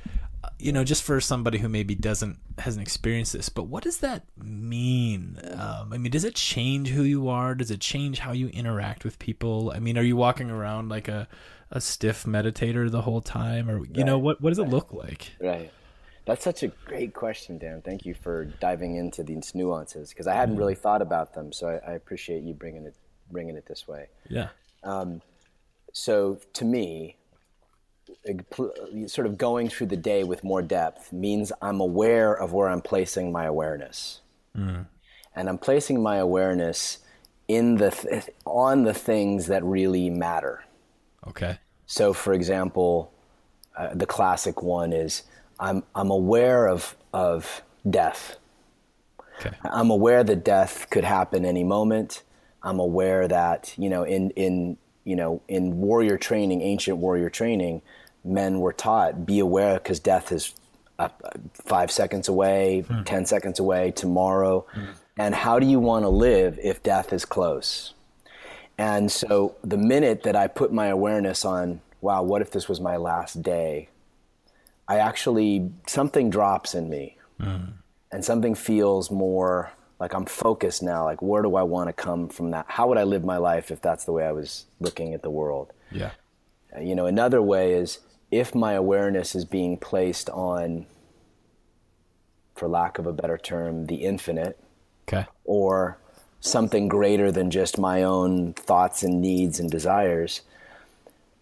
you 0.58 0.72
know 0.72 0.84
just 0.84 1.02
for 1.02 1.20
somebody 1.20 1.58
who 1.58 1.68
maybe 1.68 1.94
doesn't 1.94 2.38
hasn't 2.58 2.82
experienced 2.82 3.32
this 3.32 3.48
but 3.48 3.64
what 3.64 3.82
does 3.82 3.98
that 3.98 4.24
mean 4.36 5.38
um, 5.52 5.92
i 5.92 5.98
mean 5.98 6.10
does 6.10 6.24
it 6.24 6.34
change 6.34 6.88
who 6.88 7.02
you 7.02 7.28
are 7.28 7.54
does 7.54 7.70
it 7.70 7.80
change 7.80 8.18
how 8.20 8.32
you 8.32 8.48
interact 8.48 9.04
with 9.04 9.18
people 9.18 9.72
i 9.74 9.78
mean 9.78 9.96
are 9.98 10.02
you 10.02 10.16
walking 10.16 10.50
around 10.50 10.88
like 10.88 11.08
a 11.08 11.26
a 11.70 11.80
stiff 11.80 12.24
meditator 12.24 12.90
the 12.90 13.02
whole 13.02 13.20
time 13.20 13.68
or 13.68 13.84
you 13.92 14.04
know 14.04 14.18
what 14.18 14.40
what 14.40 14.50
does 14.50 14.58
it 14.58 14.68
look 14.68 14.92
like 14.92 15.32
Right. 15.40 15.70
That's 16.26 16.42
such 16.42 16.62
a 16.62 16.68
great 16.68 17.12
question, 17.12 17.58
Dan. 17.58 17.82
Thank 17.82 18.06
you 18.06 18.14
for 18.14 18.46
diving 18.46 18.96
into 18.96 19.22
these 19.22 19.54
nuances 19.54 20.08
because 20.08 20.26
I 20.26 20.34
hadn't 20.34 20.56
really 20.56 20.74
thought 20.74 21.02
about 21.02 21.34
them. 21.34 21.52
So 21.52 21.68
I, 21.68 21.90
I 21.90 21.94
appreciate 21.96 22.42
you 22.44 22.54
bringing 22.54 22.86
it 22.86 22.96
bringing 23.30 23.56
it 23.56 23.66
this 23.66 23.86
way. 23.86 24.08
yeah 24.28 24.48
Um, 24.84 25.20
So 25.92 26.38
to 26.54 26.64
me, 26.64 27.18
sort 29.06 29.26
of 29.26 29.36
going 29.38 29.68
through 29.68 29.88
the 29.88 29.96
day 29.96 30.24
with 30.24 30.42
more 30.44 30.62
depth 30.62 31.12
means 31.12 31.52
I'm 31.60 31.80
aware 31.80 32.32
of 32.34 32.52
where 32.52 32.68
I'm 32.68 32.80
placing 32.82 33.32
my 33.32 33.44
awareness, 33.44 34.20
and 35.34 35.48
I'm 35.48 35.58
placing 35.58 36.02
my 36.02 36.16
awareness 36.16 36.98
in 37.48 37.76
the 37.76 37.90
th- 37.90 38.30
on 38.46 38.84
the 38.84 38.94
things 38.94 39.46
that 39.48 39.62
really 39.64 40.10
matter. 40.10 40.64
okay 41.26 41.58
So, 41.86 42.12
for 42.14 42.32
example, 42.32 43.12
uh, 43.76 43.94
the 43.94 44.06
classic 44.06 44.62
one 44.62 44.92
is 44.92 45.22
I'm 45.60 45.82
I'm 45.94 46.10
aware 46.10 46.66
of 46.68 46.96
of 47.12 47.62
death. 47.88 48.36
okay 49.38 49.56
I'm 49.62 49.90
aware 49.90 50.24
that 50.24 50.44
death 50.44 50.88
could 50.90 51.04
happen 51.04 51.44
any 51.44 51.64
moment. 51.64 52.22
I'm 52.62 52.78
aware 52.80 53.28
that 53.28 53.74
you 53.76 53.90
know 53.90 54.04
in 54.04 54.30
in 54.30 54.78
you 55.04 55.16
know 55.16 55.42
in 55.48 55.78
warrior 55.78 56.18
training, 56.18 56.62
ancient 56.62 56.98
warrior 56.98 57.30
training, 57.30 57.82
men 58.24 58.60
were 58.60 58.72
taught 58.72 59.26
be 59.26 59.38
aware 59.38 59.74
because 59.74 60.00
death 60.00 60.32
is 60.32 60.54
uh, 60.98 61.08
five 61.52 61.90
seconds 61.90 62.28
away, 62.28 62.80
hmm. 62.80 63.02
ten 63.02 63.26
seconds 63.26 63.58
away, 63.58 63.90
tomorrow. 63.90 64.66
Hmm. 64.72 64.84
And 65.16 65.34
how 65.34 65.58
do 65.58 65.66
you 65.66 65.78
want 65.78 66.04
to 66.04 66.08
live 66.08 66.58
if 66.62 66.82
death 66.82 67.12
is 67.12 67.24
close? 67.24 67.94
And 68.76 69.10
so 69.10 69.54
the 69.62 69.76
minute 69.76 70.24
that 70.24 70.34
I 70.34 70.48
put 70.48 70.72
my 70.72 70.86
awareness 70.86 71.44
on, 71.44 71.80
wow, 72.00 72.22
what 72.22 72.42
if 72.42 72.50
this 72.50 72.68
was 72.68 72.80
my 72.80 72.96
last 72.96 73.42
day? 73.42 73.88
I 74.88 74.98
actually, 74.98 75.70
something 75.86 76.30
drops 76.30 76.74
in 76.74 76.90
me 76.90 77.16
hmm. 77.40 77.64
and 78.10 78.24
something 78.24 78.54
feels 78.54 79.10
more 79.10 79.72
like 79.98 80.14
I'm 80.14 80.26
focused 80.26 80.82
now. 80.82 81.04
Like, 81.04 81.22
where 81.22 81.42
do 81.42 81.56
I 81.56 81.62
want 81.62 81.88
to 81.88 81.92
come 81.92 82.28
from 82.28 82.50
that? 82.50 82.66
How 82.68 82.88
would 82.88 82.98
I 82.98 83.04
live 83.04 83.24
my 83.24 83.36
life 83.36 83.70
if 83.70 83.80
that's 83.80 84.04
the 84.04 84.12
way 84.12 84.24
I 84.24 84.32
was 84.32 84.66
looking 84.80 85.14
at 85.14 85.22
the 85.22 85.30
world? 85.30 85.72
yeah 85.90 86.10
You 86.80 86.94
know, 86.94 87.06
another 87.06 87.40
way 87.40 87.74
is 87.74 88.00
if 88.30 88.54
my 88.54 88.72
awareness 88.72 89.34
is 89.34 89.44
being 89.44 89.78
placed 89.78 90.28
on, 90.30 90.86
for 92.54 92.68
lack 92.68 92.98
of 92.98 93.06
a 93.06 93.12
better 93.12 93.38
term, 93.38 93.86
the 93.86 93.96
infinite, 93.96 94.58
okay 95.06 95.26
or 95.44 95.98
something 96.40 96.88
greater 96.88 97.32
than 97.32 97.50
just 97.50 97.78
my 97.78 98.02
own 98.02 98.52
thoughts 98.52 99.02
and 99.02 99.20
needs 99.20 99.58
and 99.58 99.70
desires, 99.70 100.42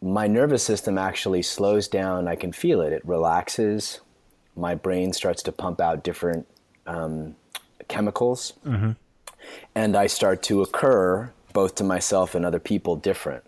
my 0.01 0.27
nervous 0.27 0.63
system 0.63 0.97
actually 0.97 1.43
slows 1.43 1.89
down. 1.89 2.29
I 2.29 2.37
can 2.37 2.53
feel 2.53 2.81
it. 2.81 2.93
It 2.93 3.07
relaxes. 3.07 4.01
My 4.55 4.75
brain 4.75 5.13
starts 5.13 5.43
to 5.45 5.53
pump 5.53 5.81
out 5.81 6.05
different 6.05 6.47
um, 6.87 7.35
chemicals. 7.89 8.53
And 9.75 9.97
I 9.97 10.07
start 10.07 10.43
to 10.45 10.63
occur, 10.63 11.33
both 11.53 11.75
to 11.77 11.85
myself 11.85 12.35
and 12.35 12.45
other 12.45 12.61
people, 12.61 12.97
different. 12.97 13.45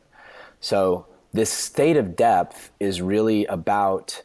So, 0.60 1.06
this 1.32 1.50
state 1.50 1.96
of 1.96 2.14
depth 2.16 2.70
is 2.78 3.02
really 3.02 3.44
about 3.46 4.22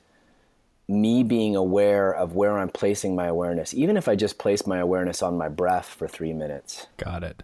me 0.87 1.23
being 1.23 1.55
aware 1.55 2.11
of 2.13 2.33
where 2.33 2.57
I'm 2.57 2.69
placing 2.69 3.15
my 3.15 3.27
awareness, 3.27 3.73
even 3.73 3.97
if 3.97 4.07
I 4.07 4.15
just 4.15 4.37
place 4.37 4.65
my 4.65 4.79
awareness 4.79 5.21
on 5.21 5.37
my 5.37 5.49
breath 5.49 5.85
for 5.87 6.07
three 6.07 6.33
minutes, 6.33 6.87
got 6.97 7.23
it 7.23 7.43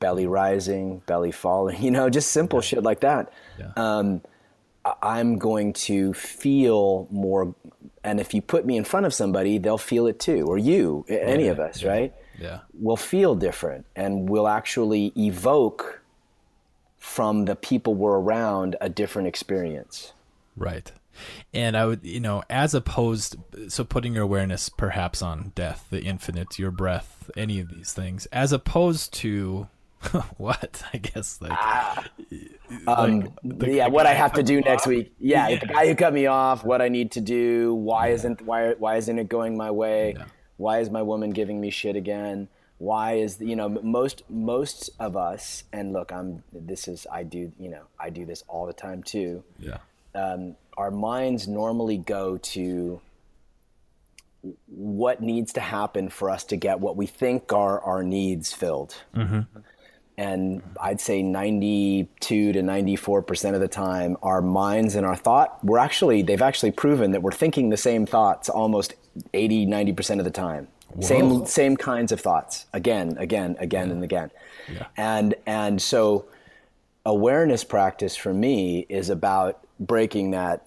belly 0.00 0.26
rising, 0.26 1.02
belly 1.06 1.30
falling, 1.30 1.80
you 1.82 1.90
know, 1.90 2.10
just 2.10 2.32
simple 2.32 2.60
shit 2.60 2.82
like 2.82 3.00
that. 3.00 3.32
yeah 3.58 3.72
Um, 3.76 4.22
I'm 5.02 5.38
going 5.38 5.74
to 5.74 6.14
feel 6.14 7.06
more. 7.10 7.54
And 8.02 8.18
if 8.20 8.32
you 8.32 8.40
put 8.42 8.64
me 8.64 8.76
in 8.76 8.84
front 8.84 9.06
of 9.06 9.12
somebody, 9.12 9.58
they'll 9.58 9.78
feel 9.78 10.06
it 10.06 10.18
too, 10.18 10.46
or 10.46 10.56
you, 10.58 11.04
a- 11.08 11.20
oh, 11.20 11.26
any 11.26 11.48
of 11.48 11.60
us, 11.60 11.84
right? 11.84 12.14
yeah 12.38 12.60
Will 12.80 12.96
feel 12.96 13.34
different 13.34 13.84
and 13.94 14.28
will 14.28 14.48
actually 14.48 15.12
evoke 15.16 16.00
from 16.96 17.44
the 17.44 17.56
people 17.56 17.94
we're 17.94 18.18
around 18.18 18.76
a 18.80 18.88
different 18.88 19.28
experience. 19.28 20.12
Right. 20.56 20.90
And 21.52 21.76
I 21.76 21.86
would, 21.86 22.04
you 22.04 22.20
know, 22.20 22.42
as 22.48 22.74
opposed, 22.74 23.36
so 23.68 23.84
putting 23.84 24.14
your 24.14 24.22
awareness 24.24 24.68
perhaps 24.68 25.20
on 25.22 25.52
death, 25.54 25.86
the 25.90 26.02
infinite, 26.02 26.58
your 26.58 26.70
breath, 26.70 27.30
any 27.36 27.60
of 27.60 27.68
these 27.68 27.92
things, 27.92 28.26
as 28.26 28.52
opposed 28.52 29.12
to 29.14 29.68
what? 30.38 30.82
I 30.92 30.98
guess 30.98 31.40
like, 31.40 31.52
Um, 32.86 33.28
the- 33.44 33.70
yeah, 33.72 33.84
the 33.86 33.90
what 33.90 34.06
I 34.06 34.14
have 34.14 34.32
to 34.34 34.42
do 34.42 34.60
next 34.60 34.82
off? 34.82 34.88
week. 34.88 35.12
Yeah, 35.18 35.48
Yeah. 35.48 35.58
the 35.58 35.66
guy 35.66 35.86
who 35.88 35.94
cut 35.94 36.12
me 36.14 36.26
off. 36.26 36.64
What 36.64 36.80
I 36.80 36.88
need 36.88 37.12
to 37.12 37.20
do. 37.20 37.74
Why 37.74 38.08
isn't 38.08 38.42
why 38.42 38.72
why 38.78 38.96
isn't 38.96 39.18
it 39.18 39.28
going 39.28 39.56
my 39.56 39.70
way? 39.70 40.14
Yeah. 40.16 40.24
Why 40.56 40.78
is 40.80 40.90
my 40.90 41.02
woman 41.02 41.30
giving 41.30 41.60
me 41.60 41.70
shit 41.70 41.96
again? 41.96 42.48
Why 42.78 43.14
is 43.14 43.40
you 43.40 43.56
know 43.56 43.68
most 43.68 44.22
most 44.30 44.88
of 44.98 45.16
us 45.16 45.64
and 45.72 45.92
look 45.92 46.12
I'm 46.12 46.42
this 46.52 46.88
is 46.88 47.06
I 47.12 47.22
do 47.24 47.52
you 47.58 47.68
know 47.68 47.82
I 47.98 48.08
do 48.10 48.24
this 48.24 48.42
all 48.48 48.66
the 48.66 48.72
time 48.72 49.02
too. 49.02 49.42
yeah, 49.58 49.78
Um, 50.14 50.56
our 50.78 50.90
minds 50.90 51.46
normally 51.46 51.98
go 51.98 52.38
to 52.38 53.00
what 54.68 55.20
needs 55.20 55.52
to 55.52 55.60
happen 55.60 56.08
for 56.08 56.30
us 56.30 56.44
to 56.44 56.56
get 56.56 56.80
what 56.80 56.96
we 56.96 57.06
think 57.06 57.52
are 57.52 57.80
our 57.82 58.02
needs 58.02 58.54
filled. 58.54 58.94
And 60.20 60.62
I'd 60.78 61.00
say 61.00 61.22
92 61.22 62.52
to 62.52 62.60
94% 62.60 63.54
of 63.54 63.60
the 63.60 63.68
time, 63.68 64.18
our 64.22 64.42
minds 64.42 64.94
and 64.94 65.06
our 65.06 65.16
thought, 65.16 65.64
we're 65.64 65.78
actually, 65.78 66.20
they've 66.20 66.42
actually 66.42 66.72
proven 66.72 67.12
that 67.12 67.22
we're 67.22 67.32
thinking 67.32 67.70
the 67.70 67.78
same 67.78 68.04
thoughts 68.04 68.50
almost 68.50 68.94
80, 69.32 69.66
90% 69.66 70.18
of 70.18 70.26
the 70.26 70.30
time. 70.30 70.68
Same, 71.00 71.46
same 71.46 71.74
kinds 71.74 72.12
of 72.12 72.20
thoughts 72.20 72.66
again, 72.74 73.16
again, 73.16 73.56
again, 73.60 73.90
and 73.90 74.04
again. 74.04 74.30
Yeah. 74.70 74.88
And, 74.98 75.36
and 75.46 75.80
so 75.80 76.26
awareness 77.06 77.64
practice 77.64 78.14
for 78.14 78.34
me 78.34 78.84
is 78.90 79.08
about 79.08 79.66
breaking 79.78 80.32
that 80.32 80.66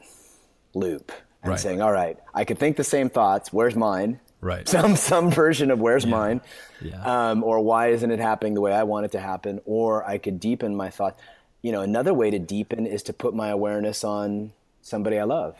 loop 0.74 1.12
and 1.44 1.52
Right. 1.52 1.60
saying, 1.60 1.80
all 1.82 1.92
right, 1.92 2.18
I 2.34 2.44
could 2.46 2.58
think 2.58 2.78
the 2.78 2.84
same 2.84 3.10
thoughts. 3.10 3.54
Where's 3.54 3.76
mine? 3.76 4.20
Right. 4.44 4.68
some 4.68 4.96
some 5.12 5.32
version 5.32 5.72
of 5.72 5.80
where's 5.80 6.06
mine 6.06 6.42
Yeah. 6.82 7.02
um, 7.32 7.44
or 7.44 7.60
why 7.62 7.88
isn't 7.90 8.12
it 8.12 8.20
happening 8.20 8.54
the 8.54 8.62
way 8.62 8.74
i 8.74 8.84
want 8.84 9.06
it 9.06 9.12
to 9.14 9.20
happen 9.20 9.62
or 9.66 10.06
i 10.08 10.18
could 10.18 10.40
deepen 10.40 10.76
my 10.76 10.90
thought. 10.90 11.18
You 11.62 11.72
know 11.72 11.82
another 11.82 12.14
way 12.14 12.30
to 12.30 12.40
deepen 12.40 12.86
is 12.86 13.04
to 13.04 13.14
put 13.14 13.34
my 13.34 13.50
awareness 13.50 14.04
on 14.04 14.52
somebody 14.82 15.18
i 15.18 15.24
love. 15.24 15.56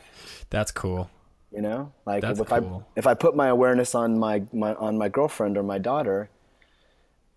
That's 0.50 0.70
cool. 0.70 1.08
you 1.50 1.62
know 1.62 1.92
like 2.06 2.22
That's 2.22 2.40
if 2.40 2.52
i 2.52 2.60
if 2.94 3.06
i 3.06 3.14
put 3.14 3.34
my 3.34 3.48
awareness 3.48 3.94
on 3.94 4.18
my, 4.18 4.42
my 4.52 4.74
on 4.74 4.98
my 4.98 5.08
girlfriend 5.08 5.56
or 5.56 5.62
my 5.62 5.78
daughter 5.78 6.28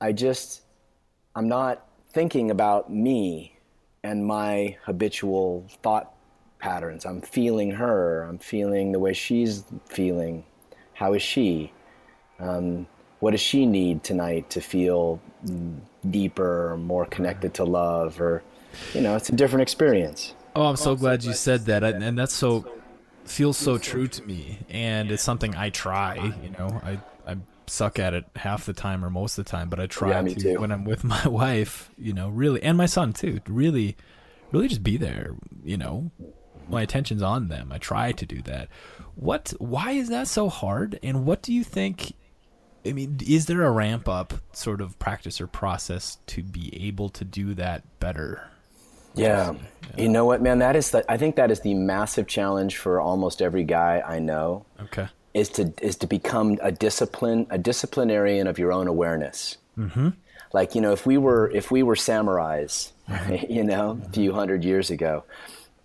i 0.01 0.11
just 0.11 0.61
i'm 1.35 1.47
not 1.47 1.85
thinking 2.11 2.51
about 2.51 2.91
me 2.91 3.53
and 4.03 4.25
my 4.25 4.75
habitual 4.85 5.65
thought 5.83 6.13
patterns. 6.59 7.05
I'm 7.05 7.21
feeling 7.21 7.71
her. 7.71 8.23
I'm 8.23 8.39
feeling 8.39 8.91
the 8.91 8.99
way 8.99 9.13
she's 9.13 9.63
feeling 9.85 10.43
how 10.97 11.13
is 11.13 11.21
she 11.21 11.71
um, 12.39 12.87
what 13.19 13.31
does 13.31 13.41
she 13.41 13.65
need 13.65 14.03
tonight 14.03 14.49
to 14.51 14.61
feel 14.61 15.19
deeper, 16.09 16.77
more 16.77 17.05
connected 17.05 17.53
to 17.55 17.63
love, 17.63 18.21
or 18.21 18.43
you 18.93 19.01
know, 19.01 19.15
it's 19.15 19.29
a 19.29 19.35
different 19.35 19.63
experience. 19.63 20.33
Oh, 20.55 20.65
I'm 20.65 20.75
so 20.75 20.95
glad 20.95 21.23
you 21.23 21.33
said 21.33 21.65
that, 21.65 21.83
and 21.83 22.17
that's 22.17 22.33
so 22.33 22.65
feels 23.25 23.57
so 23.57 23.77
true 23.77 24.07
to 24.07 24.23
me, 24.23 24.59
and 24.69 25.11
it's 25.11 25.23
something 25.23 25.55
I 25.55 25.69
try. 25.69 26.33
You 26.43 26.51
know, 26.51 26.81
I 26.83 26.99
I 27.31 27.37
suck 27.67 27.99
at 27.99 28.13
it 28.13 28.25
half 28.35 28.65
the 28.65 28.73
time 28.73 29.03
or 29.03 29.09
most 29.09 29.37
of 29.37 29.45
the 29.45 29.51
time, 29.51 29.69
but 29.69 29.79
I 29.79 29.87
try 29.87 30.21
Yeah, 30.21 30.21
to 30.21 30.35
too. 30.35 30.59
when 30.59 30.71
I'm 30.71 30.85
with 30.85 31.03
my 31.15 31.27
wife. 31.27 31.89
You 31.97 32.13
know, 32.13 32.29
really, 32.29 32.61
and 32.63 32.77
my 32.77 32.85
son 32.85 33.13
too. 33.13 33.39
Really, 33.47 33.97
really, 34.51 34.67
just 34.67 34.83
be 34.83 34.97
there. 34.97 35.35
You 35.63 35.77
know, 35.77 36.11
my 36.69 36.81
attention's 36.81 37.21
on 37.21 37.47
them. 37.47 37.71
I 37.71 37.77
try 37.77 38.11
to 38.11 38.25
do 38.25 38.41
that. 38.43 38.69
What? 39.19 39.53
Why 39.59 39.91
is 39.91 40.09
that 40.09 40.27
so 40.27 40.47
hard? 40.49 40.99
And 41.03 41.25
what 41.25 41.41
do 41.41 41.51
you 41.53 41.63
think? 41.63 42.13
I 42.85 42.93
mean, 42.93 43.19
is 43.27 43.47
there 43.47 43.63
a 43.63 43.71
ramp 43.71 44.07
up 44.07 44.35
sort 44.53 44.79
of 44.79 44.97
practice 44.99 45.41
or 45.41 45.47
process 45.47 46.19
to 46.27 46.41
be 46.43 46.87
able 46.87 47.09
to 47.09 47.25
do 47.25 47.53
that 47.55 47.99
better? 47.99 48.43
Yeah. 49.15 49.55
You 49.97 50.07
know 50.09 50.25
what, 50.25 50.41
man? 50.41 50.59
That 50.59 50.75
is 50.75 50.91
the, 50.91 51.03
I 51.11 51.17
think 51.17 51.35
that 51.37 51.49
is 51.49 51.61
the 51.61 51.73
massive 51.73 52.27
challenge 52.27 52.77
for 52.77 53.01
almost 53.01 53.41
every 53.41 53.63
guy 53.63 54.01
I 54.05 54.19
know 54.19 54.65
Okay. 54.79 55.07
is 55.33 55.49
to 55.49 55.73
is 55.81 55.95
to 55.97 56.07
become 56.07 56.59
a 56.61 56.71
discipline 56.71 57.47
a 57.49 57.57
disciplinarian 57.57 58.45
of 58.47 58.59
your 58.59 58.71
own 58.71 58.87
awareness. 58.87 59.57
Mm-hmm. 59.77 60.09
Like 60.53 60.75
you 60.75 60.81
know, 60.81 60.91
if 60.93 61.05
we 61.05 61.17
were 61.17 61.49
if 61.49 61.71
we 61.71 61.81
were 61.83 61.95
samurais, 61.95 62.91
you 63.49 63.63
know, 63.63 63.99
a 64.05 64.09
few 64.11 64.33
hundred 64.33 64.63
years 64.63 64.91
ago, 64.91 65.23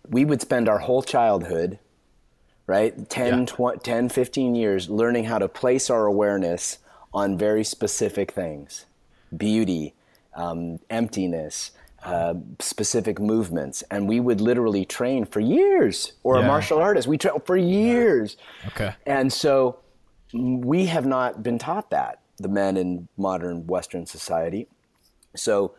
we 0.08 0.24
would 0.24 0.40
spend 0.42 0.68
our 0.68 0.78
whole 0.78 1.02
childhood, 1.02 1.78
right, 2.72 3.08
10, 3.10 3.38
Yeah. 3.40 3.44
tw- 3.44 3.82
10 3.82 4.08
15 4.08 4.54
years 4.54 4.88
learning 4.88 5.24
how 5.24 5.38
to 5.38 5.48
place 5.48 5.90
our 5.90 6.06
awareness 6.06 6.78
on 7.12 7.36
very 7.36 7.64
specific 7.64 8.32
things, 8.32 8.86
beauty, 9.36 9.94
um, 10.34 10.78
emptiness. 10.88 11.72
Uh, 12.04 12.34
specific 12.58 13.20
movements, 13.20 13.84
and 13.88 14.08
we 14.08 14.18
would 14.18 14.40
literally 14.40 14.84
train 14.84 15.24
for 15.24 15.38
years. 15.38 16.14
Or 16.24 16.36
a 16.36 16.42
martial 16.42 16.78
artist, 16.80 17.06
we 17.06 17.16
train 17.16 17.38
for 17.46 17.56
years. 17.56 18.36
Okay. 18.66 18.92
And 19.06 19.32
so 19.32 19.76
mm, 20.34 20.64
we 20.64 20.86
have 20.86 21.06
not 21.06 21.44
been 21.44 21.58
taught 21.60 21.90
that, 21.90 22.18
the 22.38 22.48
men 22.48 22.76
in 22.76 23.06
modern 23.16 23.68
Western 23.68 24.04
society. 24.06 24.66
So, 25.36 25.74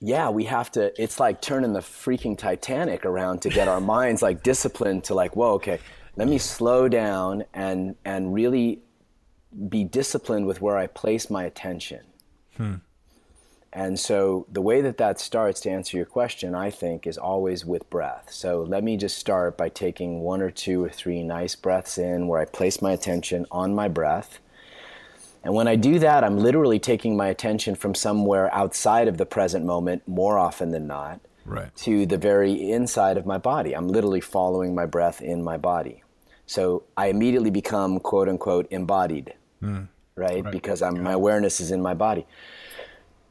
yeah, 0.00 0.30
we 0.30 0.44
have 0.44 0.72
to, 0.72 0.90
it's 0.96 1.20
like 1.20 1.42
turning 1.42 1.74
the 1.74 1.80
freaking 1.80 2.38
Titanic 2.38 3.04
around 3.04 3.42
to 3.42 3.50
get 3.50 3.68
our 3.68 3.80
minds 3.98 4.22
like 4.22 4.42
disciplined 4.42 5.04
to 5.04 5.14
like, 5.14 5.36
whoa, 5.36 5.52
okay, 5.60 5.80
let 6.18 6.26
me 6.26 6.38
slow 6.38 6.88
down 6.88 7.44
and, 7.54 7.94
and 8.04 8.34
really 8.34 8.80
be 9.68 9.84
disciplined 9.84 10.48
with 10.48 10.60
where 10.60 10.76
I 10.76 10.88
place 10.88 11.30
my 11.30 11.44
attention. 11.44 12.00
Hmm. 12.56 12.74
And 13.72 14.00
so 14.00 14.44
the 14.50 14.60
way 14.60 14.80
that 14.80 14.96
that 14.96 15.20
starts 15.20 15.60
to 15.60 15.70
answer 15.70 15.96
your 15.96 16.06
question, 16.06 16.56
I 16.56 16.70
think, 16.70 17.06
is 17.06 17.18
always 17.18 17.64
with 17.64 17.88
breath. 17.88 18.32
So 18.32 18.62
let 18.62 18.82
me 18.82 18.96
just 18.96 19.16
start 19.16 19.56
by 19.56 19.68
taking 19.68 20.20
one 20.20 20.42
or 20.42 20.50
two 20.50 20.82
or 20.82 20.88
three 20.88 21.22
nice 21.22 21.54
breaths 21.54 21.98
in 21.98 22.26
where 22.26 22.40
I 22.40 22.46
place 22.46 22.82
my 22.82 22.90
attention 22.90 23.46
on 23.52 23.72
my 23.72 23.86
breath. 23.86 24.40
And 25.44 25.54
when 25.54 25.68
I 25.68 25.76
do 25.76 26.00
that, 26.00 26.24
I'm 26.24 26.38
literally 26.38 26.80
taking 26.80 27.16
my 27.16 27.28
attention 27.28 27.76
from 27.76 27.94
somewhere 27.94 28.52
outside 28.52 29.06
of 29.06 29.18
the 29.18 29.26
present 29.26 29.64
moment 29.64 30.02
more 30.08 30.36
often 30.36 30.72
than 30.72 30.88
not 30.88 31.20
Right. 31.44 31.74
to 31.76 32.06
the 32.06 32.18
very 32.18 32.70
inside 32.72 33.16
of 33.16 33.24
my 33.24 33.38
body. 33.38 33.74
I'm 33.74 33.88
literally 33.88 34.20
following 34.20 34.74
my 34.74 34.84
breath 34.84 35.22
in 35.22 35.44
my 35.44 35.56
body. 35.56 36.02
So 36.48 36.84
I 36.96 37.08
immediately 37.08 37.50
become 37.50 38.00
quote 38.00 38.26
unquote 38.26 38.66
embodied, 38.70 39.34
hmm. 39.60 39.82
right? 40.16 40.42
Because 40.50 40.80
I'm, 40.80 41.02
my 41.02 41.12
awareness 41.12 41.60
is 41.60 41.70
in 41.70 41.82
my 41.82 41.92
body. 41.92 42.26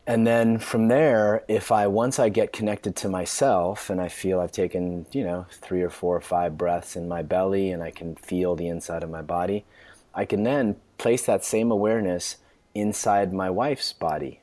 And 0.05 0.25
then 0.25 0.59
from 0.59 0.87
there, 0.87 1.43
if 1.47 1.71
I 1.71 1.87
once 1.87 2.19
I 2.19 2.29
get 2.29 2.53
connected 2.53 2.95
to 2.97 3.09
myself 3.09 3.89
and 3.89 3.99
I 3.99 4.07
feel 4.07 4.39
I've 4.39 4.51
taken, 4.51 5.07
you 5.11 5.23
know, 5.23 5.47
three 5.51 5.81
or 5.81 5.89
four 5.89 6.15
or 6.15 6.21
five 6.21 6.59
breaths 6.59 6.95
in 6.95 7.07
my 7.07 7.23
belly 7.23 7.71
and 7.71 7.81
I 7.81 7.89
can 7.89 8.15
feel 8.15 8.55
the 8.55 8.67
inside 8.67 9.01
of 9.01 9.09
my 9.09 9.23
body, 9.23 9.65
I 10.13 10.23
can 10.25 10.43
then 10.43 10.75
place 10.99 11.25
that 11.25 11.43
same 11.43 11.71
awareness 11.71 12.37
inside 12.75 13.33
my 13.33 13.49
wife's 13.49 13.93
body 13.93 14.41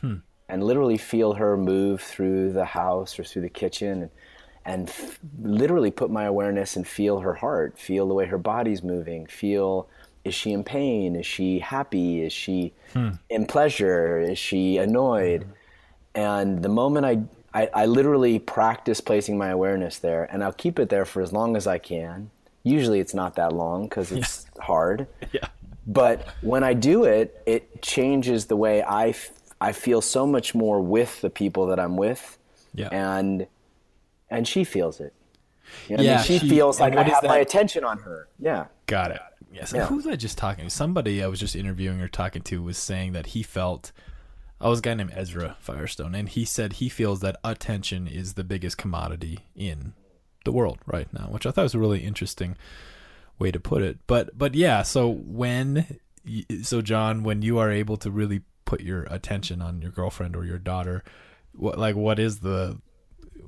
hmm. 0.00 0.16
and 0.48 0.64
literally 0.64 0.96
feel 0.96 1.34
her 1.34 1.54
move 1.58 2.00
through 2.00 2.54
the 2.54 2.64
house 2.64 3.18
or 3.18 3.24
through 3.24 3.42
the 3.42 3.50
kitchen 3.50 4.02
and, 4.02 4.10
and 4.66 4.88
f- 4.88 5.20
literally 5.40 5.90
put 5.92 6.10
my 6.10 6.24
awareness 6.24 6.76
and 6.76 6.86
feel 6.86 7.20
her 7.20 7.34
heart, 7.34 7.78
feel 7.78 8.06
the 8.08 8.14
way 8.14 8.26
her 8.26 8.36
body's 8.38 8.82
moving, 8.82 9.26
feel 9.26 9.88
is 10.24 10.34
she 10.34 10.52
in 10.52 10.64
pain? 10.64 11.14
Is 11.14 11.24
she 11.24 11.60
happy? 11.60 12.20
Is 12.22 12.32
she 12.32 12.74
hmm. 12.92 13.10
in 13.30 13.46
pleasure? 13.46 14.18
Is 14.18 14.38
she 14.38 14.76
annoyed? 14.76 15.44
Hmm. 15.44 15.50
And 16.20 16.62
the 16.62 16.68
moment 16.68 17.06
I, 17.06 17.22
I, 17.54 17.70
I 17.72 17.86
literally 17.86 18.40
practice 18.40 19.00
placing 19.00 19.38
my 19.38 19.50
awareness 19.50 19.98
there, 19.98 20.24
and 20.24 20.42
I'll 20.42 20.52
keep 20.52 20.80
it 20.80 20.88
there 20.88 21.04
for 21.04 21.22
as 21.22 21.32
long 21.32 21.56
as 21.56 21.68
I 21.68 21.78
can. 21.78 22.30
Usually 22.64 22.98
it's 22.98 23.14
not 23.14 23.36
that 23.36 23.52
long 23.52 23.84
because 23.84 24.10
it's 24.10 24.46
hard. 24.60 25.06
Yeah. 25.32 25.46
But 25.86 26.26
when 26.40 26.64
I 26.64 26.74
do 26.74 27.04
it, 27.04 27.40
it 27.46 27.80
changes 27.80 28.46
the 28.46 28.56
way 28.56 28.82
I, 28.82 29.10
f- 29.10 29.30
I 29.60 29.70
feel 29.70 30.00
so 30.00 30.26
much 30.26 30.52
more 30.52 30.80
with 30.80 31.20
the 31.20 31.30
people 31.30 31.66
that 31.66 31.78
I'm 31.78 31.96
with, 31.96 32.36
Yeah. 32.74 32.88
and 32.90 33.46
and 34.30 34.46
she 34.46 34.64
feels 34.64 35.00
it. 35.00 35.14
You 35.88 35.96
know 35.96 36.02
what 36.02 36.08
I 36.08 36.10
Yeah, 36.10 36.16
mean? 36.16 36.24
she, 36.24 36.38
she- 36.38 36.48
feels 36.48 36.80
like 36.80 36.92
I 36.92 36.96
what 36.96 37.06
is 37.08 37.14
have 37.14 37.24
my 37.24 37.38
attention 37.38 37.84
on 37.84 37.98
her. 37.98 38.28
Yeah, 38.38 38.66
Got 38.86 39.10
it. 39.12 39.20
Yes. 39.52 39.72
Yeah. 39.74 39.86
Who 39.86 39.96
was 39.96 40.06
I 40.06 40.16
just 40.16 40.36
talking 40.36 40.64
to? 40.64 40.70
Somebody 40.70 41.22
I 41.22 41.28
was 41.28 41.40
just 41.40 41.56
interviewing 41.56 42.00
or 42.02 42.08
talking 42.08 42.42
to 42.42 42.62
was 42.62 42.76
saying 42.76 43.12
that 43.12 43.28
he 43.28 43.42
felt. 43.42 43.90
Oh, 44.60 44.66
I 44.66 44.68
was 44.70 44.80
a 44.80 44.82
guy 44.82 44.94
named 44.94 45.12
Ezra 45.14 45.56
Firestone, 45.60 46.14
and 46.14 46.28
he 46.28 46.44
said 46.44 46.74
he 46.74 46.88
feels 46.88 47.20
that 47.20 47.36
attention 47.42 48.06
is 48.06 48.34
the 48.34 48.44
biggest 48.44 48.76
commodity 48.78 49.40
in 49.54 49.94
the 50.44 50.52
world 50.52 50.78
right 50.86 51.10
now, 51.12 51.26
which 51.30 51.46
I 51.46 51.50
thought 51.52 51.62
was 51.62 51.74
a 51.74 51.78
really 51.78 52.00
interesting 52.04 52.56
way 53.38 53.50
to 53.50 53.58
put 53.60 53.82
it. 53.82 53.98
But 54.06 54.36
but 54.36 54.54
yeah, 54.54 54.82
so 54.82 55.08
when 55.08 55.98
so 56.62 56.82
John, 56.82 57.22
when 57.22 57.40
you 57.42 57.58
are 57.58 57.70
able 57.70 57.96
to 57.98 58.10
really 58.10 58.42
put 58.66 58.80
your 58.82 59.04
attention 59.04 59.62
on 59.62 59.80
your 59.80 59.90
girlfriend 59.90 60.36
or 60.36 60.44
your 60.44 60.58
daughter, 60.58 61.02
what 61.52 61.78
like 61.78 61.96
what 61.96 62.18
is 62.18 62.40
the 62.40 62.78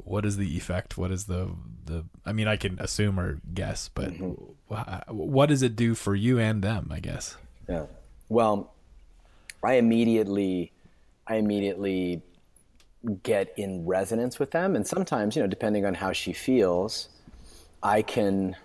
what 0.09 0.25
is 0.25 0.37
the 0.37 0.57
effect? 0.57 0.97
What 0.97 1.11
is 1.11 1.25
the 1.27 1.51
the? 1.85 2.05
I 2.25 2.33
mean, 2.33 2.49
I 2.49 2.57
can 2.57 2.79
assume 2.79 3.21
or 3.21 3.41
guess, 3.53 3.89
but 3.89 4.13
mm-hmm. 4.13 4.33
wha- 4.69 5.03
what 5.09 5.47
does 5.47 5.63
it 5.63 5.77
do 5.77 5.95
for 5.95 6.15
you 6.15 6.39
and 6.39 6.63
them? 6.63 6.89
I 6.91 7.01
guess. 7.01 7.37
yeah. 7.69 7.87
Well, 8.29 8.73
I 9.63 9.75
immediately, 9.75 10.73
I 11.27 11.37
immediately 11.37 12.23
get 13.23 13.53
in 13.57 13.87
resonance 13.87 14.39
with 14.39 14.51
them, 14.51 14.77
and 14.77 14.87
sometimes, 14.87 15.37
you 15.37 15.43
know, 15.43 15.49
depending 15.49 15.85
on 15.87 15.95
how 15.95 16.13
she 16.13 16.33
feels, 16.33 17.09
I 17.83 18.03
can, 18.03 18.57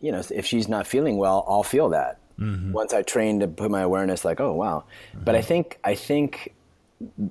you 0.00 0.12
know, 0.12 0.22
if 0.30 0.46
she's 0.46 0.68
not 0.68 0.86
feeling 0.86 1.16
well, 1.18 1.44
I'll 1.48 1.62
feel 1.62 1.90
that. 1.90 2.18
Mm-hmm. 2.38 2.72
Once 2.72 2.94
I 2.94 3.02
train 3.02 3.40
to 3.40 3.48
put 3.48 3.70
my 3.70 3.82
awareness, 3.82 4.24
like, 4.24 4.40
oh 4.40 4.54
wow. 4.54 4.84
But 5.14 5.34
I 5.34 5.38
mm-hmm. 5.38 5.48
think, 5.48 5.78
I 5.84 5.94
think 5.94 6.54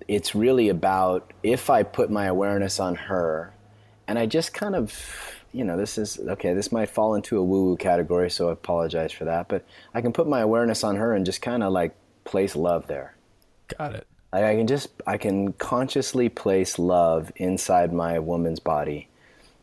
it's 0.07 0.34
really 0.34 0.70
about 0.70 1.32
if 1.43 1.70
I 1.70 1.84
put 1.84 2.09
my 2.09 2.26
awareness 2.26 2.80
on 2.80 2.95
her 2.95 3.53
and 4.07 4.17
I 4.17 4.26
just 4.26 4.53
kind 4.53 4.76
of, 4.76 4.93
you 5.51 5.63
know, 5.63 5.78
this 5.78 5.97
is 5.97 6.20
okay, 6.20 6.53
this 6.53 6.72
might 6.72 6.89
fall 6.89 7.15
into 7.15 7.38
a 7.38 7.43
woo 7.43 7.65
woo 7.65 7.78
category, 7.78 8.30
so 8.30 8.49
I 8.49 8.53
apologize 8.53 9.11
for 9.11 9.26
that. 9.26 9.47
But 9.47 9.65
I 9.93 10.01
can 10.01 10.13
put 10.13 10.28
my 10.28 10.39
awareness 10.39 10.84
on 10.84 10.95
her 10.95 11.13
and 11.13 11.26
just 11.26 11.41
kind 11.41 11.63
of 11.63 11.72
like 11.72 11.95
place 12.24 12.55
love 12.55 12.88
there. 12.88 13.15
Got 13.78 13.95
it. 13.95 14.07
Like 14.34 14.43
I 14.43 14.55
can 14.55 14.67
just, 14.67 14.89
I 15.07 15.17
can 15.17 15.53
consciously 15.53 16.30
place 16.30 16.78
love 16.78 17.32
inside 17.36 17.93
my 17.93 18.20
woman's 18.20 18.59
body. 18.59 19.07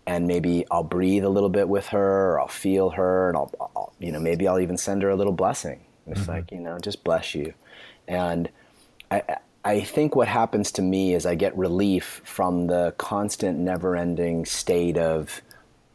And 0.09 0.29
maybe 0.29 0.65
I'll 0.71 0.85
breathe 0.85 1.25
a 1.25 1.29
little 1.29 1.49
bit 1.49 1.69
with 1.69 1.89
her, 1.89 2.33
or 2.33 2.41
I'll 2.41 2.47
feel 2.47 2.91
her, 2.91 3.29
and 3.29 3.37
I'll, 3.37 3.53
I'll 3.61 3.93
you 3.99 4.13
know, 4.13 4.21
maybe 4.21 4.47
I'll 4.47 4.61
even 4.61 4.77
send 4.77 5.03
her 5.03 5.11
a 5.11 5.17
little 5.17 5.33
blessing. 5.33 5.81
It's 6.07 6.21
mm-hmm. 6.21 6.31
like, 6.31 6.53
you 6.53 6.61
know, 6.61 6.79
just 6.79 7.03
bless 7.03 7.35
you. 7.35 7.55
And 8.07 8.49
I, 9.11 9.39
I 9.67 9.81
think 9.81 10.15
what 10.15 10.29
happens 10.29 10.71
to 10.73 10.83
me 10.83 11.15
is 11.15 11.27
I 11.27 11.35
get 11.35 11.57
relief 11.59 12.23
from 12.25 12.69
the 12.69 12.95
constant, 12.99 13.59
never-ending 13.59 14.45
state 14.45 14.97
of 14.97 15.43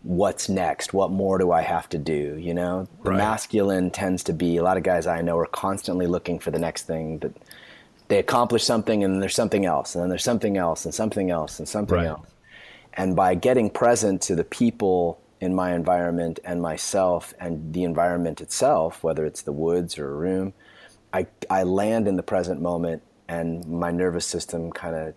what's 0.03 0.49
next. 0.49 0.93
What 0.93 1.09
more 1.09 1.37
do 1.37 1.53
I 1.53 1.61
have 1.61 1.87
to 1.89 1.97
do? 1.97 2.35
You 2.37 2.53
know, 2.53 2.89
the 3.03 3.11
Right. 3.11 3.17
masculine 3.17 3.89
tends 3.89 4.23
to 4.25 4.33
be 4.33 4.57
a 4.57 4.63
lot 4.63 4.75
of 4.75 4.83
guys 4.83 5.07
I 5.07 5.21
know 5.21 5.37
are 5.37 5.45
constantly 5.45 6.05
looking 6.05 6.37
for 6.37 6.51
the 6.51 6.59
next 6.59 6.85
thing 6.85 7.19
that 7.19 7.31
they 8.09 8.19
accomplish 8.19 8.65
something, 8.65 9.05
and 9.05 9.13
then 9.13 9.19
there's 9.21 9.35
something 9.35 9.65
else, 9.65 9.95
and 9.95 10.01
then 10.01 10.09
there's 10.09 10.23
something 10.23 10.57
else, 10.57 10.83
and 10.83 10.93
something 10.93 11.31
else, 11.31 11.57
and 11.57 11.67
something 11.69 11.95
Right. 11.97 12.07
else. 12.07 12.27
And 12.95 13.15
by 13.15 13.35
getting 13.35 13.69
present 13.69 14.21
to 14.23 14.35
the 14.35 14.43
people 14.43 15.21
in 15.39 15.55
my 15.55 15.73
environment 15.73 16.41
and 16.43 16.61
myself 16.61 17.33
and 17.39 17.73
the 17.73 17.85
environment 17.85 18.41
itself, 18.41 19.01
whether 19.01 19.25
it's 19.25 19.43
the 19.43 19.53
woods 19.53 19.97
or 19.97 20.11
a 20.11 20.13
room, 20.13 20.53
I, 21.13 21.27
I 21.49 21.63
land 21.63 22.09
in 22.09 22.17
the 22.17 22.23
present 22.23 22.61
moment 22.61 23.01
and 23.31 23.65
my 23.65 23.91
nervous 23.91 24.25
system 24.25 24.71
kind 24.71 24.95
of 24.95 25.13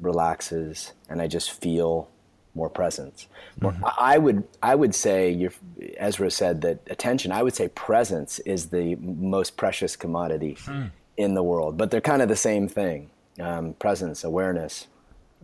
relaxes 0.00 0.92
and 1.08 1.20
I 1.20 1.26
just 1.26 1.50
feel 1.50 2.08
more 2.54 2.70
presence. 2.70 3.26
More, 3.60 3.72
mm-hmm. 3.72 3.84
I 3.98 4.18
would 4.18 4.44
I 4.62 4.74
would 4.74 4.94
say 4.94 5.48
Ezra 5.96 6.30
said 6.30 6.60
that 6.60 6.78
attention. 6.88 7.32
I 7.32 7.42
would 7.42 7.56
say 7.56 7.68
presence 7.68 8.38
is 8.40 8.66
the 8.66 8.94
most 8.96 9.56
precious 9.56 9.96
commodity 9.96 10.56
mm. 10.66 10.90
in 11.16 11.34
the 11.34 11.42
world. 11.42 11.76
But 11.76 11.90
they're 11.90 12.00
kind 12.00 12.22
of 12.22 12.28
the 12.28 12.36
same 12.36 12.68
thing. 12.68 13.10
Um, 13.40 13.72
presence, 13.74 14.22
awareness. 14.22 14.86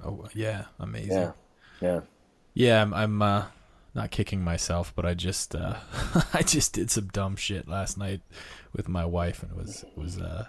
Oh 0.04 0.28
yeah, 0.34 0.66
amazing. 0.78 1.10
Yeah, 1.10 1.32
yeah, 1.80 2.00
yeah. 2.54 2.82
I'm, 2.82 2.94
I'm 2.94 3.22
uh, 3.22 3.44
not 3.94 4.10
kicking 4.10 4.44
myself, 4.44 4.92
but 4.94 5.06
I 5.06 5.14
just 5.14 5.56
uh, 5.56 5.76
I 6.34 6.42
just 6.42 6.74
did 6.74 6.90
some 6.90 7.08
dumb 7.08 7.36
shit 7.36 7.66
last 7.66 7.96
night 7.98 8.20
with 8.72 8.88
my 8.88 9.06
wife, 9.06 9.42
and 9.42 9.50
it 9.50 9.56
was 9.56 9.82
it 9.82 9.98
was 9.98 10.18
uh, 10.18 10.48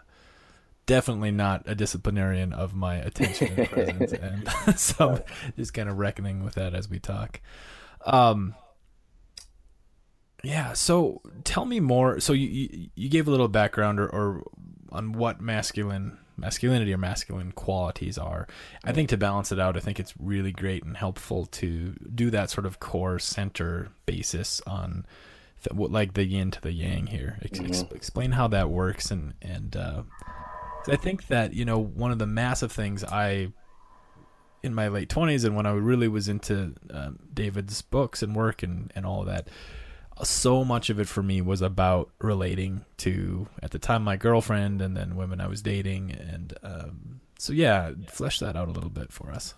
definitely 0.89 1.29
not 1.29 1.61
a 1.67 1.75
disciplinarian 1.75 2.51
of 2.51 2.73
my 2.73 2.95
attention 2.95 3.53
and 3.55 3.69
presence, 3.69 4.11
and 4.65 4.75
so 4.79 5.23
just 5.55 5.71
kind 5.75 5.87
of 5.87 5.99
reckoning 5.99 6.43
with 6.43 6.55
that 6.55 6.73
as 6.73 6.89
we 6.89 6.97
talk. 6.97 7.39
Um, 8.07 8.55
yeah. 10.43 10.73
So 10.73 11.21
tell 11.43 11.65
me 11.65 11.79
more. 11.79 12.19
So 12.19 12.33
you 12.33 12.47
you, 12.47 12.89
you 12.95 13.09
gave 13.09 13.27
a 13.27 13.31
little 13.31 13.47
background 13.47 13.99
or, 13.99 14.07
or 14.07 14.43
on 14.91 15.13
what 15.13 15.39
masculine 15.39 16.17
masculinity 16.37 16.91
or 16.91 16.97
masculine 16.97 17.51
qualities 17.51 18.17
are. 18.17 18.47
I 18.83 18.91
think 18.91 19.09
to 19.09 19.17
balance 19.17 19.51
it 19.51 19.59
out, 19.59 19.77
I 19.77 19.81
think 19.81 19.99
it's 19.99 20.15
really 20.17 20.51
great 20.51 20.83
and 20.83 20.97
helpful 20.97 21.45
to 21.45 21.93
do 22.15 22.31
that 22.31 22.49
sort 22.49 22.65
of 22.65 22.79
core 22.79 23.19
center 23.19 23.89
basis 24.07 24.59
on 24.65 25.05
like 25.71 26.13
the 26.13 26.25
yin 26.25 26.49
to 26.49 26.61
the 26.61 26.71
yang 26.71 27.05
here. 27.05 27.37
Ex- 27.43 27.59
mm-hmm. 27.59 27.95
Explain 27.95 28.31
how 28.31 28.47
that 28.47 28.71
works 28.71 29.11
and 29.11 29.35
and 29.39 29.75
uh, 29.75 30.01
I 30.91 30.95
think 30.95 31.27
that 31.27 31.53
you 31.53 31.65
know 31.65 31.79
one 31.79 32.11
of 32.11 32.19
the 32.19 32.27
massive 32.27 32.71
things 32.71 33.03
I 33.03 33.51
in 34.61 34.73
my 34.73 34.87
late 34.87 35.09
twenties 35.09 35.43
and 35.43 35.55
when 35.55 35.65
I 35.65 35.71
really 35.71 36.07
was 36.07 36.27
into 36.27 36.73
um, 36.91 37.19
David's 37.33 37.81
books 37.81 38.21
and 38.21 38.35
work 38.35 38.63
and 38.63 38.91
and 38.95 39.05
all 39.05 39.21
of 39.21 39.27
that. 39.27 39.47
So 40.21 40.65
much 40.65 40.89
of 40.89 40.99
it 40.99 41.07
for 41.07 41.23
me 41.23 41.41
was 41.41 41.61
about 41.61 42.09
relating 42.19 42.83
to 42.97 43.47
at 43.63 43.71
the 43.71 43.79
time 43.79 44.03
my 44.03 44.17
girlfriend 44.17 44.81
and 44.81 44.95
then 44.97 45.15
women 45.15 45.39
I 45.39 45.47
was 45.47 45.61
dating 45.61 46.11
and 46.11 46.53
um, 46.61 47.21
so 47.39 47.53
yeah, 47.53 47.91
flesh 48.07 48.39
that 48.39 48.57
out 48.57 48.67
a 48.67 48.71
little 48.71 48.89
bit 48.89 49.13
for 49.13 49.31
us. 49.31 49.53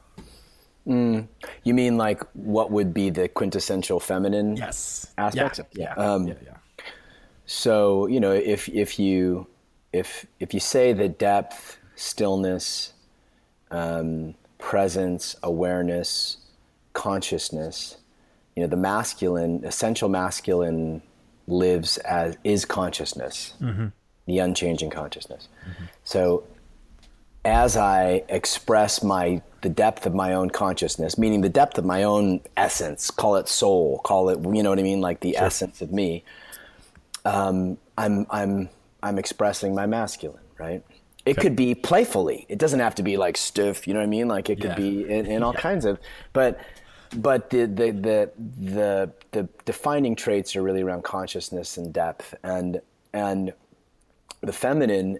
Mm, 0.87 1.27
you 1.63 1.73
mean 1.73 1.97
like 1.97 2.23
what 2.33 2.71
would 2.71 2.93
be 2.93 3.09
the 3.09 3.27
quintessential 3.27 3.99
feminine 3.99 4.55
yes. 4.55 5.11
aspects? 5.17 5.59
Yeah, 5.73 5.93
yeah, 5.97 6.13
um, 6.13 6.27
yeah, 6.27 6.35
yeah. 6.43 6.57
So 7.45 8.07
you 8.07 8.19
know, 8.19 8.31
if 8.31 8.69
if 8.69 8.97
you 8.97 9.47
if 9.93 10.25
if 10.39 10.53
you 10.53 10.59
say 10.59 10.93
the 10.93 11.09
depth, 11.09 11.77
stillness, 11.95 12.93
um, 13.69 14.35
presence, 14.57 15.35
awareness, 15.43 16.37
consciousness, 16.93 17.97
you 18.55 18.63
know, 18.63 18.67
the 18.67 18.77
masculine, 18.77 19.63
essential 19.63 20.09
masculine 20.09 21.01
lives 21.47 21.97
as 21.99 22.37
is 22.43 22.65
consciousness, 22.65 23.53
mm-hmm. 23.61 23.87
the 24.27 24.39
unchanging 24.39 24.89
consciousness. 24.89 25.47
Mm-hmm. 25.67 25.85
So 26.03 26.43
as 27.43 27.75
I 27.75 28.23
express 28.29 29.03
my 29.03 29.41
the 29.61 29.69
depth 29.69 30.05
of 30.05 30.15
my 30.15 30.33
own 30.33 30.49
consciousness, 30.49 31.17
meaning 31.17 31.41
the 31.41 31.49
depth 31.49 31.77
of 31.77 31.85
my 31.85 32.03
own 32.03 32.41
essence, 32.57 33.11
call 33.11 33.35
it 33.35 33.47
soul, 33.47 33.99
call 33.99 34.29
it 34.29 34.39
you 34.55 34.63
know 34.63 34.69
what 34.69 34.79
I 34.79 34.83
mean, 34.83 35.01
like 35.01 35.19
the 35.19 35.33
sure. 35.33 35.43
essence 35.43 35.81
of 35.81 35.91
me. 35.91 36.23
Um, 37.25 37.77
I'm 37.97 38.25
I'm 38.29 38.69
I'm 39.03 39.17
expressing 39.17 39.73
my 39.75 39.85
masculine, 39.85 40.43
right? 40.57 40.83
It 41.25 41.37
okay. 41.37 41.41
could 41.41 41.55
be 41.55 41.75
playfully. 41.75 42.45
It 42.49 42.57
doesn't 42.57 42.79
have 42.79 42.95
to 42.95 43.03
be 43.03 43.17
like 43.17 43.37
stiff. 43.37 43.87
You 43.87 43.93
know 43.93 43.99
what 43.99 44.05
I 44.05 44.09
mean? 44.09 44.27
Like 44.27 44.49
it 44.49 44.59
could 44.59 44.71
yeah. 44.71 44.75
be 44.75 45.09
in, 45.09 45.25
in 45.27 45.43
all 45.43 45.53
yeah. 45.53 45.61
kinds 45.61 45.85
of. 45.85 45.99
But 46.33 46.59
but 47.15 47.49
the, 47.49 47.65
the 47.65 47.91
the 47.91 48.31
the 48.59 49.11
the 49.31 49.49
defining 49.65 50.15
traits 50.15 50.55
are 50.55 50.61
really 50.61 50.81
around 50.81 51.03
consciousness 51.03 51.77
and 51.77 51.93
depth 51.93 52.33
and 52.43 52.81
and 53.13 53.53
the 54.41 54.53
feminine 54.53 55.19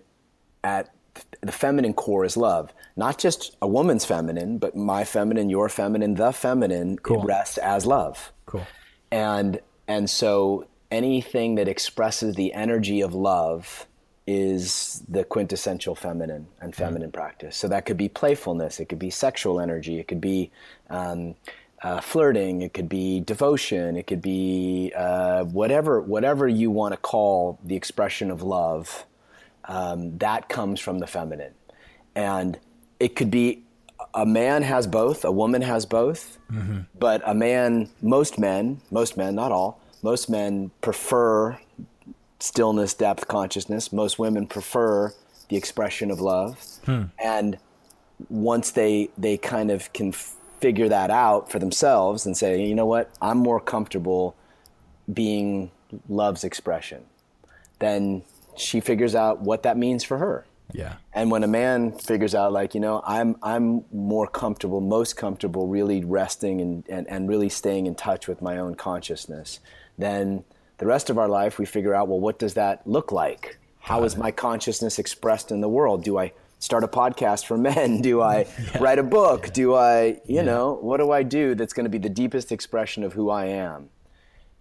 at 0.64 0.94
the 1.42 1.52
feminine 1.52 1.94
core 1.94 2.24
is 2.24 2.38
love 2.38 2.74
not 2.96 3.18
just 3.18 3.58
a 3.62 3.68
woman's 3.68 4.06
feminine 4.06 4.58
but 4.58 4.76
my 4.76 5.04
feminine 5.04 5.50
your 5.50 5.68
feminine 5.68 6.16
the 6.16 6.32
feminine 6.32 6.98
cool. 7.00 7.22
rests 7.24 7.58
as 7.58 7.86
love 7.86 8.32
cool 8.46 8.66
and 9.12 9.60
and 9.88 10.10
so 10.10 10.66
anything 10.92 11.56
that 11.56 11.68
expresses 11.68 12.36
the 12.36 12.54
energy 12.54 13.02
of 13.02 13.14
love 13.14 13.88
is 14.28 15.04
the 15.10 15.24
quintessential 15.24 15.96
feminine 15.96 16.48
and 16.60 16.74
mm-hmm. 16.74 16.84
feminine 16.84 17.10
mm. 17.10 17.14
practice. 17.14 17.58
So 17.58 17.68
that 17.70 17.86
could 17.86 17.98
be 17.98 18.10
playfulness, 18.10 18.80
it 18.80 18.86
could 18.86 19.00
be 19.00 19.10
sexual 19.10 19.60
energy, 19.60 20.00
it 20.00 20.08
could 20.08 20.22
be 20.22 20.52
um, 20.90 21.36
uh, 21.82 22.00
flirting, 22.02 22.62
it 22.62 22.74
could 22.74 22.88
be 22.88 23.22
devotion, 23.22 23.98
it 23.98 24.06
could 24.06 24.22
be 24.22 24.94
uh, 24.96 25.46
whatever 25.46 26.02
whatever 26.02 26.48
you 26.48 26.70
want 26.70 26.94
to 26.94 26.98
call 26.98 27.60
the 27.64 27.76
expression 27.76 28.30
of 28.30 28.44
love. 28.44 29.06
Um, 29.66 30.18
that 30.20 30.50
comes 30.50 30.80
from 30.80 31.00
the 31.00 31.08
feminine, 31.08 31.54
and 32.16 32.60
it 33.00 33.16
could 33.16 33.32
be 33.32 33.64
a 34.14 34.26
man 34.26 34.64
has 34.64 34.88
both, 34.88 35.26
a 35.26 35.32
woman 35.32 35.62
has 35.62 35.86
both, 35.86 36.38
mm-hmm. 36.52 36.82
but 36.98 37.22
a 37.26 37.34
man, 37.34 37.90
most 38.02 38.38
men, 38.38 38.82
most 38.92 39.18
men, 39.18 39.36
not 39.36 39.52
all, 39.52 39.81
most 40.04 40.30
men 40.30 40.72
prefer 40.82 41.58
stillness, 42.40 42.94
depth, 42.94 43.28
consciousness. 43.28 43.94
Most 43.94 44.20
women 44.20 44.48
prefer 44.48 45.14
the 45.50 45.58
expression 45.58 46.12
of 46.12 46.20
love. 46.20 46.58
Hmm. 46.86 47.04
And 47.24 47.58
once 48.30 48.72
they 48.72 49.10
they 49.18 49.38
kind 49.38 49.72
of 49.72 49.92
can 49.94 50.12
figure 50.12 50.90
that 50.90 51.10
out 51.10 51.52
for 51.52 51.60
themselves 51.60 52.26
and 52.26 52.38
say, 52.38 52.64
you 52.64 52.76
know 52.76 52.86
what, 52.86 53.12
I'm 53.22 53.40
more 53.40 53.60
comfortable 53.60 54.36
being 55.12 55.72
love's 56.08 56.44
expression, 56.44 57.04
then 57.80 58.24
she 58.56 58.80
figures 58.80 59.16
out 59.16 59.42
what 59.42 59.64
that 59.64 59.78
means 59.78 60.04
for 60.04 60.18
her. 60.20 60.46
Yeah. 60.74 60.96
And 61.14 61.32
when 61.32 61.44
a 61.44 61.48
man 61.48 61.92
figures 61.92 62.34
out 62.34 62.54
like, 62.54 62.74
you 62.74 62.80
know, 62.80 63.02
I'm 63.06 63.36
I'm 63.44 63.84
more 63.92 64.28
comfortable, 64.28 64.80
most 64.80 65.18
comfortable 65.18 65.68
really 65.68 66.04
resting 66.06 66.62
and, 66.62 66.88
and, 66.88 67.08
and 67.10 67.28
really 67.28 67.50
staying 67.50 67.88
in 67.88 67.96
touch 67.96 68.28
with 68.28 68.42
my 68.42 68.58
own 68.58 68.76
consciousness 68.76 69.60
then 70.02 70.44
the 70.78 70.86
rest 70.86 71.10
of 71.10 71.18
our 71.18 71.28
life 71.28 71.60
we 71.60 71.66
figure 71.66 71.94
out 71.94 72.08
well 72.08 72.20
what 72.20 72.40
does 72.40 72.54
that 72.56 72.86
look 72.88 73.12
like 73.12 73.58
how 73.80 74.04
is 74.04 74.18
my 74.18 74.32
consciousness 74.32 75.00
expressed 75.00 75.52
in 75.52 75.62
the 75.62 75.70
world 75.70 76.04
do 76.04 76.18
i 76.18 76.32
start 76.60 76.84
a 76.84 76.88
podcast 76.88 77.46
for 77.46 77.58
men 77.70 78.02
do 78.02 78.22
i 78.22 78.40
yeah. 78.74 78.78
write 78.80 79.00
a 79.00 79.04
book 79.04 79.48
yeah. 79.48 79.54
do 79.54 79.76
i 79.76 80.06
you 80.06 80.20
yeah. 80.28 80.42
know 80.42 80.74
what 80.82 80.98
do 80.98 81.12
i 81.12 81.24
do 81.24 81.56
that's 81.56 81.74
going 81.74 81.86
to 81.86 81.90
be 81.90 81.98
the 81.98 82.10
deepest 82.10 82.52
expression 82.52 83.04
of 83.04 83.14
who 83.14 83.30
i 83.30 83.46
am 83.46 83.90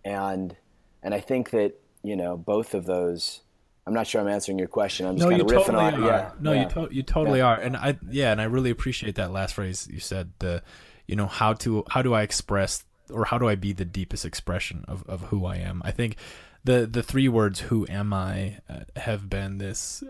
and 0.05 0.57
and 1.03 1.15
i 1.15 1.21
think 1.21 1.51
that 1.51 1.75
you 2.03 2.17
know 2.17 2.37
both 2.37 2.75
of 2.75 2.87
those 2.87 3.41
I'm 3.87 3.95
not 3.95 4.07
sure 4.07 4.21
I'm 4.21 4.29
answering 4.29 4.59
your 4.59 4.69
question. 4.69 5.07
I'm 5.07 5.17
just 5.17 5.29
no, 5.29 5.31
kind 5.31 5.41
of 5.41 5.49
riffing 5.49 5.67
totally 5.67 5.85
on. 5.85 5.95
Are. 5.95 6.07
Yeah, 6.07 6.31
no, 6.39 6.53
you 6.53 6.69
to- 6.69 6.95
you 6.95 7.03
totally 7.03 7.41
are, 7.41 7.57
and 7.57 7.77
I 7.77 7.99
yeah, 8.09 8.31
and 8.31 8.41
I 8.41 8.45
really 8.45 8.71
appreciate 8.71 9.17
that 9.17 9.33
last 9.33 9.55
phrase 9.55 9.89
you 9.91 9.99
said. 9.99 10.31
The 10.39 10.63
you 11.09 11.17
know 11.17 11.27
how 11.27 11.55
to 11.55 11.85
how 11.89 12.03
do 12.03 12.15
I 12.15 12.23
express 12.23 12.85
or 13.11 13.27
how 13.27 13.39
do 13.39 13.49
I 13.49 13.55
be 13.55 13.73
the 13.73 13.85
deepest 13.85 14.25
expression 14.25 14.85
of, 14.89 15.05
of 15.09 15.23
who 15.23 15.45
I 15.47 15.57
am? 15.57 15.83
I 15.85 15.91
think 15.91 16.17
the 16.65 16.87
the 16.87 17.03
three 17.03 17.29
words 17.29 17.61
"Who 17.61 17.87
am 17.89 18.13
I" 18.13 18.59
uh, 18.69 18.81
have 18.97 19.29
been 19.29 19.59
this 19.59 20.03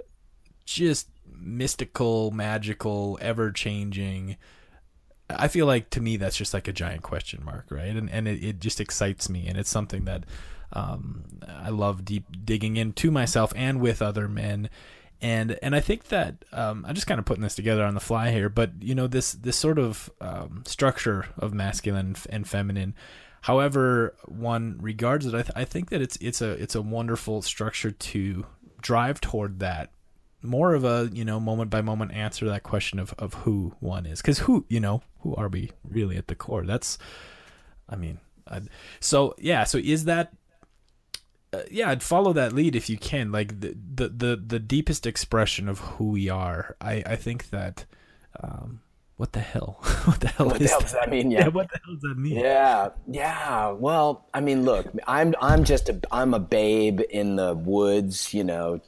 just 0.65 1.09
mystical, 1.33 2.31
magical, 2.31 3.19
ever 3.21 3.51
changing. 3.51 4.37
I 5.29 5.49
feel 5.49 5.67
like 5.67 5.91
to 5.91 6.01
me 6.01 6.17
that's 6.17 6.37
just 6.37 6.55
like 6.55 6.69
a 6.69 6.73
giant 6.73 7.03
question 7.03 7.45
mark, 7.45 7.67
right? 7.71 7.95
And 7.97 8.11
and 8.11 8.27
it, 8.27 8.43
it 8.43 8.61
just 8.61 8.81
excites 8.81 9.29
me, 9.29 9.47
and 9.47 9.57
it's 9.57 9.71
something 9.71 10.05
that 10.05 10.25
um, 10.73 11.25
I 11.49 11.71
love 11.71 12.05
deep 12.05 12.25
digging 12.45 12.77
into 12.77 13.11
myself 13.11 13.53
and 13.57 13.81
with 13.81 14.03
other 14.03 14.29
men 14.29 14.71
and 15.23 15.59
and 15.63 15.75
I 15.77 15.81
think 15.81 16.05
that 16.05 16.45
um, 16.53 16.85
I'm 16.89 16.95
just 16.95 17.07
kind 17.07 17.19
of 17.19 17.27
putting 17.27 17.43
this 17.43 17.55
together 17.55 17.85
on 17.85 17.95
the 17.95 18.01
fly 18.01 18.31
here, 18.31 18.49
but 18.49 18.71
you 18.81 18.95
know 18.95 19.07
this 19.07 19.33
this 19.33 19.57
sort 19.57 19.79
of 19.79 20.11
um, 20.21 20.63
structure 20.67 21.27
of 21.39 21.53
masculine 21.53 22.17
and 22.31 22.49
feminine, 22.49 22.95
however 23.43 24.15
one 24.27 24.79
regards 24.81 25.27
it, 25.27 25.35
I, 25.35 25.43
th- 25.43 25.53
I 25.55 25.65
think 25.65 25.91
that 25.91 26.01
it's 26.01 26.17
it's 26.21 26.41
a 26.41 26.51
it's 26.53 26.75
a 26.75 26.83
wonderful 26.83 27.43
structure 27.43 27.91
to 27.91 28.47
drive 28.81 29.21
toward 29.21 29.59
that. 29.61 29.91
More 30.43 30.75
of 30.75 30.85
a 30.85 31.11
you 31.13 31.25
know 31.25 31.39
moment 31.39 31.71
by 31.71 31.83
moment 31.83 32.13
answer 32.13 32.47
that 32.47 32.63
question 32.63 32.99
of 32.99 33.15
of 33.19 33.35
who 33.35 33.75
one 33.81 34.07
is. 34.07 34.23
Because 34.23 34.39
who 34.41 34.65
you 34.69 34.81
know 34.81 35.03
who 35.21 35.35
are 35.35 35.49
we 35.49 35.71
really 35.85 36.17
at 36.17 36.29
the 36.29 36.35
core? 36.35 36.65
That's 36.65 36.97
I 37.91 37.97
mean 37.97 38.21
I'd, 38.49 38.69
so 39.01 39.35
yeah 39.39 39.65
so 39.65 39.77
is 39.77 40.07
that 40.07 40.33
uh, 41.53 41.63
yeah, 41.71 41.91
I'd 41.91 42.03
follow 42.03 42.33
that 42.33 42.53
lead 42.53 42.77
if 42.77 42.89
you 42.89 42.97
can. 42.97 43.33
Like 43.33 43.61
the 43.61 43.77
the 43.95 44.09
the, 44.09 44.43
the 44.47 44.59
deepest 44.59 45.07
expression 45.07 45.69
of 45.69 45.79
who 45.81 46.11
we 46.11 46.29
are. 46.29 46.77
I 46.81 47.03
I 47.07 47.17
think 47.17 47.51
that. 47.51 47.85
Um, 48.43 48.81
what 49.17 49.33
the 49.33 49.41
hell? 49.41 49.77
what 50.05 50.21
the 50.21 50.29
hell, 50.29 50.47
what 50.47 50.59
the 50.59 50.67
hell 50.67 50.81
does 50.81 50.93
that 50.93 51.11
mean? 51.11 51.31
Yeah. 51.31 51.41
yeah. 51.41 51.49
What 51.53 51.71
the 51.71 51.79
hell 51.85 51.93
does 51.93 52.03
that 52.03 52.17
mean? 52.17 52.39
Yeah. 52.39 52.89
Yeah. 53.07 53.69
Well, 53.73 54.25
I 54.33 54.41
mean, 54.41 54.65
look, 54.65 54.87
I'm 55.07 55.35
I'm 55.43 55.65
just 55.65 55.91
a 55.91 56.01
I'm 56.11 56.33
a 56.33 56.39
babe 56.39 57.03
in 57.11 57.37
the 57.37 57.55
woods. 57.55 58.33
You 58.33 58.45
know, 58.45 58.81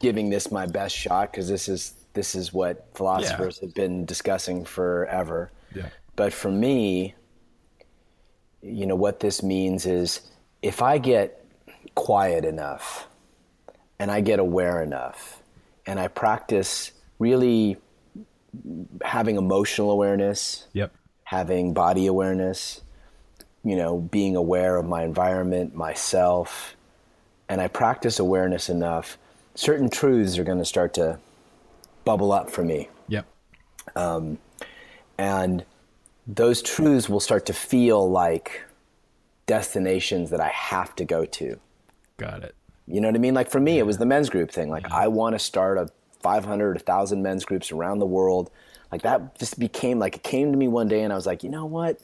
giving 0.00 0.30
this 0.30 0.50
my 0.50 0.66
best 0.66 0.96
shot 0.96 1.30
because 1.30 1.48
this 1.48 1.68
is 1.68 1.94
this 2.14 2.34
is 2.34 2.52
what 2.52 2.88
philosophers 2.94 3.60
yeah. 3.60 3.66
have 3.68 3.74
been 3.74 4.06
discussing 4.06 4.64
forever. 4.64 5.52
Yeah. 5.74 5.90
but 6.16 6.32
for 6.32 6.50
me, 6.50 7.14
you 8.62 8.86
know, 8.86 8.96
what 8.96 9.20
this 9.20 9.42
means 9.42 9.84
is 9.84 10.22
if 10.66 10.82
I 10.82 10.98
get 10.98 11.44
quiet 11.94 12.44
enough 12.44 13.06
and 14.00 14.10
I 14.10 14.20
get 14.20 14.40
aware 14.40 14.82
enough 14.82 15.40
and 15.86 16.00
I 16.00 16.08
practice 16.08 16.90
really 17.20 17.76
having 19.02 19.36
emotional 19.36 19.92
awareness, 19.92 20.66
Yep. 20.72 20.92
having 21.22 21.72
body 21.72 22.08
awareness, 22.08 22.80
you 23.62 23.76
know, 23.76 23.98
being 23.98 24.34
aware 24.34 24.76
of 24.76 24.86
my 24.86 25.04
environment, 25.04 25.76
myself, 25.76 26.74
and 27.48 27.60
I 27.60 27.68
practice 27.68 28.18
awareness 28.18 28.68
enough, 28.68 29.18
certain 29.54 29.88
truths 29.88 30.36
are 30.36 30.44
going 30.44 30.58
to 30.58 30.64
start 30.64 30.94
to 30.94 31.20
bubble 32.04 32.32
up 32.32 32.50
for 32.50 32.64
me. 32.64 32.88
Yep. 33.06 33.24
Um, 33.94 34.38
and 35.16 35.64
those 36.26 36.60
truths 36.60 37.08
will 37.08 37.20
start 37.20 37.46
to 37.46 37.52
feel 37.52 38.10
like 38.10 38.64
destinations 39.46 40.30
that 40.30 40.40
I 40.40 40.48
have 40.48 40.94
to 40.96 41.04
go 41.04 41.24
to. 41.24 41.58
Got 42.16 42.42
it. 42.42 42.54
You 42.86 43.00
know 43.00 43.08
what 43.08 43.16
I 43.16 43.18
mean? 43.18 43.34
Like 43.34 43.50
for 43.50 43.60
me, 43.60 43.78
it 43.78 43.86
was 43.86 43.98
the 43.98 44.06
men's 44.06 44.30
group 44.30 44.50
thing. 44.50 44.70
Like 44.70 44.84
mm-hmm. 44.84 44.94
I 44.94 45.08
want 45.08 45.34
to 45.34 45.38
start 45.38 45.78
a 45.78 45.88
500, 46.20 46.76
1,000 46.76 47.22
men's 47.22 47.44
groups 47.44 47.72
around 47.72 47.98
the 47.98 48.06
world. 48.06 48.50
Like 48.92 49.02
that 49.02 49.38
just 49.38 49.58
became 49.58 49.98
like 49.98 50.16
it 50.16 50.22
came 50.22 50.52
to 50.52 50.58
me 50.58 50.68
one 50.68 50.88
day, 50.88 51.02
and 51.02 51.12
I 51.12 51.16
was 51.16 51.26
like, 51.26 51.42
you 51.42 51.50
know 51.50 51.66
what? 51.66 52.00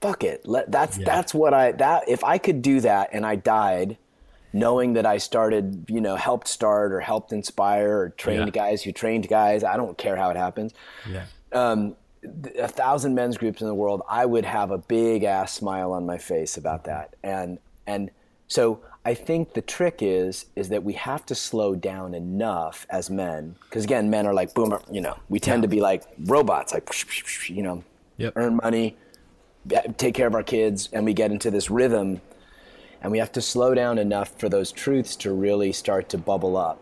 Fuck 0.00 0.24
it. 0.24 0.46
Let, 0.46 0.70
that's 0.70 0.98
that's 0.98 1.32
what 1.32 1.54
I 1.54 1.72
that 1.72 2.08
if 2.08 2.24
I 2.24 2.38
could 2.38 2.60
do 2.60 2.80
that, 2.80 3.10
and 3.12 3.24
I 3.24 3.36
died, 3.36 3.96
knowing 4.52 4.94
that 4.94 5.06
I 5.06 5.18
started, 5.18 5.86
you 5.88 6.00
know, 6.00 6.16
helped 6.16 6.48
start 6.48 6.92
or 6.92 7.00
helped 7.00 7.32
inspire 7.32 7.98
or 7.98 8.08
trained 8.10 8.46
Yeah. 8.46 8.50
guys 8.50 8.82
who 8.82 8.90
trained 8.90 9.28
guys. 9.28 9.62
I 9.62 9.76
don't 9.76 9.96
care 9.96 10.16
how 10.16 10.30
it 10.30 10.36
happens 10.36 10.74
Yeah. 11.08 11.24
Um, 11.52 11.94
a 12.58 12.68
thousand 12.68 13.14
men's 13.14 13.36
groups 13.36 13.60
in 13.60 13.66
the 13.66 13.74
world, 13.74 14.02
I 14.08 14.26
would 14.26 14.44
have 14.44 14.70
a 14.70 14.78
big 14.78 15.24
ass 15.24 15.52
smile 15.52 15.92
on 15.92 16.06
my 16.06 16.18
face 16.18 16.56
about 16.56 16.84
that. 16.84 17.14
And 17.22 17.58
and 17.86 18.10
so 18.48 18.80
I 19.04 19.14
think 19.14 19.54
the 19.54 19.62
trick 19.62 19.98
is 20.00 20.46
is 20.56 20.68
that 20.70 20.82
we 20.82 20.92
have 20.94 21.24
to 21.26 21.34
slow 21.34 21.74
down 21.74 22.14
enough 22.14 22.86
as 22.90 23.08
men, 23.10 23.56
because 23.62 23.84
again, 23.84 24.10
men 24.10 24.26
are 24.26 24.34
like 24.34 24.54
boomer. 24.54 24.80
You 24.90 25.00
know, 25.00 25.16
we 25.28 25.38
tend 25.40 25.62
to 25.62 25.68
be 25.68 25.80
like 25.80 26.02
robots, 26.24 26.72
like 26.74 26.88
you 27.48 27.62
know, 27.62 27.84
Yep. 28.18 28.32
earn 28.36 28.56
money, 28.56 28.96
eh, 29.70 29.82
take 29.98 30.14
care 30.14 30.26
of 30.26 30.34
our 30.34 30.42
kids, 30.42 30.88
and 30.92 31.04
we 31.04 31.12
get 31.12 31.30
into 31.30 31.50
this 31.50 31.70
rhythm, 31.70 32.20
and 33.02 33.12
we 33.12 33.18
have 33.18 33.30
to 33.32 33.42
slow 33.42 33.74
down 33.74 33.98
enough 33.98 34.30
for 34.38 34.48
those 34.48 34.72
truths 34.72 35.16
to 35.16 35.32
really 35.32 35.70
start 35.72 36.08
to 36.08 36.18
bubble 36.18 36.56
up. 36.56 36.80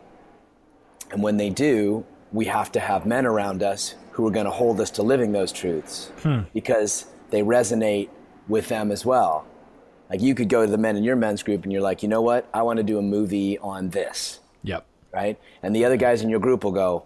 And 1.10 1.22
when 1.22 1.36
they 1.36 1.50
do, 1.50 2.04
we 2.34 2.46
have 2.46 2.70
to 2.72 2.80
have 2.80 3.06
men 3.06 3.24
around 3.24 3.62
us 3.62 3.94
who 4.10 4.26
are 4.26 4.30
going 4.30 4.44
to 4.44 4.50
hold 4.50 4.80
us 4.80 4.90
to 4.90 5.02
living 5.02 5.30
those 5.30 5.52
truths 5.52 6.10
hmm. 6.22 6.40
because 6.52 7.06
they 7.30 7.42
resonate 7.42 8.08
with 8.48 8.68
them 8.68 8.90
as 8.90 9.06
well. 9.06 9.46
Like 10.10 10.20
you 10.20 10.34
could 10.34 10.48
go 10.48 10.66
to 10.66 10.70
the 10.70 10.76
men 10.76 10.96
in 10.96 11.04
your 11.04 11.16
men's 11.16 11.44
group 11.44 11.62
and 11.62 11.72
you're 11.72 11.80
like, 11.80 12.02
you 12.02 12.08
know 12.08 12.20
what? 12.20 12.48
I 12.52 12.62
want 12.62 12.78
to 12.78 12.82
do 12.82 12.98
a 12.98 13.02
movie 13.02 13.56
on 13.58 13.90
this, 13.90 14.40
Yep. 14.64 14.84
right? 15.12 15.38
And 15.62 15.74
the 15.74 15.84
other 15.84 15.96
guys 15.96 16.22
in 16.22 16.28
your 16.28 16.40
group 16.40 16.64
will 16.64 16.72
go, 16.72 17.04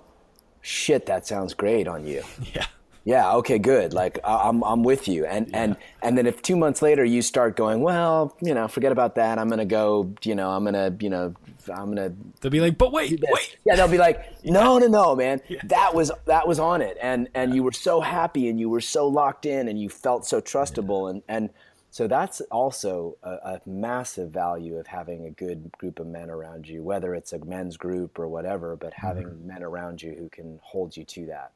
shit, 0.63 1.07
that 1.07 1.27
sounds 1.27 1.55
great 1.55 1.87
on 1.87 2.07
you. 2.07 2.25
Yeah. 2.55 2.67
Yeah, 3.09 3.37
okay, 3.37 3.59
good. 3.59 3.95
Like 3.95 4.19
I- 4.23 4.51
I'm 4.51 4.63
I'm 4.63 4.83
with 4.83 5.09
you. 5.09 5.25
And 5.25 5.49
and 5.55 5.77
and 6.03 6.19
then 6.19 6.27
if 6.27 6.43
2 6.43 6.57
months 6.57 6.83
later 6.83 7.03
you 7.03 7.23
start 7.23 7.57
going, 7.57 7.81
well, 7.81 8.37
you 8.43 8.53
know, 8.53 8.69
forget 8.69 8.93
about 8.93 9.15
that. 9.15 9.39
I'm 9.39 9.49
going 9.49 9.61
to 9.61 9.65
go, 9.65 10.13
you 10.25 10.35
know, 10.35 10.51
I'm 10.51 10.63
going 10.63 10.75
to, 10.75 10.95
you 11.03 11.09
know, 11.09 11.35
I'm 11.75 11.95
going 11.95 11.97
to 11.97 12.15
They'll 12.43 12.53
be 12.53 12.61
like, 12.61 12.77
but 12.77 12.93
wait, 12.93 13.25
wait. 13.31 13.57
Yeah, 13.65 13.77
they'll 13.77 13.89
be 13.89 13.97
like, 13.97 14.45
no, 14.45 14.77
no, 14.77 14.89
no, 14.89 15.17
man. 15.17 15.41
That 15.65 15.95
was 15.95 16.13
that 16.27 16.47
was 16.47 16.59
on 16.59 16.83
it, 16.83 16.99
and 17.01 17.31
and 17.35 17.55
you 17.55 17.63
were 17.63 17.73
so 17.73 18.03
happy, 18.03 18.47
and 18.51 18.61
you 18.61 18.69
were 18.69 18.83
so 18.83 19.09
locked 19.09 19.47
in, 19.47 19.69
and 19.69 19.81
you 19.81 19.89
felt 19.89 20.27
so 20.27 20.43
trustable, 20.43 21.09
and 21.09 21.23
and 21.29 21.49
so 21.91 22.09
that's 22.09 22.43
also 22.51 23.17
a, 23.23 23.31
a 23.31 23.61
massive 23.65 24.31
value 24.31 24.77
of 24.77 24.87
having 24.87 25.25
a 25.25 25.31
good 25.31 25.73
group 25.79 25.99
of 25.99 26.07
men 26.07 26.29
around 26.29 26.69
you, 26.69 26.83
whether 26.83 27.15
it's 27.15 27.33
a 27.33 27.43
men's 27.43 27.79
group 27.79 28.19
or 28.19 28.29
whatever, 28.29 28.77
but 28.77 28.93
having 28.93 29.29
mm-hmm. 29.29 29.49
men 29.49 29.63
around 29.63 30.03
you 30.03 30.15
who 30.19 30.29
can 30.29 30.61
hold 30.63 30.95
you 30.95 31.05
to 31.05 31.25
that. 31.25 31.53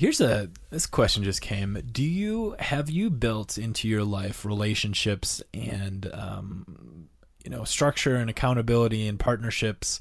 Here's 0.00 0.22
a 0.22 0.48
this 0.70 0.86
question 0.86 1.24
just 1.24 1.42
came. 1.42 1.78
Do 1.92 2.02
you 2.02 2.56
have 2.58 2.88
you 2.88 3.10
built 3.10 3.58
into 3.58 3.86
your 3.86 4.02
life 4.02 4.46
relationships 4.46 5.42
and 5.52 6.10
um, 6.14 7.10
you 7.44 7.50
know 7.50 7.64
structure 7.64 8.16
and 8.16 8.30
accountability 8.30 9.06
and 9.06 9.20
partnerships 9.20 10.00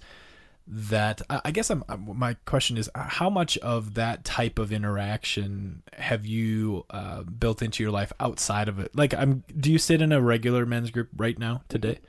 that 0.65 1.21
I, 1.29 1.51
guess 1.51 1.69
I'm, 1.69 1.83
my 1.99 2.35
question 2.45 2.77
is 2.77 2.89
uh, 2.95 3.09
how 3.09 3.29
much 3.29 3.57
of 3.57 3.95
that 3.95 4.23
type 4.23 4.57
of 4.57 4.71
interaction 4.71 5.83
have 5.91 6.25
you 6.25 6.85
uh, 6.91 7.23
built 7.23 7.61
into 7.61 7.83
your 7.83 7.91
life 7.91 8.13
outside 8.21 8.69
of 8.69 8.79
it? 8.79 8.95
Like 8.95 9.13
I'm 9.13 9.43
do 9.59 9.69
you 9.69 9.77
sit 9.77 10.01
in 10.01 10.13
a 10.13 10.21
regular 10.21 10.65
men's 10.65 10.91
group 10.91 11.09
right 11.17 11.37
now 11.37 11.63
today? 11.67 11.99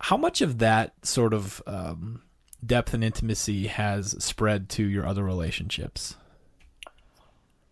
How 0.00 0.16
much 0.16 0.40
of 0.40 0.58
that 0.58 0.94
sort 1.06 1.34
of 1.34 1.62
um, 1.68 2.22
depth 2.66 2.94
and 2.94 3.04
intimacy 3.04 3.68
has 3.68 4.16
spread 4.24 4.68
to 4.70 4.82
your 4.82 5.06
other 5.06 5.22
relationships? 5.22 6.16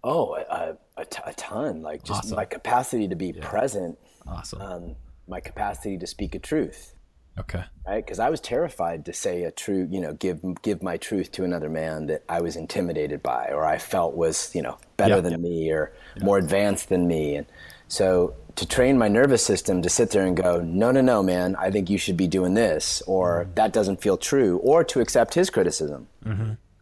Oh, 0.05 0.35
a, 0.37 0.77
a, 0.99 1.05
t- 1.07 1.23
a 1.25 1.33
ton! 1.35 1.83
Like 1.83 2.05
just 2.05 2.25
Awesome. 2.27 2.37
my 2.37 2.45
capacity 2.45 3.09
to 3.09 3.17
be 3.17 3.33
present, 3.33 3.99
Awesome. 4.27 4.61
um, 4.61 4.97
my 5.27 5.41
capacity 5.41 5.97
to 5.99 6.07
speak 6.07 6.35
a 6.35 6.39
truth. 6.39 6.95
okay. 7.39 7.65
right? 7.87 8.05
Because 8.05 8.19
I 8.21 8.29
was 8.31 8.41
terrified 8.41 9.05
to 9.07 9.13
say 9.13 9.43
a 9.45 9.51
true, 9.51 9.89
you 9.91 10.01
know, 10.01 10.13
give 10.13 10.41
give 10.63 10.83
my 10.83 10.97
truth 10.99 11.33
to 11.33 11.43
another 11.45 11.69
man 11.71 12.07
that 12.07 12.23
I 12.29 12.41
was 12.43 12.55
intimidated 12.55 13.23
by, 13.23 13.49
or 13.51 13.65
I 13.65 13.79
felt 13.79 14.15
was, 14.15 14.55
you 14.55 14.63
know, 14.63 14.77
better 14.99 15.17
Yeah. 15.17 15.21
than 15.23 15.43
me, 15.43 15.71
or 15.73 15.93
more 16.21 16.39
advanced 16.39 16.91
than 16.91 17.07
me, 17.09 17.35
and 17.37 17.47
so 17.89 18.35
to 18.57 18.67
train 18.67 18.97
my 18.99 19.09
nervous 19.09 19.45
system 19.45 19.83
to 19.83 19.89
sit 19.89 20.11
there 20.11 20.25
and 20.27 20.37
go, 20.37 20.61
no, 20.61 20.93
no, 20.93 21.01
no, 21.01 21.23
man, 21.25 21.57
I 21.57 21.71
think 21.73 21.91
you 21.91 21.99
should 21.99 22.17
be 22.17 22.29
doing 22.29 22.55
this, 22.55 23.03
or 23.07 23.49
that 23.57 23.73
doesn't 23.73 24.01
feel 24.01 24.17
true, 24.17 24.59
or 24.59 24.85
to 24.85 25.01
accept 25.01 25.35
his 25.35 25.51
criticism 25.51 26.07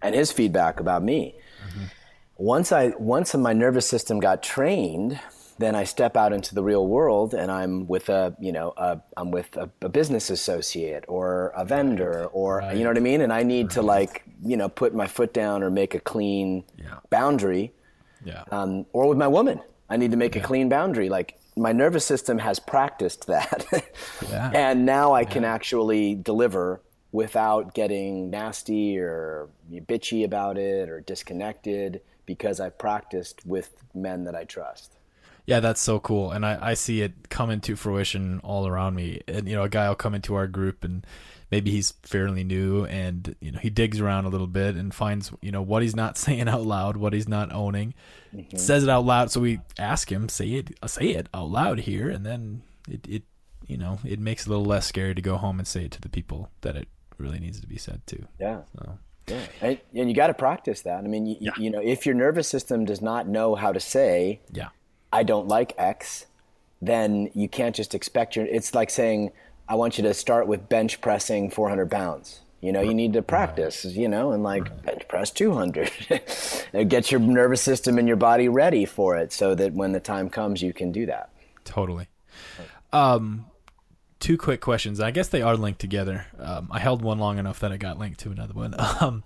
and 0.03 0.15
his 0.15 0.31
feedback 0.33 0.81
about 0.81 1.03
me. 1.03 1.35
Once 2.43 2.73
I 2.73 2.89
once 2.99 3.35
my 3.37 3.53
nervous 3.53 3.87
system 3.87 4.19
got 4.19 4.43
trained, 4.43 5.21
then 5.59 5.77
I 5.77 5.85
step 5.85 6.17
out 6.17 6.33
into 6.33 6.57
the 6.57 6.63
real 6.65 6.89
world 6.89 7.35
and 7.35 7.53
I'm 7.53 7.87
with 7.87 8.09
a 8.09 8.35
you 8.41 8.51
know 8.51 8.75
I'm 9.17 9.31
with 9.31 9.57
a, 9.57 9.71
a 9.81 9.89
business 9.89 10.29
associate 10.29 11.05
or 11.07 11.53
a 11.57 11.65
vendor 11.65 12.27
or 12.33 12.69
you 12.75 12.81
know 12.83 12.89
what 12.91 12.97
I 12.97 13.01
mean, 13.01 13.21
and 13.21 13.33
I 13.33 13.45
need 13.45 13.71
to 13.71 13.83
like 13.83 14.25
you 14.43 14.57
know 14.57 14.69
put 14.69 14.93
my 14.93 15.07
foot 15.07 15.33
down 15.33 15.63
or 15.63 15.71
make 15.71 15.95
a 15.95 16.01
clean 16.01 16.65
Yeah. 16.77 16.99
boundary, 17.11 17.73
Yeah. 18.25 18.43
um, 18.51 18.87
or 18.93 19.09
with 19.09 19.19
my 19.19 19.29
woman, 19.29 19.61
I 19.89 19.97
need 19.97 20.11
to 20.11 20.17
make 20.17 20.35
a 20.35 20.41
clean 20.41 20.69
boundary. 20.69 21.09
Like 21.09 21.39
my 21.57 21.71
nervous 21.71 22.05
system 22.05 22.39
has 22.39 22.59
practiced 22.59 23.29
that, 23.29 23.65
Yeah. 24.29 24.51
and 24.53 24.85
now 24.85 25.13
I 25.13 25.25
can 25.25 25.45
actually 25.45 26.17
deliver 26.17 26.81
without 27.13 27.73
getting 27.75 28.31
nasty 28.31 28.99
or 28.99 29.49
bitchy 29.71 30.25
about 30.25 30.59
it 30.59 30.89
or 30.89 31.01
disconnected 31.03 32.01
because 32.27 32.61
I 32.61 32.71
practiced 32.71 33.45
with 33.47 33.71
men 33.95 34.25
that 34.25 34.35
I 34.35 34.45
trust. 34.45 34.97
Yeah, 35.45 35.59
that's 35.59 35.81
so 35.81 35.99
cool, 35.99 36.31
and 36.31 36.47
I, 36.47 36.71
I 36.71 36.75
see 36.75 37.03
it 37.03 37.29
coming 37.29 37.61
to 37.63 37.75
fruition 37.75 38.41
all 38.45 38.67
around 38.67 38.95
me. 38.95 39.23
And 39.27 39.49
you 39.49 39.57
know, 39.57 39.65
a 39.65 39.69
guy 39.69 39.89
will 39.89 39.97
come 39.97 40.15
into 40.15 40.37
our 40.37 40.47
group, 40.47 40.85
and 40.85 41.05
maybe 41.51 41.73
he's 41.73 41.93
fairly 42.03 42.45
new, 42.45 42.85
and 42.85 43.35
you 43.41 43.51
know, 43.51 43.59
he 43.59 43.69
digs 43.69 44.01
around 44.01 44.25
a 44.25 44.29
little 44.29 44.47
bit 44.47 44.77
and 44.77 44.95
finds 44.95 45.33
you 45.41 45.51
know 45.51 45.61
what 45.61 45.83
he's 45.83 45.97
not 45.97 46.17
saying 46.19 46.49
out 46.49 46.63
loud, 46.65 46.97
what 46.97 47.13
he's 47.13 47.29
not 47.29 47.53
owning, 47.53 47.95
mm-hmm. 48.35 48.57
says 48.57 48.85
it 48.85 48.89
out 48.89 49.05
loud. 49.05 49.33
So 49.33 49.41
we 49.41 49.61
ask 49.79 50.13
him, 50.13 50.29
say 50.29 50.47
it, 50.51 50.79
say 50.87 51.07
it 51.07 51.29
out 51.35 51.51
loud 51.51 51.81
here, 51.81 52.09
and 52.09 52.25
then 52.25 52.63
it, 52.89 53.09
it, 53.09 53.23
you 53.67 53.77
know, 53.77 53.99
it 54.05 54.21
makes 54.21 54.43
it 54.43 54.47
a 54.47 54.51
little 54.51 54.65
less 54.65 54.87
scary 54.87 55.15
to 55.15 55.23
go 55.23 55.37
home 55.39 55.59
and 55.59 55.67
say 55.67 55.87
it 55.87 55.91
to 55.93 56.01
the 56.01 56.09
people 56.09 56.51
that 56.61 56.77
it 56.77 56.87
really 57.19 57.41
needs 57.41 57.61
to 57.61 57.67
be 57.67 57.79
said 57.79 58.07
to. 58.07 58.27
Yeah. 58.39 58.61
So 58.79 58.99
Yeah. 59.29 59.47
And, 59.61 59.79
and 59.95 60.09
you 60.09 60.15
got 60.15 60.29
to 60.29 60.35
practice 60.35 60.83
that. 60.83 61.05
I 61.05 61.07
mean, 61.07 61.27
you, 61.27 61.53
you 61.57 61.71
know, 61.71 61.81
if 61.81 62.07
your 62.07 62.15
nervous 62.15 62.49
system 62.49 62.85
does 62.85 63.01
not 63.01 63.29
know 63.29 63.55
how 63.55 63.73
to 63.73 63.81
say, 63.81 64.41
yeah, 64.53 64.69
I 65.13 65.23
don't 65.23 65.49
like 65.49 65.75
X, 65.79 66.27
then 66.81 67.31
you 67.35 67.49
can't 67.49 67.75
just 67.75 67.95
expect 67.95 68.37
your. 68.37 68.47
It's 68.47 68.75
like 68.75 68.91
saying, 68.91 69.33
I 69.69 69.77
want 69.77 69.97
you 69.97 70.05
to 70.05 70.15
start 70.15 70.47
with 70.47 70.69
bench 70.69 71.01
pressing 71.01 71.51
400 71.51 71.91
pounds. 71.91 72.41
You 72.61 72.71
know, 72.71 72.81
you 72.81 72.95
need 72.95 73.13
to 73.15 73.23
practice, 73.23 73.85
you 73.85 74.09
know, 74.09 74.31
and 74.31 74.45
like 74.45 74.85
bench 74.85 75.09
press 75.09 75.31
200. 75.33 75.91
And 76.73 76.89
Get 76.89 77.11
your 77.11 77.21
nervous 77.21 77.61
system 77.61 77.99
and 77.99 78.07
your 78.07 78.17
body 78.17 78.49
ready 78.49 78.85
for 78.85 79.17
it 79.17 79.33
so 79.33 79.55
that 79.57 79.75
when 79.75 79.93
the 79.93 80.01
time 80.01 80.31
comes, 80.31 80.63
you 80.63 80.73
can 80.73 80.93
do 80.93 81.07
that. 81.07 81.31
Totally. 81.65 82.07
Um, 82.93 83.47
two 84.23 84.39
quick 84.39 84.61
questions. 84.61 85.01
I 85.01 85.11
guess 85.11 85.29
they 85.29 85.43
are 85.43 85.57
linked 85.57 85.81
together. 85.81 86.27
Um, 86.39 86.69
I 86.71 86.79
held 86.79 87.03
one 87.03 87.19
long 87.19 87.39
enough 87.39 87.61
that 87.61 87.73
I 87.73 87.77
got 87.77 87.99
linked 87.99 88.21
to 88.21 88.31
another 88.31 88.55
one. 88.55 88.75
Um, 89.01 89.25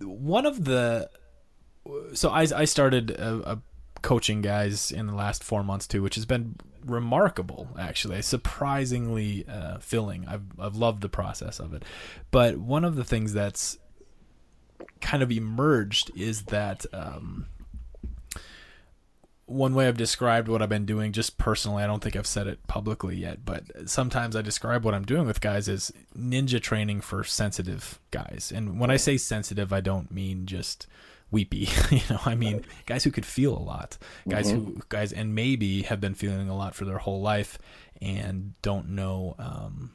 one 0.00 0.46
of 0.46 0.64
the 0.64 1.10
so 2.12 2.28
I 2.28 2.46
I 2.54 2.64
started 2.66 3.10
a, 3.10 3.52
a 3.52 3.62
coaching 4.00 4.42
guys 4.42 4.92
in 4.92 5.08
the 5.08 5.14
last 5.14 5.42
four 5.42 5.64
months 5.64 5.88
too, 5.88 6.02
which 6.02 6.14
has 6.14 6.24
been 6.24 6.54
remarkable 6.84 7.68
actually, 7.78 8.22
surprisingly 8.22 9.44
uh, 9.48 9.78
filling. 9.78 10.26
I've 10.28 10.44
I've 10.58 10.76
loved 10.76 11.00
the 11.00 11.08
process 11.08 11.58
of 11.58 11.74
it, 11.74 11.84
but 12.30 12.58
one 12.58 12.84
of 12.84 12.94
the 12.94 13.04
things 13.04 13.32
that's 13.32 13.78
kind 15.00 15.22
of 15.22 15.32
emerged 15.32 16.12
is 16.16 16.44
that 16.44 16.86
um, 16.92 17.46
one 19.48 19.74
way 19.74 19.88
I've 19.88 19.96
described 19.96 20.46
what 20.48 20.60
I've 20.60 20.68
been 20.68 20.84
doing 20.84 21.12
just 21.12 21.38
personally, 21.38 21.82
I 21.82 21.86
don't 21.86 22.02
think 22.02 22.16
I've 22.16 22.26
said 22.26 22.46
it 22.46 22.66
publicly 22.66 23.16
yet, 23.16 23.44
but 23.44 23.64
sometimes 23.86 24.36
I 24.36 24.42
describe 24.42 24.84
what 24.84 24.94
I'm 24.94 25.04
doing 25.04 25.26
with 25.26 25.40
guys 25.40 25.68
as 25.68 25.90
ninja 26.16 26.60
training 26.60 27.00
for 27.00 27.24
sensitive 27.24 27.98
guys. 28.10 28.52
And 28.54 28.78
when 28.78 28.90
I 28.90 28.96
say 28.96 29.16
sensitive, 29.16 29.72
I 29.72 29.80
don't 29.80 30.10
mean 30.10 30.46
just 30.46 30.86
weepy. 31.30 31.68
you 31.90 32.02
know, 32.10 32.20
I 32.26 32.34
mean 32.34 32.64
guys 32.86 33.04
who 33.04 33.10
could 33.10 33.26
feel 33.26 33.56
a 33.56 33.58
lot, 33.58 33.96
guys 34.28 34.52
mm-hmm. 34.52 34.64
who 34.66 34.82
guys 34.90 35.12
and 35.12 35.34
maybe 35.34 35.82
have 35.82 36.00
been 36.00 36.14
feeling 36.14 36.48
a 36.48 36.56
lot 36.56 36.74
for 36.74 36.84
their 36.84 36.98
whole 36.98 37.22
life 37.22 37.58
and 38.02 38.52
don't 38.62 38.90
know 38.90 39.34
um, 39.38 39.92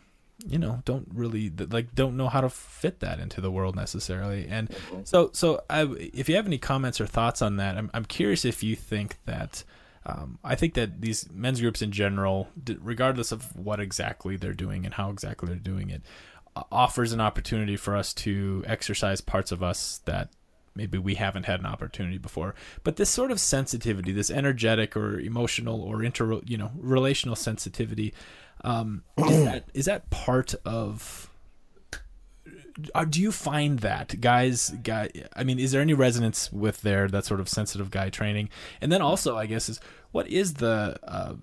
you 0.48 0.58
know 0.58 0.82
don't 0.86 1.08
really 1.14 1.52
like 1.70 1.94
don't 1.96 2.18
know 2.18 2.28
how 2.28 2.42
to 2.42 2.50
fit 2.50 3.00
that 3.00 3.20
into 3.20 3.40
the 3.40 3.52
world 3.52 3.76
necessarily 3.76 4.48
and 4.48 4.70
mm-hmm. 4.70 5.02
so 5.04 5.30
so 5.34 5.64
I, 5.70 5.84
if 6.14 6.28
you 6.28 6.36
have 6.36 6.46
any 6.46 6.58
comments 6.58 7.00
or 7.00 7.06
thoughts 7.06 7.42
on 7.42 7.58
that 7.58 7.78
i'm, 7.78 7.90
I'm 7.94 8.06
curious 8.06 8.46
if 8.46 8.64
you 8.64 8.76
think 8.76 9.18
that 9.26 9.64
um, 10.06 10.40
i 10.44 10.56
think 10.56 10.74
that 10.74 11.02
these 11.02 11.30
men's 11.32 11.62
groups 11.62 11.82
in 11.82 11.92
general 11.92 12.50
regardless 12.80 13.32
of 13.32 13.56
what 13.56 13.80
exactly 13.80 14.36
they're 14.36 14.54
doing 14.54 14.86
and 14.86 14.94
how 14.96 15.10
exactly 15.10 15.48
they're 15.48 15.58
doing 15.58 15.90
it 15.90 16.02
offers 16.72 17.14
an 17.14 17.22
opportunity 17.22 17.76
for 17.76 17.96
us 17.96 18.14
to 18.14 18.64
exercise 18.68 19.22
parts 19.22 19.52
of 19.52 19.64
us 19.64 20.02
that 20.06 20.30
maybe 20.76 20.98
we 20.98 21.16
haven't 21.16 21.46
had 21.46 21.60
an 21.60 21.66
opportunity 21.66 22.18
before 22.18 22.54
but 22.84 22.98
this 22.98 23.10
sort 23.10 23.32
of 23.32 23.40
sensitivity 23.40 24.12
this 24.12 24.30
energetic 24.30 24.98
or 24.98 25.20
emotional 25.20 25.82
or 25.82 26.04
inter 26.04 26.40
you 26.46 26.58
know 26.58 26.72
relational 26.76 27.36
sensitivity 27.36 28.14
um, 28.62 29.04
is 29.18 29.44
that 29.46 29.64
is 29.74 29.86
that 29.86 30.10
part 30.10 30.56
of? 30.66 31.30
Uh, 32.96 33.06
do 33.06 33.22
you 33.22 33.32
find 33.32 33.80
that 33.80 34.20
guys, 34.20 34.72
guy? 34.82 35.10
I 35.36 35.44
mean, 35.44 35.60
is 35.60 35.72
there 35.72 35.82
any 35.82 35.94
resonance 35.94 36.52
with 36.52 36.82
their 36.82 37.08
that 37.08 37.26
sort 37.26 37.40
of 37.40 37.48
sensitive 37.48 37.92
guy 37.92 38.10
training? 38.10 38.50
And 38.82 38.92
then 38.92 39.02
also, 39.02 39.38
I 39.38 39.46
guess 39.46 39.70
is 39.70 39.80
what 40.12 40.28
is 40.28 40.56
the 40.56 40.98
uh, 41.04 41.36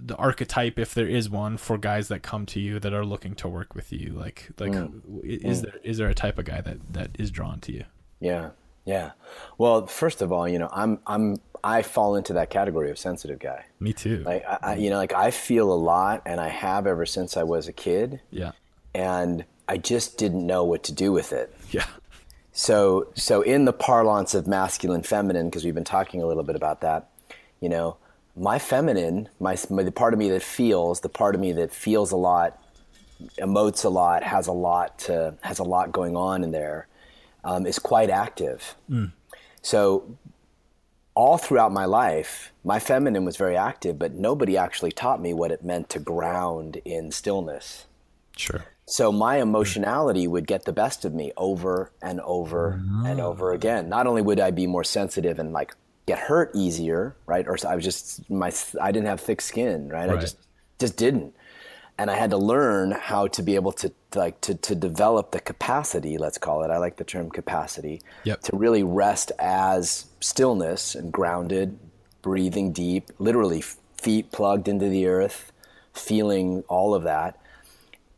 the 0.00 0.16
archetype, 0.16 0.78
if 0.78 0.92
there 0.94 1.08
is 1.08 1.30
one, 1.30 1.56
for 1.56 1.78
guys 1.78 2.08
that 2.08 2.22
come 2.22 2.46
to 2.46 2.60
you 2.60 2.80
that 2.80 2.92
are 2.92 3.04
looking 3.04 3.34
to 3.36 3.48
work 3.48 3.74
with 3.74 3.92
you? 3.92 4.12
Like, 4.12 4.50
like 4.58 4.72
mm. 4.72 5.00
is 5.22 5.60
mm. 5.60 5.64
there 5.64 5.80
is 5.84 5.98
there 5.98 6.08
a 6.08 6.14
type 6.14 6.38
of 6.38 6.44
guy 6.44 6.60
that 6.60 6.92
that 6.92 7.10
is 7.18 7.30
drawn 7.30 7.60
to 7.60 7.72
you? 7.72 7.84
Yeah, 8.20 8.50
yeah. 8.84 9.12
Well, 9.58 9.86
first 9.86 10.22
of 10.22 10.32
all, 10.32 10.48
you 10.48 10.58
know, 10.58 10.68
I'm 10.72 10.98
I'm 11.06 11.36
I 11.64 11.82
fall 11.82 12.16
into 12.16 12.34
that 12.34 12.50
category 12.50 12.90
of 12.90 12.98
sensitive 12.98 13.38
guy. 13.38 13.64
Me 13.80 13.92
too. 13.92 14.22
Like 14.24 14.44
I, 14.46 14.74
you 14.74 14.90
know, 14.90 14.98
like 14.98 15.14
I 15.14 15.30
feel 15.30 15.72
a 15.72 15.74
lot, 15.74 16.22
and 16.26 16.40
I 16.40 16.48
have 16.48 16.86
ever 16.86 17.06
since 17.06 17.36
I 17.36 17.42
was 17.42 17.68
a 17.68 17.72
kid. 17.72 18.20
Yeah. 18.30 18.52
And 18.94 19.44
I 19.68 19.78
just 19.78 20.18
didn't 20.18 20.46
know 20.46 20.64
what 20.64 20.82
to 20.84 20.92
do 20.92 21.12
with 21.12 21.32
it. 21.32 21.54
Yeah. 21.70 21.86
So, 22.56 23.08
so 23.16 23.42
in 23.42 23.64
the 23.64 23.72
parlance 23.72 24.32
of 24.32 24.46
masculine, 24.46 25.02
feminine, 25.02 25.46
because 25.46 25.64
we've 25.64 25.74
been 25.74 25.82
talking 25.82 26.22
a 26.22 26.26
little 26.26 26.44
bit 26.44 26.54
about 26.54 26.82
that, 26.82 27.10
you 27.60 27.68
know, 27.68 27.96
my 28.36 28.60
feminine, 28.60 29.28
my, 29.40 29.56
my 29.70 29.82
the 29.82 29.90
part 29.90 30.12
of 30.12 30.20
me 30.20 30.28
that 30.28 30.42
feels, 30.42 31.00
the 31.00 31.08
part 31.08 31.34
of 31.34 31.40
me 31.40 31.50
that 31.50 31.72
feels 31.72 32.12
a 32.12 32.16
lot, 32.16 32.62
emotes 33.38 33.84
a 33.84 33.88
lot, 33.88 34.22
has 34.22 34.46
a 34.46 34.52
lot 34.52 35.00
to, 35.00 35.34
has 35.40 35.58
a 35.58 35.64
lot 35.64 35.90
going 35.90 36.16
on 36.16 36.44
in 36.44 36.52
there, 36.52 36.86
um, 37.44 37.66
is 37.66 37.78
quite 37.78 38.10
active. 38.10 38.74
Mm. 38.90 39.12
So 39.62 40.16
all 41.14 41.38
throughout 41.38 41.72
my 41.72 41.84
life, 41.84 42.52
my 42.64 42.78
feminine 42.78 43.24
was 43.24 43.36
very 43.36 43.56
active, 43.56 43.98
but 43.98 44.14
nobody 44.14 44.56
actually 44.56 44.92
taught 44.92 45.20
me 45.20 45.32
what 45.32 45.50
it 45.50 45.64
meant 45.64 45.88
to 45.90 45.98
ground 45.98 46.80
in 46.84 47.12
stillness. 47.12 47.86
Sure. 48.36 48.64
So 48.86 49.10
my 49.10 49.40
emotionality 49.40 50.26
would 50.26 50.46
get 50.46 50.64
the 50.64 50.72
best 50.72 51.04
of 51.04 51.14
me 51.14 51.32
over 51.36 51.90
and 52.02 52.20
over 52.20 52.82
and 53.06 53.20
over 53.20 53.52
again. 53.52 53.88
Not 53.88 54.06
only 54.06 54.20
would 54.20 54.40
I 54.40 54.50
be 54.50 54.66
more 54.66 54.84
sensitive 54.84 55.38
and 55.38 55.52
like 55.52 55.74
get 56.06 56.18
hurt 56.18 56.50
easier, 56.54 57.16
right? 57.26 57.46
Or 57.46 57.56
I 57.66 57.74
was 57.76 57.84
just 57.84 58.28
my 58.30 58.52
I 58.80 58.92
didn't 58.92 59.06
have 59.06 59.20
thick 59.20 59.40
skin, 59.40 59.88
right? 59.88 60.08
right. 60.08 60.18
I 60.18 60.20
just 60.20 60.36
just 60.78 60.96
didn't 60.98 61.34
and 61.98 62.10
I 62.10 62.16
had 62.16 62.30
to 62.30 62.36
learn 62.36 62.90
how 62.90 63.28
to 63.28 63.42
be 63.42 63.54
able 63.54 63.72
to 63.72 63.92
like 64.14 64.40
to 64.42 64.54
to 64.54 64.74
develop 64.74 65.30
the 65.30 65.40
capacity, 65.40 66.18
let's 66.18 66.38
call 66.38 66.62
it. 66.64 66.70
I 66.70 66.78
like 66.78 66.96
the 66.96 67.04
term 67.04 67.30
capacity 67.30 68.00
yep. 68.24 68.40
to 68.42 68.56
really 68.56 68.82
rest 68.82 69.32
as 69.38 70.06
stillness 70.20 70.94
and 70.94 71.12
grounded, 71.12 71.78
breathing 72.22 72.72
deep, 72.72 73.10
literally 73.18 73.62
feet 74.00 74.32
plugged 74.32 74.68
into 74.68 74.88
the 74.88 75.06
earth, 75.06 75.52
feeling 75.92 76.64
all 76.68 76.94
of 76.94 77.04
that, 77.04 77.40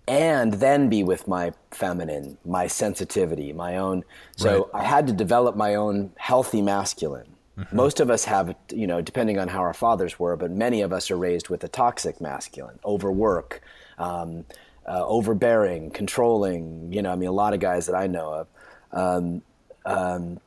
and 0.09 0.55
then 0.55 0.89
be 0.89 1.03
with 1.03 1.29
my 1.29 1.53
feminine, 1.71 2.39
my 2.45 2.67
sensitivity, 2.67 3.53
my 3.53 3.77
own. 3.77 4.05
So 4.37 4.71
right. 4.73 4.83
I 4.83 4.85
had 4.85 5.07
to 5.09 5.13
develop 5.13 5.57
my 5.57 5.75
own 5.75 6.13
healthy 6.17 6.63
masculine. 6.63 7.36
Mm-hmm. 7.59 7.77
Most 7.77 8.01
of 8.01 8.11
us 8.11 8.25
have, 8.25 8.55
you 8.71 8.87
know, 8.87 9.01
depending 9.01 9.39
on 9.39 9.49
how 9.49 9.61
our 9.61 9.75
fathers 9.75 10.19
were, 10.19 10.37
but 10.37 10.51
many 10.51 10.83
of 10.83 10.93
us 10.93 11.11
are 11.11 11.17
raised 11.17 11.49
with 11.49 11.65
a 11.65 11.69
toxic 11.69 12.21
masculine, 12.21 12.79
overwork, 12.85 13.63
um, 13.99 14.45
uh, 14.87 15.05
overbearing, 15.07 15.91
controlling. 15.91 16.93
You 16.93 17.03
know, 17.03 17.13
I 17.13 17.17
mean, 17.17 17.29
a 17.29 17.33
lot 17.33 17.55
of 17.55 17.61
guys 17.61 17.87
that 17.87 17.97
I 17.97 18.07
know 18.07 18.33
of. 18.33 18.49
Um, 18.93 19.43
um, 19.85 20.41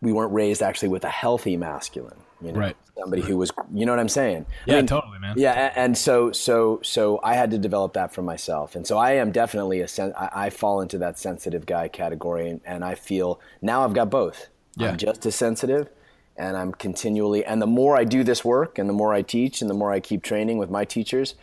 we 0.00 0.12
weren't 0.12 0.32
raised 0.32 0.62
actually 0.62 0.90
with 0.90 1.04
a 1.04 1.08
healthy 1.10 1.56
masculine. 1.56 2.18
You 2.40 2.52
know, 2.52 2.60
right. 2.60 2.76
somebody 2.98 3.22
who 3.22 3.38
was, 3.38 3.50
you 3.72 3.86
know 3.86 3.92
what 3.92 3.98
I'm 3.98 4.08
saying? 4.08 4.44
Yeah, 4.66 4.74
I 4.74 4.76
mean, 4.78 4.86
totally, 4.86 5.18
man. 5.18 5.34
Yeah, 5.38 5.72
and 5.74 5.96
so, 5.96 6.30
so, 6.30 6.80
so 6.82 7.18
I 7.22 7.34
had 7.34 7.50
to 7.52 7.58
develop 7.58 7.94
that 7.94 8.12
for 8.12 8.20
myself, 8.20 8.74
and 8.74 8.86
so 8.86 8.98
I 8.98 9.12
am 9.12 9.32
definitely 9.32 9.80
a 9.80 9.88
sen- 9.88 10.12
I, 10.16 10.28
I 10.46 10.50
fall 10.50 10.82
into 10.82 10.98
that 10.98 11.18
sensitive 11.18 11.64
guy 11.64 11.88
category, 11.88 12.50
and, 12.50 12.60
and 12.66 12.84
I 12.84 12.96
feel 12.96 13.40
now 13.62 13.82
I've 13.82 13.94
got 13.94 14.10
both. 14.10 14.48
Yeah. 14.76 14.90
I'm 14.90 14.98
just 14.98 15.24
as 15.24 15.34
sensitive, 15.36 15.88
and 16.36 16.56
I'm 16.56 16.72
continually 16.72 17.44
and 17.44 17.60
the 17.62 17.66
more 17.66 17.96
I 17.96 18.04
do 18.04 18.24
this 18.24 18.44
work 18.44 18.78
and 18.78 18.88
the 18.88 18.92
more 18.92 19.12
I 19.12 19.22
teach 19.22 19.60
and 19.60 19.70
the 19.70 19.74
more 19.74 19.92
I 19.92 20.00
keep 20.00 20.22
training 20.22 20.58
with 20.58 20.70
my 20.70 20.84
teachers, 20.84 21.34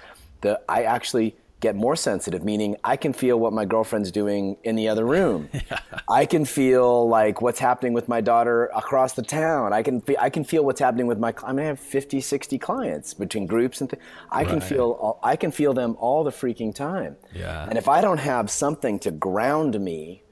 the 0.42 0.60
I 0.68 0.84
actually 0.84 1.36
get 1.62 1.76
more 1.76 1.96
sensitive 1.96 2.44
meaning 2.44 2.76
I 2.84 2.98
can 2.98 3.14
feel 3.14 3.40
what 3.40 3.54
my 3.54 3.66
girlfriend's 3.66 4.12
doing 4.12 4.58
in 4.64 4.76
the 4.76 4.90
other 4.90 5.06
room. 5.06 5.48
yeah. 5.54 5.80
I 6.10 6.26
can 6.26 6.44
feel 6.44 7.08
like 7.08 7.42
what's 7.42 7.60
happening 7.60 7.94
with 7.94 8.10
my 8.10 8.20
daughter 8.20 8.66
across 8.76 9.14
the 9.14 9.22
town. 9.22 9.72
I 9.72 9.84
can 9.84 10.04
I 10.20 10.30
can 10.30 10.44
feel 10.44 10.66
what's 10.66 10.82
happening 10.82 11.08
with 11.08 11.20
my 11.20 11.34
I 11.44 11.54
mean 11.54 11.66
I 11.66 11.68
have 11.70 11.80
50 11.80 12.20
60 12.20 12.58
clients 12.58 13.14
between 13.14 13.46
groups 13.46 13.80
and 13.80 13.90
th- 13.90 14.02
I 14.30 14.40
right. 14.40 14.48
can 14.48 14.62
feel 14.62 14.98
all, 15.00 15.20
I 15.24 15.36
can 15.36 15.52
feel 15.52 15.74
them 15.74 15.96
all 16.00 16.24
the 16.24 16.32
freaking 16.32 16.74
time. 16.76 17.16
Yeah. 17.34 17.68
And 17.70 17.78
if 17.78 17.88
I 17.88 18.02
don't 18.02 18.20
have 18.20 18.50
something 18.50 19.00
to 19.00 19.12
ground 19.12 19.80
me, 19.80 20.24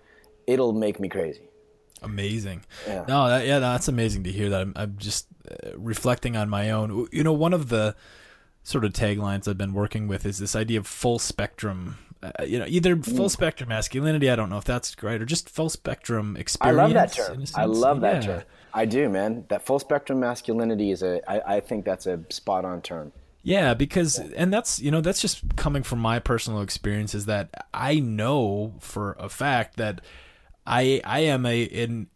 it'll 0.47 0.73
make 0.73 0.99
me 0.99 1.07
crazy. 1.07 1.48
Amazing. 2.01 2.65
Yeah. 2.87 3.05
No, 3.07 3.27
that, 3.27 3.45
yeah, 3.45 3.59
that's 3.59 3.87
amazing 3.87 4.23
to 4.23 4.31
hear 4.31 4.49
that. 4.49 4.61
I'm, 4.61 4.73
I'm 4.75 4.97
just 4.97 5.27
uh, 5.49 5.71
reflecting 5.75 6.37
on 6.37 6.49
my 6.49 6.71
own. 6.71 7.07
You 7.11 7.23
know, 7.23 7.33
one 7.33 7.53
of 7.53 7.69
the 7.69 7.95
sort 8.63 8.85
of 8.85 8.93
taglines 8.93 9.47
I've 9.47 9.57
been 9.57 9.73
working 9.73 10.07
with 10.07 10.25
is 10.25 10.37
this 10.39 10.55
idea 10.55 10.79
of 10.79 10.87
full 10.87 11.19
spectrum. 11.19 11.97
Uh, 12.21 12.43
you 12.43 12.59
know, 12.59 12.65
either 12.67 12.97
full 12.97 13.29
spectrum 13.29 13.69
masculinity. 13.69 14.29
I 14.29 14.35
don't 14.35 14.49
know 14.49 14.57
if 14.57 14.65
that's 14.65 14.95
right, 15.01 15.21
or 15.21 15.25
just 15.25 15.49
full 15.49 15.69
spectrum 15.69 16.35
experience. 16.35 16.79
I 16.79 16.83
love 16.83 16.93
that 16.93 17.13
term. 17.13 17.43
I 17.55 17.65
love 17.65 18.01
that 18.01 18.23
yeah. 18.23 18.29
term. 18.29 18.43
I 18.73 18.85
do, 18.85 19.09
man. 19.09 19.45
That 19.47 19.65
full 19.65 19.79
spectrum 19.79 20.19
masculinity 20.19 20.91
is 20.91 21.01
a. 21.01 21.21
I, 21.29 21.55
I 21.55 21.59
think 21.61 21.85
that's 21.85 22.05
a 22.05 22.19
spot 22.29 22.65
on 22.65 22.81
term. 22.81 23.13
Yeah, 23.41 23.73
because 23.73 24.19
and 24.19 24.53
that's 24.53 24.81
you 24.81 24.91
know 24.91 25.01
that's 25.01 25.21
just 25.21 25.55
coming 25.55 25.83
from 25.83 25.99
my 25.99 26.19
personal 26.19 26.61
experiences 26.61 27.25
that 27.25 27.67
I 27.73 27.99
know 27.99 28.73
for 28.79 29.15
a 29.17 29.29
fact 29.29 29.77
that 29.77 30.01
I 30.65 31.01
I 31.03 31.21
am 31.21 31.45
a 31.45 31.67
an 31.83 32.07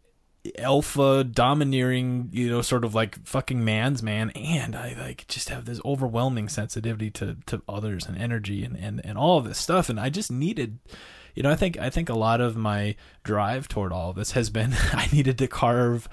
alpha 0.58 1.24
domineering, 1.24 2.28
you 2.32 2.50
know, 2.50 2.62
sort 2.62 2.84
of 2.84 2.94
like 2.94 3.24
fucking 3.26 3.64
man's 3.64 4.02
man, 4.02 4.30
and 4.30 4.76
I 4.76 4.94
like 4.98 5.26
just 5.28 5.48
have 5.48 5.64
this 5.64 5.80
overwhelming 5.84 6.48
sensitivity 6.48 7.10
to 7.12 7.36
to 7.46 7.62
others 7.68 8.06
and 8.06 8.16
energy 8.16 8.64
and 8.64 8.76
and 8.76 9.00
and 9.04 9.16
all 9.16 9.38
of 9.38 9.44
this 9.44 9.58
stuff, 9.58 9.88
and 9.88 9.98
I 9.98 10.10
just 10.10 10.30
needed. 10.30 10.78
You 11.34 11.42
know, 11.42 11.50
I 11.50 11.56
think 11.56 11.78
I 11.78 11.90
think 11.90 12.08
a 12.08 12.14
lot 12.14 12.40
of 12.40 12.56
my 12.56 12.94
drive 13.24 13.66
toward 13.66 13.92
all 13.92 14.10
of 14.10 14.16
this 14.16 14.32
has 14.32 14.50
been 14.50 14.74
I 14.92 15.08
needed 15.12 15.38
to 15.38 15.48
carve 15.48 16.08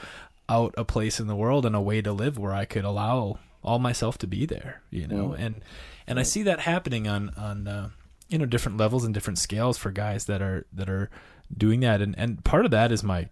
out 0.49 0.73
a 0.77 0.85
place 0.85 1.19
in 1.19 1.27
the 1.27 1.35
world 1.35 1.65
and 1.65 1.75
a 1.75 1.81
way 1.81 2.01
to 2.01 2.11
live 2.11 2.37
where 2.37 2.53
I 2.53 2.65
could 2.65 2.83
allow 2.83 3.39
all 3.63 3.79
myself 3.79 4.17
to 4.19 4.27
be 4.27 4.45
there. 4.45 4.81
You 4.89 5.07
know, 5.07 5.29
mm. 5.29 5.39
and 5.39 5.61
and 6.07 6.19
I 6.19 6.23
see 6.23 6.43
that 6.43 6.61
happening 6.61 7.07
on 7.07 7.29
on 7.37 7.67
uh, 7.67 7.89
you 8.29 8.37
know 8.37 8.45
different 8.45 8.77
levels 8.77 9.03
and 9.03 9.13
different 9.13 9.39
scales 9.39 9.77
for 9.77 9.91
guys 9.91 10.25
that 10.25 10.41
are 10.41 10.65
that 10.73 10.89
are 10.89 11.09
doing 11.55 11.79
that. 11.81 12.01
And 12.01 12.15
and 12.17 12.43
part 12.43 12.65
of 12.65 12.71
that 12.71 12.91
is 12.91 13.03
my 13.03 13.29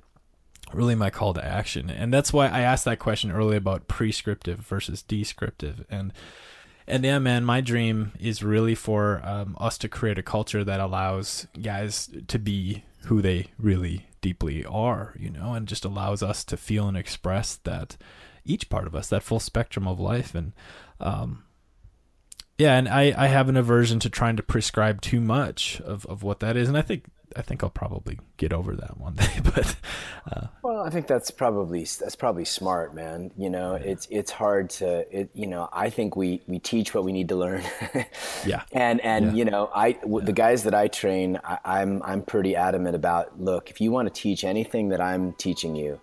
really 0.74 0.96
my 0.96 1.10
call 1.10 1.34
to 1.34 1.44
action. 1.44 1.90
And 1.90 2.14
that's 2.14 2.32
why 2.32 2.48
i 2.48 2.62
asked 2.62 2.86
that 2.86 3.00
question 3.00 3.32
earlier 3.32 3.58
about 3.58 3.88
prescriptive 3.88 4.60
versus 4.60 5.02
descriptive. 5.02 5.86
And 5.90 6.14
and 6.88 7.04
yeah 7.04 7.20
man 7.20 7.46
my 7.46 7.62
dream 7.62 8.14
is 8.20 8.42
really 8.44 8.76
for 8.76 9.22
um, 9.24 9.56
us 9.60 9.78
to 9.78 9.88
create 9.88 10.18
a 10.18 10.24
culture 10.24 10.64
that 10.64 10.80
allows 10.80 11.46
guys 11.62 12.10
to 12.28 12.40
be 12.40 12.84
who 13.04 13.22
they 13.22 13.46
really 13.60 14.08
deeply 14.22 14.66
are 14.66 15.14
you 15.20 15.30
know 15.30 15.54
and 15.54 15.68
just 15.68 15.86
allows 15.86 16.24
us 16.24 16.44
to 16.44 16.58
feel 16.58 16.88
and 16.88 16.98
express 16.98 17.58
that 17.58 17.96
each 18.50 18.70
part 18.70 18.88
of 18.88 18.96
us 18.96 19.08
that 19.10 19.24
full 19.24 19.40
spectrum 19.40 19.88
of 19.88 20.00
life. 20.00 20.36
And 20.36 20.54
um, 21.00 21.44
yeah 22.58 22.78
and 22.78 22.90
I, 22.90 23.14
I 23.16 23.28
have 23.28 23.48
an 23.48 23.58
aversion 23.58 24.00
to 24.00 24.10
trying 24.10 24.36
to 24.38 24.44
prescribe 24.44 25.02
too 25.02 25.22
much 25.22 25.80
of, 25.82 26.06
of 26.08 26.24
what 26.24 26.40
that 26.40 26.58
is. 26.58 26.68
And 26.68 26.78
i 26.78 26.82
think 26.82 27.06
I 27.36 27.42
think 27.42 27.64
I'll 27.64 27.70
probably 27.70 28.20
get 28.38 28.54
over 28.54 28.76
that 28.76 28.98
one 28.98 29.14
day. 29.14 29.28
But 29.44 29.76
uh, 30.32 30.48
well, 30.62 30.84
I 30.84 30.90
think 30.90 31.08
that's 31.08 31.32
probably 31.32 31.84
that's 31.84 32.16
probably 32.16 32.46
smart, 32.46 32.94
man. 32.94 33.32
You 33.38 33.50
know, 33.50 33.76
yeah. 33.76 33.92
it's 33.92 34.08
it's 34.10 34.32
hard 34.32 34.70
to 34.72 35.06
it. 35.18 35.30
You 35.34 35.48
know, 35.48 35.70
I 35.74 35.90
think 35.90 36.16
we 36.16 36.42
we 36.48 36.60
teach 36.60 36.94
what 36.94 37.04
we 37.04 37.12
need 37.12 37.30
to 37.30 37.36
learn. 37.36 37.64
yeah. 38.46 38.64
And 38.72 39.02
and 39.02 39.26
yeah. 39.26 39.34
you 39.34 39.46
know, 39.46 39.70
I 39.74 39.94
w- 39.94 40.26
the 40.26 40.34
guys 40.34 40.64
that 40.64 40.74
I 40.74 40.88
train, 40.88 41.40
I, 41.44 41.58
I'm 41.66 42.02
I'm 42.04 42.22
pretty 42.22 42.56
adamant 42.56 42.96
about. 42.96 43.40
Look, 43.40 43.70
if 43.70 43.82
you 43.82 43.92
want 43.92 44.14
to 44.14 44.22
teach 44.22 44.44
anything 44.44 44.90
that 44.90 45.02
I'm 45.02 45.34
teaching 45.34 45.76
you, 45.76 46.00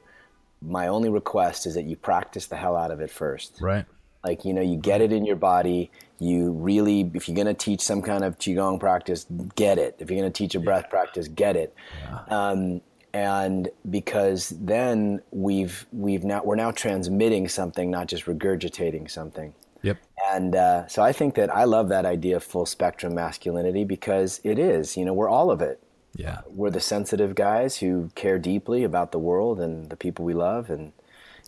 my 0.61 0.89
only 0.89 1.09
request 1.09 1.67
is 1.67 1.75
that 1.75 1.85
you 1.85 1.97
practice 1.97 2.47
the 2.47 2.57
hell 2.57 2.77
out 2.77 2.91
of 2.91 3.01
it 3.01 3.11
first. 3.11 3.59
Right. 3.61 3.87
Like 4.27 4.45
you 4.45 4.53
know, 4.53 4.61
you 4.63 4.77
get 4.77 5.01
it 5.01 5.13
in 5.13 5.25
your 5.25 5.37
body. 5.37 5.91
You 6.19 6.51
really 6.51 7.11
if 7.15 7.29
you're 7.29 7.37
going 7.37 7.47
to 7.47 7.55
teach 7.55 7.81
some 7.81 8.03
kind 8.03 8.25
of 8.25 8.39
qigong 8.39 8.81
practice 8.81 9.27
get 9.55 9.79
it. 9.79 9.97
If 10.01 10.11
you're 10.11 10.21
going 10.21 10.33
to 10.33 10.37
teach 10.37 10.55
a 10.55 10.61
breath 10.61 10.91
practice 10.91 11.29
get 11.29 11.55
it. 11.57 11.75
Yeah. 12.03 12.23
um, 12.29 12.81
and 13.15 13.71
because 13.89 14.51
then 14.61 15.23
we've 15.31 15.87
we've 15.93 16.25
now 16.25 16.43
we're 16.45 16.57
now 16.57 16.71
transmitting 16.71 17.49
something 17.49 17.91
not 17.91 18.09
just 18.09 18.27
regurgitating 18.27 19.11
something. 19.11 19.55
Yep. 19.83 19.99
And 20.33 20.57
uh, 20.57 20.87
so 20.89 21.03
i 21.03 21.13
think 21.13 21.35
that 21.37 21.55
i 21.55 21.65
love 21.65 21.89
that 21.91 22.05
idea 22.05 22.37
of 22.37 22.45
full 22.45 22.67
spectrum 22.67 23.15
masculinity 23.15 23.85
because 23.85 24.41
it 24.43 24.59
is 24.59 24.97
you 24.97 25.05
know 25.05 25.15
we're 25.15 25.29
all 25.29 25.51
of 25.51 25.63
it. 25.63 25.81
Yeah. 26.15 26.41
We're 26.47 26.71
the 26.71 26.81
sensitive 26.81 27.35
guys 27.35 27.79
who 27.79 28.11
care 28.15 28.39
deeply 28.39 28.85
about 28.85 29.13
the 29.13 29.19
world 29.19 29.61
and 29.61 29.91
the 29.91 29.97
people 29.97 30.25
we 30.25 30.35
love 30.35 30.71
and 30.71 30.93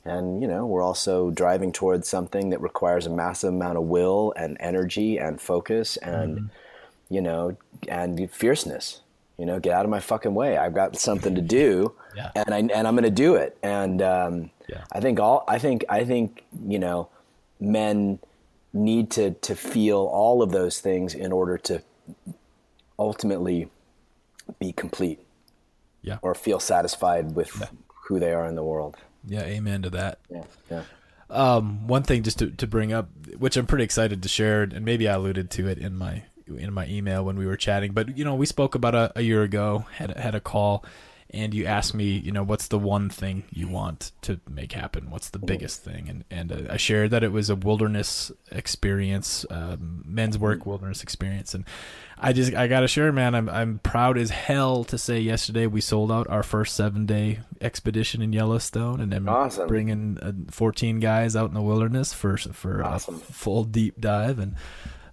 and, 0.08 0.40
you 0.40 0.48
know, 0.48 0.66
we're 0.66 0.82
also 0.82 1.30
driving 1.30 1.72
towards 1.72 2.08
something 2.08 2.50
that 2.50 2.60
requires 2.60 3.06
a 3.06 3.10
massive 3.10 3.52
amount 3.52 3.78
of 3.78 3.84
will 3.84 4.32
and 4.36 4.56
energy 4.60 5.18
and 5.18 5.40
focus 5.40 5.96
and, 5.98 6.36
mm-hmm. 6.36 7.14
you 7.14 7.20
know, 7.20 7.56
and 7.88 8.30
fierceness. 8.30 9.00
You 9.38 9.46
know, 9.46 9.60
get 9.60 9.72
out 9.72 9.84
of 9.84 9.90
my 9.90 10.00
fucking 10.00 10.34
way. 10.34 10.56
I've 10.56 10.74
got 10.74 10.96
something 10.96 11.36
to 11.36 11.40
do, 11.40 11.94
yeah. 12.16 12.32
and 12.34 12.52
I 12.52 12.58
and 12.58 12.88
I'm 12.88 12.94
going 12.94 13.04
to 13.04 13.10
do 13.10 13.36
it. 13.36 13.56
And 13.62 14.02
um, 14.02 14.50
yeah. 14.68 14.82
I 14.90 14.98
think 14.98 15.20
all 15.20 15.44
I 15.46 15.60
think 15.60 15.84
I 15.88 16.02
think 16.02 16.42
you 16.66 16.80
know, 16.80 17.08
men 17.60 18.18
need 18.72 19.12
to 19.12 19.30
to 19.30 19.54
feel 19.54 19.98
all 19.98 20.42
of 20.42 20.50
those 20.50 20.80
things 20.80 21.14
in 21.14 21.30
order 21.30 21.56
to 21.56 21.82
ultimately 22.98 23.70
be 24.58 24.72
complete. 24.72 25.20
Yeah. 26.02 26.18
Or 26.22 26.34
feel 26.34 26.58
satisfied 26.58 27.36
with 27.36 27.56
yeah. 27.60 27.68
who 28.08 28.18
they 28.18 28.32
are 28.32 28.46
in 28.46 28.56
the 28.56 28.64
world. 28.64 28.96
Yeah, 29.26 29.42
amen 29.42 29.82
to 29.82 29.90
that. 29.90 30.18
Yeah, 30.30 30.42
yeah. 30.70 30.82
Um, 31.30 31.86
one 31.86 32.02
thing 32.04 32.22
just 32.22 32.38
to, 32.38 32.50
to 32.52 32.66
bring 32.66 32.92
up, 32.92 33.08
which 33.36 33.56
I'm 33.56 33.66
pretty 33.66 33.84
excited 33.84 34.22
to 34.22 34.28
share, 34.28 34.62
and 34.62 34.84
maybe 34.84 35.08
I 35.08 35.14
alluded 35.14 35.50
to 35.52 35.68
it 35.68 35.78
in 35.78 35.96
my 35.96 36.22
in 36.46 36.72
my 36.72 36.86
email 36.86 37.22
when 37.24 37.36
we 37.36 37.46
were 37.46 37.56
chatting, 37.56 37.92
but 37.92 38.16
you 38.16 38.24
know, 38.24 38.34
we 38.34 38.46
spoke 38.46 38.74
about 38.74 38.94
a, 38.94 39.12
a 39.16 39.20
year 39.20 39.42
ago, 39.42 39.84
had 39.96 40.16
had 40.16 40.34
a 40.34 40.40
call, 40.40 40.82
and 41.30 41.52
you 41.52 41.66
asked 41.66 41.94
me, 41.94 42.04
you 42.06 42.32
know, 42.32 42.42
what's 42.42 42.68
the 42.68 42.78
one 42.78 43.10
thing 43.10 43.44
you 43.50 43.68
want 43.68 44.12
to 44.22 44.40
make 44.48 44.72
happen? 44.72 45.10
What's 45.10 45.28
the 45.28 45.38
biggest 45.38 45.84
thing? 45.84 46.08
And 46.08 46.24
and 46.30 46.52
uh, 46.52 46.72
I 46.72 46.78
shared 46.78 47.10
that 47.10 47.22
it 47.22 47.32
was 47.32 47.50
a 47.50 47.56
wilderness 47.56 48.32
experience, 48.50 49.44
um, 49.50 50.02
men's 50.06 50.38
work 50.38 50.64
wilderness 50.64 51.02
experience, 51.02 51.52
and 51.52 51.64
I 52.16 52.32
just 52.32 52.54
I 52.54 52.66
gotta 52.66 52.88
share, 52.88 53.12
man. 53.12 53.34
I'm 53.34 53.48
I'm 53.50 53.78
proud 53.80 54.16
as 54.16 54.30
hell 54.30 54.84
to 54.84 54.96
say 54.96 55.20
yesterday 55.20 55.66
we 55.66 55.82
sold 55.82 56.10
out 56.10 56.28
our 56.28 56.42
first 56.42 56.74
seven 56.74 57.04
day 57.04 57.40
expedition 57.60 58.22
in 58.22 58.32
Yellowstone, 58.32 59.00
and 59.00 59.12
I'm 59.12 59.28
awesome. 59.28 59.68
bringing 59.68 60.18
uh, 60.22 60.32
14 60.50 60.98
guys 60.98 61.36
out 61.36 61.48
in 61.48 61.54
the 61.54 61.62
wilderness 61.62 62.14
for 62.14 62.38
for 62.38 62.82
awesome. 62.82 63.16
a 63.16 63.18
full 63.18 63.64
deep 63.64 64.00
dive, 64.00 64.38
and 64.38 64.54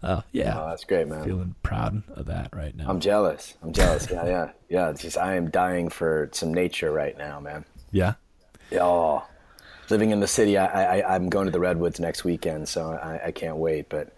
uh, 0.03 0.21
yeah, 0.31 0.59
oh, 0.59 0.69
that's 0.69 0.83
great, 0.83 1.07
man. 1.07 1.23
Feeling 1.23 1.55
proud 1.63 2.03
of 2.15 2.25
that 2.27 2.55
right 2.55 2.75
now. 2.75 2.85
I'm 2.87 2.99
jealous. 2.99 3.55
I'm 3.61 3.73
jealous. 3.73 4.07
yeah, 4.11 4.25
yeah, 4.25 4.51
yeah. 4.69 4.93
Just 4.93 5.17
I 5.17 5.35
am 5.35 5.49
dying 5.49 5.89
for 5.89 6.29
some 6.31 6.53
nature 6.53 6.91
right 6.91 7.17
now, 7.17 7.39
man. 7.39 7.65
Yeah. 7.91 8.13
Oh, 8.73 9.25
living 9.89 10.11
in 10.11 10.19
the 10.19 10.27
city, 10.27 10.57
I, 10.57 10.99
I 10.99 11.15
I'm 11.15 11.29
going 11.29 11.45
to 11.45 11.51
the 11.51 11.59
redwoods 11.59 11.99
next 11.99 12.23
weekend, 12.23 12.67
so 12.67 12.91
I, 12.91 13.27
I 13.27 13.31
can't 13.31 13.57
wait. 13.57 13.89
But 13.89 14.15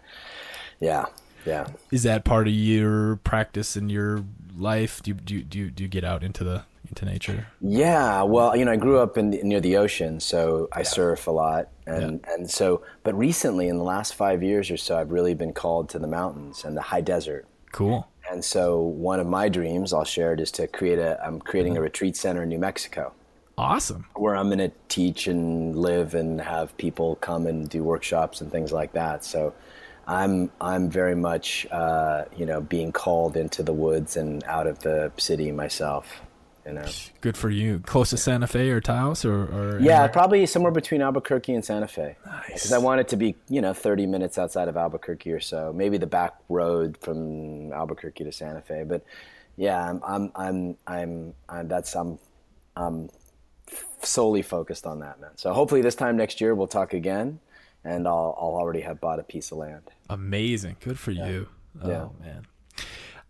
yeah, 0.80 1.05
yeah. 1.45 1.67
Is 1.91 2.03
that 2.03 2.25
part 2.25 2.47
of 2.47 2.53
your 2.53 3.17
practice 3.17 3.78
in 3.78 3.89
your 3.89 4.23
life? 4.57 5.01
Do 5.03 5.11
you, 5.11 5.15
do 5.15 5.36
you, 5.36 5.43
do 5.43 5.59
you, 5.59 5.71
do 5.71 5.84
you 5.84 5.89
get 5.89 6.03
out 6.03 6.23
into 6.23 6.43
the 6.43 6.63
into 6.90 7.06
nature? 7.06 7.48
Yeah, 7.62 8.24
well, 8.24 8.56
you 8.56 8.66
know, 8.66 8.72
I 8.72 8.76
grew 8.76 9.00
up 9.00 9.18
in 9.18 9.30
near 9.30 9.60
the 9.60 9.78
ocean, 9.78 10.20
so 10.20 10.68
I 10.72 10.80
yeah. 10.80 10.84
surf 10.84 11.28
a 11.28 11.32
lot, 11.32 11.70
and 11.86 12.22
yeah. 12.24 12.34
and 12.34 12.50
so, 12.50 12.84
but 13.04 13.18
recently, 13.18 13.68
in 13.68 13.78
the 13.78 13.84
last 13.84 14.16
five 14.16 14.44
years 14.44 14.72
or 14.72 14.78
so, 14.78 14.98
I've 14.98 15.12
really 15.12 15.34
been 15.34 15.54
called 15.54 15.90
to 15.90 16.00
the 16.00 16.08
mountains 16.08 16.64
and 16.64 16.76
the 16.76 16.82
high 16.82 17.02
desert. 17.02 17.48
Cool. 17.72 18.08
And 18.30 18.44
so, 18.44 18.82
one 18.82 19.20
of 19.20 19.28
my 19.28 19.50
dreams, 19.50 19.94
I'll 19.94 20.04
share 20.04 20.34
it, 20.34 20.40
is 20.40 20.52
to 20.52 20.68
create 20.68 21.00
a. 21.00 21.22
I'm 21.24 21.40
creating 21.40 21.74
mm-hmm. 21.74 21.80
a 21.80 21.84
retreat 21.84 22.16
center 22.18 22.44
in 22.44 22.50
New 22.50 22.60
Mexico. 22.60 23.14
Awesome. 23.58 24.06
Where 24.16 24.36
I'm 24.36 24.48
going 24.48 24.60
to 24.60 24.72
teach 24.88 25.28
and 25.28 25.76
live 25.76 26.14
and 26.14 26.40
have 26.40 26.78
people 26.78 27.16
come 27.16 27.48
and 27.48 27.68
do 27.68 27.84
workshops 27.84 28.40
and 28.40 28.52
things 28.52 28.72
like 28.72 28.94
that. 28.94 29.26
So 29.26 29.56
I'm 30.08 30.50
I'm 30.62 30.90
very 30.90 31.16
much 31.16 31.68
uh, 31.70 32.26
you 32.36 32.46
know 32.46 32.62
being 32.62 32.92
called 32.92 33.36
into 33.36 33.62
the 33.62 33.74
woods 33.74 34.16
and 34.16 34.44
out 34.46 34.66
of 34.66 34.80
the 34.80 35.12
city 35.18 35.52
myself. 35.52 36.22
You 36.68 36.74
know. 36.74 36.86
Good 37.22 37.38
for 37.38 37.49
you. 37.49 37.80
Close 37.80 38.09
to 38.09 38.18
Santa 38.18 38.45
Fe 38.45 38.70
or 38.70 38.82
Taos 38.82 39.24
or, 39.24 39.45
or 39.45 39.80
yeah, 39.80 39.93
anywhere? 39.93 40.09
probably 40.09 40.45
somewhere 40.45 40.72
between 40.72 41.01
Albuquerque 41.01 41.53
and 41.53 41.63
Santa 41.63 41.88
Fe. 41.88 42.18
Nice. 42.26 42.45
Because 42.45 42.74
I 42.74 42.78
want 42.78 42.99
it 42.99 43.07
to 43.09 43.15
be 43.15 43.36
you 43.49 43.61
know 43.61 43.74
30 43.74 44.05
minutes 44.05 44.38
outside 44.38 44.68
of 44.68 44.76
Albuquerque 44.76 45.32
or 45.32 45.39
so. 45.39 45.72
Maybe 45.74 45.97
the 45.97 46.07
back 46.07 46.36
road 46.49 46.97
from 46.97 47.72
Albuquerque 47.72 48.26
to 48.26 48.32
Santa 48.32 48.61
Fe. 48.61 48.84
But 48.86 49.05
yeah, 49.55 49.89
I'm 49.89 50.01
I'm 50.05 50.32
I'm 50.36 50.78
I'm, 50.86 51.34
I'm 51.47 51.68
that's 51.70 51.95
I'm 51.95 52.20
I'm 52.76 53.09
solely 54.01 54.41
focused 54.41 54.86
on 54.86 54.99
that 54.99 55.22
man. 55.22 55.32
So 55.36 55.53
hopefully 55.53 55.82
this 55.82 55.95
time 55.95 56.18
next 56.18 56.41
year 56.41 56.53
we'll 56.53 56.68
talk 56.68 56.93
again 56.93 57.39
and 57.84 58.07
I'll, 58.07 58.38
I'll 58.39 58.55
already 58.55 58.82
have 58.82 58.99
bought 58.99 59.20
a 59.20 59.24
piece 59.24 59.51
of 59.51 59.57
land. 59.57 59.84
Amazing. 60.09 60.78
Good 60.82 60.99
for 60.99 61.11
yeah. 61.11 61.28
you. 61.28 61.47
Oh, 61.82 61.89
yeah. 61.89 62.07
man. 62.20 62.47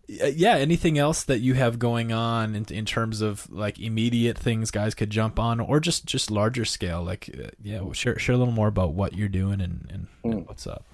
Yeah. 0.08 0.56
Anything 0.56 0.98
else 0.98 1.24
that 1.24 1.40
you 1.40 1.54
have 1.54 1.78
going 1.78 2.12
on 2.12 2.54
in, 2.54 2.64
in 2.70 2.84
terms 2.84 3.20
of 3.20 3.50
like 3.50 3.78
immediate 3.78 4.38
things 4.38 4.70
guys 4.70 4.94
could 4.94 5.10
jump 5.10 5.38
on 5.38 5.60
or 5.60 5.80
just, 5.80 6.06
just 6.06 6.30
larger 6.30 6.64
scale? 6.64 7.02
Like, 7.02 7.30
uh, 7.38 7.48
yeah, 7.62 7.80
share, 7.92 8.18
share 8.18 8.34
a 8.34 8.38
little 8.38 8.54
more 8.54 8.68
about 8.68 8.94
what 8.94 9.14
you're 9.14 9.28
doing 9.28 9.60
and, 9.60 9.86
and, 9.90 10.06
mm. 10.24 10.32
and 10.32 10.46
what's 10.48 10.66
up. 10.66 10.84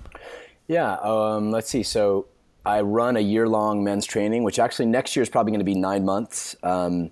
Yeah. 0.67 0.95
Um, 0.95 1.51
let's 1.51 1.71
see. 1.71 1.83
So 1.83 2.27
I 2.67 2.81
run 2.81 3.17
a 3.17 3.21
year 3.21 3.49
long 3.49 3.85
men's 3.85 4.07
training, 4.07 4.43
which 4.43 4.59
actually 4.59 4.87
next 4.87 5.15
year 5.15 5.23
is 5.23 5.29
probably 5.29 5.53
going 5.53 5.61
to 5.61 5.65
be 5.65 5.75
nine 5.75 6.05
months. 6.05 6.57
Um, 6.62 7.11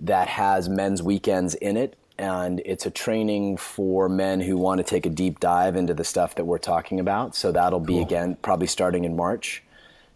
that 0.00 0.28
has 0.28 0.68
men's 0.68 1.02
weekends 1.02 1.54
in 1.54 1.76
it 1.76 1.96
and 2.18 2.62
it's 2.64 2.86
a 2.86 2.90
training 2.90 3.56
for 3.56 4.08
men 4.08 4.40
who 4.40 4.56
want 4.56 4.78
to 4.78 4.84
take 4.84 5.04
a 5.04 5.10
deep 5.10 5.40
dive 5.40 5.76
into 5.76 5.94
the 5.94 6.04
stuff 6.04 6.34
that 6.36 6.44
we're 6.44 6.58
talking 6.58 6.98
about. 6.98 7.34
So 7.34 7.52
that'll 7.52 7.80
be 7.80 8.00
again 8.00 8.36
probably 8.42 8.66
starting 8.66 9.04
in 9.04 9.16
March. 9.16 9.62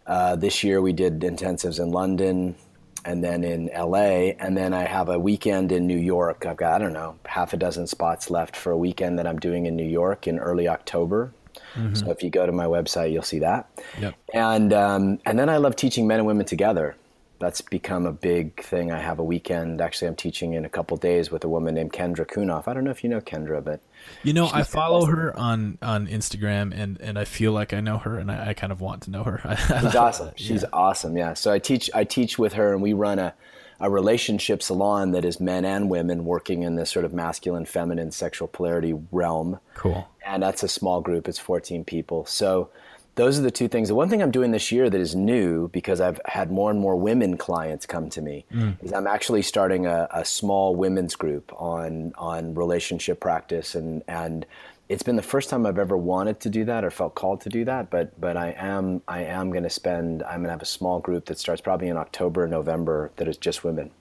Uh, 0.05 0.35
this 0.35 0.63
year 0.63 0.81
we 0.81 0.93
did 0.93 1.19
intensives 1.21 1.79
in 1.79 1.91
London 1.91 2.55
and 3.03 3.23
then 3.23 3.43
in 3.43 3.69
LA, 3.75 4.33
and 4.39 4.55
then 4.55 4.73
I 4.73 4.83
have 4.83 5.09
a 5.09 5.17
weekend 5.17 5.71
in 5.71 5.87
New 5.87 5.97
York. 5.97 6.45
I've 6.45 6.57
got 6.57 6.73
I 6.73 6.77
don't 6.77 6.93
know 6.93 7.17
half 7.25 7.53
a 7.53 7.57
dozen 7.57 7.87
spots 7.87 8.29
left 8.29 8.55
for 8.55 8.71
a 8.71 8.77
weekend 8.77 9.17
that 9.17 9.25
I'm 9.25 9.39
doing 9.39 9.65
in 9.65 9.75
New 9.75 9.87
York 9.87 10.27
in 10.27 10.37
early 10.37 10.67
October. 10.67 11.33
Mm-hmm. 11.73 11.95
So 11.95 12.11
if 12.11 12.21
you 12.21 12.29
go 12.29 12.45
to 12.45 12.51
my 12.51 12.65
website, 12.65 13.11
you'll 13.11 13.23
see 13.23 13.39
that. 13.39 13.69
Yep. 13.99 14.15
And 14.33 14.73
um, 14.73 15.19
and 15.25 15.39
then 15.39 15.49
I 15.49 15.57
love 15.57 15.75
teaching 15.75 16.07
men 16.07 16.19
and 16.19 16.27
women 16.27 16.45
together 16.45 16.95
that's 17.41 17.59
become 17.59 18.05
a 18.05 18.13
big 18.13 18.63
thing. 18.63 18.91
I 18.91 18.99
have 18.99 19.17
a 19.17 19.23
weekend. 19.23 19.81
Actually, 19.81 20.09
I'm 20.09 20.15
teaching 20.15 20.53
in 20.53 20.63
a 20.63 20.69
couple 20.69 20.95
days 20.95 21.31
with 21.31 21.43
a 21.43 21.49
woman 21.49 21.73
named 21.73 21.91
Kendra 21.91 22.25
Cunov. 22.25 22.67
I 22.67 22.73
don't 22.73 22.83
know 22.83 22.91
if 22.91 23.03
you 23.03 23.09
know 23.09 23.19
Kendra, 23.19 23.63
but 23.63 23.81
you 24.23 24.31
know, 24.31 24.49
I 24.53 24.63
follow 24.63 25.05
her 25.05 25.37
on 25.37 25.79
on 25.81 26.07
Instagram, 26.07 26.71
and 26.73 27.01
and 27.01 27.17
I 27.17 27.25
feel 27.25 27.51
like 27.51 27.73
I 27.73 27.81
know 27.81 27.97
her, 27.97 28.19
and 28.19 28.31
I, 28.31 28.49
I 28.49 28.53
kind 28.53 28.71
of 28.71 28.79
want 28.79 29.01
to 29.03 29.11
know 29.11 29.23
her. 29.23 29.57
She's 29.81 29.95
awesome. 29.95 30.31
She's 30.35 30.61
yeah. 30.61 30.69
awesome. 30.71 31.17
Yeah. 31.17 31.33
So 31.33 31.51
I 31.51 31.59
teach 31.59 31.89
I 31.93 32.03
teach 32.03 32.37
with 32.37 32.53
her, 32.53 32.73
and 32.73 32.81
we 32.81 32.93
run 32.93 33.17
a 33.17 33.33
a 33.79 33.89
relationship 33.89 34.61
salon 34.61 35.11
that 35.11 35.25
is 35.25 35.39
men 35.39 35.65
and 35.65 35.89
women 35.89 36.23
working 36.23 36.61
in 36.61 36.75
this 36.75 36.91
sort 36.91 37.03
of 37.03 37.13
masculine, 37.13 37.65
feminine, 37.65 38.11
sexual 38.11 38.47
polarity 38.47 38.93
realm. 39.11 39.59
Cool. 39.73 40.07
And 40.23 40.43
that's 40.43 40.61
a 40.61 40.67
small 40.67 41.01
group. 41.01 41.27
It's 41.27 41.39
14 41.39 41.83
people. 41.83 42.27
So 42.27 42.69
those 43.15 43.37
are 43.37 43.41
the 43.41 43.51
two 43.51 43.67
things. 43.67 43.89
The 43.89 43.95
one 43.95 44.09
thing 44.09 44.21
I'm 44.21 44.31
doing 44.31 44.51
this 44.51 44.71
year 44.71 44.89
that 44.89 44.99
is 44.99 45.15
new 45.15 45.67
because 45.69 45.99
I've 45.99 46.19
had 46.25 46.51
more 46.51 46.71
and 46.71 46.79
more 46.79 46.95
women 46.95 47.37
clients 47.37 47.85
come 47.85 48.09
to 48.11 48.21
me 48.21 48.45
mm. 48.53 48.75
is 48.81 48.93
I'm 48.93 49.07
actually 49.07 49.41
starting 49.41 49.85
a, 49.85 50.07
a, 50.11 50.23
small 50.23 50.75
women's 50.75 51.15
group 51.15 51.51
on 51.61 52.13
on 52.17 52.55
relationship 52.55 53.19
practice 53.19 53.75
and 53.75 54.01
and 54.07 54.45
it's 54.87 55.03
been 55.03 55.15
the 55.15 55.21
first 55.21 55.49
time 55.49 55.65
I've 55.65 55.79
ever 55.79 55.95
wanted 55.95 56.39
to 56.41 56.49
do 56.49 56.65
that 56.65 56.83
or 56.83 56.91
felt 56.91 57.15
called 57.15 57.41
to 57.41 57.49
do 57.49 57.65
that. 57.65 57.89
But 57.89 58.19
but 58.19 58.37
I 58.37 58.55
am 58.57 59.01
I 59.07 59.23
am 59.23 59.51
going 59.51 59.63
to 59.63 59.69
spend 59.69 60.23
I'm 60.23 60.37
going 60.37 60.45
to 60.45 60.51
have 60.51 60.61
a 60.61 60.65
small 60.65 60.99
group 60.99 61.25
that 61.25 61.37
starts 61.37 61.61
probably 61.61 61.89
in 61.89 61.97
October 61.97 62.47
November 62.47 63.11
that 63.17 63.27
is 63.27 63.37
just 63.37 63.63
women. 63.63 63.91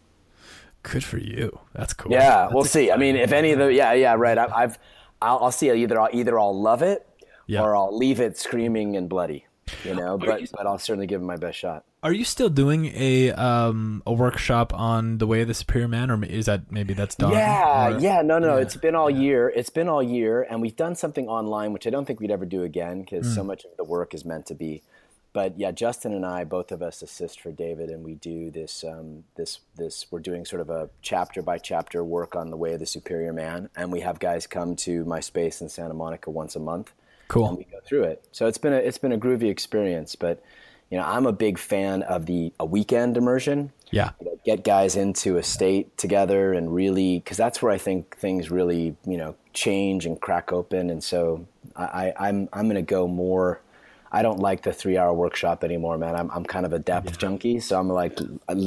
Good 0.82 1.05
for 1.05 1.19
you. 1.19 1.59
That's 1.74 1.93
cool. 1.93 2.12
Yeah, 2.12 2.43
That's 2.43 2.55
we'll 2.55 2.65
see. 2.65 2.91
I 2.91 2.97
mean, 2.97 3.16
if 3.16 3.32
any 3.32 3.53
of 3.53 3.59
the 3.59 3.73
yeah 3.73 3.93
yeah 3.93 4.15
right. 4.15 4.39
I, 4.39 4.47
I've 4.55 4.78
I'll, 5.20 5.39
I'll 5.39 5.53
see 5.53 5.70
either 5.70 6.01
I'll, 6.01 6.09
either 6.12 6.39
I'll 6.39 6.59
love 6.59 6.82
it 6.82 7.07
yeah. 7.51 7.63
or 7.63 7.75
I'll 7.77 7.97
leave 7.97 8.21
it 8.21 8.39
screaming 8.39 8.97
and 8.97 9.09
bloody. 9.09 9.47
You 9.85 9.95
know, 9.95 10.19
but 10.19 10.51
but 10.53 10.67
I'll 10.67 10.79
certainly 10.79 11.07
give 11.07 11.21
it 11.21 11.25
my 11.25 11.37
best 11.37 11.59
shot. 11.59 11.85
Are 12.03 12.13
you 12.13 12.25
still 12.25 12.49
doing 12.49 12.87
a 12.87 13.31
um 13.33 14.03
a 14.07 14.13
workshop 14.13 14.73
on 14.75 15.19
the 15.19 15.27
way 15.27 15.43
of 15.43 15.49
the 15.49 15.55
superior 15.55 15.87
man, 15.87 16.11
or 16.11 16.25
is 16.25 16.47
that 16.47 16.73
maybe 16.73 16.93
that's 16.93 17.15
done? 17.15 17.33
Yeah, 17.33 17.89
or, 17.89 17.99
yeah, 18.01 18.23
no, 18.23 18.39
no, 18.39 18.57
yeah. 18.57 18.63
it's 18.63 18.77
been 18.77 18.95
all 18.95 19.11
year. 19.11 19.53
It's 19.55 19.71
been 19.71 19.89
all 19.89 20.03
year, 20.03 20.47
and 20.49 20.61
we've 20.61 20.77
done 20.77 20.97
something 20.97 21.29
online, 21.29 21.73
which 21.73 21.87
I 21.87 21.91
don't 21.91 22.05
think 22.05 22.21
we'd 22.21 22.31
ever 22.31 22.47
do 22.47 22.65
again 22.65 23.03
because 23.03 23.27
mm. 23.29 23.35
so 23.35 23.45
much 23.45 23.65
of 23.65 23.77
the 23.77 23.85
work 23.85 24.13
is 24.15 24.25
meant 24.25 24.47
to 24.47 24.55
be. 24.55 24.83
But 25.33 25.59
yeah, 25.59 25.71
Justin 25.71 26.13
and 26.13 26.27
I, 26.27 26.43
both 26.43 26.73
of 26.73 26.83
us, 26.83 27.03
assist 27.03 27.41
for 27.41 27.53
David, 27.53 27.91
and 27.91 28.03
we 28.03 28.15
do 28.15 28.51
this. 28.51 28.83
Um, 28.83 29.25
this 29.37 29.61
this 29.77 30.07
we're 30.11 30.19
doing 30.19 30.45
sort 30.45 30.63
of 30.63 30.71
a 30.71 30.91
chapter 31.03 31.43
by 31.43 31.59
chapter 31.59 32.03
work 32.03 32.35
on 32.35 32.51
the 32.51 32.57
way 32.57 32.73
of 32.73 32.81
the 32.81 32.87
superior 32.87 33.33
man, 33.33 33.71
and 33.77 33.93
we 33.93 34.01
have 34.01 34.19
guys 34.19 34.47
come 34.49 34.75
to 34.77 35.05
my 35.05 35.21
space 35.21 35.61
in 35.61 35.69
Santa 35.69 35.95
Monica 35.95 36.31
once 36.31 36.57
a 36.57 36.61
month. 36.61 36.93
Cool. 37.31 37.48
And 37.48 37.59
we 37.59 37.65
go 37.65 37.78
through 37.85 38.02
it. 38.05 38.24
So 38.32 38.47
it's 38.47 38.59
been 38.59 38.73
a 38.73 38.77
it's 38.77 38.98
been 38.98 39.12
a 39.12 39.19
groovy 39.19 39.48
experience, 39.48 40.16
but 40.16 40.43
you 40.90 40.98
know, 40.98 41.05
I'm 41.05 41.27
a 41.27 41.32
big 41.32 41.59
fan 41.59 42.02
of 42.02 42.27
the 42.27 42.52
a 42.59 42.65
weekend 42.65 43.16
immersion. 43.16 43.70
Yeah. 43.93 44.11
You 44.20 44.27
know, 44.27 44.40
get 44.44 44.65
guys 44.65 44.97
into 44.97 45.36
a 45.36 45.43
state 45.43 45.97
together 45.97 46.52
and 46.52 46.74
really, 46.74 47.20
because 47.20 47.36
that's 47.36 47.62
where 47.62 47.70
I 47.70 47.78
think 47.78 48.16
things 48.16 48.51
really, 48.51 48.97
you 49.07 49.16
know, 49.16 49.36
change 49.52 50.07
and 50.07 50.20
crack 50.20 50.52
open. 50.52 50.90
And 50.90 51.05
so 51.05 51.47
I, 51.77 52.12
I'm 52.19 52.48
I'm 52.52 52.66
going 52.66 52.74
to 52.74 52.82
go 52.82 53.07
more. 53.07 53.61
I 54.11 54.23
don't 54.23 54.40
like 54.40 54.62
the 54.62 54.73
three 54.73 54.98
hour 54.98 55.15
workshop 55.15 55.62
anymore, 55.62 55.98
man. 55.98 56.16
I'm 56.16 56.32
I'm 56.32 56.44
kind 56.44 56.66
of 56.66 56.73
a 56.73 56.81
depth 56.81 57.11
yeah. 57.11 57.16
junkie, 57.16 57.61
so 57.61 57.78
I'm 57.78 57.89
like, 57.89 58.19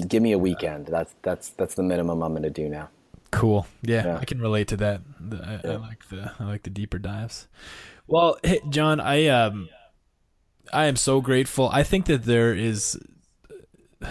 give 0.07 0.23
me 0.23 0.31
a 0.31 0.37
weekend. 0.37 0.85
That's 0.85 1.13
that's 1.21 1.49
that's 1.49 1.75
the 1.75 1.83
minimum 1.83 2.23
I'm 2.23 2.31
going 2.31 2.43
to 2.43 2.49
do 2.49 2.69
now. 2.69 2.87
Cool. 3.31 3.67
Yeah, 3.81 4.05
yeah, 4.05 4.17
I 4.19 4.25
can 4.25 4.39
relate 4.39 4.69
to 4.69 4.77
that. 4.77 5.01
I, 5.19 5.59
yeah. 5.65 5.71
I 5.71 5.75
like 5.75 6.07
the 6.07 6.31
I 6.39 6.45
like 6.45 6.63
the 6.63 6.69
deeper 6.69 6.97
dives. 6.97 7.47
Well, 8.07 8.37
hey, 8.43 8.61
John, 8.69 8.99
I 8.99 9.27
um 9.27 9.69
I 10.71 10.85
am 10.85 10.95
so 10.95 11.21
grateful. 11.21 11.69
I 11.71 11.83
think 11.83 12.05
that 12.05 12.23
there 12.23 12.53
is. 12.53 12.99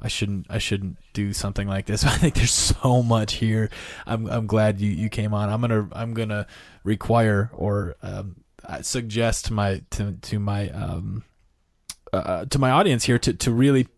I 0.00 0.06
shouldn't. 0.06 0.46
I 0.48 0.58
shouldn't 0.58 0.96
do 1.12 1.32
something 1.32 1.66
like 1.66 1.86
this. 1.86 2.04
I 2.06 2.10
think 2.10 2.34
there's 2.34 2.54
so 2.54 3.02
much 3.02 3.34
here. 3.34 3.68
I'm. 4.06 4.26
I'm 4.26 4.46
glad 4.46 4.80
you, 4.80 4.90
you 4.90 5.08
came 5.08 5.34
on. 5.34 5.50
I'm 5.50 5.60
gonna. 5.60 5.88
I'm 5.92 6.14
gonna 6.14 6.46
require 6.84 7.50
or 7.52 7.96
um, 8.02 8.36
suggest 8.82 9.46
to 9.46 9.52
my 9.52 9.82
to 9.90 10.12
to 10.12 10.38
my 10.38 10.70
um 10.70 11.24
uh, 12.12 12.16
uh 12.16 12.44
to 12.46 12.58
my 12.58 12.70
audience 12.70 13.04
here 13.04 13.18
to 13.18 13.32
to 13.32 13.52
really 13.52 13.88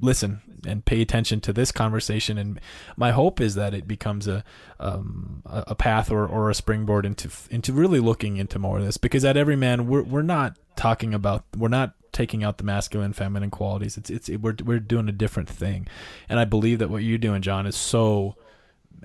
listen 0.00 0.40
and 0.66 0.84
pay 0.84 1.00
attention 1.00 1.40
to 1.40 1.52
this 1.52 1.72
conversation. 1.72 2.38
And 2.38 2.60
my 2.96 3.10
hope 3.10 3.40
is 3.40 3.54
that 3.54 3.74
it 3.74 3.86
becomes 3.86 4.28
a 4.28 4.44
um, 4.78 5.42
a 5.46 5.74
path 5.74 6.10
or, 6.10 6.26
or 6.26 6.50
a 6.50 6.54
springboard 6.54 7.06
into 7.06 7.30
into 7.50 7.72
really 7.72 8.00
looking 8.00 8.36
into 8.36 8.58
more 8.58 8.78
of 8.78 8.84
this. 8.84 8.96
Because 8.96 9.24
at 9.24 9.36
Evryman, 9.36 9.86
we're 9.86 10.02
we're 10.02 10.22
not 10.22 10.58
talking 10.76 11.14
about 11.14 11.44
we're 11.56 11.68
not 11.68 11.94
taking 12.12 12.42
out 12.42 12.58
the 12.58 12.64
masculine 12.64 13.12
feminine 13.12 13.50
qualities. 13.50 13.96
It's 13.96 14.10
it's 14.10 14.28
it, 14.28 14.40
we're 14.40 14.56
we're 14.64 14.80
doing 14.80 15.08
a 15.08 15.12
different 15.12 15.48
thing, 15.48 15.86
and 16.28 16.38
I 16.38 16.44
believe 16.44 16.78
that 16.78 16.90
what 16.90 17.02
you're 17.02 17.18
doing, 17.18 17.42
John, 17.42 17.66
is 17.66 17.76
so 17.76 18.36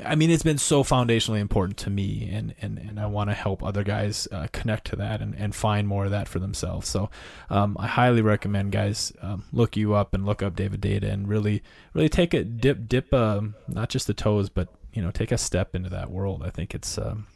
I 0.03 0.15
mean, 0.15 0.29
it's 0.29 0.43
been 0.43 0.57
so 0.57 0.83
foundationally 0.83 1.39
important 1.39 1.77
to 1.79 1.89
me, 1.89 2.29
and 2.31 2.53
and, 2.61 2.77
and 2.77 2.99
I 2.99 3.05
want 3.05 3.29
to 3.29 3.33
help 3.33 3.63
other 3.63 3.83
guys 3.83 4.27
uh, 4.31 4.47
connect 4.51 4.87
to 4.87 4.95
that 4.97 5.21
and, 5.21 5.33
and 5.35 5.55
find 5.55 5.87
more 5.87 6.05
of 6.05 6.11
that 6.11 6.27
for 6.27 6.39
themselves. 6.39 6.87
So, 6.89 7.09
um, 7.49 7.77
I 7.79 7.87
highly 7.87 8.21
recommend 8.21 8.73
guys 8.73 9.13
um, 9.21 9.45
look 9.53 9.77
you 9.77 9.93
up 9.93 10.13
and 10.13 10.25
look 10.25 10.43
up 10.43 10.55
David 10.55 10.81
Deida 10.81 11.09
and 11.09 11.27
really 11.27 11.63
really 11.93 12.09
take 12.09 12.33
a 12.33 12.43
dip 12.43 12.89
dip 12.89 13.13
um, 13.13 13.55
not 13.67 13.89
just 13.89 14.07
the 14.07 14.13
toes, 14.13 14.49
but 14.49 14.67
you 14.93 15.01
know 15.01 15.11
take 15.11 15.31
a 15.31 15.37
step 15.37 15.75
into 15.75 15.89
that 15.89 16.11
world. 16.11 16.43
I 16.45 16.49
think 16.49 16.75
it's 16.75 16.97
um, 16.97 17.27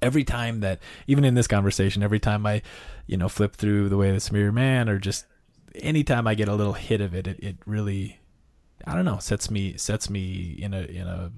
every 0.00 0.24
time 0.24 0.60
that 0.60 0.80
even 1.06 1.24
in 1.24 1.34
this 1.34 1.46
conversation, 1.46 2.02
every 2.02 2.20
time 2.20 2.46
I 2.46 2.62
you 3.06 3.18
know 3.18 3.28
flip 3.28 3.54
through 3.54 3.90
the 3.90 3.98
way 3.98 4.12
the 4.12 4.20
Superior 4.20 4.52
Man 4.52 4.88
or 4.88 4.98
just 4.98 5.26
anytime 5.74 6.26
I 6.26 6.34
get 6.34 6.48
a 6.48 6.54
little 6.54 6.72
hit 6.72 7.02
of 7.02 7.14
it, 7.14 7.26
it, 7.26 7.40
it 7.40 7.56
really 7.66 8.18
I 8.86 8.94
don't 8.94 9.04
know 9.04 9.18
sets 9.18 9.50
me 9.50 9.76
sets 9.76 10.08
me 10.08 10.56
in 10.58 10.72
a 10.72 10.82
in 10.82 11.06
a 11.06 11.32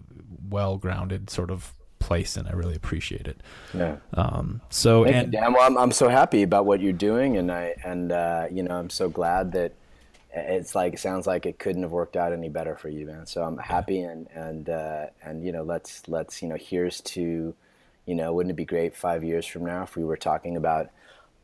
well 0.48 0.76
grounded 0.76 1.30
sort 1.30 1.50
of 1.50 1.72
place, 1.98 2.36
and 2.36 2.48
I 2.48 2.52
really 2.52 2.74
appreciate 2.74 3.26
it. 3.26 3.40
Yeah. 3.74 3.96
Um, 4.14 4.60
so 4.70 5.04
Thank 5.04 5.16
and 5.16 5.32
you, 5.32 5.40
Dan. 5.40 5.52
Well, 5.52 5.62
I'm 5.62 5.76
I'm 5.78 5.92
so 5.92 6.08
happy 6.08 6.42
about 6.42 6.66
what 6.66 6.80
you're 6.80 6.92
doing, 6.92 7.36
and 7.36 7.50
I 7.50 7.74
and 7.84 8.12
uh, 8.12 8.46
you 8.50 8.62
know 8.62 8.74
I'm 8.74 8.90
so 8.90 9.08
glad 9.08 9.52
that 9.52 9.72
it's 10.32 10.74
like 10.74 10.94
it 10.94 11.00
sounds 11.00 11.26
like 11.26 11.46
it 11.46 11.58
couldn't 11.58 11.82
have 11.82 11.92
worked 11.92 12.16
out 12.16 12.32
any 12.32 12.48
better 12.48 12.76
for 12.76 12.88
you, 12.88 13.06
man. 13.06 13.26
So 13.26 13.42
I'm 13.42 13.58
happy, 13.58 14.00
and 14.00 14.28
and 14.34 14.68
uh, 14.68 15.06
and 15.22 15.44
you 15.44 15.52
know 15.52 15.62
let's 15.62 16.08
let's 16.08 16.42
you 16.42 16.48
know 16.48 16.56
here's 16.56 17.00
to 17.02 17.54
you 18.06 18.14
know 18.14 18.32
wouldn't 18.32 18.50
it 18.52 18.56
be 18.56 18.64
great 18.64 18.96
five 18.96 19.24
years 19.24 19.46
from 19.46 19.64
now 19.64 19.82
if 19.82 19.96
we 19.96 20.04
were 20.04 20.16
talking 20.16 20.56
about 20.56 20.90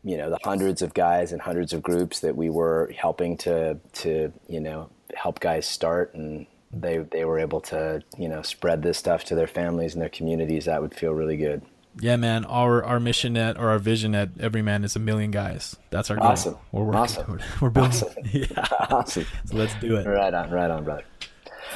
you 0.02 0.16
know 0.16 0.31
the 0.31 0.39
hundreds 0.44 0.82
of 0.82 0.94
guys 0.94 1.32
and 1.32 1.40
hundreds 1.40 1.72
of 1.72 1.82
groups 1.82 2.20
that 2.20 2.36
we 2.36 2.51
were 2.51 2.93
helping 2.97 3.36
to 3.39 3.78
to 3.93 4.32
you 4.48 4.60
know 4.60 4.90
help 5.16 5.41
guys 5.41 5.66
start 5.66 6.15
and 6.15 6.47
they 6.73 6.99
they 6.99 7.24
were 7.24 7.39
able 7.39 7.61
to 7.61 8.03
you 8.19 8.28
know 8.28 8.43
spread 8.43 8.82
this 8.82 8.99
stuff 8.99 9.24
to 9.24 9.35
their 9.35 9.47
families 9.47 9.95
and 9.95 10.03
their 10.03 10.09
communities, 10.09 10.65
that 10.65 10.82
would 10.82 10.95
feel 10.95 11.12
really 11.12 11.36
good. 11.36 11.62
Yeah, 12.01 12.16
man. 12.16 12.45
Our 12.47 12.82
our 12.82 12.99
mission 12.99 13.36
at 13.36 13.57
or 13.57 13.70
our 13.70 13.78
vision 13.78 14.15
at 14.15 14.35
Evryman 14.35 14.85
is 14.85 14.97
a 14.97 14.99
million 14.99 15.31
guys. 15.31 15.77
That's 15.91 16.11
our 16.11 16.16
goal. 16.16 16.27
Awesome. 16.27 16.57
We're 16.73 16.82
working 16.82 17.01
awesome. 17.01 17.24
Toward, 17.27 17.45
we're 17.61 17.70
building. 17.70 17.93
Awesome. 17.93 18.24
Yeah. 18.32 18.66
awesome. 18.91 19.27
So 19.45 19.57
let's 19.57 19.74
do 19.77 19.97
it. 19.97 20.07
Right 20.07 20.35
on. 20.35 20.51
Right 20.51 20.70
on, 20.70 20.85
brother. 20.85 21.05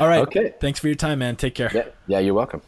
All 0.01 0.09
right. 0.09 0.23
Okay. 0.23 0.55
Thanks 0.60 0.81
for 0.81 0.89
your 0.89 0.97
time, 0.97 1.20
man. 1.20 1.36
Take 1.36 1.55
care. 1.55 1.70
Yeah. 1.73 1.89
Yeah. 2.06 2.19
You're 2.19 2.35
welcome. 2.35 2.62